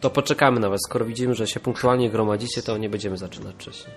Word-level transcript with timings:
To 0.00 0.10
poczekamy 0.10 0.60
na 0.60 0.68
was. 0.70 0.80
Skoro 0.88 1.04
widzimy, 1.04 1.34
że 1.34 1.46
się 1.46 1.60
punktualnie 1.60 2.10
gromadzicie, 2.10 2.62
to 2.62 2.78
nie 2.78 2.88
będziemy 2.88 3.18
zaczynać 3.18 3.54
wcześniej. 3.58 3.96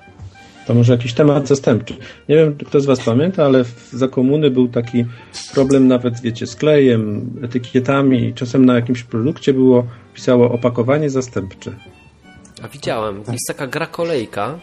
To 0.68 0.74
może 0.74 0.94
jakiś 0.94 1.14
temat 1.14 1.48
zastępczy. 1.48 1.98
Nie 2.30 2.36
wiem, 2.36 2.58
kto 2.68 2.82
z 2.82 2.86
Was 2.86 3.00
pamięta, 3.00 3.46
ale 3.46 3.64
za 3.94 4.08
komuny 4.08 4.52
był 4.52 4.68
taki 4.68 5.06
problem 5.54 5.88
nawet, 5.88 6.22
wiecie, 6.22 6.48
z 6.48 6.56
klejem, 6.56 7.32
etykietami. 7.44 8.34
Czasem 8.34 8.66
na 8.66 8.76
jakimś 8.76 9.04
produkcie 9.04 9.54
było, 9.54 9.86
pisało 10.14 10.52
opakowanie 10.52 11.10
zastępcze. 11.10 11.72
A 12.64 12.68
widziałem. 12.68 13.18
Jest 13.18 13.48
taka 13.48 13.68
gra 13.68 13.86
kolejka. 13.88 14.60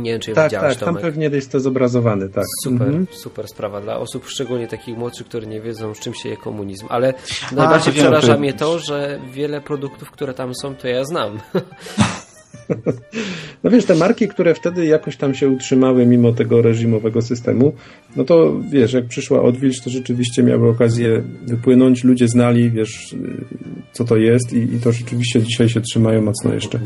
Nie 0.00 0.10
wiem, 0.12 0.20
czy 0.20 0.32
Tak, 0.32 0.44
widziałeś, 0.50 0.74
tak, 0.74 0.80
tam 0.80 0.86
Tomek. 0.88 1.02
pewnie 1.02 1.26
jest 1.26 1.52
to 1.52 1.60
zobrazowane, 1.60 2.28
tak. 2.28 2.44
Super, 2.64 2.86
Mhm. 2.88 3.06
super 3.10 3.48
sprawa 3.48 3.80
dla 3.80 3.96
osób, 3.98 4.24
szczególnie 4.28 4.68
takich 4.68 4.96
młodszych, 4.98 5.26
które 5.26 5.46
nie 5.46 5.60
wiedzą, 5.60 5.94
z 5.94 6.00
czym 6.00 6.14
się 6.14 6.28
je 6.28 6.36
komunizm. 6.36 6.86
Ale 6.88 7.14
najbardziej 7.52 7.92
wiem, 7.92 8.02
przeraża 8.04 8.36
mnie 8.38 8.52
to, 8.52 8.78
że 8.78 9.20
wiele 9.32 9.60
produktów, 9.60 10.10
które 10.10 10.34
tam 10.34 10.54
są, 10.54 10.74
to 10.74 10.88
ja 10.88 11.04
znam. 11.04 11.38
No 13.64 13.70
wiesz, 13.70 13.84
te 13.84 13.94
marki, 13.94 14.28
które 14.28 14.54
wtedy 14.54 14.86
jakoś 14.86 15.16
tam 15.16 15.34
się 15.34 15.48
utrzymały 15.48 16.06
mimo 16.06 16.32
tego 16.32 16.62
reżimowego 16.62 17.22
systemu, 17.22 17.72
no 18.16 18.24
to 18.24 18.60
wiesz, 18.70 18.92
jak 18.92 19.06
przyszła 19.06 19.42
odwilż, 19.42 19.80
to 19.80 19.90
rzeczywiście 19.90 20.42
miały 20.42 20.70
okazję 20.70 21.22
wypłynąć, 21.46 22.04
ludzie 22.04 22.28
znali, 22.28 22.70
wiesz, 22.70 23.12
y, 23.12 23.44
co 23.92 24.04
to 24.04 24.16
jest 24.16 24.52
i, 24.52 24.74
i 24.74 24.80
to 24.80 24.92
rzeczywiście 24.92 25.42
dzisiaj 25.42 25.68
się 25.68 25.80
trzymają 25.80 26.22
mocno 26.22 26.54
jeszcze. 26.54 26.80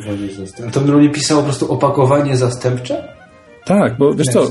A 0.69 0.71
to 0.71 0.81
normalnie 0.81 1.11
pisało 1.11 1.41
po 1.41 1.47
prostu 1.47 1.73
opakowanie 1.73 2.37
zastępcze? 2.37 3.09
Tak, 3.65 3.99
bo 3.99 4.15
wiesz 4.15 4.29
co, 4.29 4.47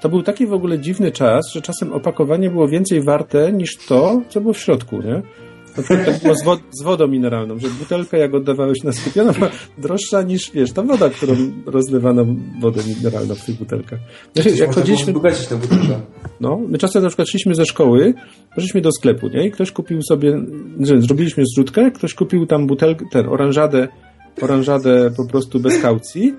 to 0.00 0.08
był 0.08 0.22
taki 0.22 0.46
w 0.46 0.52
ogóle 0.52 0.78
dziwny 0.78 1.12
czas, 1.12 1.52
że 1.52 1.62
czasem 1.62 1.92
opakowanie 1.92 2.50
było 2.50 2.68
więcej 2.68 3.02
warte 3.02 3.52
niż 3.52 3.76
to, 3.76 4.22
co 4.28 4.40
było 4.40 4.54
w 4.54 4.58
środku, 4.58 5.02
nie? 5.02 5.22
Było 6.22 6.34
z, 6.34 6.44
wod- 6.44 6.60
z 6.80 6.82
wodą 6.82 7.08
mineralną, 7.08 7.58
że 7.58 7.68
butelkę 7.68 8.18
jak 8.18 8.34
oddawałeś 8.34 8.78
na 8.82 8.92
była 9.32 9.50
droższa 9.78 10.22
niż, 10.22 10.50
wiesz, 10.54 10.72
ta 10.72 10.82
woda, 10.82 11.10
którą 11.10 11.34
rozlewano 11.66 12.26
wodę 12.60 12.82
mineralną 12.88 13.34
w 13.34 13.44
tych 13.44 13.56
butelkach. 13.58 13.98
Się, 14.42 14.50
jak 14.50 14.74
chodziliśmy, 14.74 15.06
wzbogacić 15.06 15.50
na 15.50 15.56
butelkę. 15.56 16.00
no, 16.40 16.60
my 16.68 16.78
czasem 16.78 17.02
na 17.02 17.08
przykład 17.08 17.28
szliśmy 17.28 17.54
ze 17.54 17.66
szkoły, 17.66 18.14
poszliśmy 18.54 18.80
do 18.80 18.92
sklepu, 18.92 19.28
nie? 19.28 19.46
I 19.46 19.50
ktoś 19.50 19.72
kupił 19.72 20.02
sobie, 20.02 20.40
że 20.80 21.00
zrobiliśmy 21.00 21.44
zrzutkę, 21.54 21.90
ktoś 21.90 22.14
kupił 22.14 22.46
tam 22.46 22.66
butelkę, 22.66 23.04
ten, 23.12 23.28
oranżadę, 23.28 23.88
oranżadę 24.42 25.10
po 25.16 25.26
prostu 25.26 25.60
bez 25.60 25.82
kaucji. 25.82 26.34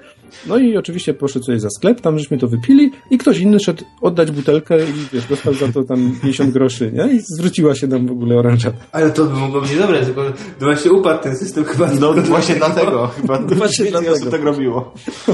No 0.47 0.57
i 0.57 0.77
oczywiście 0.77 1.13
poszedł 1.13 1.45
sobie 1.45 1.59
za 1.59 1.69
sklep, 1.69 2.01
tam 2.01 2.19
żeśmy 2.19 2.37
to 2.37 2.47
wypili 2.47 2.91
i 3.11 3.17
ktoś 3.17 3.39
inny 3.39 3.59
szedł 3.59 3.83
oddać 4.01 4.31
butelkę 4.31 4.77
i 4.83 4.93
wiesz, 5.13 5.25
dostał 5.25 5.53
za 5.53 5.67
to 5.67 5.83
tam 5.83 6.15
50 6.21 6.51
groszy, 6.51 6.91
nie? 6.93 7.13
I 7.13 7.19
zwróciła 7.37 7.75
się 7.75 7.87
nam 7.87 8.07
w 8.07 8.11
ogóle 8.11 8.35
oranżada. 8.35 8.77
Ale 8.91 9.11
to 9.11 9.25
by 9.25 9.33
mogło 9.33 9.61
być 9.61 9.75
dobre, 9.77 10.05
tylko 10.05 10.23
właśnie 10.59 10.91
upadł 10.91 11.23
ten 11.23 11.37
system 11.37 11.63
chyba. 11.63 11.91
No 11.99 12.13
właśnie 12.35 12.55
dlatego. 12.55 13.07
Chyba 13.07 13.39
Właśnie 13.55 13.85
dlatego. 13.85 14.13
osób 14.13 14.29
tak 14.29 14.43
robiło. 14.43 14.93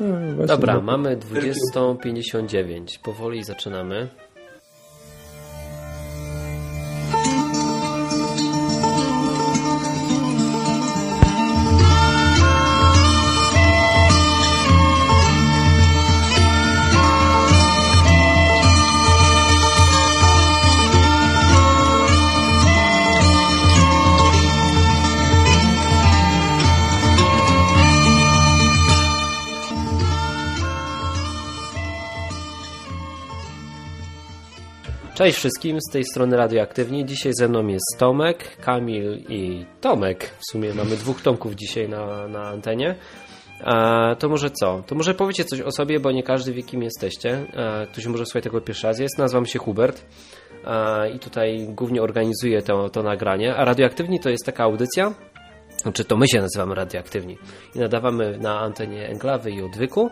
No, 0.00 0.46
Dobra, 0.46 0.80
mamy 0.80 1.16
20.59. 1.16 2.98
Powoli 3.04 3.44
zaczynamy. 3.44 4.08
Cześć 35.18 35.38
wszystkim, 35.38 35.80
z 35.80 35.92
tej 35.92 36.04
strony 36.04 36.36
Radioaktywni. 36.36 37.04
Dzisiaj 37.04 37.32
ze 37.34 37.48
mną 37.48 37.66
jest 37.66 37.96
Tomek, 37.98 38.56
Kamil 38.56 39.24
i 39.28 39.66
Tomek. 39.80 40.24
W 40.38 40.50
sumie 40.50 40.74
mamy 40.74 40.96
dwóch 40.96 41.22
Tomków 41.22 41.54
dzisiaj 41.54 41.88
na, 41.88 42.28
na 42.28 42.42
antenie. 42.42 42.94
E, 43.60 44.16
to 44.18 44.28
może 44.28 44.50
co? 44.50 44.82
To 44.86 44.94
może 44.94 45.14
powiecie 45.14 45.44
coś 45.44 45.60
o 45.60 45.70
sobie, 45.70 46.00
bo 46.00 46.12
nie 46.12 46.22
każdy 46.22 46.52
wie 46.52 46.62
kim 46.62 46.82
jesteście. 46.82 47.46
E, 47.54 47.86
ktoś 47.86 48.06
może 48.06 48.26
słuchać 48.26 48.44
tego 48.44 48.60
pierwszy 48.60 48.86
raz. 48.86 48.98
Jest, 48.98 49.18
nazywam 49.18 49.46
się 49.46 49.58
Hubert 49.58 50.04
e, 50.64 51.10
i 51.10 51.18
tutaj 51.18 51.66
głównie 51.68 52.02
organizuję 52.02 52.62
to, 52.62 52.88
to 52.88 53.02
nagranie. 53.02 53.56
A 53.56 53.64
Radioaktywni 53.64 54.20
to 54.20 54.30
jest 54.30 54.46
taka 54.46 54.64
audycja, 54.64 55.14
znaczy 55.82 56.04
to 56.04 56.16
my 56.16 56.28
się 56.28 56.40
nazywamy 56.40 56.74
radioaktywni 56.74 57.38
i 57.74 57.78
nadawamy 57.78 58.38
na 58.38 58.60
antenie 58.60 59.08
Enklawy 59.08 59.50
i 59.50 59.62
Odwyku 59.62 60.10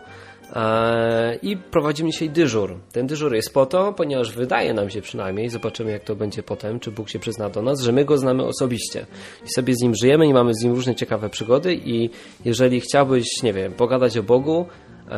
i 1.41 1.57
prowadzimy 1.57 2.11
dzisiaj 2.11 2.29
dyżur. 2.29 2.75
Ten 2.91 3.07
dyżur 3.07 3.35
jest 3.35 3.53
po 3.53 3.65
to, 3.65 3.93
ponieważ 3.93 4.31
wydaje 4.31 4.73
nam 4.73 4.89
się 4.89 5.01
przynajmniej, 5.01 5.49
zobaczymy 5.49 5.91
jak 5.91 6.03
to 6.03 6.15
będzie 6.15 6.43
potem, 6.43 6.79
czy 6.79 6.91
Bóg 6.91 7.09
się 7.09 7.19
przyzna 7.19 7.49
do 7.49 7.61
nas, 7.61 7.81
że 7.81 7.91
my 7.91 8.05
go 8.05 8.17
znamy 8.17 8.43
osobiście 8.45 9.05
i 9.45 9.49
sobie 9.55 9.75
z 9.75 9.81
nim 9.81 9.93
żyjemy 10.01 10.27
i 10.27 10.33
mamy 10.33 10.53
z 10.53 10.63
nim 10.63 10.73
różne 10.73 10.95
ciekawe 10.95 11.29
przygody 11.29 11.75
i 11.75 12.09
jeżeli 12.45 12.81
chciałbyś, 12.81 13.43
nie 13.43 13.53
wiem, 13.53 13.73
pogadać 13.73 14.17
o 14.17 14.23
Bogu, 14.23 14.65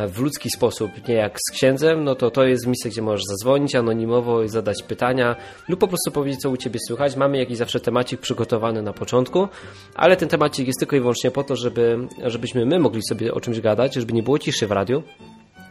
w 0.07 0.19
ludzki 0.19 0.50
sposób, 0.50 1.07
nie 1.07 1.16
jak 1.16 1.38
z 1.50 1.51
księdzem, 1.53 2.03
no 2.03 2.16
to 2.16 2.31
to 2.31 2.44
jest 2.44 2.66
miejsce, 2.66 2.89
gdzie 2.89 3.01
możesz 3.01 3.23
zadzwonić 3.25 3.75
anonimowo 3.75 4.44
i 4.44 4.50
zadać 4.50 4.83
pytania 4.83 5.35
lub 5.67 5.79
po 5.79 5.88
prostu 5.88 6.11
powiedzieć, 6.11 6.41
co 6.41 6.50
u 6.50 6.57
Ciebie 6.57 6.79
słychać. 6.88 7.16
Mamy 7.16 7.38
jakiś 7.38 7.57
zawsze 7.57 7.79
temacik 7.79 8.19
przygotowany 8.19 8.81
na 8.81 8.94
początku, 8.94 9.47
ale 9.95 10.17
ten 10.17 10.29
temacik 10.29 10.67
jest 10.67 10.79
tylko 10.79 10.95
i 10.95 10.99
wyłącznie 10.99 11.31
po 11.31 11.44
to, 11.44 11.55
żeby, 11.55 12.07
żebyśmy 12.23 12.66
my 12.66 12.79
mogli 12.79 13.01
sobie 13.09 13.33
o 13.33 13.41
czymś 13.41 13.61
gadać, 13.61 13.95
żeby 13.95 14.13
nie 14.13 14.23
było 14.23 14.39
ciszy 14.39 14.67
w 14.67 14.72
radiu. 14.72 15.03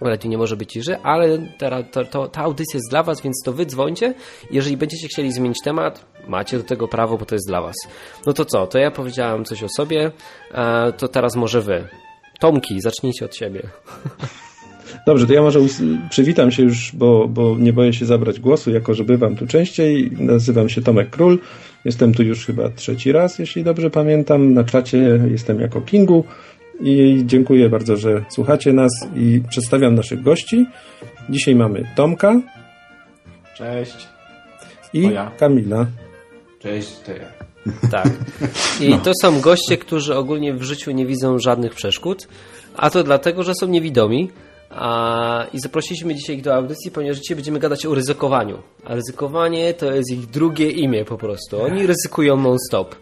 W 0.01 0.07
radiu 0.07 0.31
nie 0.31 0.39
może 0.39 0.57
być 0.57 0.73
ciszy, 0.73 0.99
ale 1.03 1.39
ta, 1.59 1.83
ta, 1.83 2.29
ta 2.29 2.43
audycja 2.43 2.77
jest 2.77 2.91
dla 2.91 3.03
Was, 3.03 3.23
więc 3.23 3.43
to 3.45 3.53
Wy 3.53 3.67
dzwońcie. 3.67 4.15
Jeżeli 4.51 4.77
będziecie 4.77 5.09
chcieli 5.09 5.33
zmienić 5.33 5.59
temat, 5.65 6.05
macie 6.29 6.59
do 6.59 6.65
tego 6.65 6.89
prawo, 6.89 7.19
bo 7.19 7.27
to 7.27 7.35
jest 7.35 7.49
dla 7.49 7.63
Was. 7.63 7.77
No 8.27 8.33
to 8.33 8.45
co? 8.45 8.67
To 8.67 8.79
ja 8.79 8.91
powiedziałem 8.91 9.45
coś 9.45 9.63
o 9.63 9.69
sobie, 9.69 10.11
e, 10.53 10.93
to 10.93 11.09
teraz 11.09 11.37
może 11.37 11.61
Wy. 11.61 11.89
Tomki, 12.39 12.81
zacznijcie 12.81 13.25
od 13.25 13.37
siebie. 13.37 13.63
Dobrze, 15.07 15.27
to 15.27 15.33
ja 15.33 15.43
może 15.43 15.61
przywitam 16.11 16.51
się 16.51 16.63
już, 16.63 16.93
bo, 16.95 17.29
bo 17.29 17.57
nie 17.59 17.73
boję 17.73 17.93
się 17.93 18.07
zabrać 18.07 18.41
głosu, 18.41 18.71
jako 18.71 18.95
że 18.95 19.05
bywam 19.05 19.37
tu 19.37 19.47
częściej. 19.47 20.11
Nazywam 20.19 20.69
się 20.69 20.83
Tomek 20.83 21.11
Król. 21.11 21.39
Jestem 21.85 22.15
tu 22.15 22.23
już 22.23 22.47
chyba 22.47 22.71
trzeci 22.71 23.13
raz, 23.13 23.39
jeśli 23.39 23.65
dobrze 23.65 23.91
pamiętam. 23.91 24.55
Na 24.55 24.65
czacie 24.65 25.21
jestem 25.31 25.61
jako 25.61 25.81
Kingu 25.81 26.25
i 26.81 27.23
dziękuję 27.27 27.69
bardzo, 27.69 27.97
że 27.97 28.25
słuchacie 28.31 28.73
nas 28.73 28.93
i 29.17 29.43
przedstawiam 29.49 29.95
naszych 29.95 30.23
gości. 30.23 30.67
Dzisiaj 31.31 31.55
mamy 31.55 31.85
Tomka 31.97 32.41
Cześć. 33.55 34.09
i 34.93 35.03
ja. 35.03 35.31
Kamila. 35.39 35.87
Cześć, 36.59 37.01
to 37.01 37.13
ja. 37.13 37.38
Tak. 37.91 38.11
I 38.81 38.95
to 38.99 39.13
są 39.23 39.41
goście, 39.41 39.77
którzy 39.77 40.17
ogólnie 40.17 40.55
w 40.55 40.63
życiu 40.63 40.91
nie 40.91 41.07
widzą 41.07 41.39
żadnych 41.39 41.75
przeszkód, 41.75 42.29
a 42.77 42.91
to 42.91 43.05
dlatego, 43.05 43.43
że 43.43 43.53
są 43.61 43.67
niewidomi. 43.67 44.31
A, 44.71 45.47
I 45.53 45.61
zaprosiliśmy 45.61 46.15
dzisiaj 46.15 46.37
ich 46.37 46.43
do 46.43 46.55
audycji, 46.55 46.91
ponieważ 46.91 47.19
dzisiaj 47.19 47.37
będziemy 47.37 47.59
gadać 47.59 47.87
o 47.87 47.95
ryzykowaniu. 47.95 48.59
A 48.85 48.95
ryzykowanie 48.95 49.75
to 49.75 49.93
jest 49.93 50.11
ich 50.13 50.27
drugie 50.27 50.71
imię 50.71 51.05
po 51.05 51.19
prostu. 51.19 51.63
Oni 51.63 51.87
ryzykują 51.87 52.37
non-stop. 52.37 52.95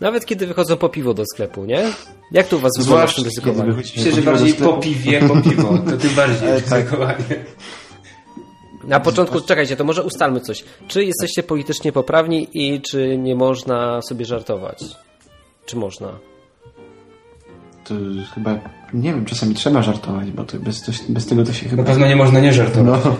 Nawet 0.00 0.26
kiedy 0.26 0.46
wychodzą 0.46 0.76
po 0.76 0.88
piwo 0.88 1.14
do 1.14 1.24
sklepu, 1.34 1.64
nie? 1.64 1.84
Jak 2.32 2.48
to 2.48 2.56
u 2.56 2.60
was 2.60 2.72
wygląda 2.78 3.06
z 3.06 3.14
tym 3.14 3.24
ryzykowaniem? 3.24 3.76
Myślę, 3.76 4.12
że 4.12 4.22
bardziej 4.22 4.54
po 4.54 4.72
piwie, 4.72 5.20
po 5.28 5.50
piwo. 5.50 5.78
To 5.90 5.96
tym 5.96 6.10
bardziej 6.16 6.48
tak. 6.70 6.86
Na 8.88 9.00
początku, 9.00 9.40
czekajcie, 9.40 9.76
to 9.76 9.84
może 9.84 10.02
ustalmy 10.02 10.40
coś. 10.40 10.64
Czy 10.88 11.04
jesteście 11.04 11.42
politycznie 11.42 11.92
poprawni 11.92 12.48
i 12.54 12.80
czy 12.80 13.18
nie 13.18 13.34
można 13.34 14.02
sobie 14.02 14.24
żartować? 14.24 14.78
Czy 15.66 15.76
można? 15.76 16.18
To 17.88 17.94
chyba, 18.34 18.58
nie 18.94 19.14
wiem, 19.14 19.24
czasami 19.24 19.54
trzeba 19.54 19.82
żartować, 19.82 20.30
bo 20.30 20.44
to 20.44 20.56
bez, 20.58 20.82
to, 20.82 20.92
bez 21.08 21.26
tego 21.26 21.44
to 21.44 21.52
się 21.52 21.64
Na 21.64 21.70
chyba... 21.70 21.84
pewno 21.84 22.06
nie 22.08 22.16
można 22.16 22.40
nie 22.40 22.52
żartować. 22.52 23.04
No, 23.04 23.16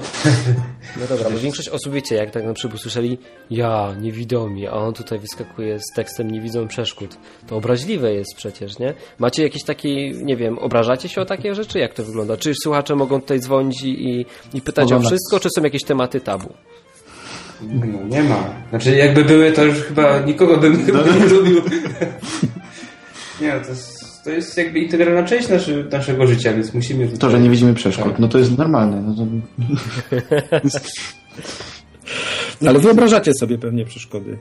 No 1.01 1.07
dobra, 1.09 1.31
bo 1.31 1.39
większość 1.39 1.69
osób 1.69 1.93
wiecie, 1.93 2.15
jak 2.15 2.31
tak 2.31 2.45
na 2.45 2.55
przykład 2.55 2.81
słyszeli 2.83 3.19
ja, 3.51 3.95
niewidomi, 4.01 4.67
a 4.67 4.73
on 4.73 4.95
tutaj 4.95 5.19
wyskakuje 5.19 5.79
z 5.79 5.95
tekstem 5.95 6.31
nie 6.31 6.41
widzą 6.41 6.69
przeszkód. 6.69 7.17
To 7.47 7.57
obraźliwe 7.57 8.13
jest 8.13 8.35
przecież, 8.37 8.79
nie? 8.79 8.95
Macie 9.19 9.43
jakieś 9.43 9.65
takie, 9.65 10.11
nie 10.11 10.37
wiem, 10.37 10.59
obrażacie 10.59 11.09
się 11.09 11.21
o 11.21 11.25
takie 11.25 11.55
rzeczy? 11.55 11.79
Jak 11.79 11.95
to 11.95 12.05
wygląda? 12.05 12.37
Czy 12.37 12.53
słuchacze 12.63 12.97
mogą 12.97 13.21
tutaj 13.21 13.41
dzwonić 13.41 13.83
i, 13.85 14.27
i 14.55 14.61
pytać 14.61 14.93
o 14.93 15.01
wszystko, 15.01 15.41
czy 15.41 15.49
są 15.57 15.63
jakieś 15.63 15.85
tematy 15.85 16.21
tabu? 16.21 16.53
No, 17.63 18.05
nie 18.09 18.23
ma. 18.23 18.45
Znaczy, 18.71 18.97
jakby 18.97 19.25
były, 19.25 19.53
to 19.53 19.65
już 19.65 19.81
chyba 19.83 20.19
nikogo 20.19 20.57
bym 20.57 20.87
chyba 20.87 20.99
nie 21.03 21.27
lubił. 21.27 21.63
Nie, 23.41 23.61
to 23.61 23.69
jest, 23.71 23.98
to 24.29 24.33
jest 24.33 24.57
jakby 24.57 24.79
integralna 24.79 25.23
część 25.23 25.49
naszy, 25.49 25.89
naszego 25.93 26.27
życia, 26.27 26.53
więc 26.53 26.75
musimy... 26.75 27.09
to, 27.09 27.31
że 27.31 27.41
nie 27.41 27.51
widzimy 27.51 27.75
przeszkód, 27.75 28.19
no 28.19 28.29
to 28.29 28.39
jest 28.39 28.59
normalne. 28.59 29.03
No 29.03 29.15
to... 29.15 29.27
Ale 32.69 32.79
wyobrażacie 32.79 33.33
sobie 33.35 33.59
pewnie 33.59 33.85
przeszkody. 33.85 34.39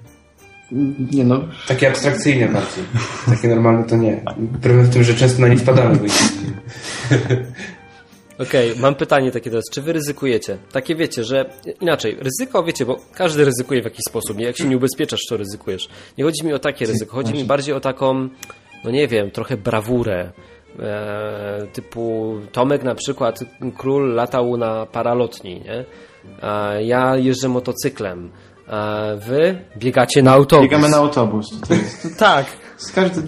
Nie 1.12 1.24
no, 1.24 1.48
Takie 1.68 1.90
abstrakcyjne 1.90 2.48
bardziej. 2.48 2.84
Takie 3.26 3.48
normalne 3.48 3.84
to 3.84 3.98
nie. 3.98 4.24
Problem 4.62 4.86
w 4.86 4.94
tym, 4.94 5.04
że 5.04 5.14
często 5.14 5.42
na 5.42 5.48
nie 5.48 5.58
wpadamy. 5.58 6.00
Okej, 8.40 8.74
mam 8.80 8.96
pytanie 8.96 9.32
takie 9.32 9.50
teraz. 9.50 9.66
Czy 9.74 9.82
wy 9.82 9.94
ryzykujecie? 9.94 10.58
Takie 10.72 10.96
wiecie, 10.96 11.24
że 11.24 11.50
inaczej, 11.82 12.18
ryzyko, 12.22 12.64
wiecie, 12.64 12.86
bo 12.86 13.00
każdy 13.14 13.46
ryzykuje 13.46 13.82
w 13.82 13.86
jakiś 13.86 14.02
sposób. 14.10 14.38
Nie? 14.38 14.46
Jak 14.46 14.58
się 14.58 14.68
nie 14.68 14.78
ubezpieczasz, 14.78 15.20
to 15.30 15.38
ryzykujesz. 15.38 15.90
Nie 16.18 16.24
chodzi 16.24 16.46
mi 16.46 16.54
o 16.54 16.60
takie 16.60 16.86
ryzyko, 16.86 17.16
chodzi 17.16 17.34
mi 17.34 17.44
bardziej 17.44 17.76
o 17.76 17.80
taką, 17.80 18.30
no 18.88 18.92
nie 18.92 19.08
wiem, 19.08 19.32
trochę 19.32 19.58
brawurę. 19.58 20.32
E, 20.80 21.68
typu 21.74 22.34
Tomek 22.52 22.84
na 22.84 22.96
przykład, 22.96 23.40
król 23.78 24.14
latał 24.14 24.58
na 24.58 24.86
paralotni, 24.86 25.62
nie? 25.62 25.86
A 26.42 26.72
ja 26.74 27.16
jeżdżę 27.18 27.50
motocyklem. 27.50 28.32
A 28.68 29.04
wy 29.28 29.60
biegacie 29.78 30.24
na 30.24 30.32
autobus. 30.32 30.64
biegamy 30.64 30.90
na 30.90 30.98
autobus. 30.98 31.46
To 31.68 31.74
jest, 31.74 32.08
Tak. 32.20 32.46
to 32.52 32.94
każdy, 32.96 33.22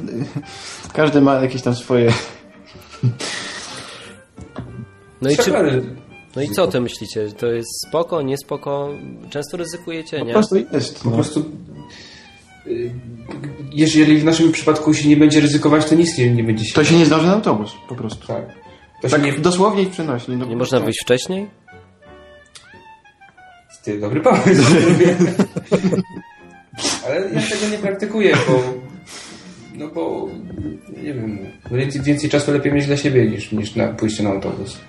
każdy 0.94 1.21
ma 1.21 1.33
jakieś 1.35 1.61
tam 1.61 1.75
swoje... 1.75 2.11
No 5.21 5.29
i, 5.29 5.38
czy, 5.38 5.51
no 6.35 6.41
i 6.41 6.50
co 6.50 6.67
ty 6.67 6.81
myślicie? 6.81 7.27
To 7.31 7.47
jest 7.47 7.69
spoko, 7.88 8.21
nie 8.21 8.38
spoko? 8.38 8.89
Często 9.29 9.57
ryzykujecie, 9.57 10.19
Po 10.19 10.25
nie? 10.25 10.33
prostu 10.33 10.56
jest. 10.73 11.03
Po 11.03 11.09
No. 11.09 11.15
prostu 11.15 11.45
jeżeli 13.71 14.18
w 14.18 14.25
naszym 14.25 14.51
przypadku 14.51 14.94
się 14.94 15.10
nie 15.10 15.18
będzie 15.18 15.42
ryzykować, 15.42 15.86
to 15.86 15.95
nic 15.95 16.18
nie, 16.18 16.30
nie 16.33 16.44
będzie 16.44 16.66
się... 16.66 16.74
To 16.74 16.83
się 16.83 16.95
nie 16.95 17.06
zdąży 17.06 17.27
na 17.27 17.33
autobus, 17.33 17.71
po 17.89 17.95
prostu. 17.95 18.27
Tak. 18.27 18.45
To 19.01 19.10
Tak 19.10 19.24
nie... 19.24 19.33
dosłownie 19.33 19.83
i 19.83 19.86
przenośnie. 19.86 20.38
No, 20.38 20.45
Nie 20.45 20.56
można 20.56 20.80
wyjść 20.80 21.00
wcześniej? 21.01 21.48
Ty, 23.83 24.00
dobry 24.00 24.21
pomysł. 24.21 24.63
Ale 27.06 27.16
ja 27.16 27.42
tego 27.42 27.71
nie 27.71 27.77
praktykuję, 27.77 28.36
bo... 28.48 28.63
No 29.75 29.88
bo... 29.88 30.27
Nie 31.04 31.13
wiem. 31.13 31.39
no 31.71 31.77
Więcej, 31.77 32.01
więcej 32.01 32.30
czasu 32.30 32.51
lepiej 32.51 32.74
mieć 32.74 32.86
dla 32.86 32.98
siebie 32.98 33.25
niż, 33.25 33.51
niż 33.51 33.75
na 33.75 33.88
pójście 33.88 34.24
na 34.24 34.30
autobus. 34.30 34.80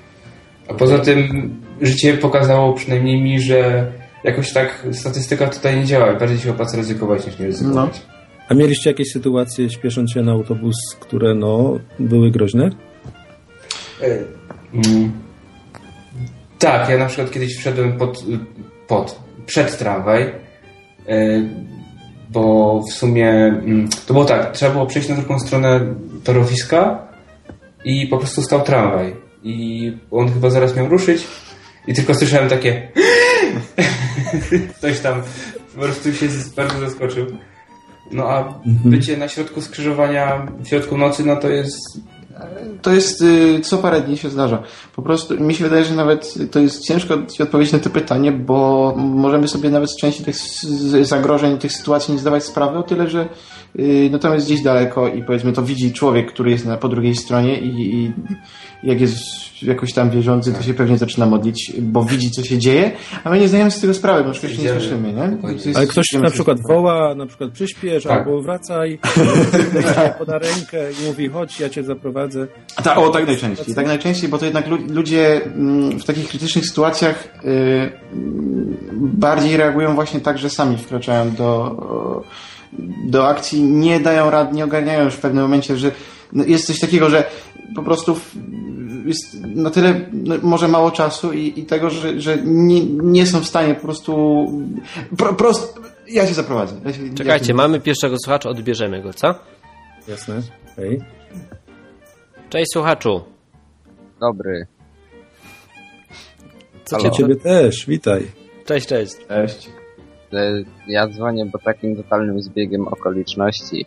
A 0.68 0.74
poza 0.74 0.98
tym 0.98 1.54
życie 1.80 2.14
pokazało 2.14 2.72
przynajmniej 2.72 3.22
mi, 3.22 3.40
że 3.40 3.92
jakoś 4.24 4.52
tak 4.52 4.86
statystyka 4.92 5.46
tutaj 5.46 5.76
nie 5.76 5.84
działa. 5.84 6.14
Bardziej 6.14 6.38
się 6.38 6.50
opłaca 6.50 6.76
ryzykować 6.76 7.26
niż 7.26 7.38
nie 7.38 7.46
ryzykować. 7.46 8.02
A 8.48 8.54
mieliście 8.54 8.90
jakieś 8.90 9.12
sytuacje, 9.12 9.70
śpiesząc 9.70 10.12
się 10.12 10.22
na 10.22 10.32
autobus, 10.32 10.76
które 11.00 11.34
no, 11.34 11.78
były 11.98 12.30
groźne? 12.30 12.70
Mm. 14.74 15.12
Tak, 16.58 16.88
ja 16.88 16.98
na 16.98 17.06
przykład 17.06 17.30
kiedyś 17.30 17.56
wszedłem 17.56 17.92
pod, 17.92 18.24
pod 18.88 19.20
przed 19.46 19.78
tramwaj, 19.78 20.22
e, 20.22 20.32
bo 22.30 22.82
w 22.90 22.92
sumie 22.92 23.30
mm, 23.30 23.88
to 24.06 24.12
było 24.12 24.24
tak, 24.24 24.52
trzeba 24.52 24.72
było 24.72 24.86
przejść 24.86 25.08
na 25.08 25.14
drugą 25.14 25.38
stronę 25.38 25.94
torowiska 26.24 27.08
i 27.84 28.06
po 28.06 28.18
prostu 28.18 28.42
stał 28.42 28.62
tramwaj 28.62 29.16
i 29.42 29.92
on 30.10 30.32
chyba 30.32 30.50
zaraz 30.50 30.76
miał 30.76 30.88
ruszyć 30.88 31.26
i 31.86 31.94
tylko 31.94 32.14
słyszałem 32.14 32.48
takie 32.48 32.88
ktoś 34.78 35.00
tam 35.00 35.22
po 35.74 35.80
prostu 35.80 36.12
się 36.12 36.28
bardzo 36.56 36.78
zaskoczył. 36.78 37.26
No 38.12 38.24
a 38.30 38.60
bycie 38.64 39.16
na 39.16 39.28
środku 39.28 39.60
skrzyżowania 39.60 40.46
w 40.60 40.68
środku 40.68 40.98
nocy, 40.98 41.24
no 41.26 41.36
to 41.36 41.48
jest 41.48 42.00
To 42.82 42.92
jest 42.92 43.22
y, 43.22 43.60
co 43.60 43.78
parę 43.78 44.00
dni 44.00 44.18
się 44.18 44.30
zdarza. 44.30 44.62
Po 44.96 45.02
prostu 45.02 45.40
mi 45.40 45.54
się 45.54 45.64
wydaje, 45.64 45.84
że 45.84 45.94
nawet 45.94 46.34
to 46.50 46.60
jest 46.60 46.82
ciężko 46.82 47.14
ci 47.26 47.42
odpowiedzieć 47.42 47.72
na 47.72 47.78
to 47.78 47.90
pytanie, 47.90 48.32
bo 48.32 48.94
możemy 48.96 49.48
sobie 49.48 49.70
nawet 49.70 49.90
z 49.90 49.96
części 49.96 50.24
tych 50.24 50.36
zagrożeń, 51.02 51.58
tych 51.58 51.72
sytuacji 51.72 52.14
nie 52.14 52.20
zdawać 52.20 52.44
sprawy, 52.44 52.78
o 52.78 52.82
tyle, 52.82 53.08
że 53.08 53.28
y, 53.78 54.08
no 54.12 54.18
tam 54.18 54.34
jest 54.34 54.46
gdzieś 54.46 54.62
daleko 54.62 55.08
i 55.08 55.22
powiedzmy 55.22 55.52
to 55.52 55.62
widzi 55.62 55.92
człowiek, 55.92 56.32
który 56.32 56.50
jest 56.50 56.66
na, 56.66 56.76
po 56.76 56.88
drugiej 56.88 57.14
stronie 57.16 57.60
i, 57.60 57.94
i 57.94 58.12
jak 58.82 59.00
jest 59.00 59.14
jakoś 59.62 59.92
tam 59.92 60.10
wierzący, 60.10 60.52
to 60.52 60.62
się 60.62 60.74
pewnie 60.74 60.98
zaczyna 60.98 61.26
modlić, 61.26 61.72
bo 61.78 62.04
widzi 62.04 62.30
co 62.30 62.42
się 62.44 62.58
dzieje, 62.58 62.90
a 63.24 63.30
my 63.30 63.40
nie 63.40 63.48
zdajemy 63.48 63.70
z 63.70 63.80
tego 63.80 63.94
sprawy, 63.94 64.24
bo 64.24 64.34
się 64.34 64.48
nie 64.48 64.68
słyszymy, 64.70 65.12
nie? 65.12 65.52
Jest- 65.52 65.76
Ale 65.76 65.86
ktoś 65.86 66.06
na 66.22 66.30
przykład 66.30 66.58
woła, 66.68 67.14
na 67.14 67.26
przykład 67.26 67.50
przyspiesz, 67.50 68.02
Tak. 68.04 68.12
albo 68.18 68.42
wracaj, 68.42 68.98
poda 70.18 70.38
rękę 70.38 70.92
i 71.02 71.06
mówi 71.06 71.28
chodź, 71.28 71.60
ja 71.60 71.68
cię 71.68 71.82
zaprowadzę. 71.82 72.46
Ta, 72.84 72.96
o, 72.96 73.08
tak 73.10 73.26
najczęściej. 73.26 73.74
Tak 73.74 73.86
najczęściej, 73.86 74.28
bo 74.30 74.38
to 74.38 74.44
jednak 74.44 74.68
lu- 74.68 74.86
ludzie 74.88 75.44
mm, 75.44 75.98
w 76.00 76.04
takich 76.04 76.28
krytycznych 76.28 76.66
sytuacjach 76.66 77.28
y, 77.44 77.90
bardziej 78.94 79.56
reagują 79.56 79.94
właśnie 79.94 80.20
tak, 80.20 80.38
że 80.38 80.50
sami 80.50 80.76
wkraczają 80.76 81.30
do, 81.30 81.76
do 83.04 83.28
akcji, 83.28 83.62
nie 83.62 84.00
dają 84.00 84.30
rad, 84.30 84.52
nie 84.52 84.64
ogarniają 84.64 85.04
już 85.04 85.14
w 85.14 85.20
pewnym 85.20 85.42
momencie, 85.42 85.76
że 85.76 85.92
no, 86.32 86.44
jest 86.44 86.66
coś 86.66 86.80
takiego, 86.80 87.10
że 87.10 87.24
po 87.74 87.82
prostu 87.82 88.16
jest 89.04 89.40
na 89.44 89.70
tyle 89.70 90.00
no, 90.12 90.34
może 90.42 90.68
mało 90.68 90.90
czasu 90.90 91.32
i, 91.32 91.60
i 91.60 91.62
tego, 91.66 91.90
że, 91.90 92.20
że 92.20 92.38
nie, 92.44 92.84
nie 92.86 93.26
są 93.26 93.40
w 93.40 93.46
stanie 93.46 93.74
po 93.74 93.80
prostu 93.80 94.46
pro, 95.16 95.34
prost, 95.34 95.80
ja 96.08 96.26
cię 96.26 96.34
zaprowadzę. 96.34 96.74
Ja 96.84 96.92
się, 96.92 96.98
Czekajcie, 96.98 97.24
ja 97.24 97.38
cię- 97.38 97.54
mamy 97.54 97.80
pierwszego 97.80 98.16
słuchacza, 98.24 98.48
odbierzemy 98.48 99.02
go, 99.02 99.12
co? 99.12 99.34
Jasne, 100.08 100.42
okej. 100.72 101.00
Cześć 102.50 102.72
słuchaczu. 102.72 103.20
Dobry. 104.20 104.66
Co 106.84 106.96
Halo. 106.96 107.10
cię... 107.10 107.16
Ciebie 107.16 107.36
też, 107.36 107.86
witaj. 107.86 108.26
Cześć, 108.64 108.86
cześć. 108.86 109.16
Cześć. 109.28 109.79
E, 110.32 110.64
Ja 110.86 111.08
dzwonię, 111.08 111.46
bo 111.46 111.58
takim 111.58 111.96
totalnym 111.96 112.42
zbiegiem 112.42 112.88
okoliczności. 112.88 113.86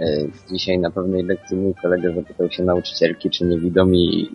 e, 0.00 0.04
Dzisiaj 0.52 0.78
na 0.78 0.90
pewnej 0.90 1.22
lekcji 1.24 1.56
mój 1.56 1.74
kolega 1.82 2.14
zapytał 2.14 2.50
się 2.50 2.62
nauczycielki, 2.62 3.30
czy 3.30 3.44
niewidomi 3.44 4.30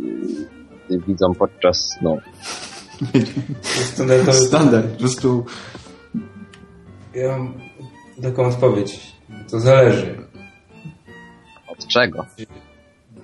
e, 0.91 0.97
widzą 1.07 1.33
podczas 1.35 1.89
snu. 1.99 2.17
to 3.11 3.17
jest 3.79 3.93
standardowy 3.93 4.33
Standard, 4.33 4.87
po 4.93 4.99
prostu 4.99 5.45
Ja 7.15 7.37
mam 7.37 7.53
taką 8.21 8.45
odpowiedź. 8.45 9.17
To 9.51 9.59
zależy. 9.59 10.15
Od 11.67 11.87
czego? 11.87 12.25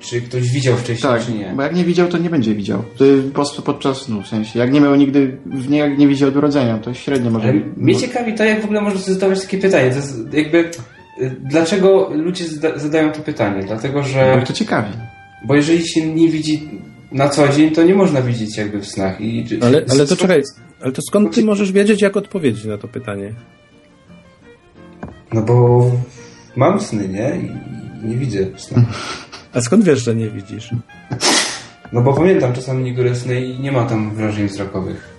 Czy 0.04 0.22
ktoś 0.22 0.50
widział 0.50 0.78
wcześniej, 0.78 1.12
Tak, 1.12 1.26
czy 1.26 1.34
nie. 1.34 1.54
bo 1.56 1.62
jak 1.64 1.76
nie 1.76 1.84
widział, 1.84 2.08
to 2.08 2.18
nie 2.18 2.30
będzie 2.30 2.56
widział. 2.56 2.84
To 2.98 3.06
po 3.28 3.34
prostu 3.36 3.62
podczas 3.62 4.02
snu, 4.02 4.22
w 4.22 4.28
sensie. 4.28 4.60
Jak 4.60 4.74
nie 4.74 4.82
miał 4.82 4.96
nigdy, 4.96 5.38
nie, 5.70 5.78
jak 5.78 5.98
nie 5.98 6.08
widział 6.08 6.30
od 6.30 6.36
urodzenia, 6.36 6.78
to 6.78 6.94
średnio 6.94 7.32
może... 7.32 7.50
Ale 7.50 7.60
mnie 7.78 7.96
ciekawi 7.96 8.34
to, 8.34 8.44
jak 8.44 8.62
w 8.62 8.66
ogóle 8.66 8.82
można 8.82 9.00
sobie 9.00 9.14
zadawać 9.14 9.42
takie 9.42 9.58
pytanie. 9.58 9.90
To 9.90 9.96
jest 9.96 10.34
jakby, 10.34 10.58
y, 11.22 11.36
dlaczego 11.40 12.10
ludzie 12.14 12.48
zada 12.48 12.78
zadają 12.80 13.12
to 13.12 13.20
pytanie? 13.20 13.64
Dlatego, 13.68 14.02
Bo 14.02 14.08
że... 14.08 14.38
ich 14.42 14.48
to 14.48 14.54
ciekawi. 14.54 14.94
Bo 15.48 15.56
jeżeli 15.56 15.88
się 15.88 16.14
nie 16.14 16.30
widzi 16.30 16.70
na 17.12 17.30
co 17.30 17.48
dzień, 17.50 17.72
to 17.72 17.84
nie 17.84 17.96
można 17.96 18.22
widzieć 18.22 18.58
jakby 18.58 18.80
w 18.80 18.88
snach. 18.88 19.22
I, 19.22 19.46
Ale, 19.62 19.86
ale 19.90 20.08
to 20.08 20.16
czekaj, 20.16 20.42
ale 20.82 20.92
to 20.92 21.02
skąd 21.02 21.36
ty 21.36 21.44
możesz 21.46 21.72
wiedzieć, 21.72 22.02
jak 22.02 22.18
odpowiedzieć 22.18 22.66
na 22.66 22.78
to 22.78 22.88
pytanie? 22.88 23.34
No 25.34 25.42
bo 25.42 25.86
mam 26.56 26.80
sny, 26.82 27.08
nie? 27.10 27.32
I 27.38 28.08
nie 28.08 28.16
widzę 28.16 28.46
w 28.56 28.62
snach. 28.62 28.84
A 29.54 29.62
skąd 29.62 29.84
wiesz, 29.84 30.04
że 30.04 30.16
nie 30.16 30.30
widzisz? 30.30 30.70
No 31.94 32.02
bo 32.02 32.14
pamiętam 32.14 32.54
czasami 32.54 32.84
niektóre 32.84 33.16
sny 33.16 33.46
i 33.46 33.60
nie 33.60 33.72
ma 33.72 33.86
tam 33.86 34.16
wrażeń 34.16 34.48
wzrokowych. 34.48 35.14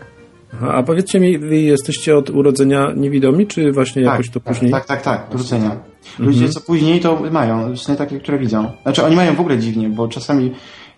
Aha, 0.54 0.72
a 0.74 0.82
powiedzcie 0.82 1.20
mi, 1.20 1.38
wy 1.38 1.60
jesteście 1.60 2.16
od 2.16 2.30
urodzenia 2.30 2.92
niewidomi, 2.96 3.46
czy 3.46 3.72
właśnie 3.72 4.02
jakoś 4.02 4.30
to 4.30 4.40
później? 4.40 4.70
Tak, 4.70 4.86
tak, 4.86 5.02
tak, 5.02 5.26
do 5.32 5.38
rzucenia. 5.38 5.80
Ludzie, 6.18 6.48
co 6.48 6.60
później, 6.60 7.00
to 7.00 7.22
mają 7.30 7.76
sny 7.76 7.96
takie, 7.96 8.20
które 8.20 8.38
widzą. 8.38 8.70
Znaczy, 8.82 9.04
oni 9.04 9.16
mają 9.16 9.34
w 9.34 9.40
ogóle 9.40 9.58
dziwnie, 9.58 9.88
bo 9.88 10.08
czasami 10.08 10.52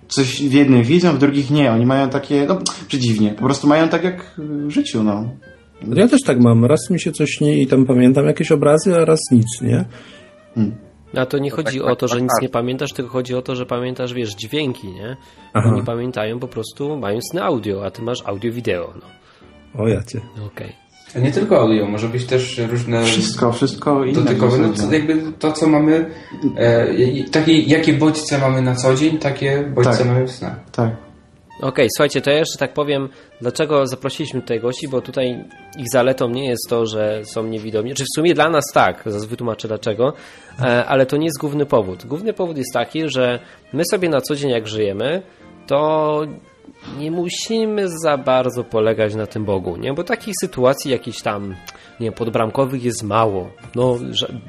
coś 0.09 0.43
w 0.43 0.53
jednych 0.53 0.87
widzą, 0.87 1.13
w 1.13 1.19
drugich 1.19 1.51
nie. 1.51 1.73
Oni 1.73 1.87
mają 1.87 2.09
takie, 2.09 2.47
no, 2.49 2.59
czy 2.89 2.99
dziwnie, 2.99 3.31
po 3.31 3.45
prostu 3.45 3.67
mają 3.67 3.89
tak 3.89 4.05
jak 4.05 4.35
w 4.39 4.71
życiu, 4.71 5.03
no. 5.03 5.31
Ja 5.95 6.09
też 6.09 6.21
tak 6.23 6.41
mam. 6.41 6.65
Raz 6.65 6.91
mi 6.91 7.01
się 7.01 7.13
coś 7.13 7.31
śni 7.31 7.63
i 7.63 7.67
tam 7.67 7.87
pamiętam 7.87 8.27
jakieś 8.27 8.53
obrazy, 8.53 8.97
a 8.97 9.05
raz 9.05 9.21
nic, 9.31 9.61
nie? 9.63 9.85
A 11.15 11.27
to 11.27 11.39
nie 11.39 11.51
chodzi 11.51 11.79
tak, 11.79 11.89
o 11.89 11.97
to, 11.97 12.07
tak, 12.09 12.17
że 12.17 12.23
nic 12.23 12.33
tak. 12.33 12.43
nie 12.43 12.49
pamiętasz, 12.49 12.93
tylko 12.93 13.11
chodzi 13.11 13.35
o 13.35 13.43
to, 13.43 13.57
że 13.57 13.67
pamiętasz, 13.67 14.15
wiesz, 14.15 14.35
dźwięki, 14.35 14.89
nie? 14.89 15.17
Aha. 15.55 15.71
Oni 15.73 15.83
pamiętają 15.83 16.39
po 16.39 16.49
prostu, 16.49 16.97
mają 16.97 17.19
sny 17.31 17.43
audio, 17.43 17.85
a 17.87 17.91
ty 17.91 18.03
masz 18.03 18.23
audio-wideo, 18.27 18.93
no. 18.97 19.07
O 19.83 19.89
ja 19.89 20.03
cię. 20.03 20.21
Okej. 20.47 20.73
A 21.17 21.19
nie 21.19 21.33
tylko 21.33 21.61
audio, 21.61 21.87
może 21.87 22.09
być 22.09 22.25
też 22.27 22.59
różne 22.71 23.05
Wszystko, 23.05 23.53
wszystko 23.53 24.05
inne. 24.05 24.23
dotykowe. 24.23 24.59
No, 24.59 24.69
to 24.73 24.93
jakby 24.93 25.33
to, 25.39 25.53
co 25.53 25.67
mamy, 25.69 26.11
e, 26.57 26.87
takie, 27.33 27.59
jakie 27.61 27.93
bodźce 27.93 28.39
mamy 28.39 28.63
na 28.63 28.75
co 28.75 28.95
dzień, 28.95 29.19
takie 29.19 29.73
bodźce 29.75 29.99
Tak. 29.99 30.07
mamy 30.07 30.27
w 30.27 30.31
snach. 30.33 30.71
Tak. 30.71 31.06
Okej, 31.61 31.89
słuchajcie, 31.97 32.21
to 32.21 32.31
ja 32.31 32.39
jeszcze 32.39 32.59
tak 32.59 32.73
powiem, 32.75 33.09
dlaczego 33.41 33.87
zaprosiliśmy 33.87 34.41
tutaj 34.41 34.61
gości, 34.61 34.89
bo 34.89 35.01
tutaj 35.01 35.45
ich 35.79 35.87
zaletą 35.93 36.29
nie 36.29 36.49
jest 36.49 36.69
to, 36.69 36.87
że 36.87 37.23
są 37.25 37.47
niewidomi, 37.47 37.95
czy 37.95 38.05
w 38.05 38.17
sumie 38.17 38.35
dla 38.35 38.51
nas 38.51 38.65
tak, 38.75 39.03
zaraz 39.07 39.25
wytłumaczę 39.25 39.69
dlaczego, 39.69 40.13
e, 40.61 40.85
ale 40.85 41.07
to 41.07 41.17
nie 41.17 41.25
jest 41.25 41.41
główny 41.41 41.67
powód. 41.67 42.07
Główny 42.07 42.33
powód 42.33 42.57
jest 42.57 42.73
taki, 42.73 43.03
że 43.09 43.39
my 43.73 43.83
sobie 43.91 44.09
na 44.09 44.21
co 44.21 44.37
dzień 44.37 44.51
jak 44.51 44.69
żyjemy, 44.69 45.23
to 45.67 46.21
nie 46.99 47.11
musimy 47.11 47.89
za 48.03 48.19
bardzo 48.19 48.65
polegać 48.65 49.15
na 49.15 49.27
tym 49.27 49.45
Bogu, 49.45 49.77
nie? 49.77 49.93
Bo 49.93 50.05
takich 50.05 50.35
sytuacji 50.41 50.91
jakichś 50.91 51.23
tam 51.23 51.55
nie 52.01 52.13
podbramkowych 52.13 52.85
jest 52.85 53.03
mało. 53.03 53.51
No, 53.75 53.99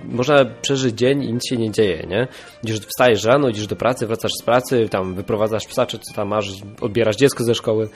można 0.03 0.45
przeżyć 0.61 0.95
dzień 0.95 1.23
i 1.23 1.33
nic 1.33 1.47
się 1.49 1.57
nie 1.57 1.71
dzieje, 1.71 2.07
nie? 2.09 2.27
Idziesz, 2.63 2.79
wstajesz 2.79 3.23
rano, 3.23 3.49
idziesz 3.49 3.67
do 3.67 3.75
pracy, 3.75 4.07
wracasz 4.07 4.31
z 4.41 4.43
pracy, 4.43 4.89
tam 4.89 5.15
wyprowadzasz 5.15 5.67
psa, 5.67 5.85
czy 5.85 5.99
co 5.99 6.13
tam 6.13 6.27
masz, 6.27 6.51
odbierasz 6.81 7.15
dziecko 7.15 7.43
ze 7.43 7.55
szkoły. 7.55 7.89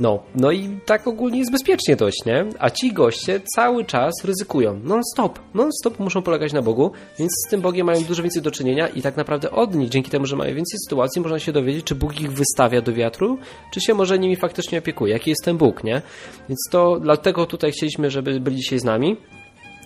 No, 0.00 0.22
no 0.34 0.52
i 0.52 0.68
tak 0.86 1.08
ogólnie 1.08 1.38
jest 1.38 1.52
bezpiecznie 1.52 1.96
dość, 1.96 2.24
nie? 2.26 2.44
A 2.58 2.70
ci 2.70 2.92
goście 2.92 3.40
cały 3.54 3.84
czas 3.84 4.14
ryzykują. 4.24 4.80
Non-stop, 4.84 5.38
non-stop 5.54 5.98
muszą 5.98 6.22
polegać 6.22 6.52
na 6.52 6.62
Bogu, 6.62 6.90
więc 7.18 7.32
z 7.46 7.50
tym 7.50 7.60
Bogiem 7.60 7.86
mają 7.86 8.04
dużo 8.04 8.22
więcej 8.22 8.42
do 8.42 8.50
czynienia 8.50 8.88
i 8.88 9.02
tak 9.02 9.16
naprawdę 9.16 9.50
od 9.50 9.74
nich, 9.74 9.88
dzięki 9.88 10.10
temu, 10.10 10.26
że 10.26 10.36
mają 10.36 10.54
więcej 10.54 10.78
sytuacji, 10.84 11.22
można 11.22 11.38
się 11.38 11.52
dowiedzieć, 11.52 11.84
czy 11.84 11.94
Bóg 11.94 12.20
ich 12.20 12.32
wystawia 12.32 12.80
do 12.80 12.92
wiatru, 12.92 13.38
czy 13.72 13.80
się 13.80 13.94
może 13.94 14.18
nimi 14.18 14.36
faktycznie 14.36 14.78
opiekuje, 14.78 15.12
jaki 15.12 15.30
jest 15.30 15.44
ten 15.44 15.56
Bóg, 15.56 15.84
nie? 15.84 16.02
Więc 16.48 16.58
to 16.70 17.00
dlatego 17.00 17.46
tutaj 17.46 17.72
chcieliśmy, 17.72 18.10
żeby 18.10 18.40
byli 18.40 18.56
dzisiaj 18.56 18.78
z 18.78 18.84
nami. 18.84 19.16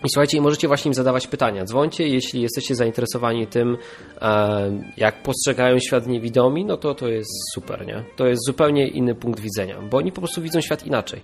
I 0.04 0.09
słuchajcie, 0.11 0.40
możecie 0.40 0.68
właśnie 0.68 0.88
im 0.88 0.94
zadawać 0.94 1.26
pytania. 1.26 1.64
Dzwońcie, 1.64 2.09
jeśli 2.09 2.42
jesteście 2.42 2.75
zainteresowani 2.75 3.47
tym, 3.47 3.76
e, 4.23 4.71
jak 4.97 5.23
postrzegają 5.23 5.78
świat 5.78 6.06
niewidomi, 6.06 6.64
no 6.64 6.76
to 6.76 6.94
to 6.94 7.09
jest 7.09 7.30
super, 7.54 7.87
nie? 7.87 8.04
To 8.16 8.26
jest 8.26 8.47
zupełnie 8.47 8.88
inny 8.88 9.14
punkt 9.14 9.40
widzenia, 9.40 9.76
bo 9.90 9.97
oni 9.97 10.12
po 10.12 10.21
prostu 10.21 10.42
widzą 10.42 10.61
świat 10.61 10.87
inaczej. 10.87 11.21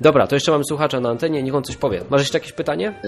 Dobra, 0.00 0.26
to 0.26 0.36
jeszcze 0.36 0.52
mamy 0.52 0.64
słuchacza 0.64 1.00
na 1.00 1.08
antenie, 1.08 1.42
niech 1.42 1.54
on 1.54 1.62
coś 1.62 1.76
powie. 1.76 2.00
Masz 2.10 2.20
jeszcze 2.20 2.38
jakieś 2.38 2.52
pytanie? 2.52 3.00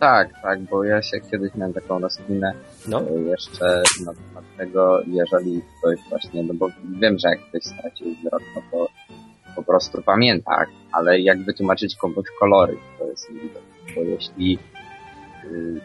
Tak, 0.00 0.28
tak, 0.42 0.60
bo 0.62 0.84
ja 0.84 1.02
się 1.02 1.20
kiedyś 1.30 1.54
miałem 1.54 1.74
taką 1.74 1.98
rozkminę 1.98 2.52
No. 2.88 3.00
e, 3.00 3.20
jeszcze 3.22 3.82
na 4.06 4.12
temat 4.14 4.44
tego, 4.56 5.00
jeżeli 5.06 5.62
ktoś 5.78 5.98
właśnie, 6.10 6.42
no 6.42 6.54
bo 6.54 6.68
wiem, 7.00 7.18
że 7.18 7.28
jak 7.28 7.40
ktoś 7.48 7.62
stracił 7.62 8.06
wzrok, 8.14 8.42
no 8.56 8.62
to 8.70 8.86
po 9.56 9.62
prostu 9.62 10.02
pamięta, 10.02 10.66
ale 10.92 11.20
jak 11.20 11.44
wytłumaczyć 11.44 11.96
komuś 11.96 12.26
kolory, 12.40 12.76
to 12.98 13.04
jest 13.06 13.30
niewidoczne, 13.30 13.67
bo 13.98 14.10
jeśli 14.10 14.58
y, 15.44 15.80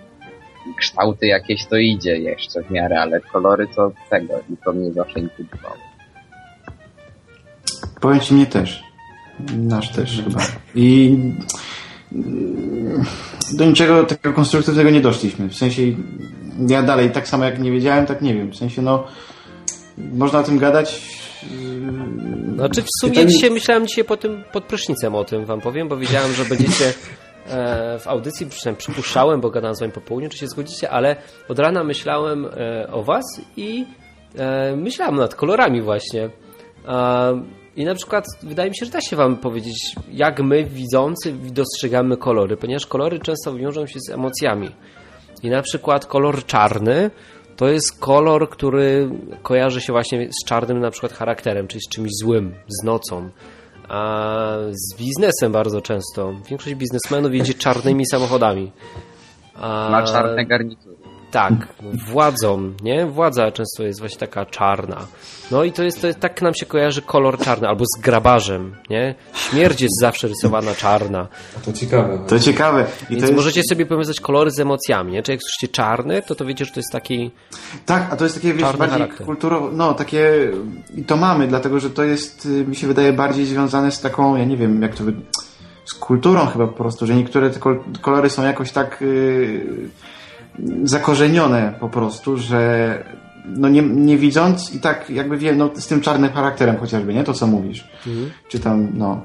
kształty 0.80 1.28
jakieś 1.28 1.66
to 1.66 1.78
idzie 1.78 2.18
jeszcze 2.18 2.64
w 2.64 2.72
miarę, 2.72 3.02
ale 3.02 3.22
kolory 3.22 3.68
to 3.76 3.92
tego 4.10 4.34
i 4.54 4.58
to 4.66 4.74
mnie 4.74 4.94
zawsze 4.94 5.20
intrygowało. 5.20 5.76
Powiem 8.02 8.20
ci 8.20 8.34
mnie 8.34 8.46
też. 8.46 8.84
Nasz 9.58 9.92
też 9.92 10.22
chyba. 10.24 10.40
I 10.76 11.18
mm, 12.12 13.04
do 13.54 13.66
niczego 13.66 14.04
takiego 14.04 14.34
konstruktywnego 14.36 14.90
nie 14.90 15.02
doszliśmy. 15.02 15.50
W 15.50 15.56
sensie 15.56 15.82
ja 16.70 16.84
dalej 16.84 17.12
tak 17.12 17.28
samo 17.28 17.46
jak 17.46 17.60
nie 17.60 17.72
wiedziałem, 17.72 18.06
tak 18.06 18.22
nie 18.22 18.34
wiem. 18.34 18.52
W 18.52 18.56
sensie 18.56 18.82
no 18.82 19.08
można 19.98 20.40
o 20.40 20.44
tym 20.44 20.58
gadać. 20.60 21.02
yy, 21.52 22.56
Znaczy 22.56 22.82
w 22.82 22.88
sumie 23.00 23.12
Pytanie- 23.14 23.28
dzisiaj 23.32 23.52
myślałem 23.52 23.88
dzisiaj 23.88 24.04
po 24.04 24.18
tym, 24.18 24.44
pod 24.54 24.64
prysznicem 24.64 25.16
o 25.16 25.24
tym 25.24 25.46
wam 25.46 25.62
powiem, 25.62 25.88
bo 25.88 25.98
wiedziałem, 25.98 26.34
że 26.34 26.46
będziecie 26.46 26.94
w 28.00 28.08
audycji, 28.08 28.46
przynajmniej 28.46 28.80
przypuszczałem, 28.80 29.42
bo 29.42 29.50
gadałem 29.50 29.76
z 29.76 29.80
wami 29.80 29.92
po 29.92 30.02
południu, 30.02 30.30
czy 30.30 30.38
się 30.38 30.48
zgodzicie, 30.48 30.90
ale 30.90 31.16
od 31.50 31.60
rana 31.60 31.84
myślałem 31.84 32.46
e, 32.46 32.88
o 32.92 33.04
was 33.04 33.24
i 33.58 33.86
e, 34.38 34.76
myślałem 34.76 35.16
nad 35.16 35.36
kolorami 35.36 35.82
właśnie. 35.82 36.30
E, 36.88 37.44
I 37.76 37.86
na 37.86 37.96
przykład 37.96 38.26
wydaje 38.44 38.70
mi 38.70 38.78
się, 38.78 38.86
że 38.86 38.92
da 38.92 39.02
się 39.02 39.16
wam 39.16 39.38
powiedzieć, 39.38 39.96
jak 40.12 40.40
my 40.40 40.64
widzący 40.64 41.34
dostrzegamy 41.34 42.18
kolory, 42.18 42.58
ponieważ 42.58 42.86
kolory 42.86 43.20
często 43.20 43.56
wiążą 43.56 43.86
się 43.88 44.00
z 44.00 44.10
emocjami. 44.10 44.70
I 45.44 45.50
na 45.50 45.62
przykład 45.62 46.06
kolor 46.06 46.46
czarny 46.46 47.12
to 47.56 47.68
jest 47.68 48.00
kolor, 48.00 48.50
który 48.50 49.10
kojarzy 49.42 49.82
się 49.82 49.94
właśnie 49.94 50.30
z 50.42 50.46
czarnym 50.46 50.80
na 50.80 50.92
przykład 50.92 51.14
charakterem, 51.14 51.68
czyli 51.68 51.82
z 51.82 51.90
czymś 51.90 52.10
złym, 52.22 52.54
z 52.68 52.84
nocą. 52.84 53.30
A 53.90 54.56
z 54.72 54.98
biznesem 54.98 55.52
bardzo 55.52 55.82
często. 55.82 56.34
Większość 56.50 56.76
biznesmenów 56.76 57.34
jedzie 57.34 57.54
czarnymi 57.54 58.06
samochodami. 58.06 58.72
A, 59.56 59.90
Ma 59.92 60.04
czarne 60.04 60.46
garnitury. 60.46 60.93
Tak, 61.34 61.54
władzą, 62.08 62.74
nie? 62.84 63.06
Władza 63.06 63.52
często 63.52 63.84
jest 63.84 64.00
właśnie 64.00 64.20
taka 64.20 64.46
czarna. 64.46 65.08
No 65.52 65.64
i 65.64 65.72
to 65.72 65.84
jest, 65.84 66.02
to 66.02 66.08
jest 66.08 66.20
tak 66.20 66.42
nam 66.42 66.54
się 66.54 66.66
kojarzy 66.66 67.02
kolor 67.02 67.40
czarny, 67.40 67.68
albo 67.68 67.86
z 67.86 68.02
grabarzem, 68.02 68.76
nie? 68.90 69.16
Śmierć 69.34 69.82
jest 69.82 70.00
zawsze 70.02 70.28
rysowana 70.28 70.76
czarna. 70.76 71.28
To 71.66 71.74
ciekawe. 71.74 72.20
To 72.28 72.40
ciekawe. 72.40 72.82
I 72.82 72.86
Więc 73.10 73.22
to 73.22 73.28
jest, 73.28 73.34
możecie 73.36 73.62
sobie 73.70 73.86
powiązać 73.86 74.20
kolory 74.20 74.52
z 74.52 74.60
emocjami, 74.60 75.12
nie? 75.12 75.24
Czy 75.24 75.32
jak 75.32 75.42
słyszycie 75.42 75.74
czarny, 75.74 76.22
to 76.22 76.36
to 76.36 76.46
wiecie, 76.46 76.66
że 76.66 76.72
to 76.72 76.80
jest 76.80 76.92
taki... 76.92 77.32
Tak, 77.86 78.14
a 78.14 78.16
to 78.18 78.24
jest 78.24 78.36
takie 78.36 78.54
wiesz, 78.54 78.62
bardziej 78.78 78.90
charakter. 78.90 79.26
kulturowo, 79.26 79.70
no 79.72 79.94
takie 79.94 80.52
i 80.96 81.04
to 81.04 81.18
mamy, 81.18 81.48
dlatego 81.48 81.80
że 81.80 81.90
to 81.90 82.04
jest, 82.04 82.46
y, 82.46 82.50
mi 82.50 82.76
się 82.76 82.88
wydaje, 82.88 83.14
bardziej 83.14 83.46
związane 83.46 83.92
z 83.92 84.02
taką, 84.02 84.36
ja 84.36 84.46
nie 84.46 84.58
wiem, 84.58 84.82
jak 84.82 84.96
to 84.96 85.04
wy... 85.04 85.14
z 85.86 85.94
kulturą 85.94 86.46
chyba 86.46 86.68
po 86.68 86.74
prostu, 86.74 87.08
że 87.08 87.16
niektóre 87.16 87.50
te 87.50 87.60
kol- 87.60 87.84
kolory 88.02 88.30
są 88.30 88.44
jakoś 88.44 88.72
tak 88.72 89.02
y, 89.02 89.90
zakorzenione 90.84 91.74
po 91.80 91.90
prostu, 91.90 92.38
że 92.38 93.04
no 93.46 93.70
nie, 93.70 93.82
nie 93.82 94.18
widząc 94.18 94.76
i 94.76 94.80
tak 94.80 95.10
jakby 95.10 95.38
wiem, 95.38 95.58
no 95.58 95.70
z 95.76 95.88
tym 95.88 96.02
czarnym 96.02 96.32
charakterem 96.32 96.78
chociażby, 96.78 97.14
nie? 97.14 97.24
To 97.24 97.34
co 97.34 97.48
mówisz. 97.48 97.88
Mhm. 98.08 98.30
Czy 98.48 98.60
tam, 98.60 98.88
no 98.94 99.22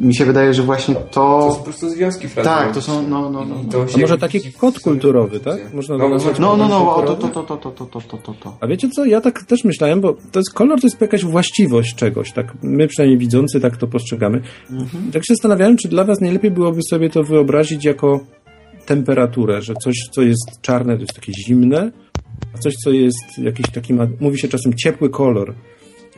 mi 0.00 0.14
się 0.14 0.24
wydaje, 0.24 0.54
że 0.54 0.62
właśnie 0.62 0.94
To 0.94 1.00
to... 1.00 1.50
są 1.50 1.58
po 1.58 1.64
prostu 1.64 1.90
związki. 1.90 2.28
Tak, 2.28 2.74
to 2.74 2.82
są, 2.82 3.08
no, 3.08 3.30
no, 3.30 3.44
no. 3.44 3.54
No. 3.64 3.72
to 3.72 3.86
A 3.94 3.98
może 3.98 4.18
taki 4.18 4.52
kod 4.52 4.80
kulturowy, 4.80 5.40
tak? 5.40 5.74
Można 5.74 5.96
no, 5.96 6.08
No, 6.38 6.56
no, 6.56 6.68
no, 6.68 6.96
o, 6.96 7.02
to, 7.02 7.14
to, 7.14 7.28
to, 7.28 7.42
to, 7.42 7.56
to, 7.56 7.70
to, 7.70 8.00
to, 8.00 8.16
to, 8.16 8.34
to. 8.34 8.56
A 8.60 8.66
wiecie 8.66 8.88
co, 8.88 9.04
ja 9.04 9.20
tak 9.20 9.42
też 9.42 9.64
myślałem, 9.64 10.00
bo 10.00 10.12
to 10.32 10.38
jest 10.38 10.52
kolor, 10.54 10.80
to 10.80 10.86
jest 10.86 11.00
jakaś 11.00 11.24
właściwość 11.24 11.94
czegoś, 11.94 12.32
tak 12.32 12.54
my 12.62 12.86
przynajmniej 12.86 13.18
widzący 13.18 13.60
tak 13.60 13.76
to 13.76 13.86
postrzegamy. 13.86 14.40
I 15.08 15.12
Tak 15.12 15.22
się 15.26 15.34
zastanawiałem, 15.34 15.76
czy 15.76 15.88
dla 15.88 16.04
was 16.04 16.20
nie 16.20 16.32
lepiej 16.32 16.50
byłoby 16.50 16.80
sobie 16.90 17.10
to 17.10 17.24
wyobrazić 17.24 17.84
jako 17.84 18.20
temperaturę, 18.86 19.62
że 19.62 19.74
coś, 19.74 19.94
co 20.10 20.22
jest 20.22 20.60
czarne, 20.62 20.94
to 20.94 21.00
jest 21.00 21.14
takie 21.14 21.32
zimne, 21.46 21.92
a 22.54 22.58
coś, 22.58 22.74
co 22.74 22.90
jest 22.90 23.38
jakiś 23.38 23.66
taki, 23.70 23.94
ma, 23.94 24.06
mówi 24.20 24.38
się 24.38 24.48
czasem 24.48 24.74
ciepły 24.74 25.10
kolor, 25.10 25.54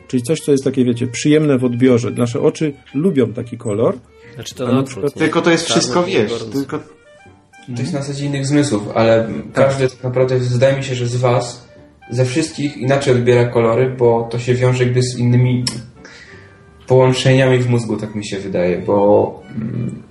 czyli 0.07 0.23
coś, 0.23 0.39
co 0.39 0.51
jest 0.51 0.63
takie, 0.63 0.85
wiecie, 0.85 1.07
przyjemne 1.07 1.57
w 1.57 1.63
odbiorze. 1.63 2.11
Nasze 2.11 2.41
oczy 2.41 2.73
lubią 2.93 3.33
taki 3.33 3.57
kolor, 3.57 3.97
Znaczy 4.35 4.55
to 4.55 4.73
na 4.73 4.83
przykład-? 4.83 5.13
Tylko 5.13 5.41
to 5.41 5.51
jest 5.51 5.65
wszystko, 5.65 6.03
wiesz, 6.03 6.43
tylko 6.43 6.79
To 7.75 7.81
jest 7.81 7.93
na 7.93 8.01
zasadzie 8.01 8.25
innych 8.25 8.47
zmysłów, 8.47 8.83
ale 8.95 9.29
każdy 9.53 9.87
tak 9.87 10.03
naprawdę, 10.03 10.39
wydaje 10.39 10.77
mi 10.77 10.83
się, 10.83 10.95
że 10.95 11.07
z 11.07 11.15
Was, 11.15 11.69
ze 12.09 12.25
wszystkich 12.25 12.77
inaczej 12.77 13.13
odbiera 13.13 13.45
kolory, 13.45 13.95
bo 13.97 14.27
to 14.31 14.39
się 14.39 14.53
wiąże 14.53 14.83
jakby 14.83 15.01
z 15.03 15.17
innymi 15.17 15.63
połączeniami 16.87 17.59
w 17.59 17.69
mózgu, 17.69 17.97
tak 17.97 18.15
mi 18.15 18.27
się 18.27 18.39
wydaje, 18.39 18.77
bo 18.77 19.41
mm, 19.55 20.03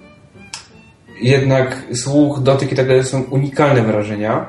jednak 1.21 1.83
słuch, 1.95 2.43
dotyk 2.43 2.73
i 2.73 2.77
tak 2.77 2.87
dalej 2.87 3.05
są 3.05 3.23
unikalne 3.23 3.83
wrażenia. 3.83 4.47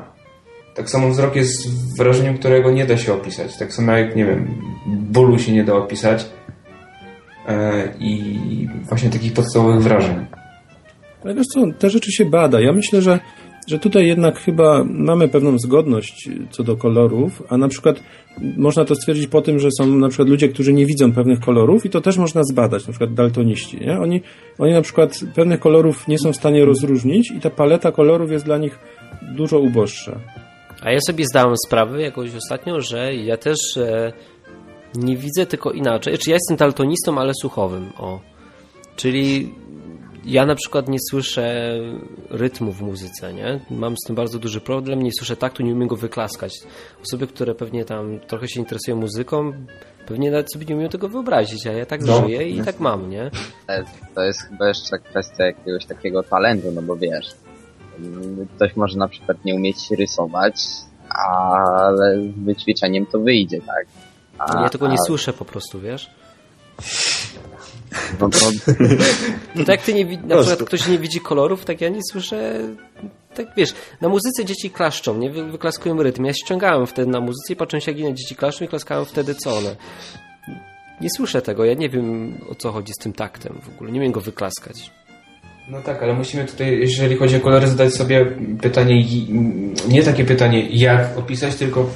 Tak 0.75 0.89
samo 0.89 1.09
wzrok 1.09 1.35
jest 1.35 1.69
wrażeniem, 1.97 2.37
którego 2.37 2.71
nie 2.71 2.85
da 2.85 2.97
się 2.97 3.13
opisać. 3.13 3.57
Tak 3.57 3.73
samo 3.73 3.91
jak, 3.91 4.15
nie 4.15 4.25
wiem, 4.25 4.47
bólu 4.87 5.39
się 5.39 5.51
nie 5.51 5.63
da 5.63 5.73
opisać. 5.73 6.25
E, 7.47 7.83
I 7.99 8.39
właśnie 8.83 9.09
takich 9.09 9.33
podstawowych 9.33 9.83
wrażeń. 9.83 10.25
Ale 11.23 11.35
wiesz 11.35 11.47
co, 11.53 11.61
te 11.79 11.89
rzeczy 11.89 12.11
się 12.11 12.25
bada. 12.25 12.61
Ja 12.61 12.73
myślę, 12.73 13.01
że, 13.01 13.19
że 13.69 13.79
tutaj 13.79 14.07
jednak 14.07 14.39
chyba 14.39 14.83
mamy 14.83 15.27
pewną 15.27 15.59
zgodność 15.59 16.29
co 16.51 16.63
do 16.63 16.77
kolorów, 16.77 17.43
a 17.49 17.57
na 17.57 17.67
przykład 17.67 18.03
można 18.57 18.85
to 18.85 18.95
stwierdzić 18.95 19.27
po 19.27 19.41
tym, 19.41 19.59
że 19.59 19.69
są 19.77 19.87
na 19.87 20.09
przykład 20.09 20.29
ludzie, 20.29 20.49
którzy 20.49 20.73
nie 20.73 20.85
widzą 20.85 21.11
pewnych 21.11 21.39
kolorów 21.39 21.85
i 21.85 21.89
to 21.89 22.01
też 22.01 22.17
można 22.17 22.43
zbadać, 22.43 22.87
na 22.87 22.93
przykład 22.93 23.13
daltoniści. 23.13 23.79
Nie? 23.79 23.99
Oni, 23.99 24.21
oni 24.59 24.73
na 24.73 24.81
przykład 24.81 25.19
pewnych 25.35 25.59
kolorów 25.59 26.07
nie 26.07 26.19
są 26.19 26.33
w 26.33 26.35
stanie 26.35 26.65
rozróżnić 26.65 27.31
i 27.31 27.39
ta 27.39 27.49
paleta 27.49 27.91
kolorów 27.91 28.31
jest 28.31 28.45
dla 28.45 28.57
nich 28.57 28.79
dużo 29.21 29.59
uboższa. 29.59 30.19
A 30.81 30.91
ja 30.91 30.99
sobie 31.07 31.25
zdałem 31.25 31.55
sprawę 31.67 32.01
jakoś 32.01 32.35
ostatnio, 32.35 32.81
że 32.81 33.15
ja 33.15 33.37
też 33.37 33.77
e, 33.77 34.13
nie 34.95 35.17
widzę 35.17 35.45
tylko 35.45 35.71
inaczej. 35.71 36.17
Czy 36.17 36.29
ja 36.29 36.35
jestem 36.35 36.57
daltonistą, 36.57 37.17
ale 37.17 37.33
słuchowym. 37.41 37.89
O. 37.97 38.19
Czyli 38.95 39.53
ja 40.25 40.45
na 40.45 40.55
przykład 40.55 40.87
nie 40.89 40.97
słyszę 41.11 41.73
rytmu 42.29 42.71
w 42.71 42.81
muzyce, 42.81 43.33
nie? 43.33 43.59
Mam 43.71 43.95
z 43.97 44.07
tym 44.07 44.15
bardzo 44.15 44.39
duży 44.39 44.61
problem, 44.61 45.01
nie 45.03 45.11
słyszę 45.19 45.35
taktu, 45.37 45.63
nie 45.63 45.73
umiem 45.73 45.87
go 45.87 45.95
wyklaskać. 45.95 46.53
Osoby, 47.03 47.27
które 47.27 47.55
pewnie 47.55 47.85
tam 47.85 48.19
trochę 48.19 48.47
się 48.47 48.59
interesują 48.59 48.97
muzyką, 48.97 49.53
pewnie 50.07 50.31
nawet 50.31 50.53
sobie 50.53 50.65
nie 50.65 50.75
umieją 50.75 50.89
tego 50.89 51.09
wyobrazić, 51.09 51.67
a 51.67 51.71
ja 51.71 51.85
tak 51.85 52.01
No, 52.01 52.21
żyję 52.27 52.49
i 52.49 52.61
tak 52.63 52.79
mam, 52.79 53.09
nie? 53.09 53.31
To 53.67 53.73
jest, 53.73 53.91
to 54.15 54.21
jest 54.23 54.41
chyba 54.41 54.67
jeszcze 54.67 54.99
kwestia 54.99 55.45
jakiegoś 55.45 55.85
takiego 55.85 56.23
talentu, 56.23 56.71
no 56.71 56.81
bo 56.81 56.95
wiesz, 56.95 57.25
ktoś 58.55 58.75
może 58.75 58.97
na 58.97 59.07
przykład 59.07 59.45
nie 59.45 59.55
umieć 59.55 59.91
rysować, 59.91 60.55
ale 61.09 62.15
z 62.21 62.45
wyćwiczeniem 62.45 63.05
to 63.05 63.19
wyjdzie, 63.19 63.61
tak? 63.61 63.85
A, 64.39 64.61
Ja 64.63 64.69
tego 64.69 64.87
nie 64.87 64.93
a- 65.01 65.05
słyszę 65.07 65.33
po 65.33 65.45
prostu, 65.45 65.79
wiesz? 65.79 66.09
No 68.19 68.29
to, 68.29 68.37
No 69.55 69.59
tak 69.65 69.67
jak 69.67 69.81
ty 69.81 69.93
nie 69.93 70.05
wi- 70.05 70.17
na 70.17 70.37
przykład 70.37 70.63
ktoś 70.67 70.87
nie 70.87 70.99
widzi 70.99 71.21
kolorów, 71.21 71.65
tak 71.65 71.81
ja 71.81 71.89
nie 71.89 72.01
słyszę. 72.11 72.59
Tak 73.35 73.47
wiesz, 73.57 73.69
na 74.01 74.09
muzyce 74.09 74.45
dzieci 74.45 74.69
klaszczą, 74.69 75.17
nie 75.17 75.29
Wy- 75.31 75.51
wyklaskują 75.51 76.03
rytm. 76.03 76.25
Ja 76.25 76.33
ściągałem 76.33 76.87
wtedy 76.87 77.11
na 77.11 77.19
muzyce 77.19 77.53
i 77.53 77.55
patrzyłem 77.55 77.81
się 77.81 77.91
jak 77.91 77.99
inne 77.99 78.13
dzieci 78.13 78.35
klaszczą 78.35 78.65
i 78.65 78.67
klaskałem 78.67 79.05
wtedy 79.05 79.35
co 79.35 79.57
one. 79.57 79.75
Nie 81.01 81.09
słyszę 81.17 81.41
tego, 81.41 81.65
ja 81.65 81.73
nie 81.73 81.89
wiem 81.89 82.37
o 82.49 82.55
co 82.55 82.71
chodzi 82.71 82.93
z 82.93 83.03
tym 83.03 83.13
taktem 83.13 83.59
w 83.63 83.69
ogóle, 83.75 83.91
nie 83.91 83.99
umiem 83.99 84.11
go 84.11 84.21
wyklaskać. 84.21 84.91
No 85.69 85.81
tak, 85.81 86.03
ale 86.03 86.13
musimy 86.13 86.45
tutaj, 86.45 86.79
jeżeli 86.79 87.15
chodzi 87.15 87.35
o 87.35 87.39
kolory, 87.39 87.67
zadać 87.67 87.93
sobie 87.93 88.25
pytanie, 88.61 89.05
nie 89.87 90.03
takie 90.03 90.25
pytanie, 90.25 90.69
jak 90.69 91.17
opisać, 91.17 91.55
tylko 91.55 91.89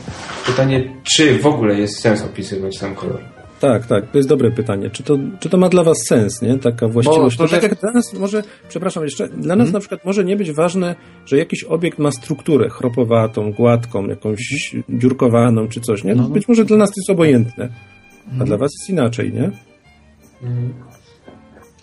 pytanie, 0.45 0.83
czy 1.15 1.39
w 1.39 1.45
ogóle 1.45 1.79
jest 1.79 2.01
sens 2.01 2.21
opisywać 2.21 2.77
sam 2.77 2.95
kolor. 2.95 3.21
Tak, 3.63 3.87
tak, 3.87 4.11
to 4.11 4.17
jest 4.17 4.29
dobre 4.29 4.51
pytanie. 4.51 4.89
Czy 4.89 5.03
to, 5.03 5.17
czy 5.39 5.49
to 5.49 5.57
ma 5.57 5.69
dla 5.69 5.83
Was 5.83 5.97
sens, 6.07 6.41
nie? 6.41 6.57
Taka 6.57 6.87
właściwość. 6.87 7.37
Bo 7.37 7.43
to, 7.43 7.51
tak 7.51 7.63
jak 7.63 7.79
dla 7.79 7.91
nas 7.91 8.13
może, 8.13 8.43
przepraszam 8.69 9.03
jeszcze, 9.03 9.27
dla 9.27 9.55
nas 9.55 9.65
hmm. 9.65 9.73
na 9.73 9.79
przykład 9.79 10.05
może 10.05 10.23
nie 10.23 10.37
być 10.37 10.51
ważne, 10.51 10.95
że 11.25 11.37
jakiś 11.37 11.63
obiekt 11.63 11.99
ma 11.99 12.11
strukturę 12.11 12.69
chropowatą, 12.69 13.51
gładką, 13.51 14.07
jakąś 14.07 14.75
dziurkowaną 14.89 15.67
czy 15.67 15.81
coś, 15.81 16.03
nie? 16.03 16.15
No, 16.15 16.29
być 16.29 16.47
może 16.47 16.65
dla 16.65 16.77
nas 16.77 16.89
to 16.89 16.93
jest 16.97 17.09
obojętne, 17.09 17.69
a 18.25 18.29
hmm. 18.29 18.47
dla 18.47 18.57
Was 18.57 18.71
jest 18.79 18.89
inaczej, 18.89 19.33
nie? 19.33 19.51
Hmm. 20.41 20.73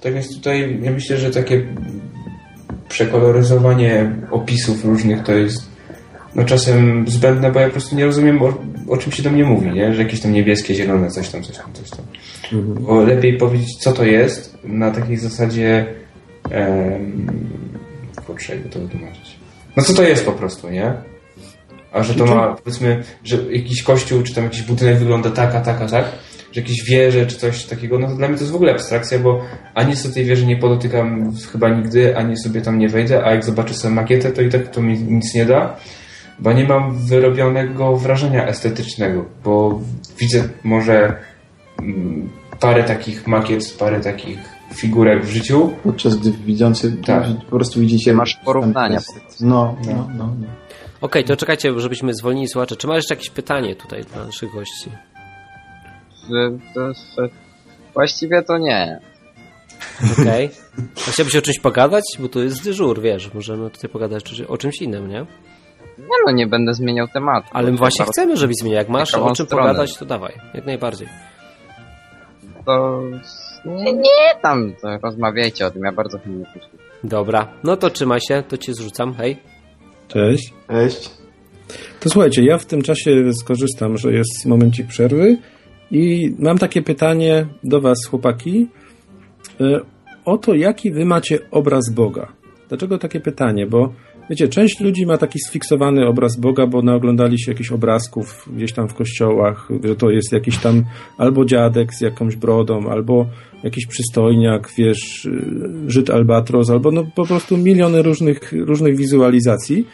Tak 0.02 0.14
więc 0.14 0.36
tutaj 0.36 0.78
ja 0.82 0.90
myślę, 0.92 1.18
że 1.18 1.30
takie 1.30 1.66
przekoloryzowanie 2.88 4.16
opisów 4.30 4.84
różnych 4.84 5.22
to 5.22 5.32
jest 5.32 5.70
no 6.34 6.44
czasem 6.44 7.04
zbędne, 7.08 7.52
bo 7.52 7.60
ja 7.60 7.66
po 7.66 7.72
prostu 7.72 7.96
nie 7.96 8.06
rozumiem 8.06 8.42
o, 8.42 8.54
o 8.88 8.96
czym 8.96 9.12
się 9.12 9.22
do 9.22 9.30
mnie 9.30 9.44
mówi, 9.44 9.70
nie? 9.70 9.94
Że 9.94 10.02
jakieś 10.02 10.20
tam 10.20 10.32
niebieskie, 10.32 10.74
zielone, 10.74 11.10
coś 11.10 11.28
tam, 11.28 11.42
coś 11.42 11.56
tam, 11.56 11.72
coś 11.72 11.90
tam. 11.90 12.06
Mhm. 12.52 12.84
Bo 12.84 13.02
lepiej 13.02 13.36
powiedzieć, 13.36 13.76
co 13.76 13.92
to 13.92 14.04
jest 14.04 14.58
na 14.64 14.90
takiej 14.90 15.16
zasadzie 15.16 15.86
em, 16.50 17.26
kurczę, 18.26 18.54
jakby 18.54 18.68
to 18.68 18.80
wytłumaczyć. 18.80 19.36
No 19.76 19.82
co 19.82 19.94
to 19.94 20.02
jest 20.02 20.24
po 20.24 20.32
prostu, 20.32 20.70
nie? 20.70 20.92
A 21.92 22.02
że 22.02 22.14
to 22.14 22.26
ma, 22.26 22.54
powiedzmy, 22.64 23.02
że 23.24 23.36
jakiś 23.50 23.82
kościół, 23.82 24.22
czy 24.22 24.34
tam 24.34 24.44
jakiś 24.44 24.62
budynek 24.62 24.98
wygląda 24.98 25.30
tak, 25.30 25.54
a 25.54 25.60
tak, 25.60 25.82
a 25.82 25.86
tak, 25.86 26.04
że 26.52 26.60
jakieś 26.60 26.84
wieże 26.84 27.26
czy 27.26 27.36
coś 27.36 27.64
takiego, 27.64 27.98
no 27.98 28.08
to 28.08 28.14
dla 28.14 28.28
mnie 28.28 28.36
to 28.36 28.42
jest 28.42 28.52
w 28.52 28.56
ogóle 28.56 28.72
abstrakcja, 28.72 29.18
bo 29.18 29.40
ani 29.74 29.96
sobie 29.96 30.14
tej 30.14 30.24
wieży 30.24 30.46
nie 30.46 30.56
podotykam 30.56 31.32
chyba 31.52 31.68
nigdy, 31.68 32.16
ani 32.16 32.36
sobie 32.36 32.60
tam 32.60 32.78
nie 32.78 32.88
wejdę, 32.88 33.24
a 33.24 33.30
jak 33.30 33.44
zobaczę 33.44 33.74
sobie 33.74 33.94
makietę, 33.94 34.32
to 34.32 34.42
i 34.42 34.48
tak 34.48 34.68
to 34.68 34.82
mi 34.82 34.98
nic 34.98 35.34
nie 35.34 35.44
da, 35.44 35.76
bo 36.40 36.52
nie 36.52 36.64
mam 36.64 36.98
wyrobionego 36.98 37.96
wrażenia 37.96 38.46
estetycznego, 38.46 39.24
bo 39.44 39.80
widzę 40.18 40.48
może 40.64 41.16
mm, 41.78 42.28
parę 42.60 42.84
takich 42.84 43.26
makiet, 43.26 43.76
parę 43.78 44.00
takich 44.00 44.38
figurek 44.74 45.24
w 45.24 45.30
życiu. 45.30 45.72
Podczas 45.82 46.16
gdy 46.16 46.32
widzący 46.32 46.96
tak. 47.06 47.24
po 47.50 47.56
prostu 47.56 47.80
widzicie... 47.80 48.12
Masz 48.12 48.36
porównania. 48.44 49.00
No, 49.40 49.76
no, 49.86 49.92
no. 49.92 50.06
no. 50.16 50.46
Okej, 51.00 51.22
okay, 51.22 51.24
to 51.24 51.36
czekajcie, 51.36 51.80
żebyśmy 51.80 52.14
zwolnili 52.14 52.48
słuchacze. 52.48 52.76
Czy 52.76 52.86
masz 52.86 52.96
jeszcze 52.96 53.14
jakieś 53.14 53.30
pytanie 53.30 53.76
tutaj 53.76 54.04
dla 54.04 54.24
naszych 54.24 54.52
gości? 54.52 54.90
właściwie 57.94 58.42
to 58.42 58.58
nie. 58.58 59.00
Okej. 60.12 60.46
Okay. 60.46 60.88
A 61.08 61.10
chciałbyś 61.10 61.36
o 61.36 61.42
czymś 61.42 61.58
pogadać? 61.58 62.04
Bo 62.18 62.28
to 62.28 62.40
jest 62.40 62.64
dyżur, 62.64 63.02
wiesz. 63.02 63.34
Możemy 63.34 63.70
tutaj 63.70 63.90
pogadać 63.90 64.42
o 64.48 64.58
czymś 64.58 64.82
innym, 64.82 65.08
nie? 65.08 65.26
Nie 66.00 66.16
no, 66.26 66.32
nie 66.32 66.46
będę 66.46 66.74
zmieniał 66.74 67.08
tematu. 67.08 67.48
Ale 67.52 67.70
my 67.70 67.76
właśnie 67.76 68.04
chcemy, 68.04 68.36
żebyś 68.36 68.56
zmieniał. 68.56 68.78
Jak 68.78 68.88
masz 68.88 69.14
o 69.14 69.32
czym 69.32 69.46
stronę. 69.46 69.68
pogadać, 69.68 69.96
to 69.98 70.04
dawaj. 70.04 70.32
Jak 70.54 70.66
najbardziej. 70.66 71.08
To... 72.66 73.02
Nie, 73.64 73.92
nie 73.92 74.40
tam, 74.42 74.72
to 74.82 74.98
rozmawiajcie 75.02 75.66
o 75.66 75.70
tym, 75.70 75.82
ja 75.84 75.92
bardzo 75.92 76.18
chętnie 76.18 76.44
posłucham. 76.44 76.78
Dobra, 77.04 77.48
no 77.64 77.76
to 77.76 77.90
trzymaj 77.90 78.20
się, 78.28 78.42
to 78.48 78.56
cię 78.56 78.74
zrzucam, 78.74 79.14
hej. 79.14 79.36
Cześć. 80.08 80.54
Cześć. 80.68 81.10
To 82.00 82.10
słuchajcie, 82.10 82.44
ja 82.44 82.58
w 82.58 82.66
tym 82.66 82.82
czasie 82.82 83.32
skorzystam, 83.32 83.98
że 83.98 84.12
jest 84.12 84.46
momencik 84.46 84.86
przerwy 84.86 85.36
i 85.90 86.34
mam 86.38 86.58
takie 86.58 86.82
pytanie 86.82 87.46
do 87.64 87.80
Was, 87.80 87.98
chłopaki, 88.10 88.68
e, 89.60 89.80
o 90.24 90.38
to, 90.38 90.54
jaki 90.54 90.90
Wy 90.92 91.04
macie 91.04 91.38
obraz 91.50 91.90
Boga. 91.94 92.32
Dlaczego 92.68 92.98
takie 92.98 93.20
pytanie? 93.20 93.66
Bo 93.66 93.92
wiecie, 94.30 94.48
część 94.48 94.80
ludzi 94.80 95.06
ma 95.06 95.18
taki 95.18 95.38
sfiksowany 95.38 96.06
obraz 96.06 96.36
Boga, 96.36 96.66
bo 96.66 96.82
naoglądali 96.82 97.40
się 97.40 97.52
jakichś 97.52 97.72
obrazków 97.72 98.48
gdzieś 98.56 98.72
tam 98.72 98.88
w 98.88 98.94
kościołach, 98.94 99.68
że 99.84 99.96
to 99.96 100.10
jest 100.10 100.32
jakiś 100.32 100.58
tam 100.58 100.84
albo 101.18 101.44
dziadek 101.44 101.94
z 101.94 102.00
jakąś 102.00 102.36
brodą, 102.36 102.90
albo 102.90 103.26
jakiś 103.64 103.86
przystojniak, 103.86 104.70
wiesz, 104.78 105.28
Żyd 105.86 106.10
albatros, 106.10 106.70
albo 106.70 106.90
no 106.90 107.04
po 107.14 107.26
prostu 107.26 107.56
miliony 107.56 108.02
różnych, 108.02 108.52
różnych 108.52 108.96
wizualizacji. 108.96 109.86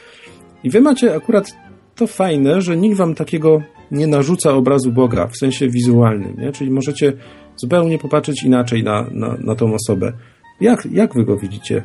I 0.65 0.71
wy 0.71 0.81
macie 0.81 1.15
akurat 1.15 1.57
to 1.95 2.07
fajne, 2.07 2.61
że 2.61 2.77
nikt 2.77 2.97
wam 2.97 3.15
takiego 3.15 3.63
nie 3.91 4.07
narzuca 4.07 4.53
obrazu 4.53 4.93
Boga 4.93 5.27
w 5.27 5.37
sensie 5.37 5.69
wizualnym, 5.69 6.37
nie? 6.39 6.53
Czyli 6.53 6.71
możecie 6.71 7.13
zupełnie 7.57 7.99
popatrzeć 7.99 8.43
inaczej 8.43 8.83
na, 8.83 9.07
na, 9.11 9.37
na 9.41 9.55
tą 9.55 9.75
osobę. 9.75 10.13
Jak, 10.61 10.89
jak 10.93 11.15
wy 11.15 11.25
go 11.25 11.37
widzicie? 11.37 11.83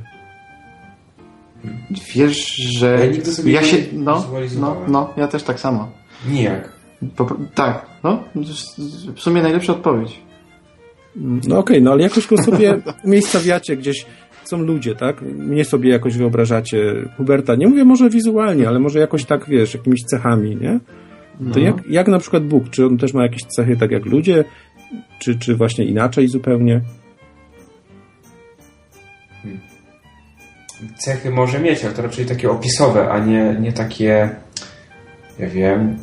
Wiesz, 2.15 2.55
że 2.55 2.97
ja, 2.99 3.05
nigdy 3.05 3.31
sobie 3.31 3.51
ja 3.51 3.63
się. 3.63 3.77
No, 3.93 4.25
no, 4.59 4.77
no, 4.87 5.13
ja 5.17 5.27
też 5.27 5.43
tak 5.43 5.59
samo. 5.59 5.91
Nijak. 6.29 6.69
Po, 7.15 7.37
tak, 7.55 7.85
no, 8.03 8.23
w 9.15 9.19
sumie 9.21 9.41
najlepsza 9.41 9.73
odpowiedź. 9.73 10.21
No 11.15 11.39
okej, 11.39 11.57
okay, 11.57 11.81
no 11.81 11.91
ale 11.91 12.01
jakoś 12.01 12.27
go 12.27 12.37
sobie 12.43 12.81
umiejscawiacie 13.03 13.77
gdzieś. 13.77 14.05
Są 14.43 14.61
ludzie, 14.61 14.95
tak? 14.95 15.21
Mnie 15.21 15.65
sobie 15.65 15.89
jakoś 15.89 16.17
wyobrażacie 16.17 17.09
Huberta. 17.17 17.55
Nie 17.55 17.67
mówię 17.67 17.85
może 17.85 18.09
wizualnie, 18.09 18.67
ale 18.67 18.79
może 18.79 18.99
jakoś 18.99 19.25
tak, 19.25 19.49
wiesz, 19.49 19.73
jakimiś 19.73 20.03
cechami, 20.03 20.55
nie? 20.55 20.79
To 21.53 21.59
no. 21.59 21.65
jak, 21.65 21.75
jak 21.89 22.07
na 22.07 22.19
przykład 22.19 22.45
Bóg? 22.45 22.69
Czy 22.69 22.85
on 22.85 22.97
też 22.97 23.13
ma 23.13 23.23
jakieś 23.23 23.43
cechy 23.43 23.77
tak 23.77 23.91
jak 23.91 24.05
ludzie? 24.05 24.43
Czy, 25.19 25.39
czy 25.39 25.55
właśnie 25.55 25.85
inaczej 25.85 26.27
zupełnie? 26.27 26.81
Cechy 30.97 31.31
może 31.31 31.59
mieć, 31.59 31.85
ale 31.85 31.93
to 31.93 32.01
raczej 32.01 32.25
takie 32.25 32.51
opisowe, 32.51 33.11
a 33.11 33.19
nie, 33.19 33.55
nie 33.59 33.73
takie, 33.73 34.29
ja 35.39 35.47
wiem... 35.47 35.97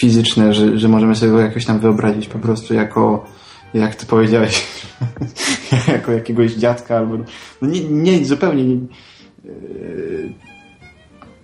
Fizyczne, 0.00 0.54
że, 0.54 0.78
że 0.78 0.88
możemy 0.88 1.14
sobie 1.14 1.32
go 1.32 1.40
jakoś 1.40 1.64
tam 1.64 1.78
wyobrazić 1.80 2.28
po 2.28 2.38
prostu 2.38 2.74
jako, 2.74 3.24
jak 3.74 3.94
ty 3.94 4.06
powiedziałeś, 4.06 4.66
jako 5.94 6.12
jakiegoś 6.12 6.52
dziadka 6.52 6.96
albo... 6.96 7.16
No 7.62 7.68
nie, 7.68 7.80
nie 7.80 8.24
zupełnie... 8.24 8.64
Nie, 8.64 8.76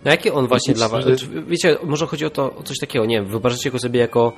no 0.05 0.11
jaki 0.11 0.31
on 0.31 0.47
właśnie 0.47 0.75
dla 0.75 0.88
was? 0.88 1.05
Znaczy, 1.05 1.27
wiecie, 1.49 1.77
może 1.85 2.07
chodzi 2.07 2.25
o 2.25 2.31
to, 2.31 2.57
o 2.57 2.62
coś 2.62 2.79
takiego, 2.79 3.07
nie 3.07 3.16
wiem, 3.16 3.27
wyobrażacie 3.27 3.71
go 3.71 3.79
sobie 3.79 4.01
jako 4.01 4.33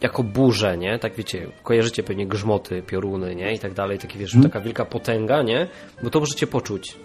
jako 0.00 0.22
burzę, 0.22 0.78
nie? 0.78 0.98
Tak 0.98 1.14
wiecie, 1.14 1.46
kojarzycie 1.62 2.02
pewnie 2.02 2.26
grzmoty, 2.26 2.82
pioruny, 2.82 3.34
nie? 3.34 3.54
I 3.54 3.58
tak 3.58 3.74
dalej, 3.74 3.98
takie 3.98 4.18
wiesz, 4.18 4.32
hmm. 4.32 4.50
taka 4.50 4.60
wielka 4.64 4.84
potęga, 4.84 5.42
nie? 5.42 5.68
Bo 6.02 6.10
to 6.10 6.20
możecie 6.20 6.46
poczuć. 6.46 6.96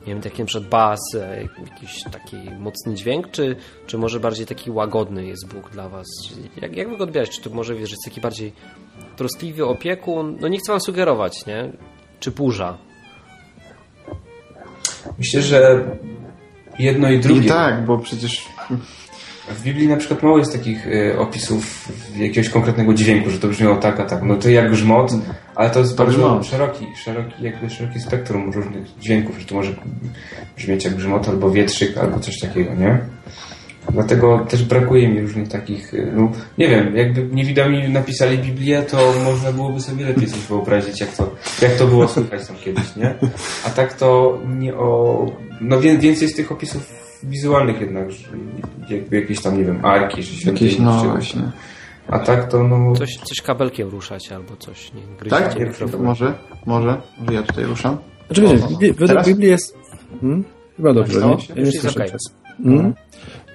Nie 0.00 0.14
wiem, 0.14 0.22
taki 0.22 0.42
na 0.42 0.46
przykład 0.46 0.70
bas, 0.70 1.00
e, 1.14 1.42
jakiś 1.42 2.02
taki 2.12 2.36
mocny 2.58 2.94
dźwięk, 2.94 3.30
czy, 3.30 3.56
czy 3.86 3.98
może 3.98 4.20
bardziej 4.20 4.46
taki 4.46 4.70
łagodny 4.70 5.26
jest 5.26 5.54
Bóg 5.54 5.70
dla 5.70 5.88
was? 5.88 6.06
Jak, 6.62 6.76
jak 6.76 6.88
wy 6.88 6.96
go 6.96 7.04
odbierać? 7.04 7.30
Czy 7.30 7.42
to 7.42 7.50
może, 7.50 7.74
wiesz, 7.74 7.90
jest 7.90 8.04
taki 8.04 8.20
bardziej 8.20 8.52
troskliwy 9.16 9.66
opiekun? 9.66 10.38
No 10.40 10.48
nie 10.48 10.58
chcę 10.58 10.72
wam 10.72 10.80
sugerować, 10.80 11.46
nie? 11.46 11.72
Czy 12.20 12.30
burza? 12.30 12.78
Myślę, 15.18 15.42
że 15.42 15.84
jedno 16.78 17.10
i 17.10 17.20
drugie. 17.20 17.46
I 17.46 17.48
tak, 17.48 17.84
bo 17.84 17.98
przecież... 17.98 18.48
W 19.50 19.62
Biblii 19.62 19.88
na 19.88 19.96
przykład 19.96 20.22
mało 20.22 20.38
jest 20.38 20.52
takich 20.52 20.86
y, 20.86 21.18
opisów 21.18 21.88
jakiegoś 22.16 22.48
konkretnego 22.50 22.94
dźwięku, 22.94 23.30
że 23.30 23.38
to 23.38 23.48
brzmiało 23.48 23.76
tak, 23.76 24.00
a 24.00 24.04
tak. 24.04 24.22
No 24.22 24.36
to 24.36 24.48
jak 24.48 24.70
grzmot, 24.70 25.12
ale 25.54 25.70
to 25.70 25.80
jest 25.80 25.96
bardzo 25.96 26.42
szeroki, 26.42 26.86
szeroki, 26.96 27.44
jakby 27.44 27.70
szeroki 27.70 28.00
spektrum 28.00 28.52
różnych 28.52 28.98
dźwięków, 29.00 29.38
że 29.38 29.46
to 29.46 29.54
może 29.54 29.72
brzmieć 30.56 30.84
jak 30.84 30.94
grzmot, 30.94 31.28
albo 31.28 31.50
wietrzyk, 31.50 31.98
albo 31.98 32.20
coś 32.20 32.40
takiego, 32.40 32.74
nie? 32.74 32.98
Dlatego 33.92 34.46
też 34.48 34.64
brakuje 34.64 35.08
mi 35.08 35.20
różnych 35.20 35.48
takich, 35.48 35.94
y, 35.94 36.12
no 36.16 36.32
nie 36.58 36.68
wiem, 36.68 36.96
jakby 36.96 37.28
niewidomi 37.32 37.88
napisali 37.88 38.38
Biblię, 38.38 38.82
to 38.82 39.14
można 39.24 39.52
byłoby 39.52 39.80
sobie 39.80 40.06
lepiej 40.06 40.26
coś 40.26 40.40
wyobrazić, 40.40 41.00
jak 41.00 41.16
to, 41.16 41.34
jak 41.62 41.72
to 41.72 41.86
było 41.86 42.08
słychać 42.08 42.46
tam 42.46 42.56
kiedyś, 42.56 42.96
nie? 42.96 43.14
A 43.66 43.70
tak 43.70 43.94
to 43.94 44.38
nie 44.58 44.74
o... 44.74 45.26
No 45.60 45.80
więcej 45.80 46.12
jest 46.20 46.36
tych 46.36 46.52
opisów 46.52 47.07
wizualnych 47.24 47.80
jednak, 47.80 48.08
jakby 48.90 49.20
jakieś 49.20 49.42
tam, 49.42 49.58
nie 49.58 49.64
wiem, 49.64 49.84
arki, 49.84 50.22
czy. 50.22 50.48
Jakieś, 50.48 50.78
no 50.78 51.04
właśnie. 51.04 51.42
A 52.08 52.18
tak 52.18 52.48
to 52.48 52.64
no... 52.64 52.92
Coś, 52.96 53.16
coś 53.16 53.42
kabelkiem 53.42 53.88
ruszać 53.88 54.32
albo 54.32 54.56
coś, 54.56 54.92
nie 54.94 55.00
wiem, 55.00 55.30
Tak? 55.30 55.56
Może, 55.98 56.34
może, 56.66 57.00
może 57.18 57.34
ja 57.34 57.42
tutaj 57.42 57.64
ruszam. 57.64 57.98
Znaczy, 58.26 58.42
wiesz, 58.80 58.92
według 58.96 59.24
Biblii 59.24 59.48
jest... 59.48 59.78
Hmm? 60.20 60.44
Chyba 60.76 60.94
dobrze, 60.94 61.20
no, 61.20 61.28
nie? 61.28 61.54
Ja 61.56 61.62
nie 61.62 61.72
słyszę 61.72 62.04
okay. 62.04 62.18
Hmm? 62.64 62.94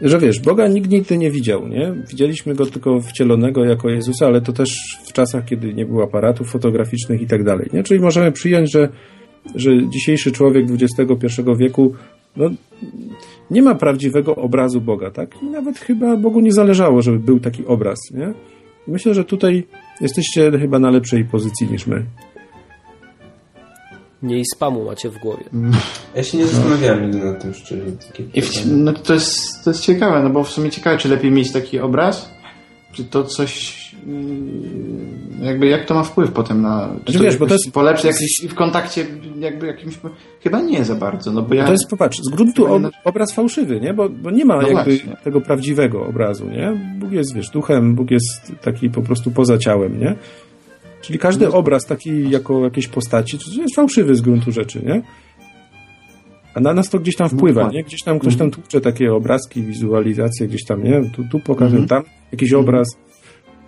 Że 0.01 0.19
wiesz, 0.19 0.39
Boga 0.39 0.67
nikt 0.67 0.89
nigdy 0.89 1.17
nie 1.17 1.31
widział, 1.31 1.67
nie? 1.67 1.93
Widzieliśmy 2.09 2.55
Go 2.55 2.65
tylko 2.65 3.01
wcielonego 3.01 3.65
jako 3.65 3.89
Jezusa, 3.89 4.25
ale 4.25 4.41
to 4.41 4.53
też 4.53 4.97
w 5.05 5.13
czasach, 5.13 5.45
kiedy 5.45 5.73
nie 5.73 5.85
było 5.85 6.03
aparatów 6.03 6.49
fotograficznych 6.49 7.21
i 7.21 7.27
tak 7.27 7.43
dalej, 7.43 7.69
nie? 7.73 7.83
Czyli 7.83 7.99
możemy 7.99 8.31
przyjąć, 8.31 8.71
że, 8.71 8.89
że 9.55 9.89
dzisiejszy 9.89 10.31
człowiek 10.31 10.65
XXI 10.69 11.41
wieku 11.57 11.93
no, 12.35 12.49
nie 13.51 13.61
ma 13.61 13.75
prawdziwego 13.75 14.35
obrazu 14.35 14.81
Boga, 14.81 15.11
tak? 15.11 15.41
I 15.41 15.45
nawet 15.45 15.79
chyba 15.79 16.17
Bogu 16.17 16.39
nie 16.39 16.51
zależało, 16.51 17.01
żeby 17.01 17.19
był 17.19 17.39
taki 17.39 17.65
obraz, 17.65 17.99
nie? 18.11 18.33
Myślę, 18.87 19.13
że 19.13 19.23
tutaj 19.25 19.67
jesteście 20.01 20.51
chyba 20.59 20.79
na 20.79 20.89
lepszej 20.89 21.25
pozycji 21.25 21.67
niż 21.71 21.87
my. 21.87 22.05
mniej 24.21 24.43
spamu 24.55 24.85
macie 24.85 25.09
w 25.09 25.17
głowie. 25.17 25.43
Ja 26.15 26.23
się 26.23 26.37
nie 26.37 26.47
zastanawiałem 26.47 27.11
nigdy 27.11 27.25
nad 27.25 27.41
tym 27.41 27.53
szczerze. 27.53 27.83
Takie 28.07 28.23
I 28.33 28.41
w, 28.41 28.65
no 28.65 28.93
to 28.93 29.13
jest, 29.13 29.63
to 29.63 29.69
jest 29.69 29.83
ciekawe, 29.83 30.23
no 30.23 30.29
bo 30.29 30.43
w 30.43 30.49
sumie 30.49 30.69
ciekawe, 30.69 30.97
czy 30.97 31.09
lepiej 31.09 31.31
mieć 31.31 31.51
taki 31.51 31.79
obraz, 31.79 32.29
czy 32.93 33.03
to 33.03 33.23
coś 33.23 33.82
jakby 35.41 35.67
jak 35.67 35.85
to 35.85 35.93
ma 35.93 36.03
wpływ 36.03 36.31
potem 36.31 36.61
na 36.61 36.89
czy 37.05 37.11
Znaczy, 37.11 37.25
wiesz, 37.25 37.37
bo 37.37 37.47
to 37.47 37.53
jest- 37.53 37.71
polepszy 37.71 38.07
jakiś 38.07 38.45
w 38.49 38.53
kontakcie 38.55 39.05
jakby 39.39 39.67
jakimś 39.67 39.97
chyba 40.43 40.61
nie 40.61 40.85
za 40.85 40.95
bardzo, 40.95 41.31
no 41.31 41.41
bo 41.41 41.53
ja 41.55 41.65
To 41.65 41.71
jest, 41.71 41.89
popatrz, 41.89 42.17
z 42.21 42.35
gruntu 42.35 42.73
ob, 42.73 42.83
obraz 43.03 43.33
fałszywy, 43.33 43.79
nie? 43.81 43.93
Bo, 43.93 44.09
bo 44.09 44.31
nie 44.31 44.45
ma 44.45 44.55
No 44.55 44.61
jakby 44.67 44.73
właśnie. 44.97 45.17
tego 45.23 45.41
prawdziwego 45.41 46.05
obrazu, 46.05 46.45
nie? 46.49 46.95
Bóg 46.99 47.11
jest, 47.11 47.35
wiesz, 47.35 47.49
duchem, 47.49 47.95
Bóg 47.95 48.11
jest 48.11 48.51
taki 48.61 48.89
po 48.89 49.01
prostu 49.01 49.31
poza 49.31 49.57
ciałem, 49.57 49.99
nie? 49.99 50.15
Czyli 51.01 51.19
każdy 51.19 51.45
No. 51.45 51.53
obraz 51.53 51.85
taki 51.85 52.29
jako 52.29 52.63
jakiejś 52.63 52.87
postaci, 52.87 53.37
jest 53.61 53.75
fałszywy 53.75 54.15
z 54.15 54.21
gruntu 54.21 54.51
rzeczy, 54.51 54.81
nie? 54.85 55.01
A 56.55 56.59
na 56.59 56.73
nas 56.73 56.89
to 56.89 56.99
gdzieś 56.99 57.15
tam 57.15 57.29
wpływa, 57.29 57.61
No 57.61 57.67
tak. 57.67 57.75
nie? 57.75 57.83
Gdzieś 57.83 58.03
tam 58.03 58.19
ktoś 58.19 58.35
tam 58.35 58.51
tłucze 58.51 58.81
takie 58.81 59.13
obrazki, 59.13 59.63
wizualizacje, 59.63 60.47
gdzieś 60.47 60.65
tam, 60.65 60.83
nie? 60.83 61.01
Tu, 61.15 61.23
tu 61.31 61.39
pokażę, 61.39 61.77
Mhm. 61.77 61.87
tam 61.87 62.03
jakiś 62.31 62.53
obraz. 62.53 62.87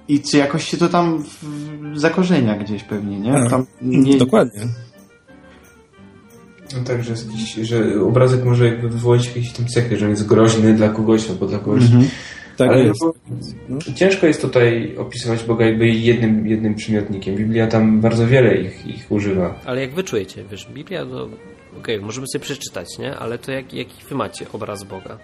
I 0.08 0.22
czy 0.22 0.38
jakoś 0.38 0.64
się 0.64 0.78
to 0.78 0.90
tam 0.90 1.24
w, 1.24 2.00
zakorzenia 2.00 2.58
gdzieś 2.58 2.84
pewnie, 2.84 3.20
nie? 3.20 3.50
Tam 3.50 3.66
nie 3.82 4.18
Dokładnie. 4.18 4.62
No 6.78 6.84
tak, 6.84 7.04
że, 7.04 7.12
jakiś, 7.12 7.54
że 7.54 8.02
obrazek 8.02 8.46
może 8.46 8.66
jakby 8.66 8.90
wywołać 8.90 9.26
jakieś 9.26 9.52
tam 9.52 9.66
cechy, 9.66 9.98
że 9.98 10.06
on 10.06 10.12
jest 10.12 10.28
groźny 10.28 10.74
dla 10.74 10.90
kogoś 10.90 11.30
albo 11.30 11.48
dla 11.48 11.60
kogoś. 11.60 11.84
Mhm. 11.84 12.10
Tak 12.58 12.70
Ale 12.70 12.84
jest. 12.84 13.02
no, 13.02 13.14
bo 13.70 13.94
ciężko 13.94 14.28
jest 14.28 14.42
tutaj 14.42 14.98
opisywać 14.98 15.44
Boga 15.44 15.66
jakby 15.66 15.88
jednym, 15.88 16.48
jednym 16.48 16.76
przymiotnikiem. 16.76 17.36
Biblia 17.36 17.68
tam 17.68 18.02
bardzo 18.02 18.28
wiele 18.28 18.56
ich, 18.56 18.88
ich 18.88 19.12
używa. 19.12 19.60
Ale 19.66 19.82
jak 19.82 19.94
wy 19.94 20.04
czujecie, 20.04 20.44
wiesz, 20.52 20.68
Biblia 20.74 21.06
to... 21.06 21.30
Okej, 21.78 22.00
możemy 22.00 22.28
sobie 22.28 22.44
przeczytać, 22.44 22.98
nie? 23.00 23.16
Ale 23.16 23.38
to 23.38 23.52
jak, 23.52 23.74
jaki 23.74 24.06
wy 24.10 24.16
macie 24.16 24.46
obraz 24.54 24.84
Boga? 24.84 25.18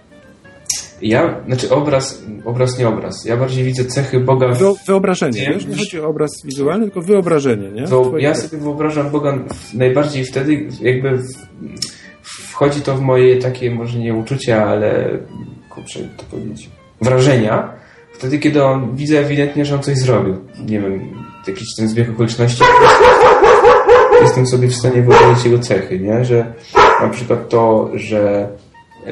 Ja, 1.02 1.42
znaczy 1.48 1.70
obraz, 1.70 2.24
obraz 2.46 2.80
nie 2.80 2.88
obraz. 2.88 3.26
Ja 3.26 3.38
bardziej 3.38 3.64
widzę 3.64 3.86
cechy 3.86 4.20
Boga 4.20 4.48
w 4.48 4.60
Wyo- 4.60 4.76
Wyobrażenie, 4.88 5.42
Nie, 5.42 5.54
wiesz? 5.54 5.66
Nie 5.66 5.78
chodzi 5.78 6.02
o 6.02 6.08
obraz 6.08 6.32
wizualny, 6.46 6.86
tylko 6.86 7.02
wyobrażenie, 7.02 7.72
nie? 7.72 7.88
To 7.88 8.18
ja 8.18 8.36
sobie 8.36 8.58
wyobrażam 8.64 9.10
Boga 9.10 9.38
najbardziej 9.74 10.26
wtedy, 10.26 10.68
jakby 10.82 11.20
wchodzi 12.22 12.82
to 12.82 12.96
w 12.96 13.02
moje 13.02 13.38
takie, 13.38 13.72
może 13.72 14.00
nie 14.00 14.14
uczucia, 14.14 14.66
ale 14.66 15.10
kurczę, 15.70 16.00
to 16.18 16.24
powiedzieć, 16.32 16.70
wrażenia. 17.02 17.74
Wtedy, 18.14 18.40
kiedy 18.40 18.64
on 18.64 18.96
widzę 18.96 19.20
ewidentnie, 19.20 19.66
że 19.66 19.76
on 19.76 19.82
coś 19.84 19.98
zrobił. 19.98 20.36
Nie 20.70 20.80
wiem, 20.80 21.02
jakiś 21.48 21.76
ten 21.78 21.88
zbieg 21.90 22.10
okoliczności. 22.10 22.64
Jestem 24.22 24.48
sobie 24.48 24.68
w 24.68 24.76
stanie 24.76 25.02
wyobrazić 25.02 25.46
jego 25.46 25.60
cechy, 25.60 26.00
nie? 26.00 26.26
Że 26.26 26.54
na 27.02 27.10
przykład 27.10 27.50
to, 27.50 27.90
że 27.94 28.50
e, 29.08 29.12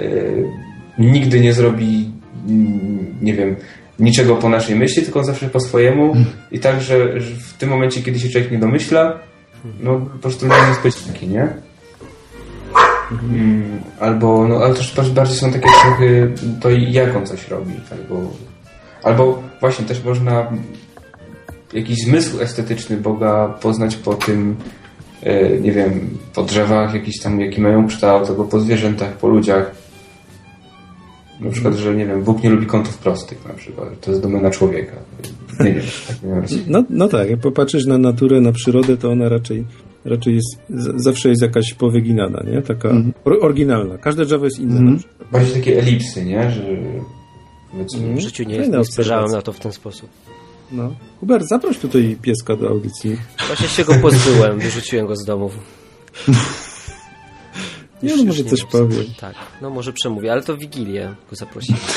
nigdy 1.00 1.40
nie 1.40 1.54
zrobi, 1.54 2.12
mm, 2.48 3.16
nie 3.22 3.34
wiem, 3.34 3.56
niczego 4.00 4.36
po 4.36 4.50
naszej 4.50 4.76
myśli, 4.76 5.04
tylko 5.04 5.24
zawsze 5.24 5.50
po 5.50 5.60
swojemu 5.60 6.16
i 6.52 6.60
tak, 6.60 6.82
że, 6.82 7.22
że 7.22 7.36
w 7.36 7.54
tym 7.54 7.70
momencie, 7.70 8.02
kiedy 8.02 8.20
się 8.20 8.30
człowiek 8.30 8.52
nie 8.52 8.58
domyśla, 8.60 9.20
no 9.80 10.00
po 10.00 10.18
prostu 10.20 10.48
nie 10.48 10.54
jest 10.86 11.08
taki, 11.08 11.28
nie? 11.28 11.48
Mm, 13.12 13.82
albo, 14.00 14.48
no 14.48 14.56
ale 14.56 14.74
też 14.76 15.12
bardziej- 15.12 15.38
są 15.38 15.52
takie 15.52 15.70
cechy, 15.84 16.32
to 16.62 16.70
jak 16.70 17.16
on 17.16 17.26
coś 17.26 17.48
robi, 17.48 17.74
albo, 17.92 18.32
albo 19.04 19.44
właśnie 19.60 19.86
też 19.86 20.04
można 20.04 20.52
jakiś 21.74 21.98
zmysł 22.06 22.42
estetyczny 22.42 22.98
Boga 22.98 23.48
poznać 23.62 23.96
po 23.96 24.14
tym, 24.14 24.56
e, 25.24 25.50
nie 25.60 25.72
wiem, 25.72 26.18
po 26.34 26.44
drzewach 26.44 26.94
jakiś 26.94 27.20
tam, 27.22 27.42
jaki 27.42 27.62
mają 27.62 27.88
kształt, 27.88 28.30
albo 28.30 28.46
po 28.46 28.60
zwierzętach, 28.60 29.14
po 29.14 29.28
ludziach. 29.28 29.72
Na 31.40 31.52
przykład, 31.52 31.76
że 31.76 31.96
nie 31.96 32.06
wiem, 32.06 32.24
Bóg 32.24 32.44
nie 32.44 32.50
lubi 32.50 32.66
kątów 32.66 32.98
prostych 32.98 33.46
na 33.48 33.54
przykład, 33.54 34.00
to 34.02 34.12
jest 34.12 34.24
domena 34.24 34.50
człowieka. 34.50 34.96
Nie 35.60 35.74
wiem, 35.74 35.84
tak 36.08 36.24
nie. 36.24 36.58
No, 36.68 36.84
no 36.90 37.08
tak, 37.08 37.30
jak 37.30 37.40
popatrzysz 37.40 37.86
na 37.86 37.98
naturę, 37.98 38.42
na 38.42 38.52
przyrodę, 38.52 38.98
to 38.98 39.12
ona 39.12 39.30
raczej, 39.30 39.66
raczej 40.06 40.36
jest, 40.36 40.62
zawsze 40.96 41.30
jest 41.30 41.42
jakaś 41.42 41.74
powyginana, 41.74 42.44
nie? 42.52 42.62
Taka 42.62 42.90
or- 43.26 43.38
oryginalna. 43.42 43.98
Każde 43.98 44.26
drzewo 44.26 44.46
jest 44.46 44.60
inne. 44.60 44.98
Przykład. 44.98 45.28
Bardziej 45.32 45.54
takie 45.54 45.80
elipsy, 45.80 46.26
nie? 46.26 46.52
Że 46.52 46.62
powiedzmy, 47.72 48.16
W 48.16 48.20
życiu 48.20 48.44
nie, 48.44 48.60
Fajna 48.60 48.78
nie 48.78 48.86
spojrzałem 48.86 49.32
na 49.32 49.42
to 49.42 49.54
w 49.54 49.60
ten 49.60 49.72
sposób. 49.72 50.10
No. 50.72 50.94
Hubert, 51.20 51.46
zaproś 51.48 51.78
tutaj 51.78 52.18
pieska 52.22 52.56
do 52.56 52.70
audycji. 52.70 53.18
Właśnie 53.48 53.68
się 53.68 53.84
go 53.86 53.94
pozbyłem, 54.02 54.60
wyrzuciłem 54.60 55.08
go 55.08 55.16
z 55.16 55.26
domu. 55.26 55.50
Już- 58.04 58.18
no 58.18 58.24
może 58.24 58.44
coś 58.44 58.60
wiem. 58.60 58.68
powiem. 58.72 59.06
Tak, 59.20 59.36
no 59.62 59.70
może 59.70 59.94
przemówię, 59.94 60.32
ale 60.32 60.42
to 60.42 60.56
w 60.56 60.60
Wigilię 60.60 61.16
go 61.30 61.36
zaprosiłem. 61.36 61.82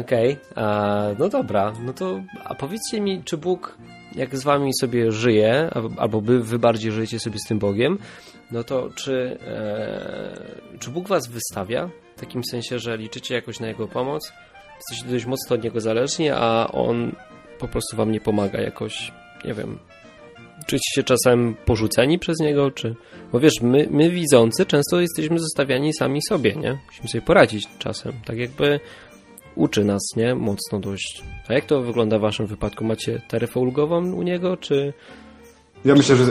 Okej, 0.00 0.36
a, 0.54 1.02
no 1.18 1.28
dobra, 1.28 1.72
no 1.84 1.92
to 1.92 2.20
a 2.44 2.54
powiedzcie 2.54 3.00
mi, 3.00 3.22
czy 3.24 3.36
Bóg 3.36 3.76
jak 4.14 4.38
z 4.38 4.42
wami 4.44 4.70
sobie 4.80 5.12
żyje, 5.12 5.70
albo- 5.74 6.00
albo 6.00 6.20
wy, 6.20 6.40
wy 6.42 6.58
bardziej 6.58 6.92
żyjecie 6.92 7.18
sobie 7.18 7.38
z 7.38 7.48
tym 7.48 7.58
Bogiem, 7.58 7.98
no 8.50 8.64
to 8.64 8.90
czy, 8.94 9.38
e, 9.46 10.78
czy 10.78 10.90
Bóg 10.90 11.08
was 11.08 11.26
wystawia? 11.28 11.90
W 12.16 12.20
takim 12.20 12.42
sensie, 12.50 12.78
że 12.78 12.96
liczycie 12.96 13.34
jakoś 13.34 13.60
na 13.60 13.68
Jego 13.68 13.88
pomoc, 13.88 14.32
jesteście 14.76 15.12
dość 15.12 15.26
mocno 15.26 15.56
od 15.56 15.64
Niego 15.64 15.80
zależni, 15.80 16.30
a 16.30 16.68
On 16.72 17.12
po 17.58 17.68
prostu 17.68 17.96
wam 17.96 18.12
nie 18.12 18.20
pomaga 18.20 18.60
jakoś, 18.60 19.12
nie 19.44 19.54
wiem, 19.54 19.78
czujecie 20.66 20.90
się 20.94 21.02
czasem 21.02 21.54
porzuceni 21.64 22.18
przez 22.18 22.38
Niego, 22.40 22.70
czy... 22.70 22.94
Bo 23.32 23.40
wiesz, 23.40 23.60
my, 23.62 23.88
my 23.90 24.10
widzący 24.10 24.66
często 24.66 25.00
jesteśmy 25.00 25.38
zostawiani 25.38 25.92
sami 25.94 26.20
sobie, 26.28 26.54
nie? 26.54 26.78
Musimy 26.86 27.08
sobie 27.08 27.22
poradzić 27.22 27.68
czasem, 27.78 28.12
tak 28.24 28.38
jakby 28.38 28.80
uczy 29.54 29.84
nas, 29.84 30.02
nie? 30.16 30.34
Mocno 30.34 30.80
dość. 30.80 31.22
A 31.48 31.54
jak 31.54 31.64
to 31.64 31.82
wygląda 31.82 32.18
w 32.18 32.22
waszym 32.22 32.46
wypadku? 32.46 32.84
Macie 32.84 33.20
taryfę 33.28 33.60
ulgową 33.60 34.12
u 34.12 34.22
Niego, 34.22 34.56
czy... 34.56 34.92
Ja 35.84 35.94
myślę, 35.94 36.16
że 36.16 36.24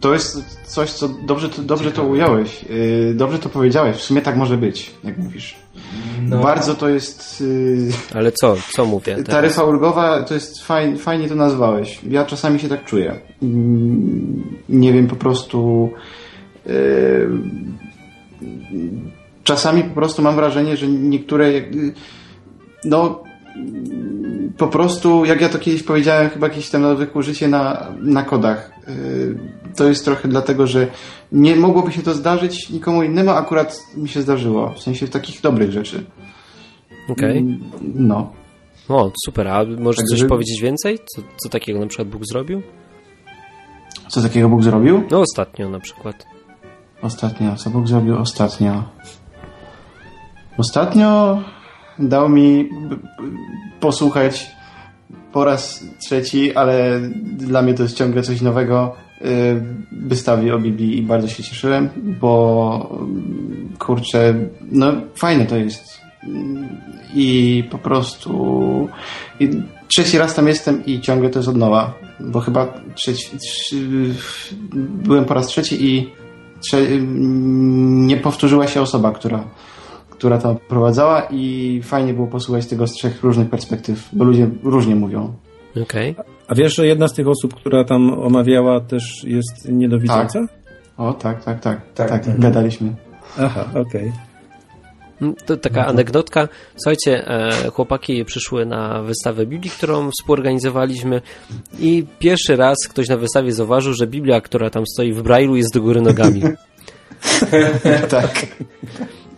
to 0.00 0.12
jest 0.12 0.58
coś, 0.66 0.90
co 0.90 1.08
dobrze, 1.08 1.48
to- 1.48 1.62
dobrze 1.62 1.92
to 1.92 2.04
ująłeś. 2.04 2.62
Yy, 2.62 3.14
Dobrze 3.14 3.38
to 3.38 3.48
powiedziałeś. 3.48 3.96
W 3.96 4.02
sumie 4.02 4.22
tak 4.22 4.36
może 4.36 4.56
być, 4.56 4.90
jak 5.04 5.18
mówisz. 5.18 5.56
no, 6.22 6.38
Bardzo 6.42 6.74
to 6.74 6.88
jest... 6.88 7.40
yy, 7.40 7.92
Ale 8.14 8.32
co? 8.32 8.56
Co 8.76 8.84
mówię? 8.86 9.14
teraz? 9.14 9.26
Taryfa 9.30 9.64
ulgowa 9.64 10.22
to 10.22 10.34
jest 10.34 10.62
fajnie, 10.64 10.96
fajnie 10.98 11.28
to 11.28 11.34
nazwałeś. 11.34 12.00
Ja 12.08 12.24
czasami 12.24 12.60
się 12.60 12.68
tak 12.68 12.84
czuję. 12.84 13.20
Mm, 13.42 14.56
Nie 14.68 14.92
wiem, 14.92 15.06
po 15.06 15.16
prostu. 15.16 15.90
yy, 16.66 17.28
Czasami 19.44 19.84
po 19.84 19.94
prostu 19.94 20.22
mam 20.22 20.36
wrażenie, 20.36 20.76
że 20.76 20.88
niektóre. 20.88 21.50
No. 22.84 23.22
Po 24.58 24.68
prostu, 24.68 25.24
jak 25.24 25.40
ja 25.40 25.48
to 25.48 25.58
kiedyś 25.58 25.82
powiedziałem, 25.82 26.30
chyba 26.30 26.46
jakieś 26.48 26.70
tam 26.70 26.82
nawet 26.82 27.10
życie 27.20 27.48
na, 27.48 27.86
na 28.00 28.22
kodach. 28.22 28.70
Yy, 28.88 29.38
To 29.76 29.84
jest 29.88 30.04
trochę 30.04 30.28
dlatego, 30.28 30.66
że 30.66 30.86
nie 31.32 31.56
mogłoby 31.56 31.92
się 31.92 32.02
to 32.02 32.14
zdarzyć 32.14 32.70
nikomu 32.70 33.02
innemu, 33.02 33.30
akurat 33.30 33.80
mi 33.96 34.08
się 34.08 34.22
zdarzyło. 34.22 34.70
W 34.70 34.80
sensie 34.82 35.08
takich 35.08 35.40
dobrych 35.40 35.72
rzeczy. 35.72 36.04
Okej. 37.08 37.38
Mm, 37.38 37.60
No. 37.94 38.32
O, 38.88 39.12
super. 39.24 39.48
A 39.48 39.64
możesz 39.64 39.96
Także- 39.96 40.16
coś 40.16 40.28
powiedzieć 40.28 40.60
więcej? 40.60 40.98
Co, 41.16 41.22
co 41.36 41.48
takiego 41.48 41.80
na 41.80 41.86
przykład 41.86 42.08
Bóg 42.08 42.22
zrobił? 42.26 42.62
Co 44.08 44.22
takiego 44.22 44.48
Bóg 44.48 44.62
zrobił? 44.62 45.02
No 45.10 45.20
ostatnio 45.20 45.68
na 45.70 45.80
przykład. 45.80 46.26
Ostatnio. 47.02 47.56
Co 47.56 47.70
Bóg 47.70 47.88
zrobił 47.88 48.18
ostatnio? 48.18 48.82
Ostatnio 50.58 51.38
dał 52.00 52.28
mi 52.28 52.68
posłuchać 53.80 54.50
po 55.32 55.44
raz 55.44 55.84
trzeci, 55.98 56.54
ale 56.54 57.00
dla 57.32 57.62
mnie 57.62 57.74
to 57.74 57.82
jest 57.82 57.96
ciągle 57.96 58.22
coś 58.22 58.40
nowego. 58.40 58.94
y, 59.22 59.26
Wystawi 59.92 60.50
o 60.50 60.58
Biblii 60.58 60.98
i 60.98 61.02
bardzo 61.02 61.28
się 61.28 61.42
cieszyłem, 61.42 61.88
bo 62.20 62.98
kurczę, 63.78 64.34
no 64.72 64.92
fajne 65.14 65.46
to 65.46 65.56
jest. 65.56 66.00
I 67.14 67.64
po 67.70 67.78
prostu 67.78 68.88
i 69.40 69.50
trzeci 69.88 70.18
raz 70.18 70.34
tam 70.34 70.48
jestem 70.48 70.86
i 70.86 71.00
ciągle 71.00 71.30
to 71.30 71.38
jest 71.38 71.48
od 71.48 71.56
nowa, 71.56 71.94
bo 72.20 72.40
chyba 72.40 72.74
trzeci, 72.94 73.30
byłem 74.78 75.24
po 75.24 75.34
raz 75.34 75.46
trzeci 75.46 75.86
i 75.86 76.10
trze, 76.60 76.78
nie 77.00 78.16
powtórzyła 78.16 78.66
się 78.66 78.82
osoba, 78.82 79.12
która, 79.12 79.44
która 80.20 80.38
to 80.38 80.54
prowadzała 80.68 81.22
i 81.30 81.80
fajnie 81.84 82.14
było 82.14 82.26
posłuchać 82.26 82.66
tego 82.66 82.86
z 82.86 82.92
trzech 82.92 83.22
różnych 83.22 83.50
perspektyw, 83.50 84.08
bo 84.12 84.24
ludzie 84.24 84.50
różnie 84.62 84.96
mówią. 84.96 85.34
Okej. 85.82 86.14
A 86.48 86.54
wiesz, 86.54 86.76
że 86.76 86.86
jedna 86.86 87.08
z 87.08 87.12
tych 87.12 87.28
osób, 87.28 87.54
która 87.54 87.84
tam 87.84 88.12
omawiała, 88.12 88.80
też 88.80 89.24
jest 89.24 89.68
niedowidząca? 89.68 90.46
O, 90.96 91.12
tak, 91.12 91.44
tak, 91.44 91.60
tak. 91.60 91.80
Tak. 91.94 92.08
Tak, 92.08 92.40
gadaliśmy. 92.40 92.94
Aha, 93.38 93.64
okej. 93.74 94.12
Mm, 95.22 95.34
To 95.46 95.56
taka 95.56 95.86
anegdotka. 95.86 96.48
Słuchajcie, 96.76 97.28
e, 97.28 97.70
chłopaki 97.70 98.24
przyszły 98.24 98.66
na 98.66 99.02
wystawę 99.02 99.46
Biblii, 99.46 99.70
którą 99.70 100.10
współorganizowaliśmy 100.10 101.20
i 101.78 102.06
pierwszy 102.18 102.56
raz 102.56 102.76
ktoś 102.90 103.08
na 103.08 103.16
wystawie 103.16 103.52
zauważył, 103.52 103.94
że 103.94 104.06
Biblia, 104.06 104.40
która 104.40 104.70
tam 104.70 104.84
stoi 104.94 105.12
w 105.12 105.22
Brailu 105.22 105.56
jest 105.56 105.74
do 105.74 105.80
góry 105.80 106.00
nogami. 106.00 106.42
tak, 108.10 108.46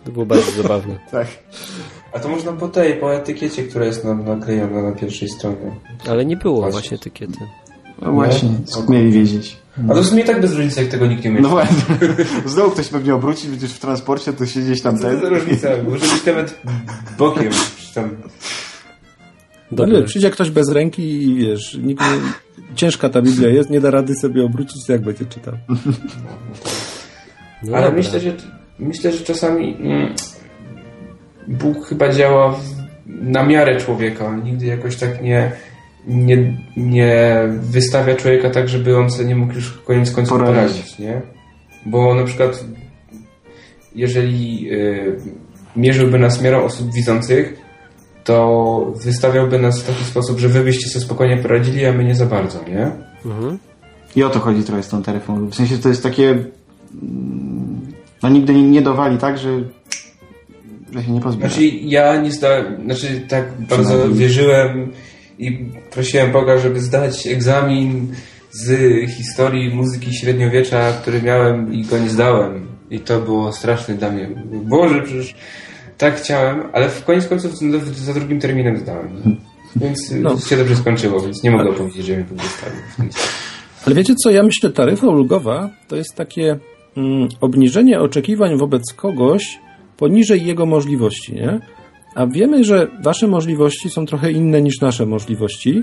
To 0.04 0.12
było 0.12 0.26
bardzo 0.26 0.50
zabawne. 0.62 0.98
tak. 1.10 1.26
A 2.12 2.18
to 2.18 2.28
można 2.28 2.52
po 2.52 2.68
tej, 2.68 2.94
po 2.94 3.14
etykiecie, 3.14 3.62
która 3.62 3.84
jest 3.84 4.04
nam 4.04 4.24
naklejona 4.24 4.82
na 4.82 4.92
pierwszej 4.92 5.28
stronie. 5.28 5.76
Ale 6.08 6.24
nie 6.24 6.36
było 6.36 6.56
Właśnie. 6.60 6.72
właśnie 6.72 6.96
etykiety. 6.96 7.38
No 8.02 8.12
właśnie, 8.12 8.48
skąd 8.66 8.88
mieli 8.88 9.12
wiedzieć. 9.12 9.56
A 9.90 9.94
to 9.94 10.02
w 10.02 10.06
sumie 10.06 10.24
tak 10.24 10.40
bez 10.40 10.52
różnicy, 10.52 10.80
jak 10.82 10.90
tego 10.90 11.06
nikt 11.06 11.24
nie 11.24 11.30
umie. 11.30 11.40
No 11.40 11.48
właśnie, 11.48 11.76
znowu 12.46 12.70
ktoś 12.70 12.88
pewnie 12.88 13.14
obróci, 13.14 13.48
będziesz 13.48 13.72
w 13.72 13.78
transporcie, 13.78 14.32
to 14.32 14.46
siedzieć 14.46 14.82
tam 14.82 14.98
Co 14.98 15.02
to 15.02 15.08
ten. 15.10 15.20
za 15.20 15.28
różnica? 15.28 15.68
Może 15.88 16.00
być 16.14 16.26
nawet 16.26 16.60
bokiem. 17.18 17.52
czy 17.78 17.94
tam... 17.94 18.10
No 19.70 19.86
nie, 19.86 20.02
przyjdzie 20.02 20.30
ktoś 20.30 20.50
bez 20.50 20.68
ręki 20.68 21.02
i 21.22 21.34
wiesz, 21.36 21.78
nikt 21.82 22.02
nie, 22.02 22.18
ciężka 22.76 23.08
ta 23.08 23.22
Biblia 23.22 23.48
jest, 23.48 23.70
nie 23.70 23.80
da 23.80 23.90
rady 23.90 24.14
sobie 24.14 24.44
obrócić, 24.44 24.86
to 24.86 24.92
jak 24.92 25.02
będzie 25.02 25.24
czytał. 25.24 25.54
No 27.62 27.76
Ale 27.76 27.86
dobra. 27.86 27.90
myślę, 27.90 28.20
że 28.20 28.32
myślę, 28.82 29.12
że 29.12 29.24
czasami 29.24 29.76
mm, 29.80 30.14
Bóg 31.48 31.86
chyba 31.86 32.08
działa 32.08 32.52
w, 32.52 32.62
na 33.06 33.46
miarę 33.46 33.76
człowieka. 33.76 34.36
Nigdy 34.44 34.66
jakoś 34.66 34.96
tak 34.96 35.22
nie, 35.22 35.52
nie, 36.06 36.56
nie 36.76 37.42
wystawia 37.60 38.14
człowieka 38.14 38.50
tak, 38.50 38.68
żeby 38.68 38.98
on 38.98 39.10
sobie 39.10 39.28
nie 39.28 39.36
mógł 39.36 39.54
już 39.54 39.72
koniec 39.72 40.10
końców 40.12 40.38
Poradzić. 40.38 40.76
poradzić, 40.76 40.98
nie? 40.98 41.22
Bo 41.86 42.14
na 42.14 42.24
przykład 42.24 42.64
jeżeli 43.94 44.68
y, 44.72 45.16
mierzyłby 45.76 46.18
nas 46.18 46.42
miarą 46.42 46.64
osób 46.64 46.92
widzących, 46.94 47.54
to 48.24 48.92
wystawiałby 49.04 49.58
nas 49.58 49.82
w 49.82 49.86
taki 49.86 50.04
sposób, 50.04 50.38
że 50.38 50.48
wy 50.48 50.64
byście 50.64 50.88
sobie 50.88 51.04
spokojnie 51.04 51.36
poradzili, 51.36 51.86
a 51.86 51.92
my 51.92 52.04
nie 52.04 52.14
za 52.14 52.26
bardzo, 52.26 52.58
nie? 52.68 52.90
Mhm. 53.26 53.58
I 54.16 54.22
o 54.22 54.30
to 54.30 54.38
chodzi 54.40 54.64
trochę 54.64 54.82
z 54.82 54.88
tą 54.88 55.02
taryfą. 55.02 55.46
W 55.46 55.54
sensie 55.54 55.78
to 55.78 55.88
jest 55.88 56.02
takie... 56.02 56.44
No 58.22 58.28
nigdy 58.28 58.54
nie, 58.54 58.82
dowali 58.82 59.18
tak, 59.18 59.38
że, 59.38 59.62
że 60.94 61.02
się 61.02 61.10
nie 61.10 61.20
pozbiera. 61.20 61.48
Znaczy 61.48 61.66
ja 61.66 62.20
nie 62.22 62.32
zdałem, 62.32 62.82
znaczy 62.84 63.20
tak 63.28 63.52
bardzo 63.68 64.10
wierzyłem 64.10 64.92
i 65.38 65.58
prosiłem 65.90 66.32
Boga, 66.32 66.58
żeby 66.58 66.80
zdać 66.80 67.26
egzamin 67.26 68.14
z 68.50 68.70
historii 69.10 69.74
muzyki 69.74 70.14
średniowiecza, 70.14 70.92
który 70.92 71.22
miałem 71.22 71.72
i 71.74 71.84
go 71.84 71.98
nie 71.98 72.08
zdałem. 72.10 72.66
I 72.90 73.00
to 73.00 73.20
było 73.20 73.52
straszne 73.52 73.94
dla 73.94 74.10
mnie. 74.10 74.28
Boże, 74.64 75.02
przecież 75.02 75.34
tak 75.98 76.16
chciałem, 76.16 76.62
ale 76.72 76.88
w 76.88 77.04
koniec 77.04 77.26
końców 77.28 77.58
za- 77.58 78.04
za 78.04 78.14
drugim 78.14 78.40
terminem 78.40 78.76
zdałem. 78.78 79.36
Więc 79.76 80.10
No. 80.20 80.38
się 80.40 80.56
dobrze 80.56 80.76
skończyło, 80.76 81.20
więc 81.20 81.42
nie 81.42 81.50
mogę 81.50 81.70
opowiedzieć, 81.70 82.06
że 82.06 82.14
mnie 82.16 82.24
Bóg 82.24 82.38
wystawił. 82.42 82.78
Ale 83.86 83.94
wiecie 83.94 84.14
co, 84.14 84.30
ja 84.30 84.42
myślę, 84.42 84.70
taryfa 84.70 85.06
ulgowa 85.06 85.70
to 85.88 85.96
jest 85.96 86.14
takie 86.14 86.58
obniżenie 87.40 88.00
oczekiwań 88.00 88.56
wobec 88.56 88.92
kogoś 88.96 89.60
poniżej 89.96 90.46
jego 90.46 90.66
możliwości, 90.66 91.34
nie? 91.34 91.60
A 92.14 92.26
wiemy, 92.26 92.64
że 92.64 92.86
wasze 93.04 93.28
możliwości 93.28 93.90
są 93.90 94.06
trochę 94.06 94.32
inne 94.32 94.62
niż 94.62 94.80
nasze 94.80 95.06
możliwości 95.06 95.82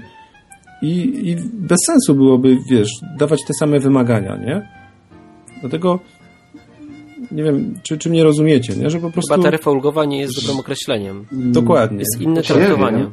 i, 0.81 1.21
i 1.29 1.35
bez 1.53 1.77
sensu 1.85 2.15
byłoby, 2.15 2.57
wiesz, 2.71 2.89
dawać 3.17 3.39
te 3.47 3.53
same 3.59 3.79
wymagania, 3.79 4.35
nie? 4.37 4.69
Dlatego 5.61 5.99
nie 7.31 7.43
wiem, 7.43 7.73
czy, 7.83 7.97
czy 7.97 8.09
mnie 8.09 8.23
rozumiecie, 8.23 8.73
nie? 8.75 8.89
Że 8.89 8.99
po 8.99 9.11
prostu 9.11 9.33
Chyba 9.33 9.43
taryfa 9.43 9.71
ulgowa 9.71 10.05
nie 10.05 10.19
jest 10.19 10.41
dobrym 10.41 10.59
określeniem. 10.59 11.25
dokładnie. 11.31 11.99
Jest 11.99 12.21
inne 12.21 12.41
traktowanie. 12.41 13.05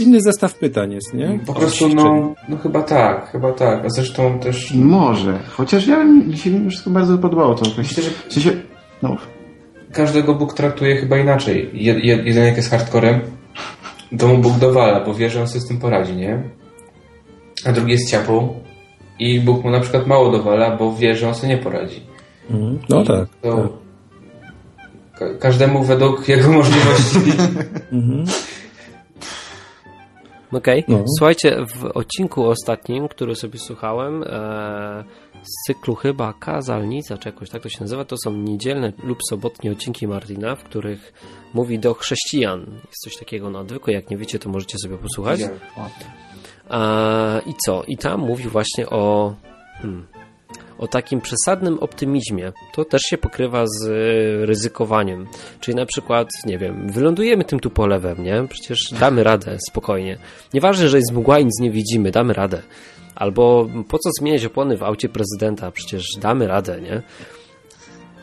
Inny 0.00 0.20
zestaw 0.20 0.54
pytań 0.54 0.92
jest, 0.92 1.14
nie? 1.14 1.38
Po 1.46 1.52
prostu, 1.54 1.88
no, 1.88 2.34
no 2.48 2.56
chyba 2.56 2.82
tak, 2.82 3.30
chyba 3.32 3.52
tak. 3.52 3.84
A 3.84 3.90
zresztą 3.90 4.38
też 4.38 4.74
Może. 4.74 5.38
Chociaż 5.50 5.86
ja 5.86 6.04
mi 6.04 6.36
się 6.38 6.68
wszystko 6.70 6.90
bardzo 6.90 7.18
podobało 7.18 7.54
to. 7.54 7.70
Myślę, 7.78 8.02
że 8.02 8.10
w 8.28 8.32
sensie, 8.32 8.50
no, 9.02 9.16
każdego 9.92 10.34
Bóg 10.34 10.54
traktuje 10.54 10.96
chyba 10.96 11.18
inaczej. 11.18 11.70
Je- 11.72 12.00
je- 12.00 12.22
Jeden 12.24 12.44
jak 12.44 12.56
jest 12.56 12.70
hardcorem, 12.70 13.20
to 14.18 14.28
mu 14.28 14.38
Bóg 14.38 14.52
dowala, 14.58 15.00
bo 15.04 15.14
wie, 15.14 15.30
że 15.30 15.40
on 15.40 15.46
sobie 15.48 15.60
z 15.60 15.68
tym 15.68 15.78
poradzi, 15.78 16.16
nie? 16.16 16.42
A 17.66 17.72
drugi 17.72 17.92
jest 17.92 18.10
ciapą 18.10 18.54
i 19.18 19.40
Bóg 19.40 19.64
mu 19.64 19.70
na 19.70 19.80
przykład 19.80 20.06
mało 20.06 20.30
dowala, 20.32 20.76
bo 20.76 20.94
wie, 20.96 21.16
że 21.16 21.28
on 21.28 21.34
sobie 21.34 21.48
nie 21.48 21.58
poradzi. 21.62 22.00
Mhm. 22.50 22.78
No 22.88 23.04
tak. 23.04 23.28
To 23.42 23.56
tak. 23.56 23.68
ka- 25.18 25.34
każdemu 25.38 25.82
według 25.84 26.28
jego 26.28 26.52
możliwości. 26.58 27.18
Okej. 30.52 30.84
No. 30.88 31.04
Słuchajcie, 31.18 31.66
w 31.66 31.84
odcinku 31.84 32.48
ostatnim, 32.48 33.08
który 33.08 33.36
sobie 33.36 33.58
słuchałem, 33.58 34.22
e, 34.22 35.04
z 35.42 35.66
cyklu 35.66 35.94
chyba 35.94 36.32
Kazalnica, 36.32 37.18
czy 37.18 37.28
jakoś 37.28 37.50
tak 37.50 37.62
to 37.62 37.68
się 37.68 37.80
nazywa, 37.80 38.04
to 38.04 38.16
są 38.24 38.32
niedzielne 38.32 38.92
lub 39.04 39.18
sobotnie 39.28 39.72
odcinki 39.72 40.06
Martina, 40.06 40.56
w 40.56 40.64
których 40.64 41.12
mówi 41.54 41.78
do 41.78 41.94
chrześcijan. 41.94 42.60
Jest 42.60 43.02
coś 43.04 43.16
takiego 43.16 43.50
na 43.50 43.60
odwyku, 43.60 43.90
jak 43.90 44.10
nie 44.10 44.16
wiecie, 44.16 44.38
to 44.38 44.50
możecie 44.50 44.78
sobie 44.78 44.98
posłuchać. 44.98 45.40
A, 46.68 47.40
I 47.46 47.54
co? 47.66 47.82
I 47.88 47.96
tam 47.96 48.20
mówi 48.20 48.48
właśnie 48.48 48.90
o, 48.90 49.34
hmm, 49.80 50.06
o 50.82 50.88
takim 50.88 51.20
przesadnym 51.20 51.78
optymizmie. 51.78 52.52
To 52.74 52.84
też 52.84 53.02
się 53.02 53.18
pokrywa 53.18 53.64
z 53.66 53.86
y, 53.86 54.46
ryzykowaniem. 54.46 55.26
Czyli 55.60 55.74
na 55.74 55.86
przykład, 55.86 56.28
nie 56.46 56.58
wiem, 56.58 56.92
wylądujemy 56.92 57.44
tym 57.44 57.60
tu 57.60 57.70
polewem, 57.70 58.24
nie? 58.24 58.46
Przecież 58.48 58.78
damy 59.00 59.24
radę, 59.24 59.56
spokojnie. 59.68 60.18
Nieważne, 60.54 60.88
że 60.88 60.96
jest 60.96 61.12
mgła 61.12 61.38
i 61.38 61.44
nic 61.44 61.60
nie 61.60 61.70
widzimy, 61.70 62.10
damy 62.10 62.32
radę. 62.32 62.62
Albo 63.14 63.68
po 63.88 63.98
co 63.98 64.10
zmieniać 64.18 64.44
opony 64.44 64.76
w 64.76 64.82
aucie 64.82 65.08
prezydenta? 65.08 65.70
Przecież 65.70 66.04
damy 66.20 66.46
radę, 66.46 66.80
nie? 66.80 67.02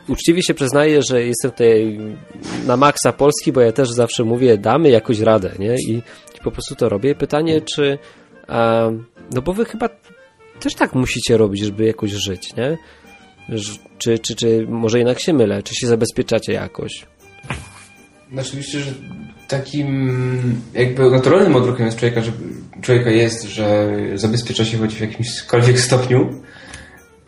Uczciwie 0.08 0.44
się 0.44 0.54
przyznaję, 0.54 1.02
że 1.10 1.24
jestem 1.24 1.52
tutaj 1.52 2.00
na 2.68 2.78
maksa 2.78 3.14
Polski, 3.14 3.52
bo 3.52 3.62
ja 3.62 3.72
też 3.72 3.90
zawsze 3.90 4.24
mówię, 4.24 4.58
damy 4.58 4.90
jakoś 4.90 5.20
radę, 5.20 5.52
nie? 5.60 5.76
I, 5.76 5.94
i 6.36 6.44
po 6.44 6.52
prostu 6.52 6.76
to 6.76 6.90
robię. 6.90 7.16
Pytanie, 7.16 7.62
czy. 7.62 7.98
E, 8.50 8.98
no 9.32 9.42
bo 9.42 9.54
wy 9.54 9.66
chyba 9.66 9.90
też 10.60 10.76
tak 10.76 10.96
musicie 10.96 11.38
robić, 11.38 11.62
żeby 11.62 11.86
jakoś 11.86 12.12
żyć, 12.12 12.56
nie? 12.56 12.78
Czy, 13.98 14.20
czy, 14.20 14.36
czy 14.36 14.68
może 14.70 14.98
jednak 14.98 15.20
się 15.20 15.34
mylę? 15.34 15.64
Czy 15.64 15.76
się 15.76 15.88
zabezpieczacie 15.88 16.54
jakoś? 16.54 17.06
Znaczy 18.32 18.58
myślę, 18.58 18.80
że 18.80 18.92
takim 19.48 20.62
jakby 20.74 21.12
naturalnym 21.12 21.56
odruchem 21.56 21.86
jest 21.86 21.98
człowieka, 21.98 22.22
że, 22.22 22.32
człowieka 22.82 23.10
jest, 23.10 23.44
że 23.44 23.96
zabezpiecza 24.16 24.66
się 24.66 24.78
choć 24.78 24.96
w 24.96 25.02
jakimśkolwiek 25.02 25.80
stopniu. 25.90 26.30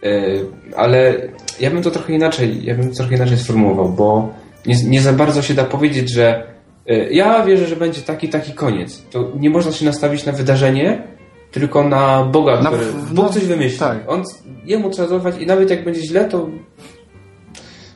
Yy, 0.04 0.46
ale 0.76 1.28
ja 1.60 1.72
bym 1.72 1.84
to 1.84 1.92
trochę 1.92 2.14
inaczej, 2.14 2.66
ja 2.66 2.76
bym 2.76 2.90
to 2.90 2.96
trochę 2.96 3.16
inaczej 3.16 3.38
sformułował, 3.38 3.90
bo 3.90 4.34
nie, 4.66 4.84
nie 4.84 5.02
za 5.02 5.14
bardzo 5.14 5.42
się 5.42 5.54
da 5.54 5.64
powiedzieć, 5.64 6.14
że 6.14 6.54
yy, 6.86 7.10
ja 7.12 7.46
wierzę, 7.46 7.68
że 7.68 7.76
będzie 7.76 8.02
taki, 8.02 8.30
taki 8.30 8.54
koniec. 8.54 9.02
To 9.12 9.32
nie 9.40 9.50
można 9.50 9.72
się 9.72 9.86
nastawić 9.86 10.26
na 10.26 10.32
wydarzenie, 10.32 11.04
tylko 11.52 11.84
na 11.84 12.24
Boga, 12.26 12.62
Na- 12.62 12.70
który 12.70 12.86
w- 12.86 13.14
Bóg 13.14 13.30
coś 13.34 13.46
wymyśli. 13.46 13.80
tak. 13.80 13.98
On, 14.08 14.24
jemu 14.66 14.90
trzeba 14.90 15.08
zaufać 15.08 15.36
i 15.40 15.46
nawet 15.46 15.70
jak 15.70 15.84
będzie 15.86 16.02
źle, 16.02 16.26
to 16.26 16.50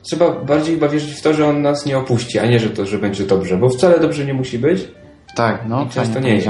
trzeba 0.01 0.31
bardziej 0.31 0.75
chyba 0.75 0.87
wierzyć 0.87 1.11
w 1.13 1.21
to, 1.21 1.33
że 1.33 1.47
on 1.47 1.61
nas 1.61 1.85
nie 1.85 1.97
opuści, 1.97 2.39
a 2.39 2.45
nie, 2.45 2.59
że 2.59 2.69
to, 2.69 2.85
że 2.85 2.97
będzie 2.97 3.23
dobrze, 3.23 3.57
bo 3.57 3.69
wcale 3.69 3.99
dobrze 3.99 4.25
nie 4.25 4.33
musi 4.33 4.59
być 4.59 4.87
tak, 5.35 5.63
no, 5.67 5.85
i 5.85 5.89
często 5.89 6.19
nie 6.19 6.35
jest. 6.35 6.47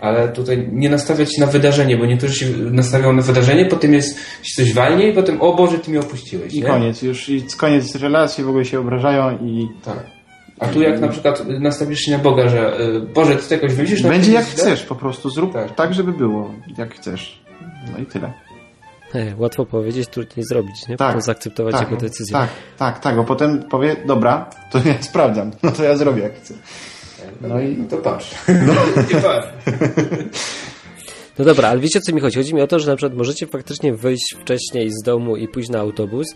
Ale 0.00 0.28
tutaj 0.28 0.68
nie 0.72 0.88
nastawiać 0.90 1.34
się 1.34 1.40
na 1.40 1.46
wydarzenie, 1.46 1.96
bo 1.96 2.06
niektórzy 2.06 2.34
się 2.34 2.46
nastawiają 2.70 3.12
na 3.12 3.22
wydarzenie, 3.22 3.66
potem 3.66 3.92
jest 3.94 4.18
się 4.42 4.62
coś 4.64 4.74
walnie 4.74 5.08
i 5.08 5.12
potem, 5.12 5.42
o 5.42 5.54
Boże, 5.54 5.78
Ty 5.78 5.90
mnie 5.90 6.00
opuściłeś. 6.00 6.54
I 6.54 6.60
nie? 6.60 6.66
koniec, 6.66 7.02
już 7.02 7.28
i 7.28 7.42
koniec 7.56 7.94
relacji, 7.94 8.44
w 8.44 8.48
ogóle 8.48 8.64
się 8.64 8.80
obrażają 8.80 9.38
i 9.38 9.68
Tak. 9.84 10.06
A 10.60 10.66
tu 10.66 10.82
jak 10.82 11.00
na 11.00 11.08
przykład 11.08 11.42
nastawisz 11.60 12.00
się 12.00 12.12
na 12.12 12.18
Boga, 12.18 12.48
że 12.48 12.80
y, 12.80 13.00
Boże, 13.00 13.36
Ty 13.36 13.48
to 13.48 13.54
jakoś 13.54 13.74
wymyślisz... 13.74 14.02
na 14.02 14.08
będzie 14.08 14.32
jak 14.32 14.44
chcesz, 14.44 14.82
po 14.84 14.94
prostu 14.94 15.30
zrób 15.30 15.52
Tak. 15.52 15.74
tak. 15.74 15.94
żeby 15.94 16.12
było, 16.12 16.54
jak 16.78 16.94
chcesz. 16.94 17.40
No 17.92 17.98
i 17.98 18.06
tyle. 18.06 18.32
He, 19.12 19.34
łatwo 19.38 19.66
powiedzieć, 19.66 20.08
trudniej 20.08 20.44
zrobić, 20.46 20.88
nie? 20.88 20.96
Tak. 20.96 21.08
Potem 21.08 21.22
zaakceptować 21.22 21.74
tak, 21.74 21.90
jego 21.90 22.02
decyzję. 22.02 22.32
Tak, 22.32 22.48
tak, 22.76 22.98
tak, 22.98 23.16
bo 23.16 23.24
potem 23.24 23.62
powie, 23.62 23.96
dobra, 24.06 24.50
to 24.70 24.78
ja 24.84 25.02
sprawdzam, 25.10 25.50
no 25.62 25.70
to 25.72 25.84
ja 25.84 25.96
zrobię 25.96 26.22
jak 26.22 26.34
chcę. 26.34 26.54
No 27.40 27.60
i 27.60 27.76
no 27.76 27.84
to 27.88 27.96
patrz. 27.96 28.34
No. 28.48 28.72
Nie 29.14 29.20
patrz. 29.20 29.48
No 31.38 31.44
dobra, 31.46 31.68
ale 31.68 31.80
wiecie 31.80 31.98
o 31.98 32.02
co 32.02 32.12
mi 32.12 32.20
chodzi? 32.20 32.38
Chodzi 32.38 32.54
mi 32.54 32.62
o 32.62 32.66
to, 32.66 32.78
że 32.78 32.90
na 32.90 32.96
przykład 32.96 33.18
możecie 33.18 33.46
faktycznie 33.46 33.94
wyjść 33.94 34.36
wcześniej 34.40 34.90
z 34.90 35.04
domu 35.04 35.36
i 35.36 35.48
pójść 35.48 35.70
na 35.70 35.78
autobus, 35.78 36.26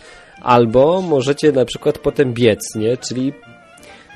albo 0.43 1.03
możecie 1.03 1.53
na 1.53 1.65
przykład 1.65 1.99
potem 1.99 2.33
biec, 2.35 2.75
nie? 2.75 2.97
Czyli 2.97 3.33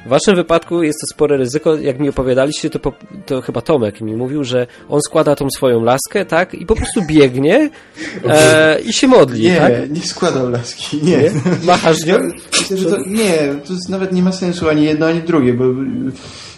W 0.07 0.09
waszym 0.09 0.37
wypadku 0.37 0.83
jest 0.83 0.99
to 1.01 1.15
spore 1.15 1.37
ryzyko. 1.37 1.77
Jak 1.77 1.99
mi 2.01 2.09
opowiadaliście, 2.09 2.71
to, 2.71 2.79
po, 2.79 2.93
to 3.27 3.41
chyba 3.41 3.61
Tomek 3.61 4.01
mi 4.01 4.17
mówił, 4.17 4.45
że 4.45 4.67
on 4.89 5.01
składa 5.01 5.37
tą 5.37 5.51
swoją 5.51 5.85
laskę, 5.85 6.25
tak? 6.25 6.55
I 6.55 6.67
po 6.67 6.77
prostu 6.77 7.01
biegnie 7.09 7.71
e, 8.29 8.81
i 8.81 8.93
się 8.93 9.07
modli, 9.09 9.43
Nie, 9.43 9.57
tak? 9.57 9.91
nie 9.91 10.01
składał 10.01 10.51
laski, 10.51 10.97
nie. 11.03 11.17
Nie? 11.17 11.31
Machasz 11.65 12.07
nią? 12.07 12.19
Myślę, 12.53 12.77
że 12.77 12.91
to 12.91 12.97
nie, 13.07 13.39
to 13.67 13.75
nawet 13.89 14.13
nie 14.13 14.23
ma 14.23 14.33
sensu 14.33 14.69
ani 14.69 14.85
jedno, 14.85 15.07
ani 15.07 15.23
drugie, 15.23 15.55
bo 15.55 15.65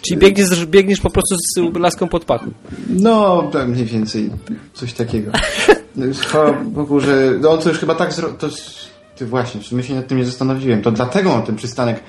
Czyli 0.01 0.17
biegniesz, 0.17 0.65
biegniesz 0.65 0.99
po 0.99 1.09
prostu 1.09 1.35
z 1.35 1.79
laską 1.79 2.07
pod 2.07 2.25
pachą. 2.25 2.51
no, 2.89 3.49
tak 3.53 3.67
mniej 3.67 3.85
więcej 3.85 4.29
coś 4.73 4.93
takiego. 4.93 5.31
No, 5.95 6.05
Chwała 6.13 6.53
Bogu, 6.53 6.99
że 6.99 7.31
no, 7.41 7.51
on 7.51 7.59
to 7.59 7.69
już 7.69 7.79
chyba 7.79 7.95
tak 7.95 8.13
zro... 8.13 8.29
to 8.29 8.49
Ty 9.15 9.25
właśnie, 9.25 9.61
w 9.61 9.65
sumie 9.65 9.83
się 9.83 9.95
nad 9.95 10.07
tym 10.07 10.17
nie 10.17 10.25
zastanowiłem. 10.25 10.81
To 10.81 10.91
dlatego 10.91 11.29
mam 11.29 11.43
ten 11.43 11.55
przystanek 11.55 11.99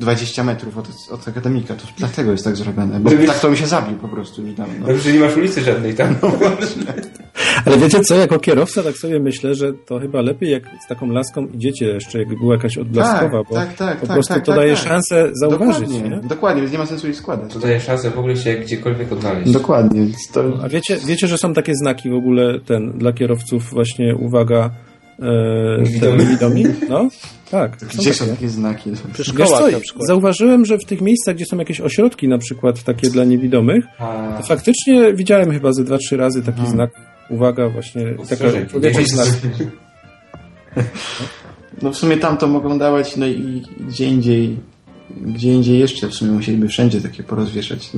20 0.00 0.44
metrów 0.44 0.78
od, 0.78 0.88
od 1.10 1.28
akademika. 1.28 1.74
To 1.74 1.82
dlatego 1.98 2.32
jest 2.32 2.44
tak 2.44 2.56
zrobione. 2.56 3.00
Bo 3.00 3.10
Żebyś- 3.10 3.26
tak 3.26 3.38
to 3.40 3.50
mi 3.50 3.56
się 3.56 3.66
zabił 3.66 3.96
po 3.98 4.08
prostu 4.08 4.42
już 4.42 4.54
dawno. 4.54 4.86
Dobrze, 4.86 5.02
że 5.02 5.12
nie 5.12 5.20
masz 5.20 5.36
ulicy 5.36 5.60
żadnej 5.60 5.94
tam. 5.94 6.16
Ale 7.66 7.78
wiecie 7.78 8.00
co, 8.00 8.14
jako 8.14 8.38
kierowca 8.38 8.82
tak 8.82 8.96
sobie 8.96 9.20
myślę, 9.20 9.54
że 9.54 9.72
to 9.72 9.98
chyba 10.00 10.20
lepiej 10.20 10.50
jak 10.50 10.62
z 10.84 10.88
taką 10.88 11.06
laską 11.06 11.46
idziecie 11.46 11.86
jeszcze, 11.86 12.18
jakby 12.18 12.36
była 12.36 12.54
jakaś 12.54 12.78
odblaskowa, 12.78 13.38
Tak, 13.38 13.48
bo 13.48 13.54
tak, 13.54 13.76
tak, 13.76 14.00
po 14.00 14.06
tak, 14.06 14.16
prostu 14.16 14.34
tak, 14.34 14.44
to 14.44 14.52
tak, 14.52 14.60
daje 14.60 14.74
tak. 14.74 14.84
szansę 14.84 15.30
zauważyć, 15.32 15.88
Dokładnie, 15.88 16.10
nie? 16.10 16.20
dokładnie, 16.28 16.62
więc 16.62 16.72
nie 16.72 16.78
ma 16.78 16.86
sensu 16.86 17.08
ich 17.08 17.16
składać. 17.16 17.52
To 17.52 17.58
daje 17.58 17.80
szansę 17.80 18.10
w 18.10 18.18
ogóle 18.18 18.36
się 18.36 18.54
gdziekolwiek 18.54 19.12
odnaleźć. 19.12 19.52
Dokładnie, 19.52 20.00
więc 20.00 20.28
to... 20.32 20.44
A 20.62 20.68
wiecie, 20.68 20.96
wiecie, 21.06 21.26
że 21.28 21.38
są 21.38 21.54
takie 21.54 21.74
znaki 21.74 22.10
w 22.10 22.14
ogóle 22.14 22.60
ten 22.60 22.92
dla 22.98 23.12
kierowców 23.12 23.70
właśnie 23.70 24.16
uwaga 24.16 24.70
e, 25.18 25.82
Niewidomi. 25.82 26.18
te 26.18 26.24
niewidomi? 26.24 26.64
No, 26.88 27.08
tak. 27.50 27.76
Gdzie 27.76 28.14
są 28.14 28.24
takie. 28.24 28.36
takie 28.36 28.48
znaki? 28.48 28.90
Przy 29.12 29.24
szkołach 29.24 29.60
co, 29.60 29.70
na 29.70 29.80
przykład. 29.80 30.06
zauważyłem, 30.06 30.64
że 30.66 30.78
w 30.78 30.84
tych 30.84 31.00
miejscach, 31.00 31.34
gdzie 31.34 31.44
są 31.50 31.58
jakieś 31.58 31.80
ośrodki 31.80 32.28
na 32.28 32.38
przykład 32.38 32.82
takie 32.82 33.10
dla 33.10 33.24
niewidomych, 33.24 33.84
A, 33.98 34.38
to 34.40 34.46
faktycznie 34.46 35.14
widziałem 35.14 35.52
chyba 35.52 35.72
ze 35.72 35.84
dwa, 35.84 35.98
trzy 35.98 36.16
razy 36.16 36.42
taki 36.42 36.66
znak 36.66 36.90
uwaga 37.30 37.68
właśnie, 37.68 38.04
taka 38.04 38.22
ostrzeżenie. 38.22 38.66
człowieczий 38.66 39.06
znak. 39.06 39.28
No 41.82 41.90
w 41.90 41.96
sumie 41.96 42.16
tam 42.16 42.36
to 42.36 42.46
mogą 42.46 42.78
dawać, 42.78 43.16
no 43.16 43.26
i 43.26 43.62
gdzie 43.80 44.06
indziej, 44.06 44.56
gdzie 45.10 45.52
indziej 45.52 45.78
jeszcze 45.78 46.08
w 46.08 46.14
sumie 46.14 46.30
musieliby 46.30 46.68
wszędzie 46.68 47.00
takie 47.00 47.22
porozwieszać. 47.22 47.90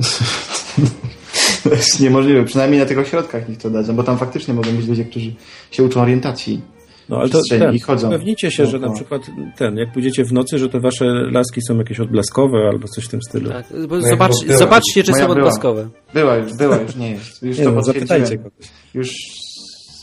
To 1.63 1.69
jest 1.69 1.99
niemożliwe, 1.99 2.45
przynajmniej 2.45 2.79
na 2.79 2.85
tych 2.85 2.99
ośrodkach 2.99 3.49
niech 3.49 3.57
to 3.57 3.69
dadzą, 3.69 3.95
bo 3.95 4.03
tam 4.03 4.17
faktycznie 4.17 4.53
mogą 4.53 4.71
być 4.71 4.87
ludzie, 4.87 5.05
którzy 5.05 5.33
się 5.71 5.83
uczą 5.83 6.01
orientacji. 6.01 6.61
No 7.09 7.17
ale 7.17 7.29
to 7.29 7.39
i 7.73 7.79
chodzą. 7.79 8.07
upewnijcie 8.07 8.51
się, 8.51 8.65
że 8.65 8.79
na 8.79 8.89
przykład 8.93 9.21
ten, 9.57 9.77
jak 9.77 9.91
pójdziecie 9.93 10.25
w 10.25 10.33
nocy, 10.33 10.59
że 10.59 10.69
te 10.69 10.79
wasze 10.79 11.05
laski 11.31 11.61
są 11.67 11.77
jakieś 11.77 11.99
odblaskowe 11.99 12.57
albo 12.71 12.87
coś 12.87 13.05
w 13.05 13.09
tym 13.09 13.21
stylu. 13.21 13.49
Tak, 13.49 13.65
bo 13.89 13.95
Moja 13.95 14.09
zobacz, 14.09 14.31
była. 14.45 14.57
zobaczcie, 14.57 15.03
czy 15.03 15.11
są 15.13 15.19
była. 15.19 15.29
odblaskowe. 15.31 15.89
Była 16.13 16.35
już, 16.35 16.53
była 16.53 16.77
już, 16.77 16.95
nie 16.95 17.11
jest. 17.11 17.43
Już 17.43 17.57
Nie 17.57 17.63
to 17.65 17.71
no, 17.71 17.83
zapytajcie 17.83 18.37
kogoś. 18.37 18.53
Już 18.93 19.09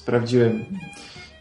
sprawdziłem, 0.02 0.64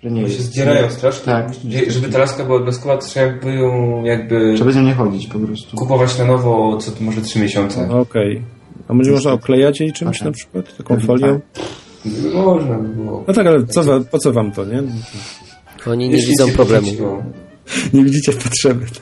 że 0.04 0.12
nie 0.12 0.22
Bo 0.22 0.28
jest. 0.28 0.38
się 0.40 0.44
zdzierają 0.44 0.90
strasznie. 0.90 1.26
Tak. 1.34 1.54
Że- 1.70 1.92
Żeby 1.92 2.10
ta 2.10 2.20
laska 2.20 2.44
była 2.46 2.58
odblaskowa, 2.58 2.98
to 2.98 3.06
trzeba 3.08 3.40
by 3.42 3.54
ją 3.54 4.04
jakby 4.04 4.54
Trzeba 4.56 4.72
z 4.72 4.76
nią 4.76 4.82
nie 4.82 4.94
chodzić 4.94 5.28
po 5.28 5.40
prostu. 5.40 5.78
kupować 5.78 6.18
na 6.20 6.26
nowo 6.26 6.78
co 6.78 6.92
może 7.02 7.22
3 7.22 7.40
miesiące. 7.40 7.90
Okej. 7.90 8.42
A 8.88 8.94
może 8.94 9.12
można 9.12 9.32
oklejać 9.34 9.80
jej 9.80 9.94
czymś 9.94 10.18
Aha. 10.18 10.26
na 10.26 10.32
przykład? 10.32 10.78
Taką 10.78 11.00
folią? 11.00 11.40
Można 12.34 12.78
by 12.78 12.88
było. 12.88 13.24
No 13.28 13.34
tak, 13.34 13.48
ale 13.48 13.66
co, 13.66 13.84
po 14.12 14.20
co 14.20 14.34
wam 14.34 14.52
to, 14.52 14.66
nie? 14.66 14.84
Oni 15.88 16.10
nie 16.10 16.16
Jeśli 16.16 16.30
widzą 16.30 16.52
problemu. 16.52 16.88
powróciło. 16.88 17.24
Nie 17.94 18.04
widzicie 18.04 18.34
potrzeby. 18.34 18.86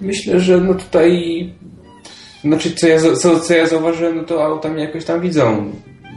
Myślę, 0.00 0.40
że 0.40 0.60
no 0.60 0.74
tutaj 0.74 1.12
znaczy 2.44 2.70
co 2.74 2.88
ja, 2.88 3.00
co, 3.16 3.40
co 3.40 3.54
ja 3.54 3.66
zauważyłem, 3.66 4.16
no 4.16 4.24
to 4.24 4.44
auta 4.44 4.68
mnie 4.68 4.84
jakoś 4.84 5.04
tam 5.04 5.20
widzą. 5.20 5.72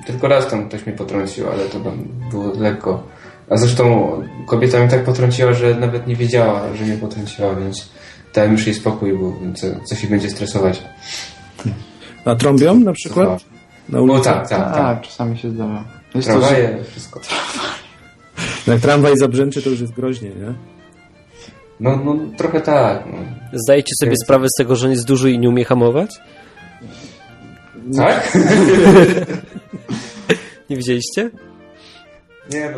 Tylko 0.07 0.27
raz 0.27 0.47
tam 0.47 0.69
ktoś 0.69 0.85
mnie 0.85 0.95
potrącił, 0.95 1.49
ale 1.49 1.63
to 1.65 1.79
tam 1.79 2.07
było 2.31 2.53
lekko. 2.59 3.03
A 3.49 3.57
zresztą 3.57 4.11
kobieta 4.45 4.79
mnie 4.79 4.87
tak 4.89 5.03
potrąciła, 5.03 5.53
że 5.53 5.75
nawet 5.75 6.07
nie 6.07 6.15
wiedziała, 6.15 6.73
że 6.75 6.85
mnie 6.85 6.97
potrąciła, 6.97 7.55
więc 7.55 7.89
dałem 8.35 8.51
już 8.51 8.65
jej 8.65 8.75
spokój, 8.75 9.17
bo 9.17 9.33
co, 9.55 9.67
co 9.85 9.95
się 9.95 10.07
będzie 10.07 10.29
stresować. 10.29 10.83
A 12.25 12.35
trąbią 12.35 12.79
na 12.79 12.93
przykład? 12.93 13.43
Na 13.89 13.97
No 13.97 14.03
ulicy? 14.03 14.23
tak, 14.23 14.49
tak, 14.49 14.59
tak. 14.59 14.75
Tak, 14.75 15.01
czasami 15.01 15.37
się 15.37 15.49
zdarza. 15.51 15.83
Jest 16.15 16.27
to, 16.27 16.33
że... 16.33 16.39
Tramwaje, 16.39 16.83
wszystko. 16.83 17.19
Jak 18.67 18.79
tramwaj 18.79 19.17
zabrzęczy, 19.17 19.61
to 19.61 19.69
już 19.69 19.81
jest 19.81 19.93
groźnie, 19.93 20.29
nie? 20.29 20.53
No, 21.79 21.95
no 22.05 22.15
trochę 22.37 22.61
tak. 22.61 23.03
No. 23.05 23.17
Zdajecie 23.53 23.91
sobie 24.01 24.15
sprawę 24.23 24.47
z 24.47 24.57
tego, 24.57 24.75
że 24.75 24.85
on 24.85 24.91
jest 24.91 25.07
duży 25.07 25.31
i 25.31 25.39
nie 25.39 25.49
umie 25.49 25.65
hamować? 25.65 26.09
Tak? 27.97 28.37
Nie 30.69 30.77
widzieliście? 30.77 31.29
Nie, 32.53 32.71
no, 32.71 32.77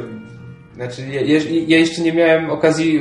znaczy 0.76 1.02
ja, 1.08 1.22
ja, 1.68 1.78
jeszcze 1.78 2.02
nie 2.02 2.14
miałem 2.14 2.50
okazji 2.50 3.00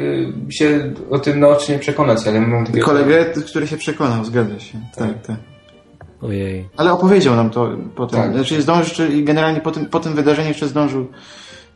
y, 0.49 0.53
się 0.53 0.95
o 1.11 1.19
tym 1.19 1.41
naocznie 1.41 1.79
przekonać, 1.79 2.27
ale 2.27 2.41
mam 2.41 2.67
takiego... 2.67 2.87
Kolegę, 2.87 3.25
który 3.47 3.67
się 3.67 3.77
przekonał, 3.77 4.25
zgadza 4.25 4.61
się. 4.61 4.81
Tak, 4.97 5.27
tak. 5.27 5.37
Ojej. 6.23 6.69
Ale 6.77 6.93
opowiedział 6.93 7.37
nam 7.37 7.51
to 7.51 7.69
potem. 7.97 8.21
Tak. 8.21 8.33
Znaczy 8.35 8.63
zdążył, 8.63 8.85
jeszcze- 8.85 9.09
i 9.17 9.25
generalnie 9.25 9.61
po 9.61 9.71
tym, 9.71 9.87
po 9.87 10.01
tym 10.01 10.15
wydarzeniu 10.15 10.49
jeszcze 10.49 10.69
zdążył 10.69 11.07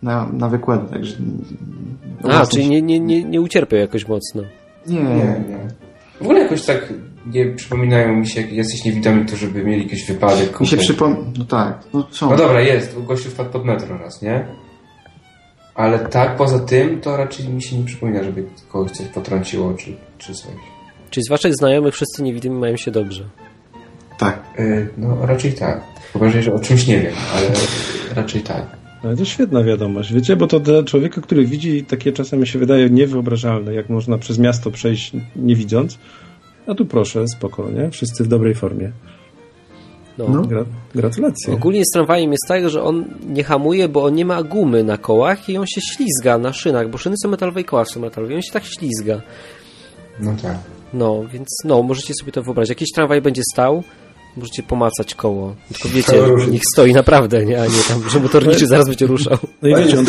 na, 0.02 0.28
na 0.32 0.48
wykłady, 0.48 0.88
także... 0.92 1.16
A, 2.22 2.46
czyli 2.46 2.68
nie, 2.68 2.82
nie, 2.82 3.00
nie, 3.00 3.24
nie 3.24 3.40
ucierpiał 3.40 3.80
jakoś 3.80 4.08
mocno. 4.08 4.42
Nie, 4.86 5.00
Nie, 5.02 5.14
nie. 5.48 5.58
W 6.18 6.22
ogóle 6.22 6.40
jakoś 6.40 6.62
tak 6.64 6.92
nie 7.26 7.46
przypominają 7.46 8.16
mi 8.16 8.28
się, 8.28 8.40
jak 8.40 8.52
jacyś 8.52 8.84
niewidomi, 8.84 9.26
to 9.26 9.36
żeby 9.36 9.64
mieli 9.64 9.82
jakiś 9.82 10.06
wypadek. 10.06 10.60
Mi 10.60 10.66
się 10.66 10.76
przypomina... 10.76 11.20
No 11.38 11.44
tak, 11.44 11.84
no 11.94 12.06
są. 12.10 12.30
No 12.30 12.36
dobra, 12.36 12.60
jest, 12.60 13.04
gościu 13.06 13.30
wpadł 13.30 13.50
pod 13.50 13.64
metro 13.64 13.98
raz, 13.98 14.22
nie? 14.22 14.46
Ale 15.74 15.98
tak, 15.98 16.36
poza 16.36 16.58
tym, 16.58 17.00
to 17.00 17.16
raczej 17.16 17.48
mi 17.48 17.62
się 17.62 17.78
nie 17.78 17.84
przypomina, 17.84 18.22
żeby 18.24 18.44
kogoś 18.68 18.90
coś 18.90 19.06
potrąciło, 19.06 19.74
czy, 19.74 19.96
czy 20.18 20.34
coś. 20.34 20.52
Czyli 21.10 21.24
z 21.24 21.30
waszych 21.30 21.54
znajomych 21.54 21.94
wszyscy 21.94 22.22
niewidomi 22.22 22.56
mają 22.60 22.76
się 22.76 22.90
dobrze. 22.90 23.24
Tak. 24.18 24.42
Y, 24.58 24.88
no 24.98 25.26
raczej 25.26 25.52
tak. 25.52 25.84
Chyba, 26.12 26.28
że 26.28 26.54
o 26.54 26.58
czymś 26.58 26.86
nie 26.86 27.00
wiem, 27.00 27.14
ale 27.36 27.50
raczej 28.14 28.40
tak. 28.40 28.66
Ale 29.04 29.16
to 29.16 29.24
świetna 29.24 29.62
wiadomość, 29.62 30.12
wiecie, 30.12 30.36
bo 30.36 30.46
to 30.46 30.60
dla 30.60 30.82
człowieka, 30.82 31.20
który 31.20 31.46
widzi, 31.46 31.84
takie 31.84 32.12
czasem 32.12 32.40
mi 32.40 32.46
się 32.46 32.58
wydaje 32.58 32.90
niewyobrażalne, 32.90 33.74
jak 33.74 33.88
można 33.88 34.18
przez 34.18 34.38
miasto 34.38 34.70
przejść 34.70 35.12
nie 35.36 35.56
widząc. 35.56 35.98
A 36.66 36.74
tu 36.74 36.86
proszę, 36.86 37.28
spokojnie, 37.28 37.90
wszyscy 37.90 38.24
w 38.24 38.28
dobrej 38.28 38.54
formie. 38.54 38.92
No. 40.18 40.28
No. 40.28 40.42
Gra 40.42 40.64
gratulacje. 40.94 41.54
Ogólnie 41.54 41.82
z 41.84 41.92
tramwajem 41.92 42.30
jest 42.30 42.44
tak, 42.48 42.68
że 42.68 42.82
on 42.82 43.04
nie 43.28 43.44
hamuje, 43.44 43.88
bo 43.88 44.04
on 44.04 44.14
nie 44.14 44.24
ma 44.24 44.42
gumy 44.42 44.84
na 44.84 44.98
kołach 44.98 45.48
i 45.48 45.58
on 45.58 45.66
się 45.66 45.80
ślizga 45.80 46.38
na 46.38 46.52
szynach, 46.52 46.90
bo 46.90 46.98
szyny 46.98 47.16
są 47.22 47.28
metalowe 47.28 47.60
i 47.60 47.64
koła 47.64 47.84
są 47.84 48.00
metalowe 48.00 48.32
i 48.32 48.36
on 48.36 48.42
się 48.42 48.52
tak 48.52 48.64
ślizga. 48.64 49.22
No 50.20 50.34
tak. 50.42 50.56
No, 50.94 51.24
więc 51.32 51.48
no, 51.64 51.82
możecie 51.82 52.14
sobie 52.20 52.32
to 52.32 52.42
wyobrazić. 52.42 52.68
Jakiś 52.68 52.88
tramwaj 52.94 53.22
będzie 53.22 53.42
stał, 53.52 53.82
możecie 54.36 54.62
pomacać 54.62 55.14
koło. 55.14 55.54
Tylko 55.72 55.88
wiecie, 55.88 56.22
niech 56.50 56.62
stoi 56.72 56.92
naprawdę, 56.92 57.44
nie? 57.44 57.62
A 57.62 57.66
nie 57.66 57.82
tam, 57.88 58.10
że 58.10 58.20
motorniczy 58.20 58.66
zaraz 58.66 58.88
będzie 58.88 59.06
ruszał. 59.06 59.38
No 59.62 59.68
i 59.68 59.74
wiecie, 59.74 59.98
on 59.98 60.06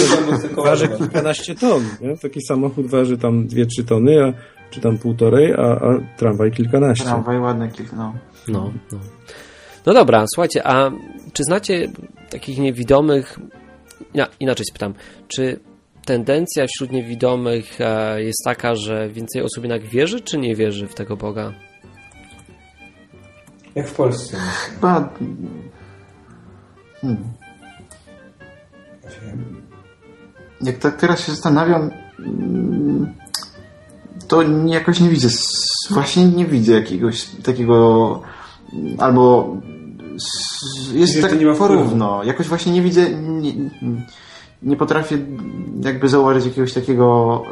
waży 0.55 0.87
kilkanaście 0.87 1.55
ton, 1.55 1.83
nie? 2.01 2.17
Taki 2.17 2.41
samochód 2.41 2.87
waży 2.87 3.17
tam 3.17 3.47
2-3 3.47 3.85
tony, 3.87 4.23
a, 4.23 4.33
czy 4.69 4.81
tam 4.81 4.97
półtorej, 4.97 5.53
a, 5.53 5.61
a 5.61 6.17
tramwaj 6.17 6.51
kilkanaście. 6.51 7.05
Tramwaj 7.05 7.39
ładne 7.39 7.69
kilka, 7.69 7.95
no. 7.95 8.13
No, 8.47 8.71
no. 8.91 8.99
No 9.85 9.93
dobra, 9.93 10.25
słuchajcie, 10.33 10.67
a 10.67 10.91
czy 11.33 11.43
znacie 11.43 11.87
takich 12.29 12.57
niewidomych... 12.57 13.39
Ja, 14.13 14.27
inaczej 14.39 14.65
spytam, 14.69 14.93
czy 15.27 15.59
tendencja 16.05 16.65
wśród 16.67 16.91
niewidomych 16.91 17.81
e, 17.81 18.23
jest 18.23 18.41
taka, 18.45 18.75
że 18.75 19.09
więcej 19.09 19.41
osób 19.41 19.63
jednak 19.63 19.83
wierzy, 19.83 20.21
czy 20.21 20.37
nie 20.37 20.55
wierzy 20.55 20.87
w 20.87 20.93
tego 20.93 21.17
Boga? 21.17 21.53
Jak 23.77 23.87
w 23.87 23.93
Polsce. 23.93 24.37
Chyba... 24.37 25.09
Hmm. 27.01 27.17
Jak 30.61 30.77
tak 30.77 30.95
teraz 30.97 31.25
się 31.25 31.31
zastanawiam, 31.31 31.89
mm, 32.19 33.13
to 34.27 34.41
jakoś 34.65 34.99
nie 34.99 35.09
widzę, 35.09 35.27
właśnie 35.89 36.25
nie 36.25 36.45
widzę 36.45 36.73
jakiegoś 36.73 37.25
takiego, 37.25 38.21
mm, 38.73 38.95
albo 38.99 39.55
jest 40.93 41.21
to 41.21 41.27
tak 41.27 41.39
nie 41.39 41.45
ma 41.45 41.53
wpływu. 41.53 41.73
porówno. 41.73 42.23
Jakoś 42.23 42.47
właśnie 42.47 42.71
nie 42.71 42.81
widzę, 42.81 43.09
nie, 43.09 43.53
nie 44.61 44.75
potrafię 44.75 45.17
jakby 45.83 46.09
zauważyć 46.09 46.45
jakiegoś 46.45 46.73
takiego, 46.73 47.43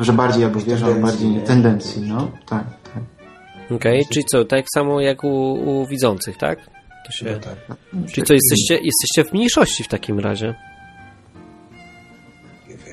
e, 0.00 0.04
że 0.04 0.12
bardziej 0.12 0.44
albo 0.44 0.60
wierzę, 0.60 0.86
albo 0.86 0.94
Tendencji, 0.94 1.26
bardziej 1.26 1.40
nie? 1.40 1.46
tendencji, 1.46 2.02
no. 2.02 2.28
Tak, 2.46 2.64
Okej, 3.70 4.06
czyli 4.12 4.24
co, 4.24 4.44
tak 4.44 4.64
samo 4.74 5.00
jak 5.00 5.24
u, 5.24 5.52
u 5.52 5.86
widzących, 5.86 6.36
tak? 6.36 6.58
To 7.06 7.12
się... 7.12 7.26
No 7.26 7.38
tak. 7.38 7.56
Czyli 8.12 8.26
co, 8.26 8.34
jesteście, 8.34 8.74
jesteście 8.74 9.24
w 9.24 9.32
mniejszości 9.32 9.84
w 9.84 9.88
takim 9.88 10.18
razie? 10.18 10.54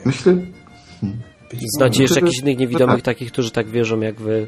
Myślę, 0.05 0.33
hmm. 1.01 1.21
Znacie 1.77 2.01
jeszcze 2.01 2.19
jakichś 2.19 2.39
innych 2.39 2.57
niewidomych, 2.57 2.95
tak. 2.95 3.05
takich, 3.05 3.31
którzy 3.31 3.51
tak 3.51 3.67
wierzą 3.69 3.99
jak 3.99 4.21
wy 4.21 4.47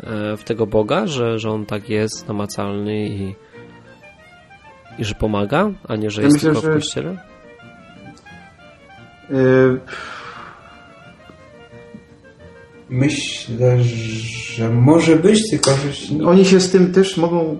e, 0.00 0.36
w 0.36 0.44
tego 0.44 0.66
Boga, 0.66 1.06
że, 1.06 1.38
że 1.38 1.50
on 1.50 1.66
tak 1.66 1.88
jest 1.88 2.28
namacalny 2.28 3.08
i, 3.08 3.34
i 4.98 5.04
że 5.04 5.14
pomaga, 5.14 5.70
a 5.88 5.96
nie, 5.96 6.10
że 6.10 6.22
Ja 6.22 6.26
jest 6.26 6.36
myślę, 6.36 6.52
tylko 6.52 6.60
w 6.60 6.64
że- 6.64 6.74
kościele? 6.78 7.16
Yy, 9.30 9.80
Myślę, 12.90 13.78
że 13.82 14.70
może 14.70 15.16
być, 15.16 15.50
tylko 15.50 15.70
że 15.70 16.24
Oni 16.24 16.44
się 16.44 16.60
z 16.60 16.70
tym 16.70 16.92
też 16.92 17.16
mogą 17.16 17.56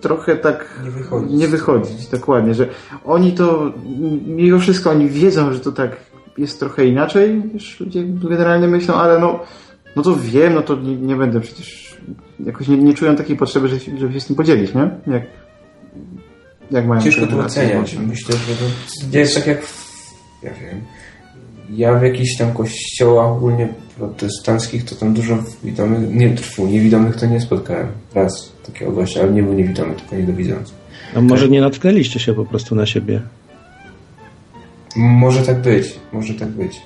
trochę 0.00 0.36
tak 0.36 0.80
nie 0.84 0.90
wychodzi. 0.90 1.34
nie 1.34 1.48
wychodzić, 1.48 2.06
dokładnie, 2.06 2.54
że 2.54 2.68
oni 3.04 3.32
to, 3.32 3.72
mimo 4.26 4.58
wszystko 4.58 4.90
oni 4.90 5.08
wiedzą, 5.08 5.52
że 5.52 5.60
to 5.60 5.72
tak 5.72 5.96
jest 6.38 6.60
trochę 6.60 6.86
inaczej 6.86 7.42
niż 7.54 7.80
ludzie 7.80 8.04
generalnie 8.04 8.68
myślą, 8.68 8.94
ale 8.94 9.18
no, 9.18 9.40
no 9.96 10.02
to 10.02 10.16
wiem, 10.16 10.54
no 10.54 10.62
to 10.62 10.76
nie, 10.76 10.96
nie 10.96 11.16
będę 11.16 11.40
przecież, 11.40 11.96
jakoś 12.40 12.68
nie, 12.68 12.76
nie 12.78 12.94
czują 12.94 13.16
takiej 13.16 13.36
potrzeby, 13.36 13.68
żeby, 13.68 13.80
się- 13.80 13.98
żeby 13.98 14.12
się 14.14 14.20
z 14.20 14.26
tym 14.26 14.36
podzielić, 14.36 14.74
nie? 14.74 14.90
Jak, 15.14 15.22
jak 16.70 16.86
mają 16.86 17.02
Ciężko 17.02 17.26
to 17.26 17.38
oceniać. 17.38 17.96
Myślę, 18.08 18.34
że 18.36 18.54
to 19.10 19.18
jest 19.18 19.34
tak 19.34 19.46
jak 19.46 19.62
ja 20.42 20.50
wiem, 20.50 20.80
ja 21.70 21.98
w 21.98 22.02
jakichś 22.02 22.36
tam 22.36 22.52
kościołach 22.52 23.26
ogólnie 23.26 23.68
protestanckich 23.98 24.84
to 24.84 24.94
tam 24.94 25.14
dużo 25.14 25.38
widomych, 25.64 26.14
nie 26.14 26.30
trwu, 26.30 26.66
niewidomych 26.66 27.16
to 27.16 27.26
nie 27.26 27.40
spotkałem. 27.40 27.86
Raz 28.14 28.52
takiego 28.66 28.92
gościa, 28.92 29.20
ale 29.20 29.32
nie 29.32 29.42
był 29.42 29.52
niewidomy, 29.52 29.94
tylko 29.94 30.16
niedowidzący. 30.16 30.72
A 31.14 31.20
może 31.20 31.48
nie 31.48 31.60
natknęliście 31.60 32.20
się 32.20 32.34
po 32.34 32.44
prostu 32.44 32.74
na 32.74 32.86
siebie? 32.86 33.22
Może 34.96 35.42
tak 35.42 35.62
być, 35.62 35.94
może 36.12 36.34
tak 36.34 36.48
być. 36.48 36.82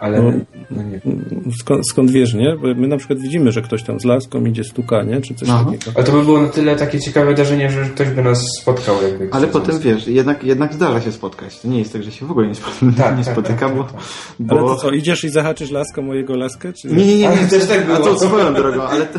Ale 0.00 0.22
No. 0.22 0.32
no, 0.70 0.82
nie 0.82 1.00
wiem. 1.04 1.24
Skąd, 1.60 1.88
skąd 1.90 2.10
wiesz, 2.10 2.34
nie? 2.34 2.56
Bo 2.56 2.66
my 2.74 2.88
na 2.88 2.96
przykład 2.96 3.18
widzimy, 3.18 3.52
że 3.52 3.62
ktoś 3.62 3.82
tam 3.82 4.00
z 4.00 4.04
laską 4.04 4.44
idzie, 4.44 4.64
stuka, 4.64 5.02
nie? 5.02 5.20
Czy 5.20 5.34
coś 5.34 5.48
Aha. 5.48 5.64
takiego. 5.64 5.90
Ale 5.94 6.04
to 6.04 6.12
by 6.12 6.22
było 6.24 6.42
na 6.42 6.48
tyle 6.48 6.76
takie 6.76 7.00
ciekawe 7.00 7.26
wydarzenie, 7.26 7.70
że 7.70 7.84
ktoś 7.84 8.08
by 8.08 8.22
nas 8.22 8.44
spotkał. 8.62 8.96
Jakby 9.02 9.28
Ale 9.32 9.46
potem 9.46 9.74
nas- 9.74 9.82
wiesz, 9.84 10.06
jednak, 10.08 10.44
jednak 10.44 10.74
zdarza 10.74 11.00
się 11.00 11.12
spotkać. 11.12 11.60
To 11.60 11.68
nie 11.68 11.78
jest 11.78 11.92
tak, 11.92 12.02
że 12.02 12.12
się 12.12 12.26
w 12.26 12.30
ogóle 12.30 12.46
nie, 12.48 12.54
spo, 12.54 12.68
Tak, 12.98 13.18
nie 13.18 13.24
tak, 13.24 13.32
spotyka, 13.32 13.66
tak, 13.68 13.76
bo, 13.76 13.84
tak, 13.84 13.92
tak. 13.92 14.02
Ale 14.48 14.60
bo... 14.60 14.68
to 14.68 14.76
co, 14.76 14.90
idziesz 14.90 15.24
i 15.24 15.28
zahaczysz 15.30 15.70
laską 15.70 16.02
mojego 16.02 16.36
laskę? 16.36 16.72
Czy... 16.72 16.88
Nie, 16.88 17.06
nie, 17.06 17.18
nie, 17.18 17.28
Ale 17.28 17.42
nie, 17.42 17.48
też 17.48 17.66
tak 17.66 17.82
A 17.82 17.84
było. 17.84 17.98
to 17.98 18.18
swoją 18.18 18.54
drogą, 18.54 18.82
ale 18.82 19.06
to... 19.06 19.18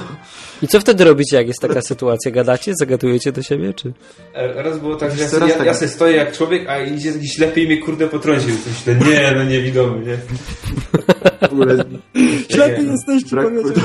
I 0.61 0.67
co 0.67 0.79
wtedy 0.79 1.03
robicie, 1.03 1.37
jak 1.37 1.47
jest 1.47 1.61
taka 1.61 1.81
sytuacja? 1.81 2.31
Gadacie? 2.31 2.73
Zagadujecie 2.79 3.31
do 3.31 3.41
siebie, 3.41 3.73
czy? 3.73 3.93
E, 4.33 4.63
Raz 4.63 4.79
było 4.79 4.95
tak, 4.95 5.11
że 5.11 5.23
ja, 5.23 5.47
ja, 5.47 5.55
tak. 5.55 5.67
ja 5.67 5.73
sobie 5.73 5.87
stoję 5.87 6.15
jak 6.15 6.31
człowiek, 6.31 6.69
a 6.69 6.79
idzie 6.79 7.11
jakiś 7.11 7.33
ślepy 7.33 7.61
i 7.61 7.65
mnie 7.65 7.77
kurde 7.77 8.07
potrącił. 8.07 8.55
Myślę, 8.67 8.95
nie, 9.09 9.31
no 9.35 9.43
niewidomy, 9.43 10.05
nie? 10.05 10.17
Ślepy 12.55 12.83
jesteś, 12.83 13.23
ci 13.23 13.29
brak... 13.35 13.47
powiedział. 13.47 13.83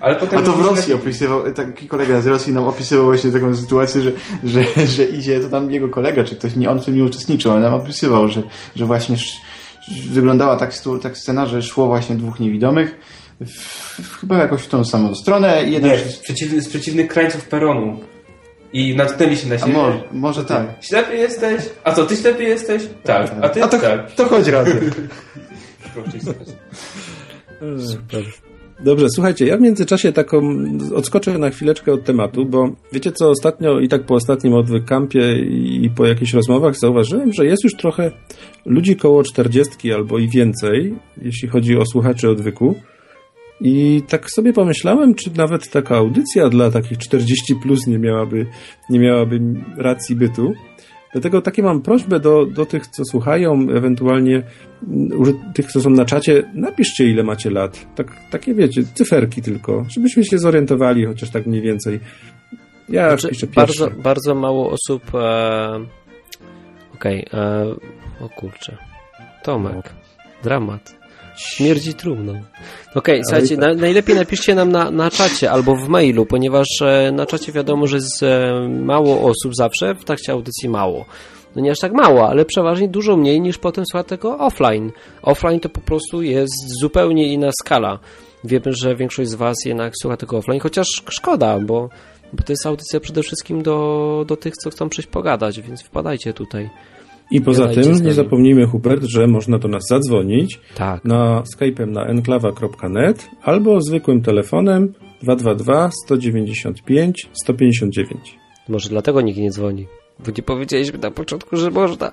Ale 0.00 0.16
potem 0.16 0.38
A 0.38 0.42
to 0.42 0.52
w 0.52 0.66
Rosji 0.66 0.94
opisywał, 0.94 1.52
taki 1.52 1.88
kolega 1.88 2.20
z 2.20 2.26
Rosji 2.26 2.52
nam 2.52 2.64
opisywał 2.64 3.04
właśnie 3.04 3.32
taką 3.32 3.56
sytuację, 3.56 4.02
że, 4.02 4.12
że, 4.44 4.86
że 4.86 5.04
idzie, 5.04 5.40
to 5.40 5.48
tam 5.48 5.70
jego 5.70 5.88
kolega, 5.88 6.24
czy 6.24 6.36
ktoś, 6.36 6.56
nie 6.56 6.70
on 6.70 6.80
w 6.80 6.84
tym 6.84 6.96
nie 6.96 7.04
uczestniczył, 7.04 7.52
ale 7.52 7.60
nam 7.60 7.74
opisywał, 7.74 8.28
że, 8.28 8.42
że 8.76 8.86
właśnie 8.86 9.14
sz, 9.14 9.40
wyglądała 10.10 10.56
tak, 10.56 10.74
stu- 10.74 10.98
tak 10.98 11.18
scena, 11.18 11.46
że 11.46 11.62
szło 11.62 11.86
właśnie 11.86 12.16
dwóch 12.16 12.40
niewidomych, 12.40 12.94
chyba 14.20 14.38
jakoś 14.38 14.62
w 14.62 14.68
tą 14.68 14.84
samą 14.84 15.14
stronę 15.14 15.62
jeden... 15.66 15.90
Nie, 15.90 15.98
z, 15.98 16.18
przeciwny, 16.18 16.60
z 16.60 16.68
przeciwnych 16.68 17.08
krańców 17.08 17.48
peronu. 17.48 18.00
I 18.72 18.96
natknęli 18.96 19.36
się 19.36 19.48
na 19.48 19.54
A 19.54 19.58
siebie. 19.58 19.72
może, 19.72 20.00
może 20.12 20.44
tak. 20.44 20.66
Ślepy 20.80 21.16
jesteś? 21.16 21.64
A 21.84 21.92
co, 21.92 22.06
ty 22.06 22.16
ślepy 22.16 22.42
jesteś? 22.42 22.82
Tak. 23.04 23.34
A 23.42 23.48
ty? 23.48 23.64
A 23.64 23.68
to, 23.68 23.78
tak. 23.78 24.12
to 24.12 24.24
chodź 24.24 24.48
razem. 24.48 24.78
Super. 27.92 28.24
Dobrze, 28.80 29.06
słuchajcie, 29.10 29.46
ja 29.46 29.56
w 29.56 29.60
międzyczasie 29.60 30.12
taką 30.12 30.64
odskoczę 30.94 31.38
na 31.38 31.50
chwileczkę 31.50 31.92
od 31.92 32.04
tematu, 32.04 32.46
bo 32.46 32.70
wiecie 32.92 33.12
co, 33.12 33.30
ostatnio 33.30 33.80
i 33.80 33.88
tak 33.88 34.06
po 34.06 34.14
ostatnim 34.14 34.54
odwykampie 34.54 35.38
i 35.82 35.90
po 35.96 36.06
jakichś 36.06 36.34
rozmowach 36.34 36.76
zauważyłem, 36.76 37.32
że 37.32 37.46
jest 37.46 37.64
już 37.64 37.74
trochę 37.74 38.10
ludzi 38.66 38.96
koło 38.96 39.22
40 39.22 39.92
albo 39.92 40.18
i 40.18 40.28
więcej, 40.28 40.94
jeśli 41.22 41.48
chodzi 41.48 41.78
o 41.78 41.86
słuchaczy 41.86 42.28
odwyku. 42.30 42.74
I 43.60 44.02
tak 44.08 44.30
sobie 44.30 44.52
pomyślałem, 44.52 45.14
czy 45.14 45.30
nawet 45.36 45.70
taka 45.70 45.96
audycja 45.96 46.48
dla 46.48 46.70
takich 46.70 46.98
40 46.98 47.54
plus 47.62 47.86
nie 47.86 47.98
miałaby, 47.98 48.46
nie 48.90 48.98
miałaby 48.98 49.40
racji 49.76 50.16
bytu. 50.16 50.54
Dlatego 51.12 51.42
takie 51.42 51.62
mam 51.62 51.82
prośbę 51.82 52.20
do, 52.20 52.46
do 52.46 52.66
tych, 52.66 52.86
co 52.86 53.04
słuchają, 53.04 53.66
ewentualnie 53.76 54.42
mm, 54.88 55.52
tych, 55.54 55.72
co 55.72 55.80
są 55.80 55.90
na 55.90 56.04
czacie, 56.04 56.50
napiszcie 56.54 57.10
ile 57.10 57.22
macie 57.22 57.50
lat. 57.50 57.86
Tak, 57.94 58.16
takie 58.30 58.54
wiecie, 58.54 58.82
cyferki 58.94 59.42
tylko, 59.42 59.84
żebyśmy 59.88 60.24
się 60.24 60.38
zorientowali, 60.38 61.06
chociaż 61.06 61.30
tak 61.30 61.46
mniej 61.46 61.62
więcej. 61.62 62.00
Ja 62.88 63.08
Znaczy, 63.08 63.28
piszę 63.28 63.46
pierwszy. 63.46 63.80
bardzo, 63.80 64.02
bardzo 64.02 64.34
mało 64.34 64.70
osób. 64.70 65.02
E... 65.14 65.86
Okej, 66.94 67.26
e... 67.32 67.64
o 68.20 68.28
kurczę. 68.28 68.76
Tomek. 69.42 69.92
Dramat. 70.42 70.97
Śmierdzi 71.38 71.94
trumną. 71.94 72.42
Okej, 72.94 73.22
słuchajcie, 73.24 73.56
tak. 73.56 73.68
na, 73.68 73.74
najlepiej 73.74 74.16
napiszcie 74.16 74.54
nam 74.54 74.72
na, 74.72 74.90
na 74.90 75.10
czacie 75.10 75.50
albo 75.50 75.76
w 75.76 75.88
mailu, 75.88 76.26
ponieważ 76.26 76.68
e, 76.82 77.12
na 77.12 77.26
czacie 77.26 77.52
wiadomo, 77.52 77.86
że 77.86 77.96
jest 77.96 78.22
e, 78.22 78.68
mało 78.68 79.20
osób 79.20 79.54
zawsze, 79.54 79.94
w 79.94 80.04
trakcie 80.04 80.32
audycji 80.32 80.68
mało. 80.68 81.04
No 81.56 81.62
nie 81.62 81.70
aż 81.70 81.78
tak 81.78 81.92
mało, 81.92 82.28
ale 82.28 82.44
przeważnie 82.44 82.88
dużo 82.88 83.16
mniej 83.16 83.40
niż 83.40 83.58
potem 83.58 83.84
słucha 83.90 84.04
tego 84.04 84.38
offline. 84.38 84.92
Offline 85.22 85.60
to 85.60 85.68
po 85.68 85.80
prostu 85.80 86.22
jest 86.22 86.80
zupełnie 86.80 87.32
inna 87.32 87.50
skala. 87.62 87.98
Wiemy, 88.44 88.72
że 88.72 88.96
większość 88.96 89.30
z 89.30 89.34
Was 89.34 89.56
jednak 89.64 89.92
słucha 90.02 90.16
tego 90.16 90.36
offline, 90.36 90.60
chociaż 90.60 90.86
szkoda, 91.10 91.58
bo, 91.60 91.88
bo 92.32 92.42
to 92.42 92.52
jest 92.52 92.66
audycja 92.66 93.00
przede 93.00 93.22
wszystkim 93.22 93.62
do, 93.62 94.24
do 94.28 94.36
tych, 94.36 94.54
co 94.56 94.70
chcą 94.70 94.88
przyjść 94.88 95.10
pogadać, 95.10 95.60
więc 95.60 95.82
wpadajcie 95.82 96.32
tutaj. 96.32 96.70
I 97.30 97.40
poza 97.40 97.68
tym 97.68 97.92
nie 98.04 98.12
zapomnijmy, 98.12 98.66
Hubert, 98.66 99.04
że 99.04 99.26
można 99.26 99.58
do 99.58 99.68
nas 99.68 99.82
zadzwonić 99.90 100.60
Tak. 100.74 101.04
na 101.04 101.42
Skype'em 101.56 101.90
na 101.90 102.06
enklawa.net 102.06 103.30
albo 103.42 103.80
zwykłym 103.80 104.22
telefonem 104.22 104.92
222 105.22 105.90
195 106.04 107.28
159. 107.42 108.38
Może 108.68 108.88
dlatego 108.88 109.20
nikt 109.20 109.38
nie 109.38 109.50
dzwoni. 109.50 109.86
Bo 110.26 110.32
nie 110.36 110.42
powiedzieliśmy 110.42 110.98
na 110.98 111.10
początku, 111.10 111.56
że 111.56 111.70
można. 111.70 112.12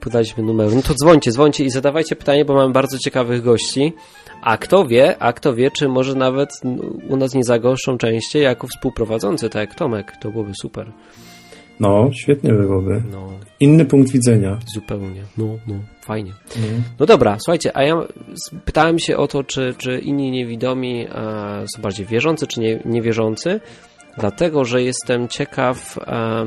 Podaliśmy 0.00 0.42
numeru. 0.42 0.76
No 0.76 0.82
to 0.82 0.94
dzwońcie, 0.94 1.30
dzwońcie 1.32 1.64
i 1.64 1.70
zadawajcie 1.70 2.16
pytanie, 2.16 2.44
bo 2.44 2.54
mamy 2.54 2.72
bardzo 2.72 2.98
ciekawych 2.98 3.42
gości. 3.42 3.92
A 4.42 4.56
kto 4.56 4.86
wie, 4.86 5.18
a 5.22 5.32
kto 5.32 5.54
wie, 5.54 5.70
czy 5.70 5.88
może 5.88 6.14
nawet 6.14 6.50
u 7.08 7.16
nas 7.16 7.34
nie 7.34 7.44
zagoszczą 7.44 7.98
częściej 7.98 8.42
jako 8.42 8.66
współprowadzący, 8.66 9.48
tak 9.48 9.68
jak 9.68 9.78
Tomek. 9.78 10.12
To 10.20 10.30
byłoby 10.30 10.52
super. 10.62 10.92
No, 11.80 12.10
świetnie 12.12 12.52
byłoby. 12.52 13.02
No, 13.12 13.28
Inny 13.60 13.84
punkt 13.84 14.12
widzenia. 14.12 14.58
zupełnie. 14.74 15.22
No, 15.38 15.44
no, 15.66 15.74
fajnie. 16.04 16.32
No 17.00 17.06
dobra, 17.06 17.36
słuchajcie, 17.40 17.76
a 17.76 17.82
ja 17.82 17.94
pytałem 18.64 18.98
się 18.98 19.16
o 19.16 19.28
to, 19.28 19.44
czy, 19.44 19.74
czy 19.78 19.98
inni 19.98 20.30
niewidomi 20.30 21.06
e, 21.06 21.64
są 21.74 21.82
bardziej 21.82 22.06
wierzący, 22.06 22.46
czy 22.46 22.60
nie, 22.60 22.80
niewierzący, 22.84 23.60
dlatego, 24.18 24.64
że 24.64 24.82
jestem 24.82 25.28
ciekaw, 25.28 25.98
e, 25.98 26.44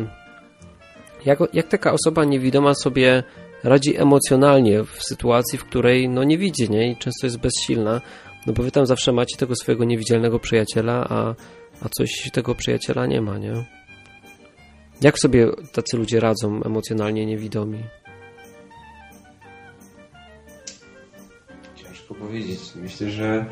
jak, 1.26 1.40
jak 1.54 1.68
taka 1.68 1.94
osoba 1.94 2.26
niewidoma 2.26 2.74
sobie 2.74 3.24
radzi 3.64 3.98
emocjonalnie 4.02 4.84
w 4.84 5.04
sytuacji, 5.04 5.60
w 5.60 5.66
której 5.66 6.10
no 6.10 6.24
nie 6.24 6.38
widzi, 6.38 6.70
nie? 6.70 6.92
I 6.92 6.96
często 6.98 7.28
jest 7.28 7.40
bezsilna, 7.40 8.02
no 8.48 8.54
bo 8.54 8.64
wy 8.64 8.72
tam 8.72 8.86
zawsze 8.86 9.12
macie 9.12 9.38
tego 9.38 9.56
swojego 9.56 9.84
niewidzialnego 9.84 10.40
przyjaciela, 10.40 11.08
a, 11.10 11.36
a 11.82 11.90
coś 11.90 12.30
tego 12.34 12.56
przyjaciela 12.56 13.06
nie 13.06 13.22
ma, 13.22 13.38
nie? 13.38 13.66
Jak 15.02 15.20
sobie 15.20 15.48
tacy 15.74 15.98
ludzie 15.98 16.20
radzą 16.20 16.64
emocjonalnie 16.64 17.26
niewidomi? 17.26 17.80
Ciężko 21.76 22.16
powiedzieć. 22.16 22.60
Myślę, 22.76 23.10
że 23.10 23.46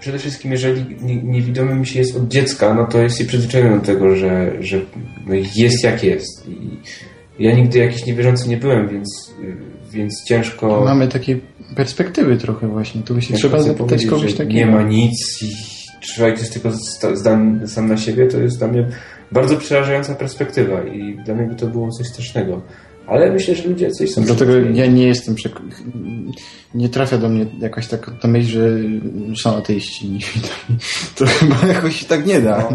przede 0.00 0.18
wszystkim, 0.18 0.52
jeżeli 0.52 0.96
nie- 1.02 1.22
niewidomy 1.22 1.74
mi 1.74 1.86
się 1.86 1.98
jest 1.98 2.16
od 2.16 2.28
dziecka, 2.28 2.74
no 2.74 2.86
to 2.86 2.98
jest 3.02 3.18
się 3.18 3.24
przyzwyczajony 3.24 3.78
do 3.80 3.86
tego, 3.86 4.16
że, 4.16 4.52
że 4.60 4.80
no 5.26 5.34
jest 5.54 5.84
jak 5.84 6.02
jest. 6.04 6.48
I 6.48 6.78
ja 7.38 7.54
nigdy 7.54 7.78
jakiś 7.78 8.06
niewierzący 8.06 8.48
nie 8.48 8.56
byłem, 8.56 8.88
więc, 8.88 9.34
więc 9.90 10.24
ciężko. 10.24 10.84
Mamy 10.84 11.08
takie 11.08 11.38
perspektywy 11.76 12.36
trochę 12.36 12.68
właśnie. 12.68 13.02
Tu 13.02 13.14
by 13.14 13.22
się 13.22 13.34
trzeba 13.34 13.62
zapytać 13.62 14.06
kogoś 14.06 14.30
że 14.30 14.36
takiego. 14.36 14.54
Nie 14.54 14.66
ma 14.66 14.82
nic 14.82 15.42
i 15.42 15.52
człowiek 16.14 16.38
jest 16.38 16.52
tylko 16.52 16.70
zdany 17.14 17.68
sam 17.68 17.88
na 17.88 17.96
siebie, 17.96 18.26
to 18.26 18.40
jest 18.40 18.58
dla 18.58 18.68
mnie 18.68 18.88
bardzo 19.32 19.56
przerażająca 19.56 20.14
perspektywa 20.14 20.82
i 20.82 21.18
dla 21.24 21.34
mnie 21.34 21.46
by 21.46 21.54
to 21.54 21.66
było 21.66 21.90
coś 21.90 22.06
strasznego. 22.06 22.62
Ale 23.06 23.32
myślę, 23.32 23.54
że 23.54 23.68
ludzie 23.68 23.90
coś 23.90 24.10
są 24.10 24.24
Dlatego 24.24 24.52
ja 24.74 24.86
nie 24.86 25.06
jestem. 25.06 25.34
Nie 26.74 26.88
trafia 26.88 27.18
do 27.18 27.28
mnie 27.28 27.46
jakaś 27.60 27.86
taka 27.86 28.12
ta 28.12 28.28
myśl, 28.28 28.48
że 28.48 28.78
są 29.42 29.56
ateiści. 29.56 30.18
To 31.16 31.26
chyba 31.26 31.66
jakoś 31.66 32.04
tak 32.04 32.26
nie 32.26 32.40
da. 32.40 32.68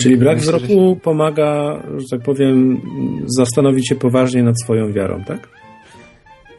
Czyli 0.00 0.16
brak 0.16 0.36
Myślę, 0.36 0.52
że 0.52 0.58
wzroku 0.58 0.96
pomaga, 1.02 1.82
że 1.96 2.08
tak 2.10 2.22
powiem, 2.22 2.80
zastanowić 3.26 3.88
się 3.88 3.94
poważnie 3.94 4.42
nad 4.42 4.60
swoją 4.60 4.92
wiarą, 4.92 5.24
tak? 5.24 5.48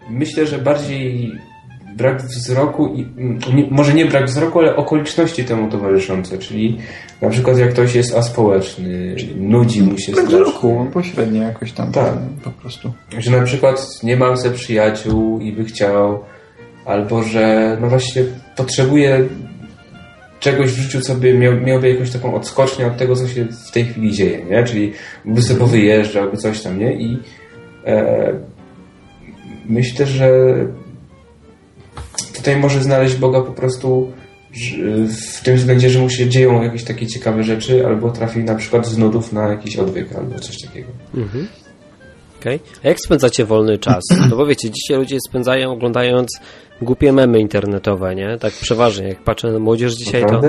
myślę, 0.10 0.48
że 0.48 0.58
bardziej 0.58 1.32
brak 1.96 2.22
wzroku 2.22 2.88
i 2.96 3.08
nie, 3.54 3.68
może 3.72 3.94
nie 3.94 4.06
brak 4.06 4.26
wzroku, 4.26 4.60
ale 4.60 4.76
okoliczności 4.76 5.44
temu 5.44 5.70
towarzyszące, 5.70 6.38
czyli 6.38 6.78
na 7.22 7.30
przykład 7.30 7.58
jak 7.58 7.70
ktoś 7.74 7.96
jest 7.96 8.16
aspołeczny, 8.16 9.16
nudzi 9.38 9.84
mu 9.84 9.98
się 9.98 10.12
Brak 10.12 10.26
strasznie. 10.26 10.46
wzroku, 10.46 10.88
pośrednio 10.94 11.44
jakoś 11.44 11.72
tam. 11.72 11.92
Tak. 11.92 12.14
Po 12.44 12.52
prostu. 12.52 12.94
Że 13.18 13.32
na 13.32 13.44
przykład 13.44 14.04
nie 14.04 14.18
ma 14.18 14.36
ze 14.36 14.52
przyjaciół 14.52 15.40
i 15.40 15.52
by 15.52 15.66
chciał, 15.66 16.20
albo 16.86 17.24
że 17.24 17.78
no 17.82 17.90
właśnie 17.90 18.24
potrzebuje 18.56 19.28
czegoś 20.40 20.72
w 20.72 20.82
życiu, 20.82 21.02
co 21.02 21.16
by 21.16 21.34
miał, 21.34 21.62
miałby 21.62 21.90
jakąś 21.90 22.12
taką 22.12 22.36
odskocznię 22.36 22.88
od 22.88 22.98
tego, 22.98 23.16
co 23.16 23.28
się 23.28 23.46
w 23.46 23.72
tej 23.72 23.86
chwili 23.86 24.12
dzieje, 24.12 24.46
nie? 24.46 24.64
Czyli 24.64 24.94
by 25.26 25.42
sobie 25.42 25.60
powyjeżdżał, 25.60 26.32
by 26.32 26.38
coś 26.38 26.62
tam, 26.62 26.80
nie? 26.80 26.94
I 26.94 27.18
e, 27.86 28.34
myślę, 29.70 30.06
że 30.06 30.30
tutaj 32.46 32.62
może 32.62 32.84
znaleźć 32.84 33.16
Boga 33.16 33.42
po 33.42 33.52
prostu 33.52 34.12
w 35.38 35.44
tym 35.44 35.56
względzie, 35.56 35.90
że 35.90 36.00
mu 36.00 36.10
się 36.10 36.30
dzieją 36.30 36.64
jakieś 36.64 36.84
takie 36.84 37.08
ciekawe 37.08 37.44
rzeczy, 37.44 37.86
albo 37.86 38.10
trafi 38.10 38.40
na 38.40 38.56
przykład 38.56 38.88
z 38.88 38.98
nudów 38.98 39.34
na 39.34 39.48
jakiś 39.48 39.78
odwyk, 39.78 40.16
albo 40.16 40.40
coś 40.40 40.62
takiego. 40.62 40.88
Mhm. 41.16 41.48
Okej. 42.40 42.60
A 42.84 42.88
jak 42.88 43.00
spędzacie 43.00 43.46
wolny 43.46 43.78
czas? 43.78 44.04
No 44.30 44.36
bo 44.36 44.46
wiecie, 44.46 44.70
dzisiaj 44.70 44.98
ludzie 44.98 45.18
spędzają 45.30 45.72
oglądając 45.72 46.40
głupie 46.82 47.12
memy 47.12 47.40
internetowe, 47.40 48.16
nie? 48.16 48.38
Tak 48.40 48.54
przeważnie, 48.54 49.08
jak 49.08 49.24
patrzę 49.24 49.52
na 49.52 49.60
młodzież 49.60 49.94
dzisiaj, 49.94 50.26
to, 50.26 50.42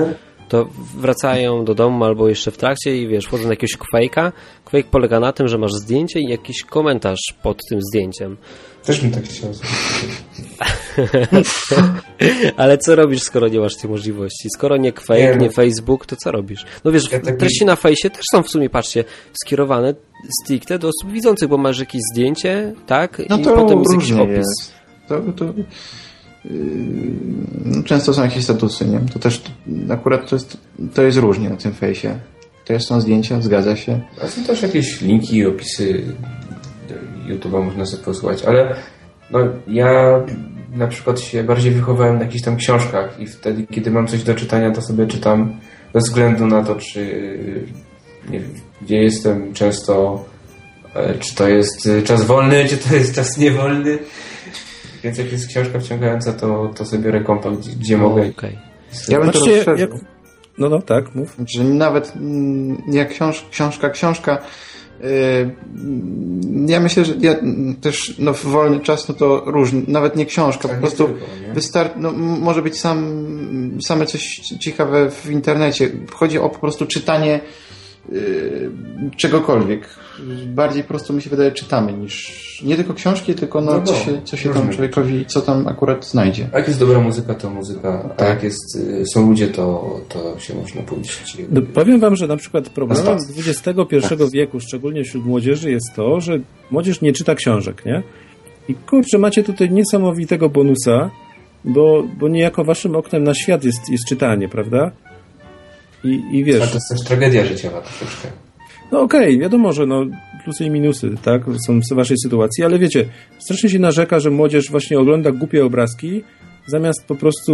to 0.49 0.67
wracają 0.97 1.65
do 1.65 1.75
domu 1.75 2.05
albo 2.05 2.29
jeszcze 2.29 2.51
w 2.51 2.57
trakcie 2.57 2.97
i 2.97 3.07
wiesz, 3.07 3.25
wchodzą 3.25 3.43
na 3.43 3.49
jakiegoś 3.49 3.77
Quake'a. 3.77 4.31
Quake 4.65 4.87
polega 4.91 5.19
na 5.19 5.33
tym, 5.33 5.47
że 5.47 5.57
masz 5.57 5.73
zdjęcie 5.73 6.19
i 6.19 6.29
jakiś 6.29 6.63
komentarz 6.63 7.33
pod 7.43 7.57
tym 7.69 7.79
zdjęciem. 7.81 8.37
Też 8.87 9.01
bym 9.01 9.11
tak 9.11 9.23
chciał. 9.23 9.51
Ale 12.57 12.77
co 12.77 12.95
robisz, 12.95 13.21
skoro 13.21 13.47
nie 13.47 13.59
masz 13.59 13.75
tej 13.75 13.89
możliwości? 13.89 14.49
Skoro 14.55 14.77
nie 14.77 14.93
Quake, 14.93 15.19
Nie, 15.19 15.35
nie. 15.35 15.49
Facebook, 15.49 16.05
to 16.05 16.15
co 16.15 16.31
robisz? 16.31 16.65
No 16.83 16.91
wiesz, 16.91 17.11
Ja 17.11 17.19
tak 17.19 17.37
treści 17.37 17.65
na 17.65 17.75
fejsie 17.75 18.09
też 18.09 18.21
są 18.31 18.43
w 18.43 18.49
sumie, 18.49 18.69
patrzcie, 18.69 19.03
skierowane 19.43 19.93
stricte 20.43 20.79
do 20.79 20.87
osób 20.87 21.11
widzących, 21.11 21.49
bo 21.49 21.57
masz 21.57 21.79
jakieś 21.79 22.01
zdjęcie, 22.13 22.73
tak? 22.87 23.21
No 23.29 23.37
I 23.37 23.41
to 23.41 23.55
potem 23.55 23.79
jest 23.79 23.93
jakiś 23.93 24.11
opis. 24.11 24.35
jest. 24.35 24.71
To, 25.07 25.21
to, 25.35 25.45
yy, 25.45 25.53
no 27.65 27.83
często 27.83 28.13
są 28.13 28.23
jakieś 28.23 28.43
statusy, 28.43 28.85
nie? 28.85 28.99
To 29.13 29.19
też 29.19 29.41
akurat 29.89 30.29
to 30.29 30.35
jest, 30.35 30.57
to 30.93 31.01
jest 31.03 31.17
różnie 31.17 31.49
na 31.49 31.55
tym 31.55 31.73
fejsie. 31.73 32.19
To 32.65 32.73
jest 32.73 32.87
są 32.87 33.01
zdjęcia, 33.01 33.41
zgadza 33.41 33.75
się. 33.75 34.01
A 34.21 34.27
są 34.27 34.43
też 34.43 34.61
jakieś 34.61 35.01
linki 35.01 35.35
i 35.35 35.45
opisy 35.45 36.03
YouTube'a 37.27 37.65
można 37.65 37.85
sobie 37.85 38.03
posłuchać, 38.03 38.45
ale 38.45 38.75
no, 39.31 39.39
ja 39.67 40.21
na 40.75 40.87
przykład 40.87 41.19
się 41.19 41.43
bardziej 41.43 41.71
wychowałem 41.71 42.17
na 42.17 42.23
jakichś 42.23 42.43
tam 42.43 42.57
książkach 42.57 43.19
i 43.19 43.27
wtedy, 43.27 43.67
kiedy 43.67 43.91
mam 43.91 44.07
coś 44.07 44.23
do 44.23 44.35
czytania, 44.35 44.71
to 44.71 44.81
sobie 44.81 45.07
czytam 45.07 45.59
bez 45.93 46.03
względu 46.03 46.47
na 46.47 46.63
to, 46.63 46.75
czy 46.75 47.05
nie 48.29 48.39
wiem, 48.39 48.53
gdzie 48.81 48.97
jestem 48.97 49.53
często, 49.53 50.25
e, 50.95 51.13
czy 51.19 51.35
to 51.35 51.47
jest 51.47 51.89
czas 52.03 52.23
wolny, 52.25 52.65
czy 52.65 52.77
to 52.77 52.95
jest 52.95 53.15
czas 53.15 53.37
niewolny. 53.37 53.97
Więc 55.03 55.17
jak 55.17 55.31
jest 55.31 55.47
książka 55.47 55.79
wciągająca, 55.79 56.33
to, 56.33 56.71
to 56.75 56.85
sobie 56.85 57.03
biorę 57.03 57.23
kompa, 57.23 57.51
gdzie, 57.51 57.71
gdzie 57.71 57.97
mogę. 57.97 58.29
Okej. 58.37 58.59
Ja 59.07 59.19
bym 59.19 59.27
to 59.27 59.33
Patrzcie, 59.33 59.55
rozszerzył. 59.55 59.77
jak... 59.77 59.89
No, 60.57 60.69
no, 60.69 60.81
tak, 60.81 61.15
mów. 61.15 61.37
Że 61.45 61.63
nawet 61.63 62.13
mm, 62.15 62.77
jak 62.91 63.09
książ, 63.09 63.45
książka, 63.51 63.89
książka 63.89 64.37
ja 66.67 66.79
myślę, 66.79 67.05
że 67.05 67.13
ja 67.19 67.31
mm, 67.31 67.75
też 67.75 68.15
no, 68.19 68.33
w 68.33 68.45
wolny 68.45 68.79
czas 68.79 69.09
no 69.09 69.15
to 69.15 69.43
różnie, 69.45 69.81
nawet 69.87 70.15
nie 70.15 70.25
książka, 70.25 70.67
Tak, 70.67 70.77
po 70.77 70.81
prostu 70.81 71.09
wystar- 71.53 71.89
no, 71.95 72.11
może 72.11 72.61
być 72.61 72.79
sam, 72.79 73.21
same 73.81 74.05
coś 74.05 74.21
ciekawe 74.59 75.11
w 75.11 75.31
internecie. 75.31 75.89
Chodzi 76.13 76.39
o 76.39 76.49
po 76.49 76.59
prostu 76.59 76.85
czytanie 76.85 77.31
yy, 77.31 77.76
czegokolwiek. 79.17 79.89
Bardziej 80.47 80.83
po 80.83 80.89
prostu 80.89 81.13
mi 81.13 81.21
się 81.21 81.29
wydaje 81.29 81.51
czytamy 81.51 81.93
niż 81.93 82.47
nie 82.65 82.75
tylko 82.75 82.93
książki, 82.93 83.33
tylko 83.35 83.61
no, 83.61 83.71
No 83.73 83.81
co 83.81 83.93
bo, 83.93 83.99
się, 83.99 84.21
co 84.23 84.37
się 84.37 84.53
tam 84.53 84.69
człowiekowi, 84.69 85.25
co 85.25 85.41
tam 85.41 85.67
akurat 85.67 86.05
znajdzie. 86.05 86.49
A 86.53 86.57
jak 86.57 86.67
jest 86.67 86.79
dobra 86.79 86.99
muzyka, 86.99 87.33
to 87.33 87.49
muzyka, 87.49 88.03
a 88.03 88.09
Tak. 88.09 88.29
jak 88.29 88.43
jest, 88.43 88.75
y, 88.75 89.03
są 89.13 89.29
ludzie, 89.29 89.47
to, 89.47 89.99
to 90.09 90.39
się 90.39 90.55
można 90.55 90.81
pójść. 90.81 91.37
No, 91.49 91.61
powiem 91.61 91.99
wam, 91.99 92.15
że 92.15 92.27
na 92.27 92.37
przykład 92.37 92.69
problemem 92.69 93.05
Na 93.05 93.13
XXI 93.13 93.69
wieku, 94.33 94.59
szczególnie 94.59 95.03
wśród 95.03 95.25
młodzieży, 95.25 95.71
jest 95.71 95.93
to, 95.95 96.21
że 96.21 96.39
młodzież 96.71 97.01
nie 97.01 97.13
czyta 97.13 97.35
książek, 97.35 97.85
nie? 97.85 98.03
I 98.69 98.75
kurczę, 98.75 99.17
macie 99.17 99.43
tutaj 99.43 99.71
niesamowitego 99.71 100.49
bonusa, 100.49 101.09
bo, 101.65 102.03
bo 102.19 102.27
niejako 102.27 102.63
waszym 102.63 102.95
oknem 102.95 103.23
na 103.23 103.33
świat 103.33 103.63
jest, 103.63 103.89
jest 103.89 104.05
czytanie, 104.07 104.49
prawda? 104.49 104.91
I, 106.03 106.21
i 106.31 106.43
wiesz, 106.43 106.69
to 106.69 106.73
jest 106.73 106.89
też 106.89 106.99
tragedia 107.07 107.45
życiowa 107.45 107.81
troszeczkę. 107.81 108.27
no 108.91 109.01
okej, 109.01 109.39
wiadomo, 109.39 109.73
że 109.73 109.85
no, 109.85 110.05
plusy 110.43 110.65
i 110.65 110.69
minusy, 110.69 111.09
tak, 111.23 111.41
są 111.67 111.79
w 111.79 111.95
waszej 111.95 112.17
sytuacji, 112.23 112.63
ale 112.63 112.79
wiecie, 112.79 113.05
strasznie 113.39 113.69
się 113.69 113.79
narzeka, 113.79 114.19
że 114.19 114.31
młodzież 114.31 114.71
właśnie 114.71 114.99
ogląda 114.99 115.31
głupie 115.31 115.65
obrazki, 115.65 116.23
zamiast 116.67 117.05
po 117.07 117.15
prostu 117.15 117.53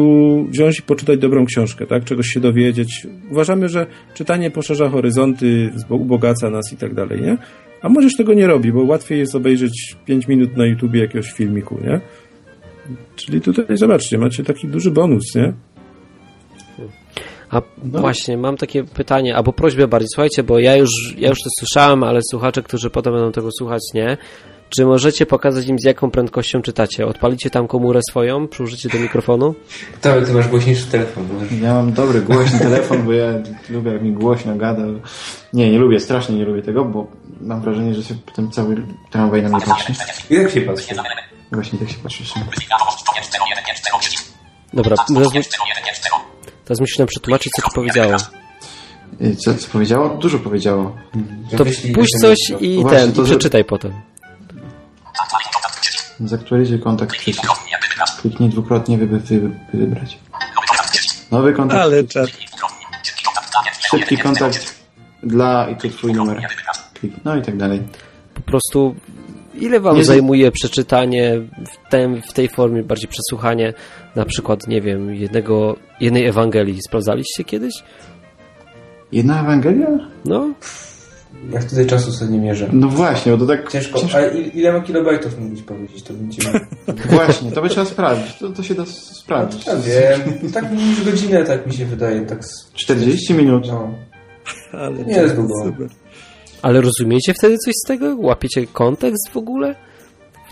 wziąć 0.49 0.79
i 0.79 0.81
poczytać 0.81 1.19
dobrą 1.19 1.45
książkę, 1.45 1.87
tak, 1.87 2.03
czegoś 2.03 2.27
się 2.27 2.39
dowiedzieć. 2.39 3.07
Uważamy, 3.31 3.69
że 3.69 3.85
czytanie 4.13 4.51
poszerza 4.51 4.89
horyzonty, 4.89 5.71
ubogaca 5.89 6.49
nas 6.49 6.73
i 6.73 6.77
tak 6.77 6.93
dalej, 6.93 7.21
nie? 7.21 7.37
A 7.81 7.89
młodzież 7.89 8.15
tego 8.15 8.33
nie 8.33 8.47
robi, 8.47 8.71
bo 8.71 8.83
łatwiej 8.83 9.19
jest 9.19 9.35
obejrzeć 9.35 9.95
5 10.05 10.27
minut 10.27 10.57
na 10.57 10.65
YouTubie 10.65 10.99
jakiegoś 10.99 11.31
filmiku, 11.31 11.79
nie? 11.83 12.01
Czyli 13.15 13.41
tutaj, 13.41 13.65
zobaczcie, 13.77 14.17
macie 14.17 14.43
taki 14.43 14.67
duży 14.67 14.91
bonus, 14.91 15.35
nie? 15.35 15.53
A 17.53 17.61
właśnie, 17.83 18.37
mam 18.37 18.57
takie 18.57 18.83
pytanie, 18.83 19.35
albo 19.35 19.53
prośbę 19.53 19.87
bardziej. 19.87 20.09
Słuchajcie, 20.13 20.43
bo 20.43 20.59
ja 20.59 20.75
już, 20.75 20.89
ja 21.17 21.29
już 21.29 21.37
to 21.43 21.49
słyszałem, 21.59 22.03
ale 22.03 22.19
słuchacze, 22.31 22.63
którzy 22.63 22.89
potem 22.89 23.13
będą 23.13 23.31
tego 23.31 23.49
słuchać, 23.57 23.81
nie. 23.93 24.17
Czy 24.77 24.85
możecie 24.85 25.25
pokazać 25.25 25.67
im, 25.67 25.79
z 25.79 25.83
jaką 25.85 26.11
prędkością 26.11 26.61
czytacie? 26.61 27.05
Odpalicie 27.07 27.49
tam 27.49 27.67
komórę 27.67 27.99
swoją 28.09 28.47
przy 28.47 28.63
użyciu 28.63 28.89
do 28.89 28.99
mikrofonu? 28.99 29.55
To, 30.01 30.21
ty 30.21 30.33
masz 30.33 30.47
głośniejszy 30.47 30.85
telefon. 30.85 31.27
Bo... 31.27 31.55
Ja 31.65 31.73
mam 31.73 31.93
dobry, 31.93 32.21
głośny 32.21 32.59
telefon, 32.59 33.03
bo 33.05 33.13
ja 33.13 33.27
lubię, 33.69 33.91
jak 33.91 34.01
mi 34.01 34.11
głośno 34.11 34.55
gada. 34.55 34.83
Nie, 35.53 35.71
nie 35.71 35.79
lubię, 35.79 35.99
strasznie 35.99 36.35
nie 36.35 36.45
lubię 36.45 36.61
tego, 36.61 36.85
bo 36.85 37.07
mam 37.41 37.61
wrażenie, 37.61 37.93
że 37.93 38.03
się 38.03 38.15
potem 38.25 38.51
cały 38.51 38.75
tramwaj 39.11 39.43
na 39.43 39.49
mnie 39.49 39.65
patrzy. 39.65 39.93
I 40.29 40.35
tak 40.35 40.51
się 40.51 40.61
patrzy. 40.61 40.95
Właśnie 41.51 41.79
tak 41.79 41.89
się 41.89 41.97
patrzy. 42.03 42.23
Dobra, 44.73 44.95
mu- 45.09 45.21
teraz 46.65 46.79
musisz 46.79 46.97
nam 46.99 47.07
przetłumaczyć, 47.07 47.51
co 47.55 47.61
to 47.61 47.69
powiedziało. 47.75 48.15
Y, 49.21 49.35
Co, 49.35 49.53
co 49.55 49.67
powiedziało? 49.67 50.09
Dużo 50.09 50.39
powiedziało. 50.39 50.97
To 51.57 51.65
puść 51.95 52.11
coś 52.21 52.37
i 52.59 52.81
Właśnie, 52.81 52.99
ten, 52.99 53.11
to 53.13 53.21
i 53.21 53.25
że- 53.25 53.29
przeczytaj 53.31 53.65
potem. 53.65 53.93
Zaktualizuj 56.19 56.79
kontakt. 56.79 57.15
Kliknij 58.21 58.49
dwukrotnie, 58.49 58.97
wy, 58.97 59.05
wybrać. 59.73 60.17
Nowy 61.31 61.53
kontakt. 61.53 61.81
Ale 61.81 62.03
czat. 62.03 62.29
Szybki 63.89 64.17
kontakt 64.17 64.75
dla 65.23 65.69
i 65.69 65.75
tu 65.77 65.89
twój 65.89 66.13
numer. 66.13 66.47
Klik. 66.93 67.13
No 67.25 67.35
i 67.35 67.41
tak 67.41 67.57
dalej. 67.57 67.81
Po 68.33 68.41
prostu, 68.41 68.95
ile 69.55 69.79
wam 69.79 69.95
Nie 69.95 70.03
z- 70.03 70.07
zajmuje 70.07 70.51
przeczytanie 70.51 71.39
w, 71.39 71.89
tem, 71.91 72.21
w 72.21 72.33
tej 72.33 72.47
formie, 72.49 72.83
bardziej 72.83 73.09
przesłuchanie, 73.09 73.73
na 74.15 74.25
przykład, 74.25 74.67
nie 74.67 74.81
wiem, 74.81 75.15
jednego, 75.15 75.75
jednej 75.99 76.25
Ewangelii? 76.25 76.79
Sprawdzaliście 76.87 77.43
kiedyś? 77.43 77.73
Jedna 79.11 79.41
Ewangelia? 79.41 79.87
No, 80.25 80.53
Ja 81.53 81.59
wtedy 81.59 81.85
czasu 81.85 82.11
sobie 82.11 82.31
nie 82.31 82.39
mierzę. 82.39 82.69
No 82.73 82.87
właśnie, 82.87 83.31
bo 83.31 83.37
to 83.37 83.45
tak 83.45 83.71
Ciężko. 83.71 83.99
ciężko. 83.99 84.17
A 84.17 84.21
il- 84.21 84.51
ile 84.53 84.73
ma 84.73 84.81
kilobajtów 84.81 85.39
mógłbyś 85.39 85.61
powiedzieć? 85.61 86.03
To 86.03 86.13
będzie... 86.13 86.41
Właśnie, 87.15 87.51
to 87.51 87.61
by 87.61 87.69
trzeba 87.69 87.85
sprawdzić. 87.85 88.35
To, 88.37 88.49
to 88.49 88.63
się 88.63 88.75
da 88.75 88.85
sprawdzić. 88.85 89.65
Ja 89.67 89.75
wiem. 89.75 90.51
Tak 90.53 90.65
już 90.71 91.05
godzinę, 91.11 91.43
tak 91.43 91.67
mi 91.67 91.73
się 91.73 91.85
wydaje. 91.85 92.21
Tak 92.21 92.45
z... 92.45 92.71
40 92.73 93.33
minut. 93.33 93.67
No. 93.67 93.93
Ale 94.71 94.91
Nie 95.05 95.13
jest 95.13 95.35
długo. 95.35 95.53
super. 95.65 95.87
Ale 96.63 96.81
rozumiecie 96.81 97.33
wtedy 97.33 97.57
coś 97.57 97.73
z 97.85 97.87
tego? 97.87 98.15
Łapiecie 98.17 98.67
kontekst 98.67 99.29
w 99.31 99.37
ogóle? 99.37 99.75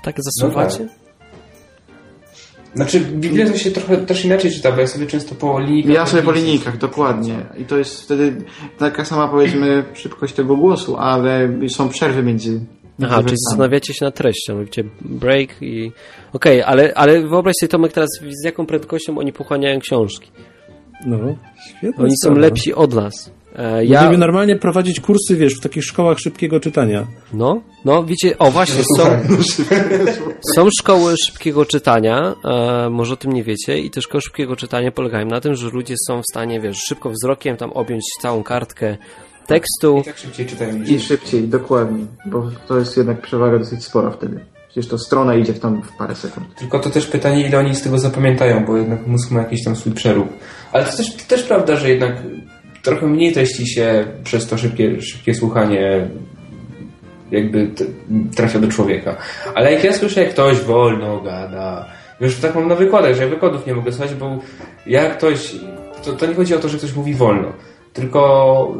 Tak 0.03 0.15
zasuwacie? 0.19 0.87
Znaczy, 2.75 2.99
Biblia 2.99 3.49
to 3.49 3.57
się 3.57 3.71
trochę 3.71 3.97
też 3.97 4.25
inaczej 4.25 4.51
czyta, 4.51 4.71
bo 4.71 4.81
ja 4.81 4.87
sobie 4.87 5.07
często 5.07 5.35
po 5.35 5.59
linijkach... 5.59 5.93
Ja 5.93 6.05
sobie 6.05 6.23
po 6.23 6.31
linijkach, 6.31 6.77
dokładnie. 6.77 7.45
I 7.57 7.65
to 7.65 7.77
jest 7.77 8.01
wtedy 8.01 8.35
taka 8.77 9.05
sama, 9.05 9.27
powiedzmy, 9.27 9.83
szybkość 9.93 10.33
tego 10.33 10.57
głosu, 10.57 10.97
ale 10.97 11.49
są 11.69 11.89
przerwy 11.89 12.23
między. 12.23 12.59
Aha, 13.03 13.23
czyli 13.23 13.35
zastanawiacie 13.47 13.93
się 13.93 14.05
nad 14.05 14.15
treścią, 14.15 14.57
robicie 14.57 14.83
break 15.01 15.61
i... 15.61 15.91
Okej, 16.33 16.63
ale, 16.63 16.93
ale 16.95 17.27
wyobraź 17.27 17.55
sobie 17.59 17.69
Tomek 17.69 17.93
teraz, 17.93 18.09
z 18.41 18.45
jaką 18.45 18.65
prędkością 18.65 19.17
oni 19.17 19.33
pochłaniają 19.33 19.79
książki. 19.79 20.31
No, 21.05 21.17
świetnie. 21.69 22.03
Oni 22.05 22.13
są 22.23 22.33
lepsi 22.33 22.73
od 22.73 22.93
nas. 22.93 23.31
E, 23.55 23.85
ja... 23.85 23.99
Możemy 23.99 24.17
normalnie 24.17 24.55
prowadzić 24.55 24.99
kursy, 24.99 25.35
wiesz, 25.35 25.55
w 25.55 25.59
takich 25.59 25.83
szkołach 25.83 26.19
szybkiego 26.19 26.59
czytania. 26.59 27.07
No, 27.33 27.61
no, 27.85 28.03
wiecie, 28.03 28.37
o 28.37 28.51
właśnie, 28.51 28.83
są, 28.97 29.05
są 30.55 30.69
szkoły 30.79 31.15
szybkiego 31.25 31.65
czytania, 31.65 32.35
e, 32.45 32.89
może 32.89 33.13
o 33.13 33.17
tym 33.17 33.33
nie 33.33 33.43
wiecie, 33.43 33.79
i 33.79 33.91
te 33.91 34.01
szkoły 34.01 34.21
szybkiego 34.21 34.55
czytania 34.55 34.91
polegają 34.91 35.25
na 35.25 35.41
tym, 35.41 35.55
że 35.55 35.69
ludzie 35.69 35.95
są 36.07 36.21
w 36.21 36.25
stanie, 36.31 36.59
wiesz, 36.59 36.77
szybko 36.77 37.09
wzrokiem 37.09 37.57
tam 37.57 37.71
objąć 37.71 38.03
całą 38.21 38.43
kartkę 38.43 38.97
tekstu. 39.47 39.97
I 39.97 40.03
tak 40.03 40.17
szybciej 40.17 40.45
czytają. 40.45 40.83
I 40.83 40.99
szybciej, 40.99 41.47
dokładnie, 41.47 42.05
bo 42.25 42.51
to 42.67 42.79
jest 42.79 42.97
jednak 42.97 43.21
przewaga 43.21 43.59
dosyć 43.59 43.83
spora 43.83 44.11
wtedy. 44.11 44.39
Przecież 44.69 44.89
to 44.89 44.97
strona 44.97 45.35
idzie 45.35 45.53
w 45.53 45.59
tam 45.59 45.81
w 45.81 45.91
parę 45.97 46.15
sekund. 46.15 46.55
Tylko 46.55 46.79
to 46.79 46.89
też 46.89 47.07
pytanie, 47.07 47.47
ile 47.47 47.59
oni 47.59 47.75
z 47.75 47.81
tego 47.81 47.99
zapamiętają, 47.99 48.65
bo 48.65 48.77
jednak 48.77 49.07
mózg 49.07 49.31
ma 49.31 49.39
jakiś 49.39 49.63
tam 49.63 49.75
swój 49.75 49.93
przerób. 49.93 50.27
Ale 50.71 50.85
to 50.85 50.97
też, 50.97 51.15
to 51.15 51.23
też 51.27 51.43
prawda, 51.43 51.75
że 51.75 51.89
jednak 51.89 52.23
trochę 52.83 53.07
mniej 53.07 53.33
treści 53.33 53.67
się 53.67 54.05
przez 54.23 54.47
to 54.47 54.57
szybkie, 54.57 55.01
szybkie 55.01 55.35
słuchanie 55.35 56.09
jakby 57.31 57.71
trafia 58.35 58.59
do 58.59 58.67
człowieka. 58.67 59.15
Ale 59.55 59.73
jak 59.73 59.83
ja 59.83 59.93
słyszę, 59.93 60.23
jak 60.23 60.33
ktoś 60.33 60.59
wolno 60.59 61.21
gada, 61.21 61.85
już 62.21 62.35
tak 62.35 62.55
mam 62.55 62.67
na 62.67 62.75
wykładach, 62.75 63.15
że 63.15 63.23
ja 63.23 63.29
wykładów 63.29 63.67
nie 63.67 63.73
mogę 63.73 63.91
słuchać, 63.91 64.15
bo 64.15 64.39
jak 64.85 65.17
ktoś, 65.17 65.55
to, 66.05 66.13
to 66.13 66.25
nie 66.25 66.35
chodzi 66.35 66.55
o 66.55 66.59
to, 66.59 66.69
że 66.69 66.77
ktoś 66.77 66.95
mówi 66.95 67.13
wolno, 67.13 67.53
tylko 67.93 68.73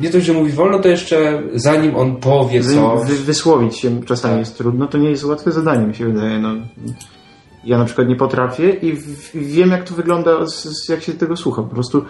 nie 0.00 0.10
dość, 0.10 0.26
że 0.26 0.32
mówi 0.32 0.52
wolno, 0.52 0.78
to 0.78 0.88
jeszcze 0.88 1.42
zanim 1.54 1.96
on 1.96 2.16
powie 2.16 2.62
co... 2.62 2.96
Wy, 2.96 3.14
wysłowić 3.14 3.78
się 3.78 4.04
czasami 4.04 4.34
tak. 4.34 4.40
jest 4.40 4.58
trudno, 4.58 4.86
to 4.86 4.98
nie 4.98 5.10
jest 5.10 5.24
łatwe 5.24 5.52
zadanie, 5.52 5.86
mi 5.86 5.94
się 5.94 6.12
wydaje. 6.12 6.38
No. 6.38 6.54
Ja 7.64 7.78
na 7.78 7.84
przykład 7.84 8.08
nie 8.08 8.16
potrafię 8.16 8.70
i 8.70 8.96
wiem, 9.34 9.70
jak 9.70 9.84
to 9.84 9.94
wygląda, 9.94 10.30
jak 10.88 11.02
się 11.02 11.12
tego 11.12 11.36
słucha. 11.36 11.62
Po 11.62 11.68
prostu 11.68 12.04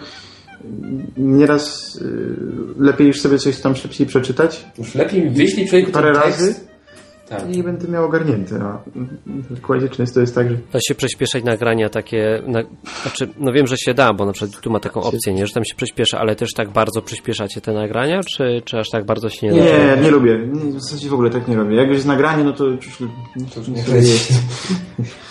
nieraz 1.17 1.95
y, 1.95 2.35
lepiej 2.77 3.07
już 3.07 3.21
sobie 3.21 3.37
coś 3.37 3.59
tam 3.61 3.75
szybciej 3.75 4.07
przeczytać. 4.07 4.65
Już 4.77 4.95
lepiej 4.95 5.29
wyślij 5.29 5.67
człowieku 5.67 5.91
parę 5.91 6.13
razy 6.13 6.55
tak. 7.29 7.55
i 7.55 7.63
będę 7.63 7.87
miał 7.87 8.05
ogarnięte. 8.05 8.55
A 8.55 8.81
kładzie 9.61 9.89
często 9.89 10.19
jest 10.21 10.35
tak, 10.35 10.49
że... 10.49 10.55
Da 10.73 10.79
się 10.87 10.95
przyspieszać 10.95 11.43
nagrania 11.43 11.89
takie... 11.89 12.41
Na, 12.47 12.63
znaczy, 13.01 13.27
no 13.37 13.51
wiem, 13.51 13.67
że 13.67 13.77
się 13.77 13.93
da, 13.93 14.13
bo 14.13 14.25
na 14.25 14.33
przykład 14.33 14.61
tu 14.61 14.71
ma 14.71 14.79
taką 14.79 15.01
opcję, 15.01 15.33
nie, 15.33 15.47
że 15.47 15.53
tam 15.53 15.65
się 15.65 15.75
przyspiesza, 15.75 16.19
ale 16.19 16.35
też 16.35 16.53
tak 16.53 16.69
bardzo 16.69 17.01
przyspieszacie 17.01 17.61
te 17.61 17.73
nagrania, 17.73 18.21
czy, 18.23 18.61
czy 18.65 18.77
aż 18.77 18.89
tak 18.89 19.05
bardzo 19.05 19.29
się 19.29 19.47
nie 19.47 19.53
da? 19.53 19.95
Nie, 19.95 20.01
nie 20.01 20.11
lubię. 20.11 20.37
W 20.53 20.81
zasadzie 20.81 21.09
w 21.09 21.13
ogóle 21.13 21.29
tak 21.29 21.47
nie 21.47 21.55
robię. 21.55 21.75
Jak 21.75 21.87
już 21.87 21.95
jest 21.95 22.07
nagranie, 22.07 22.43
no 22.43 22.53
to 22.53 22.65
już, 22.65 22.97
to 23.53 23.59
już 23.59 23.67
nie, 23.67 23.83
nie 23.83 23.95
jest. 23.95 24.33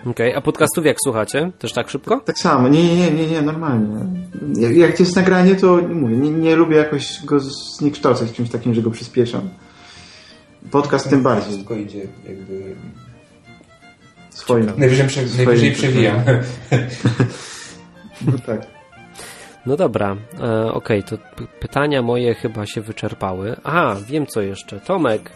Okej, 0.00 0.12
okay. 0.12 0.36
a 0.36 0.40
podcastów 0.40 0.86
jak 0.86 0.96
słuchacie? 1.04 1.50
Też 1.58 1.72
tak 1.72 1.90
szybko? 1.90 2.20
Tak 2.20 2.38
samo, 2.38 2.68
nie, 2.68 2.96
nie, 2.96 3.10
nie, 3.10 3.26
nie, 3.26 3.42
normalnie. 3.42 3.96
Jak 4.72 5.00
jest 5.00 5.16
nagranie, 5.16 5.54
to 5.56 5.76
mówię, 5.76 6.16
nie, 6.16 6.30
nie 6.30 6.56
lubię 6.56 6.76
jakoś 6.76 7.24
go 7.24 7.40
zniekształcać 7.78 8.32
czymś 8.32 8.50
takim, 8.50 8.74
że 8.74 8.82
go 8.82 8.90
przyspieszam. 8.90 9.48
Podcast 10.70 11.10
tym 11.10 11.22
bardziej. 11.22 11.52
Wszystko 11.52 11.74
idzie 11.74 12.00
jakby... 12.28 12.76
Swoim. 14.30 14.72
Najwyżej, 14.76 15.06
prze, 15.06 15.20
najwyżej 15.36 15.72
przewijam. 15.72 16.16
no 18.26 18.32
tak. 18.46 18.66
No 19.66 19.76
dobra, 19.76 20.16
e, 20.40 20.72
okej, 20.72 21.04
okay, 21.04 21.18
to 21.18 21.44
pytania 21.60 22.02
moje 22.02 22.34
chyba 22.34 22.66
się 22.66 22.80
wyczerpały. 22.80 23.56
Aha, 23.64 23.96
wiem 24.06 24.26
co 24.26 24.40
jeszcze. 24.40 24.80
Tomek, 24.80 25.30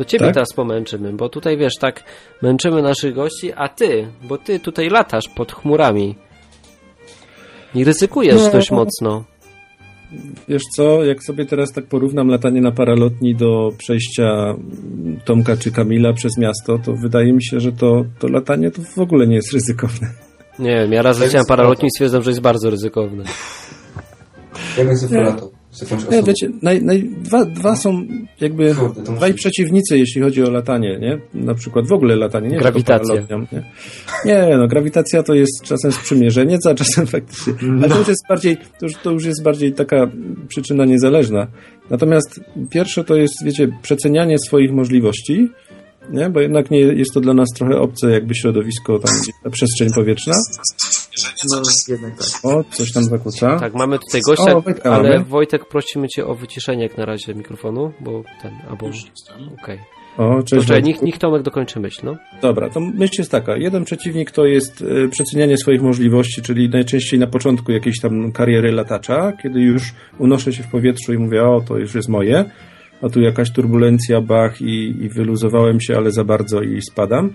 to 0.00 0.04
ciebie 0.04 0.24
tak? 0.24 0.34
teraz 0.34 0.52
pomęczymy, 0.52 1.12
bo 1.12 1.28
tutaj 1.28 1.56
wiesz, 1.56 1.76
tak 1.80 2.04
męczymy 2.42 2.82
naszych 2.82 3.14
gości, 3.14 3.52
a 3.56 3.68
ty, 3.68 4.06
bo 4.22 4.38
ty 4.38 4.60
tutaj 4.60 4.88
latasz 4.88 5.28
pod 5.28 5.52
chmurami. 5.52 6.14
I 7.74 7.84
ryzykujesz 7.84 8.42
no, 8.42 8.50
dość 8.50 8.70
mocno. 8.70 9.24
Wiesz 10.48 10.62
co, 10.76 11.04
jak 11.04 11.22
sobie 11.22 11.46
teraz 11.46 11.72
tak 11.72 11.86
porównam 11.86 12.28
latanie 12.28 12.60
na 12.60 12.72
paralotni 12.72 13.34
do 13.34 13.70
przejścia 13.78 14.54
Tomka 15.24 15.56
czy 15.56 15.72
Kamila 15.72 16.12
przez 16.12 16.38
miasto, 16.38 16.78
to 16.78 16.92
wydaje 16.92 17.32
mi 17.32 17.44
się, 17.44 17.60
że 17.60 17.72
to, 17.72 18.04
to 18.18 18.28
latanie 18.28 18.70
to 18.70 18.82
w 18.82 18.98
ogóle 18.98 19.26
nie 19.26 19.36
jest 19.36 19.52
ryzykowne. 19.52 20.08
Nie 20.58 20.76
wiem, 20.76 20.92
ja 20.92 21.02
raz 21.02 21.18
leciałem 21.20 21.46
paralotni 21.46 21.86
i 21.86 21.90
stwierdzam, 21.90 22.22
że 22.22 22.30
jest 22.30 22.40
bardzo 22.40 22.70
ryzykowne. 22.70 23.24
Ja 24.78 24.84
bym 24.84 24.96
sobie 24.96 25.20
latał 25.20 25.59
Nie, 26.10 26.22
wiecie, 26.22 26.50
naj, 26.62 26.82
naj, 26.82 27.10
dwa, 27.22 27.44
dwa 27.44 27.76
są 27.76 28.06
jakby 28.40 28.74
Kurde, 28.74 29.02
dwaj 29.02 29.34
przeciwnicy, 29.34 29.98
jeśli 29.98 30.22
chodzi 30.22 30.42
o 30.44 30.50
latanie, 30.50 30.98
nie? 31.00 31.20
Na 31.34 31.54
przykład 31.54 31.86
w 31.86 31.92
ogóle 31.92 32.16
latanie, 32.16 32.48
nie? 32.48 32.58
Grawitacja. 32.58 33.14
Nie? 33.30 33.62
nie, 34.24 34.56
no 34.56 34.68
grawitacja 34.68 35.22
to 35.22 35.34
jest 35.34 35.62
czasem 35.62 35.92
sprzymierzenie, 35.92 36.58
a 36.70 36.74
czasem 36.74 37.06
faktycznie. 37.06 37.54
Ale 37.78 37.88
to 37.88 37.98
już 37.98 38.08
jest 38.08 38.22
bardziej, 38.28 38.56
to 38.56 38.86
już, 38.86 38.96
to 38.96 39.10
już 39.10 39.24
jest 39.24 39.42
bardziej 39.42 39.72
taka 39.72 40.10
przyczyna 40.48 40.84
niezależna. 40.84 41.46
Natomiast 41.90 42.40
pierwsze 42.70 43.04
to 43.04 43.16
jest, 43.16 43.34
wiecie, 43.44 43.68
przecenianie 43.82 44.38
swoich 44.38 44.72
możliwości, 44.72 45.48
nie? 46.10 46.30
Bo 46.30 46.40
jednak 46.40 46.70
nie 46.70 46.80
jest 46.80 47.12
to 47.14 47.20
dla 47.20 47.34
nas 47.34 47.48
trochę 47.56 47.78
obce 47.80 48.10
jakby 48.10 48.34
środowisko, 48.34 48.98
tam 48.98 49.14
przestrzeń 49.50 49.88
powietrzna. 49.94 50.34
No, 51.50 51.62
jednak 51.88 52.16
tak. 52.18 52.28
O, 52.42 52.64
coś 52.70 52.92
tam 52.92 53.04
zakłóca. 53.04 53.58
Tak, 53.58 53.74
mamy 53.74 53.98
tutaj 53.98 54.20
gościa, 54.26 54.56
o, 54.56 54.60
Wojtek, 54.60 54.86
ale 54.86 55.10
mamy. 55.10 55.24
Wojtek 55.24 55.68
prosimy 55.68 56.08
cię 56.08 56.26
o 56.26 56.34
wyciszenie 56.34 56.82
jak 56.82 56.96
na 56.96 57.04
razie 57.04 57.34
mikrofonu, 57.34 57.92
bo 58.00 58.22
ten, 58.42 58.52
albo... 58.68 58.86
Okej. 58.86 59.54
Okay. 59.62 59.78
O, 60.18 60.42
cześć. 60.42 60.66
Dobrze, 60.66 60.82
niech, 60.82 61.02
niech 61.02 61.18
Tomek 61.18 61.42
dokończy 61.42 61.80
myśl, 61.80 62.00
no. 62.04 62.16
Dobra, 62.42 62.70
to 62.70 62.80
myśl 62.80 63.14
jest 63.18 63.30
taka. 63.30 63.56
Jeden 63.56 63.84
przeciwnik 63.84 64.30
to 64.30 64.46
jest 64.46 64.82
y, 64.82 65.08
przecenianie 65.08 65.56
swoich 65.58 65.82
możliwości, 65.82 66.42
czyli 66.42 66.68
najczęściej 66.68 67.20
na 67.20 67.26
początku 67.26 67.72
jakiejś 67.72 68.00
tam 68.00 68.32
kariery 68.32 68.72
latacza, 68.72 69.32
kiedy 69.42 69.60
już 69.60 69.82
unoszę 70.18 70.52
się 70.52 70.62
w 70.62 70.70
powietrzu 70.70 71.12
i 71.12 71.18
mówię, 71.18 71.42
o, 71.42 71.60
to 71.60 71.78
już 71.78 71.94
jest 71.94 72.08
moje, 72.08 72.44
a 73.02 73.08
tu 73.08 73.20
jakaś 73.20 73.52
turbulencja, 73.52 74.20
bach 74.20 74.62
i, 74.62 75.04
i 75.04 75.08
wyluzowałem 75.08 75.80
się, 75.80 75.96
ale 75.96 76.12
za 76.12 76.24
bardzo 76.24 76.62
i 76.62 76.82
spadam 76.82 77.34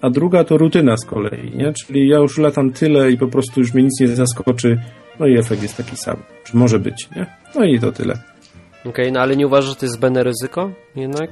a 0.00 0.10
druga 0.10 0.44
to 0.44 0.58
rutyna 0.58 0.96
z 0.96 1.04
kolei, 1.04 1.56
nie? 1.56 1.72
Czyli 1.72 2.08
ja 2.08 2.18
już 2.18 2.38
latam 2.38 2.72
tyle 2.72 3.10
i 3.10 3.18
po 3.18 3.28
prostu 3.28 3.60
już 3.60 3.74
mnie 3.74 3.82
nic 3.82 4.00
nie 4.00 4.08
zaskoczy, 4.08 4.78
no 5.20 5.26
i 5.26 5.38
efekt 5.38 5.62
jest 5.62 5.76
taki 5.76 5.96
sam. 5.96 6.16
Czy 6.44 6.56
może 6.56 6.78
być, 6.78 7.08
nie? 7.16 7.26
No 7.54 7.64
i 7.64 7.80
to 7.80 7.92
tyle. 7.92 8.14
Okej, 8.80 8.90
okay, 8.90 9.12
no 9.12 9.20
ale 9.20 9.36
nie 9.36 9.46
uważasz, 9.46 9.70
że 9.70 9.76
to 9.76 9.86
jest 9.86 9.96
zbędne 9.96 10.22
ryzyko 10.22 10.70
jednak? 10.96 11.30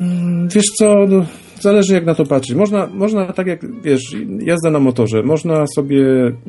Mm, 0.00 0.48
wiesz 0.48 0.66
co, 0.78 1.06
no, 1.08 1.26
zależy 1.60 1.94
jak 1.94 2.04
na 2.04 2.14
to 2.14 2.24
patrzeć. 2.24 2.56
Można, 2.56 2.86
można 2.86 3.32
tak 3.32 3.46
jak, 3.46 3.82
wiesz, 3.82 4.16
jazda 4.40 4.70
na 4.70 4.78
motorze, 4.78 5.22
można 5.22 5.66
sobie 5.66 6.02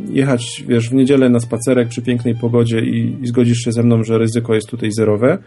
jechać, 0.10 0.64
wiesz, 0.68 0.90
w 0.90 0.94
niedzielę 0.94 1.30
na 1.30 1.40
spacerek 1.40 1.88
przy 1.88 2.02
pięknej 2.02 2.36
pogodzie 2.36 2.80
i, 2.80 3.18
i 3.22 3.28
zgodzisz 3.28 3.58
się 3.58 3.72
ze 3.72 3.84
mną, 3.84 4.04
że 4.04 4.18
ryzyko 4.18 4.56
jest 4.56 4.70
tutaj 4.70 4.92
zerowe, 4.92 5.38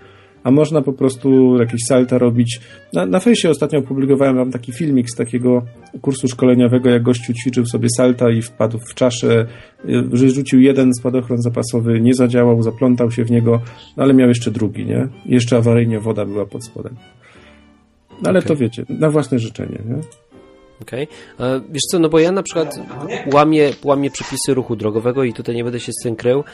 a 0.45 0.51
można 0.51 0.83
po 0.83 0.93
prostu 0.93 1.57
jakieś 1.59 1.81
salta 1.89 2.19
robić. 2.19 2.61
Na, 2.93 3.07
na 3.07 3.21
fejsie 3.21 3.51
ostatnio 3.51 3.79
opublikowałem 3.79 4.37
wam 4.37 4.51
taki 4.51 4.73
filmik 4.73 5.11
z 5.11 5.15
takiego 5.15 5.63
kursu 6.01 6.29
szkoleniowego, 6.29 6.91
jak 6.91 7.03
gościu 7.03 7.33
ćwiczył 7.35 7.67
sobie 7.67 7.89
salta 7.97 8.31
i 8.31 8.43
wpadł 8.43 8.79
w 8.79 8.95
czaszę, 8.95 9.47
że 10.13 10.31
rzucił 10.31 10.61
jeden 10.61 10.95
spadochron 10.95 11.43
zapasowy, 11.43 12.01
nie 12.01 12.15
zadziałał, 12.15 12.63
zaplątał 12.63 13.11
się 13.11 13.25
w 13.25 13.31
niego, 13.31 13.61
no 13.97 14.03
ale 14.03 14.15
miał 14.15 14.29
jeszcze 14.29 14.51
drugi, 14.51 14.87
nie? 14.87 15.09
Jeszcze 15.27 15.57
awaryjnie 15.57 16.01
woda 16.01 16.25
była 16.25 16.47
pod 16.47 16.65
spodem. 16.65 16.95
No 18.23 18.29
ale 18.29 18.39
okay. 18.39 18.49
to 18.49 18.57
wiecie, 18.57 18.85
na 18.89 19.11
własne 19.11 19.39
życzenie, 19.39 19.79
nie? 19.89 20.30
Okej. 20.83 21.09
Okay. 21.39 21.61
Wiesz 21.71 21.83
co, 21.91 21.99
no 21.99 22.09
bo 22.09 22.19
ja 22.19 22.33
na 22.33 22.43
przykład 22.43 22.81
łamię, 23.33 23.71
łamię 23.85 24.11
przepisy 24.11 24.55
ruchu 24.55 24.77
drogowego 24.77 25.25
i 25.25 25.33
tutaj 25.33 25.55
nie 25.55 25.65
będę 25.65 25.81
się 25.81 25.93
z 25.93 26.03
tym 26.03 26.17
krył. 26.17 26.45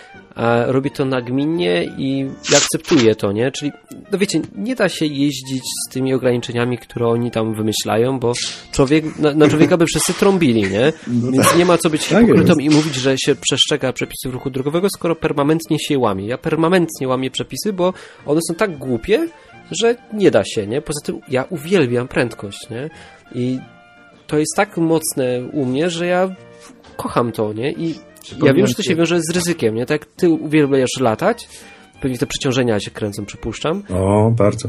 Robię 0.66 0.90
to 0.90 1.04
nagminnie 1.04 1.84
i 1.98 2.30
akceptuję 2.56 3.14
to, 3.14 3.32
nie? 3.32 3.52
Czyli, 3.52 3.72
no 4.12 4.18
wiecie, 4.18 4.40
nie 4.56 4.74
da 4.74 4.88
się 4.88 5.06
jeździć 5.06 5.62
z 5.62 5.92
tymi 5.92 6.14
ograniczeniami, 6.14 6.78
które 6.78 7.08
oni 7.08 7.30
tam 7.30 7.54
wymyślają, 7.54 8.18
bo 8.18 8.32
człowiek, 8.72 9.18
na, 9.18 9.34
na 9.34 9.48
człowieka 9.48 9.76
by 9.76 9.86
wszyscy 9.86 10.14
trąbili, 10.14 10.62
nie? 10.62 10.92
No 11.06 11.32
Więc 11.32 11.48
tak. 11.48 11.58
nie 11.58 11.64
ma 11.64 11.78
co 11.78 11.90
być 11.90 12.08
tak 12.08 12.20
hipokrytą 12.20 12.54
i 12.54 12.70
mówić, 12.70 12.94
że 12.94 13.18
się 13.18 13.34
przestrzega 13.34 13.92
przepisów 13.92 14.32
ruchu 14.32 14.50
drogowego, 14.50 14.88
skoro 14.90 15.16
permanentnie 15.16 15.78
się 15.78 15.98
łamie. 15.98 16.26
Ja 16.26 16.38
permanentnie 16.38 17.08
łamię 17.08 17.30
przepisy, 17.30 17.72
bo 17.72 17.92
one 18.26 18.40
są 18.48 18.54
tak 18.54 18.78
głupie, 18.78 19.28
że 19.70 19.94
nie 20.12 20.30
da 20.30 20.44
się, 20.44 20.66
nie? 20.66 20.82
Poza 20.82 21.00
tym 21.04 21.20
ja 21.28 21.44
uwielbiam 21.50 22.08
prędkość, 22.08 22.70
nie? 22.70 22.90
I 23.34 23.58
to 24.26 24.38
jest 24.38 24.52
tak 24.56 24.76
mocne 24.76 25.42
u 25.52 25.64
mnie, 25.66 25.90
że 25.90 26.06
ja 26.06 26.36
kocham 26.96 27.32
to, 27.32 27.52
nie? 27.52 27.72
I 27.72 27.94
ja 28.44 28.54
wiem, 28.54 28.66
że 28.66 28.74
to 28.74 28.82
się 28.82 28.96
wiąże 28.96 29.20
z 29.20 29.34
ryzykiem, 29.34 29.74
nie? 29.74 29.86
Tak 29.86 30.00
jak 30.00 30.10
ty 30.16 30.28
uwielbiasz 30.28 31.00
latać, 31.00 31.48
pewnie 32.00 32.18
te 32.18 32.26
przeciążenia 32.26 32.80
się 32.80 32.90
kręcą, 32.90 33.26
przypuszczam. 33.26 33.82
O, 33.94 34.30
bardzo. 34.30 34.68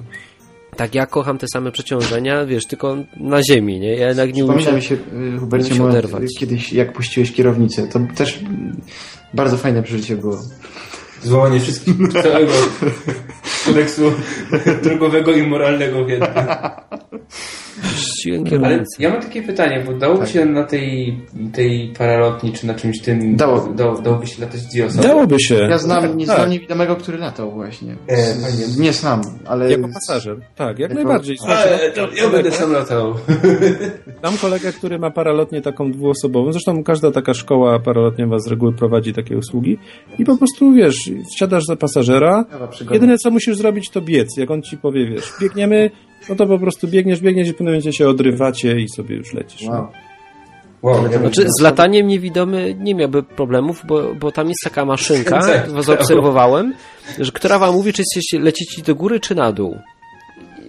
Tak, 0.75 0.95
ja 0.95 1.05
kocham 1.05 1.37
te 1.37 1.45
same 1.53 1.71
przeciążenia, 1.71 2.45
wiesz, 2.45 2.65
tylko 2.65 2.97
na 3.17 3.43
ziemi, 3.43 3.79
nie? 3.79 3.95
Ja 3.95 4.07
jednak 4.07 4.33
nie 4.33 4.45
umiem 4.45 4.75
mi 4.75 4.81
się, 4.81 4.95
y, 5.35 5.37
Hubercie, 5.39 5.75
się 5.75 5.85
oderwać. 5.85 6.23
kiedyś 6.39 6.73
jak 6.73 6.93
puściłeś 6.93 7.31
kierownicę, 7.31 7.87
to 7.87 7.99
też 8.15 8.39
bardzo 9.33 9.57
fajne 9.57 9.83
przeżycie 9.83 10.15
było. 10.15 10.37
Złamanie 11.23 11.59
wszystkich 11.59 11.95
całego 12.23 12.51
kodeksu 13.65 14.01
drogowego 14.83 15.31
i 15.31 15.47
moralnego 15.47 16.05
w 16.05 16.09
jednym. 16.09 16.29
Ale 18.63 18.83
ja 18.99 19.09
mam 19.09 19.21
takie 19.21 19.41
pytanie, 19.43 19.83
bo 19.85 19.93
dałoby 19.93 20.27
się 20.27 20.45
na 20.45 20.63
tej, 20.63 21.19
tej 21.53 21.93
paralotni, 21.97 22.53
czy 22.53 22.67
na 22.67 22.73
czymś 22.73 23.01
tym, 23.01 23.35
Dało. 23.35 23.73
da, 23.75 24.01
dałoby 24.01 24.27
się 24.27 24.41
latać 24.41 24.61
dwie 24.65 24.85
osoby? 24.85 25.03
Dałoby 25.07 25.39
się. 25.39 25.55
Ja 25.55 25.77
znam, 25.77 26.17
nie 26.17 26.25
znam 26.25 26.37
tak, 26.37 26.49
niewidomego, 26.49 26.95
który 26.95 27.17
latał 27.17 27.51
właśnie. 27.51 27.95
E, 28.07 28.17
Z- 28.17 28.41
fajnie. 28.43 28.83
Nie 28.85 28.93
znam, 28.93 29.21
ale... 29.45 29.71
jako 29.71 29.87
pasażer. 29.93 30.37
Tak, 30.55 30.79
jak 30.79 30.89
Jako- 30.89 30.93
najbardziej. 31.03 31.37
Słuchajcie, 31.37 31.75
Ale 31.79 31.91
to 31.91 32.07
ja 32.15 32.29
będę 32.29 32.51
sam 32.51 32.71
latał. 32.71 33.13
Mam 34.23 34.37
kolegę, 34.37 34.73
który 34.73 34.99
ma 34.99 35.11
paralotnię 35.11 35.61
taką 35.61 35.91
dwuosobową. 35.91 36.51
Zresztą 36.51 36.83
każda 36.83 37.11
taka 37.11 37.33
szkoła 37.33 37.79
paralotniowa 37.79 38.39
z 38.39 38.47
reguły 38.47 38.73
prowadzi 38.73 39.13
takie 39.13 39.37
usługi. 39.37 39.77
I 40.19 40.25
po 40.25 40.37
prostu, 40.37 40.73
wiesz, 40.73 41.06
wsiadasz 41.35 41.63
za 41.67 41.75
pasażera. 41.75 42.45
Jedyne, 42.91 43.17
co 43.17 43.31
musisz 43.31 43.57
zrobić, 43.57 43.89
to 43.89 44.01
biec. 44.01 44.37
Jak 44.37 44.51
on 44.51 44.61
ci 44.61 44.77
powie, 44.77 45.05
wiesz, 45.05 45.33
biegniemy, 45.41 45.91
no 46.29 46.35
to 46.35 46.47
po 46.47 46.59
prostu 46.59 46.87
biegniesz, 46.87 47.21
biegniesz 47.21 47.47
i 47.47 47.51
w 47.51 47.53
pewnym 47.53 47.73
momencie 47.73 47.93
się 47.93 48.09
odrywacie 48.09 48.79
i 48.79 48.89
sobie 48.89 49.15
już 49.15 49.33
lecisz. 49.33 49.67
no. 49.67 49.71
Wow. 49.71 49.87
Wow, 50.83 51.11
ja. 51.11 51.19
Znaczy, 51.19 51.47
z 51.59 51.61
lataniem 51.61 52.07
niewidomy 52.07 52.75
nie 52.79 52.95
miałby 52.95 53.23
problemów, 53.23 53.81
bo, 53.87 54.15
bo 54.15 54.31
tam 54.31 54.47
jest 54.47 54.59
taka 54.63 54.85
maszynka, 54.85 55.41
zaobserwowałem, 55.85 56.73
że, 57.19 57.31
która 57.31 57.59
wam 57.59 57.73
mówi, 57.73 57.93
czy 57.93 58.01
jesteście, 58.01 58.39
lecicie 58.39 58.81
do 58.81 58.95
góry, 58.95 59.19
czy 59.19 59.35
na 59.35 59.51
dół. 59.51 59.77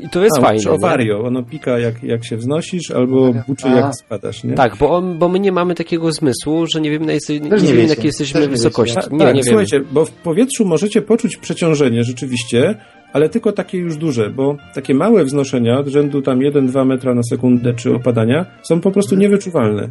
I 0.00 0.08
to 0.08 0.24
jest 0.24 0.38
A, 0.38 0.42
fajne. 0.42 0.62
czy 0.62 0.70
owario. 0.70 1.20
Ono 1.20 1.42
pika, 1.42 1.78
jak, 1.78 2.02
jak 2.02 2.24
się 2.24 2.36
wznosisz, 2.36 2.90
albo 2.90 3.32
buczy, 3.48 3.66
A. 3.68 3.76
jak 3.76 3.94
spadasz, 3.94 4.44
nie? 4.44 4.54
Tak, 4.54 4.76
bo, 4.76 4.90
on, 4.96 5.18
bo 5.18 5.28
my 5.28 5.40
nie 5.40 5.52
mamy 5.52 5.74
takiego 5.74 6.12
zmysłu, 6.12 6.64
że 6.74 6.80
nie 6.80 6.90
wiemy, 6.90 7.06
na, 7.06 7.12
jest, 7.12 7.28
nie, 7.28 7.40
nie 7.40 7.50
wiemy, 7.58 7.82
na 7.82 7.88
jakiej 7.88 8.06
jesteśmy 8.06 8.40
Też 8.40 8.48
nie 8.48 8.52
wysokości. 8.52 8.96
wiecie. 8.96 9.08
Nie, 9.12 9.18
tak, 9.18 9.28
nie 9.28 9.42
wiemy. 9.42 9.44
słuchajcie, 9.44 9.80
bo 9.92 10.04
w 10.04 10.10
powietrzu 10.10 10.64
możecie 10.64 11.02
poczuć 11.02 11.36
przeciążenie 11.36 12.04
rzeczywiście, 12.04 12.74
ale 13.12 13.28
tylko 13.28 13.52
takie 13.52 13.78
już 13.78 13.96
duże, 13.96 14.30
bo 14.30 14.56
takie 14.74 14.94
małe 14.94 15.24
wznoszenia, 15.24 15.78
od 15.78 15.88
rzędu 15.88 16.22
tam 16.22 16.38
1-2 16.38 16.86
metra 16.86 17.14
na 17.14 17.22
sekundę 17.30 17.74
czy 17.74 17.94
opadania, 17.94 18.46
są 18.62 18.80
po 18.80 18.90
prostu 18.90 19.14
niewyczuwalne. 19.16 19.88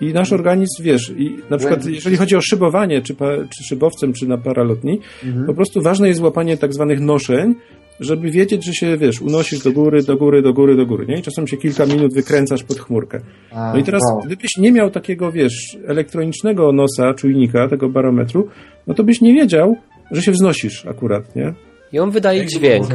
I 0.00 0.12
nasz 0.12 0.32
organizm, 0.32 0.82
wiesz, 0.82 1.12
i 1.18 1.36
na 1.50 1.58
przykład 1.58 1.86
jeżeli 1.86 2.16
chodzi 2.16 2.36
o 2.36 2.40
szybowanie, 2.40 3.02
czy, 3.02 3.14
pa, 3.14 3.26
czy 3.56 3.64
szybowcem, 3.64 4.12
czy 4.12 4.28
na 4.28 4.38
paralotni, 4.38 5.00
Mhm. 5.24 5.46
po 5.46 5.54
prostu 5.54 5.82
ważne 5.82 6.08
jest 6.08 6.20
złapanie 6.20 6.56
tak 6.56 6.74
zwanych 6.74 7.00
noszeń, 7.00 7.54
żeby 8.00 8.30
wiedzieć, 8.30 8.64
że 8.66 8.72
się, 8.74 8.96
wiesz, 8.96 9.20
unosisz 9.20 9.58
do 9.62 9.72
góry, 9.72 10.02
do 10.02 10.16
góry, 10.16 10.42
do 10.42 10.52
góry, 10.52 10.76
do 10.76 10.86
góry, 10.86 11.06
nie? 11.06 11.18
I 11.18 11.22
czasem 11.22 11.46
się 11.46 11.56
kilka 11.56 11.86
minut 11.86 12.14
wykręcasz 12.14 12.62
pod 12.62 12.78
chmurkę. 12.78 13.20
No 13.54 13.76
i 13.76 13.84
teraz, 13.84 14.02
gdybyś 14.26 14.56
nie 14.58 14.72
miał 14.72 14.90
takiego, 14.90 15.32
wiesz, 15.32 15.78
elektronicznego 15.86 16.72
nosa, 16.72 17.14
czujnika, 17.14 17.68
tego 17.68 17.88
barometru, 17.88 18.48
no 18.86 18.94
to 18.94 19.04
byś 19.04 19.20
nie 19.20 19.32
wiedział, 19.32 19.76
że 20.10 20.22
się 20.22 20.32
wznosisz 20.32 20.86
akurat, 20.86 21.36
nie? 21.36 21.54
I 21.92 21.98
on 21.98 22.10
wydaje 22.10 22.38
Jak 22.38 22.48
dźwięk. 22.48 22.86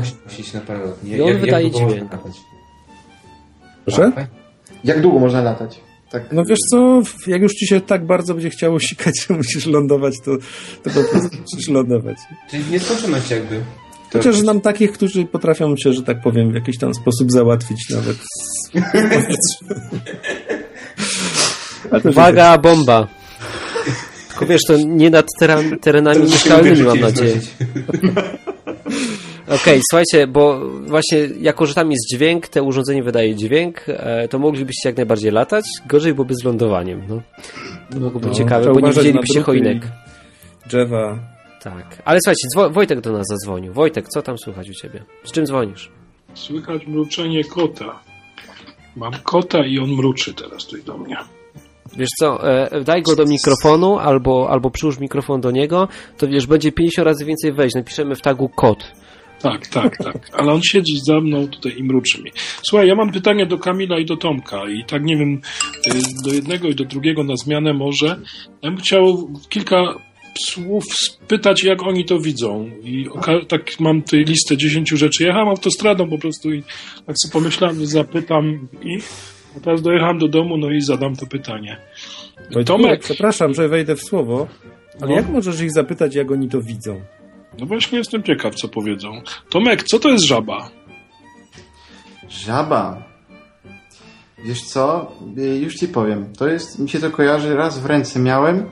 I 1.03 1.21
on 1.21 1.37
wydaje 1.37 1.69
długo 1.69 1.85
można 1.85 1.97
dźwięk. 1.97 2.11
Proszę? 3.85 4.11
A, 4.15 4.21
Jak 4.83 5.01
długo 5.01 5.19
można 5.19 5.41
latać? 5.41 5.79
Tak. 6.11 6.31
No 6.31 6.45
wiesz 6.45 6.59
co, 6.71 7.01
jak 7.27 7.41
już 7.41 7.53
ci 7.53 7.67
się 7.67 7.81
tak 7.81 8.05
bardzo 8.05 8.33
będzie 8.33 8.49
chciało 8.49 8.79
sikać, 8.79 9.25
że 9.27 9.33
musisz 9.33 9.65
lądować, 9.65 10.13
to, 10.25 10.31
to 10.83 10.89
po 10.89 11.09
prostu 11.11 11.37
musisz 11.41 11.69
lądować. 11.69 12.17
Czyli 12.49 12.63
nieskończoność 12.71 13.31
jakby. 13.31 13.61
Chociaż 14.13 14.37
znam 14.37 14.61
takich, 14.61 14.91
którzy 14.91 15.25
potrafią 15.25 15.77
się, 15.77 15.93
że 15.93 16.03
tak 16.03 16.21
powiem, 16.21 16.51
w 16.51 16.55
jakiś 16.55 16.77
tam 16.77 16.93
sposób 16.93 17.31
załatwić 17.31 17.89
nawet 17.89 18.17
Uwaga, 22.09 22.57
bomba. 22.57 23.07
Tylko 24.29 24.45
wiesz, 24.45 24.61
to 24.67 24.77
nie 24.77 25.09
nad 25.09 25.25
teren, 25.39 25.79
terenami 25.79 26.23
mieszkalnymi, 26.23 26.83
mam 26.83 26.99
nadzieję. 26.99 27.39
Okej, 29.61 29.81
słuchajcie, 29.89 30.27
bo 30.27 30.69
właśnie 30.87 31.19
jako, 31.39 31.65
że 31.65 31.73
tam 31.73 31.91
jest 31.91 32.09
dźwięk, 32.11 32.47
te 32.47 32.63
urządzenie 32.63 33.03
wydaje 33.03 33.35
dźwięk, 33.35 33.85
e, 33.87 34.27
to 34.27 34.39
moglibyście 34.39 34.89
jak 34.89 34.97
najbardziej 34.97 35.31
latać. 35.31 35.65
Gorzej 35.85 36.13
byłoby 36.13 36.35
z 36.35 36.43
lądowaniem. 36.43 37.03
No. 37.09 37.21
To 37.91 37.99
mogłoby 37.99 38.27
być 38.27 38.37
No, 38.37 38.43
ciekawe, 38.43 38.73
bo 38.73 38.79
nie 38.79 38.93
widzielibyście 38.93 39.41
choinek. 39.41 39.77
Drzewa. 40.67 41.36
Tak. 41.63 42.01
Ale 42.05 42.19
słuchajcie, 42.25 42.73
Wojtek 42.73 43.01
do 43.01 43.11
nas 43.11 43.25
zadzwonił. 43.29 43.73
Wojtek, 43.73 44.07
co 44.07 44.21
tam 44.21 44.37
słychać 44.37 44.69
u 44.69 44.73
ciebie? 44.73 45.03
Z 45.23 45.31
czym 45.31 45.45
dzwonisz? 45.45 45.91
Słychać 46.33 46.87
mruczenie 46.87 47.43
kota. 47.43 47.99
Mam 48.95 49.13
kota 49.23 49.65
i 49.65 49.79
on 49.79 49.89
mruczy 49.89 50.33
teraz 50.33 50.65
tutaj 50.65 50.83
do 50.83 50.97
mnie. 50.97 51.17
Wiesz 51.97 52.09
co, 52.19 52.51
e, 52.51 52.81
daj 52.83 53.01
go 53.01 53.15
do 53.15 53.25
mikrofonu 53.25 53.97
albo, 53.99 54.49
albo 54.49 54.69
przyłóż 54.69 54.99
mikrofon 54.99 55.41
do 55.41 55.51
niego, 55.51 55.87
to 56.17 56.27
wiesz, 56.27 56.47
będzie 56.47 56.71
50 56.71 57.05
razy 57.05 57.25
więcej 57.25 57.53
wejść. 57.53 57.75
Napiszemy 57.75 58.15
w 58.15 58.21
tagu 58.21 58.49
kot. 58.49 58.91
Tak, 59.41 59.67
tak, 59.67 59.97
tak. 59.97 60.29
Ale 60.33 60.53
on 60.53 60.61
siedzi 60.63 60.99
za 60.99 61.19
mną 61.19 61.47
tutaj 61.47 61.73
i 61.77 61.83
mruczy 61.83 62.23
mi. 62.23 62.31
Słuchaj, 62.61 62.87
ja 62.87 62.95
mam 62.95 63.11
pytanie 63.11 63.45
do 63.45 63.57
Kamila 63.57 63.99
i 63.99 64.05
do 64.05 64.17
Tomka 64.17 64.69
i 64.69 64.85
tak 64.85 65.03
nie 65.03 65.17
wiem, 65.17 65.41
y, 65.87 66.23
do 66.25 66.33
jednego 66.33 66.67
i 66.67 66.75
do 66.75 66.85
drugiego 66.85 67.23
na 67.23 67.35
zmianę 67.35 67.73
może. 67.73 68.07
Ja 68.61 68.69
bym 68.71 68.77
chciał 68.77 69.29
kilka 69.49 69.95
słów 70.45 70.83
spytać, 70.99 71.63
jak 71.63 71.83
oni 71.83 72.05
to 72.05 72.19
widzą. 72.19 72.71
I 72.83 73.05
tak 73.47 73.79
mam 73.79 74.01
tutaj 74.01 74.23
listę 74.23 74.57
10 74.57 74.89
rzeczy. 74.89 75.23
Jechałem 75.23 75.47
autostradą 75.47 76.09
po 76.09 76.17
prostu 76.17 76.53
i 76.53 76.63
tak 77.05 77.15
sobie 77.21 77.31
pomyślałem, 77.33 77.85
zapytam 77.85 78.67
ich. 78.83 79.09
A 79.57 79.59
teraz 79.59 79.81
dojechałem 79.81 80.17
do 80.19 80.27
domu, 80.27 80.57
no 80.57 80.71
i 80.71 80.81
zadam 80.81 81.15
to 81.15 81.25
pytanie. 81.25 81.77
Wojtku, 82.53 82.63
Tomek. 82.77 83.01
Przepraszam, 83.01 83.53
że 83.53 83.67
wejdę 83.67 83.95
w 83.95 84.01
słowo, 84.03 84.47
ale 85.01 85.09
No. 85.09 85.15
jak 85.15 85.29
możesz 85.29 85.61
ich 85.61 85.71
zapytać, 85.71 86.15
jak 86.15 86.31
oni 86.31 86.49
to 86.49 86.61
widzą? 86.61 87.01
No 87.59 87.65
właśnie 87.65 87.97
jestem 87.97 88.23
ciekaw, 88.23 88.55
co 88.55 88.67
powiedzą. 88.67 89.21
Tomek, 89.49 89.83
co 89.83 89.99
to 89.99 90.09
jest 90.09 90.25
żaba? 90.25 90.69
Żaba. 92.29 93.03
Wiesz 94.45 94.61
co? 94.61 95.11
Y, 95.37 95.57
Już 95.59 95.75
ci 95.75 95.87
powiem. 95.87 96.33
To 96.37 96.47
jest, 96.47 96.79
mi 96.79 96.89
się 96.89 96.99
to 96.99 97.11
kojarzy, 97.11 97.55
raz 97.55 97.79
w 97.79 97.85
ręce 97.85 98.19
miałem 98.19 98.65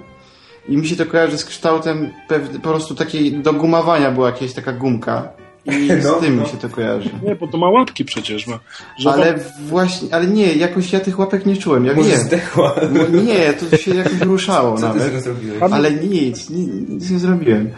i 0.70 0.78
mi 0.78 0.88
się 0.88 0.96
to 0.96 1.06
kojarzy 1.06 1.38
z 1.38 1.46
kształtem 1.46 2.14
pew, 2.28 2.50
po 2.50 2.60
prostu 2.60 2.96
takiej 2.96 3.32
do 3.32 3.54
gumowania 3.54 4.12
była 4.12 4.30
jakaś 4.30 4.54
taka 4.54 4.74
gumka. 4.74 5.30
I 5.66 5.88
No, 6.04 6.18
z 6.18 6.22
tym 6.22 6.36
no. 6.36 6.44
mi 6.44 6.50
się 6.50 6.58
to 6.58 6.70
kojarzy. 6.70 7.10
Nie, 7.24 7.36
bo 7.36 7.48
to 7.48 7.58
ma 7.58 7.70
łapki 7.70 8.06
przecież. 8.06 8.48
Ma. 8.48 8.60
Żaba... 9.00 9.16
Ale 9.16 9.40
właśnie, 9.66 10.14
ale 10.16 10.28
nie, 10.28 10.54
jakoś 10.54 10.94
ja 10.94 11.00
tych 11.00 11.20
łapek 11.20 11.46
nie 11.46 11.58
czułem. 11.58 11.86
Ja 11.86 11.94
Może 11.94 12.10
wiem. 12.10 12.20
zdechła. 12.20 12.76
No 12.92 13.22
Nie, 13.22 13.54
to 13.54 13.78
się 13.78 13.96
jakoś 13.96 14.20
ruszało 14.20 14.78
Co 14.78 14.88
nawet. 14.88 15.28
Ale 15.72 15.92
nic, 15.92 16.50
nic, 16.50 16.90
nic 16.90 17.12
nie 17.12 17.20
zrobiłem. 17.20 17.70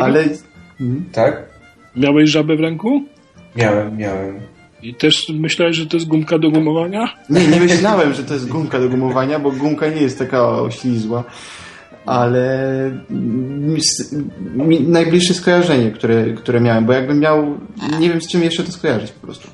Ale 0.00 0.24
Tak? 1.12 1.42
Miałeś 1.96 2.30
żabę 2.30 2.56
w 2.56 2.60
ręku? 2.60 3.02
Miałem, 3.56 3.96
miałem. 3.96 4.40
I 4.82 4.94
też 4.94 5.28
myślałeś, 5.28 5.76
że 5.76 5.86
to 5.86 5.96
jest 5.96 6.08
gumka 6.08 6.38
do 6.38 6.50
gumowania? 6.50 7.12
nie, 7.30 7.46
nie 7.46 7.60
myślałem, 7.60 8.14
że 8.14 8.24
to 8.24 8.34
jest 8.34 8.48
gumka 8.48 8.80
do 8.80 8.88
gumowania, 8.88 9.38
bo 9.38 9.50
gumka 9.50 9.88
nie 9.88 10.02
jest 10.02 10.18
taka 10.18 10.48
oślizła. 10.48 11.24
Ale 12.10 12.90
mi, 13.10 13.80
mi, 14.56 14.80
najbliższe 14.80 15.34
skojarzenie, 15.34 15.90
które, 15.90 16.32
które 16.32 16.60
miałem, 16.60 16.86
bo 16.86 16.92
jakbym 16.92 17.18
miał, 17.20 17.58
nie 18.00 18.08
wiem 18.08 18.20
z 18.20 18.28
czym 18.28 18.42
jeszcze 18.42 18.64
to 18.64 18.72
skojarzyć 18.72 19.12
po 19.12 19.26
prostu. 19.26 19.48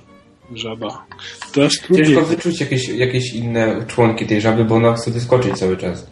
Żaba. 0.55 1.07
Teraz 1.55 1.73
drugi. 1.89 2.05
Ciężko 2.05 2.23
wyczuć 2.23 2.61
jakieś, 2.61 2.89
jakieś 2.89 3.35
inne 3.35 3.85
członki 3.87 4.27
tej 4.27 4.41
żaby, 4.41 4.65
bo 4.65 4.75
ona 4.75 4.93
chce 4.93 5.11
wyskoczyć 5.11 5.59
cały 5.59 5.77
czas. 5.77 6.07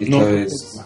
I 0.00 0.10
No. 0.10 0.20
to 0.20 0.28
jest 0.30 0.80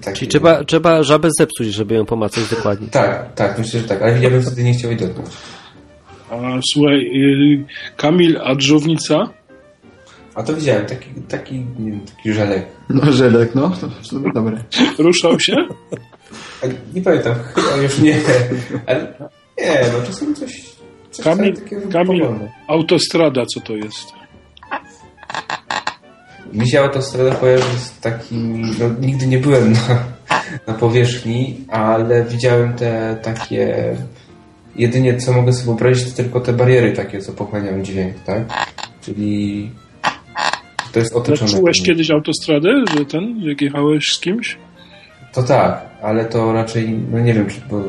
takie... 0.00 0.16
Czyli 0.16 0.28
trzeba, 0.28 0.64
trzeba 0.64 1.02
żabę 1.02 1.28
zepsuć, 1.38 1.68
żeby 1.68 1.94
ją 1.94 2.06
pomacać 2.06 2.50
dokładnie. 2.50 2.88
Tak, 2.88 3.34
tak, 3.34 3.58
myślę, 3.58 3.80
że 3.80 3.88
tak, 3.88 4.02
ale 4.02 4.22
ja 4.22 4.30
bym 4.30 4.42
wtedy 4.42 4.64
nie 4.64 4.72
chciał 4.74 4.90
jej 4.90 5.00
dotknąć. 5.00 5.28
A, 6.30 6.60
słuchaj, 6.72 6.98
y, 6.98 7.64
Kamil, 7.96 8.38
a 8.44 8.56
dżownica? 8.56 9.28
A 10.34 10.42
to 10.42 10.54
widziałem, 10.54 10.86
taki, 10.86 11.10
taki, 11.28 11.54
nie 11.54 11.90
wiem, 11.90 12.00
taki 12.00 12.32
żelek. 12.32 12.66
No, 12.88 13.12
żelek, 13.12 13.54
no, 13.54 13.70
to, 13.70 13.88
to 14.10 14.30
dobre. 14.34 14.64
Ruszał 14.98 15.40
się? 15.40 15.54
A 16.62 16.66
Nie 16.94 17.02
pamiętam, 17.02 17.34
chyba 17.54 17.76
już 17.82 17.98
nie, 17.98 18.16
ale 18.86 19.14
nie, 19.58 19.80
no 19.92 20.06
czasem 20.06 20.34
coś, 20.34 20.64
coś 21.10 21.24
Kamil, 21.24 21.54
Kamil, 21.92 22.22
autostrada, 22.66 23.46
co 23.46 23.60
to 23.60 23.72
jest? 23.72 24.12
Mi 26.52 26.70
się 26.70 26.80
autostrada 26.80 27.34
kojarzy 27.34 27.78
z 27.78 28.00
takimi, 28.00 28.64
no 28.80 29.06
nigdy 29.06 29.26
nie 29.26 29.38
byłem 29.38 29.72
na, 29.72 30.04
na 30.66 30.74
powierzchni, 30.74 31.60
ale 31.68 32.24
widziałem 32.24 32.74
te 32.74 33.16
takie, 33.22 33.96
jedynie 34.76 35.16
co 35.16 35.32
mogę 35.32 35.52
sobie 35.52 35.66
wyobrazić, 35.66 36.10
to 36.10 36.16
tylko 36.16 36.40
te 36.40 36.52
bariery 36.52 36.92
takie, 36.92 37.18
co 37.18 37.32
pochłaniają 37.32 37.82
dźwięk, 37.82 38.14
tak? 38.26 38.42
Czyli 39.00 39.70
to 40.92 40.98
jest 40.98 41.14
otoczone. 41.16 41.50
Czułeś 41.50 41.82
kiedyś 41.82 42.10
autostradę, 42.10 42.84
że 42.98 43.04
ten, 43.04 43.40
jak 43.42 43.60
jechałeś 43.60 44.04
z 44.04 44.20
kimś? 44.20 44.56
To 45.32 45.42
tak, 45.42 45.86
ale 46.02 46.24
to 46.24 46.52
raczej, 46.52 46.88
no 47.12 47.18
nie 47.18 47.34
wiem, 47.34 47.46
czy 47.48 47.60
bo 47.70 47.82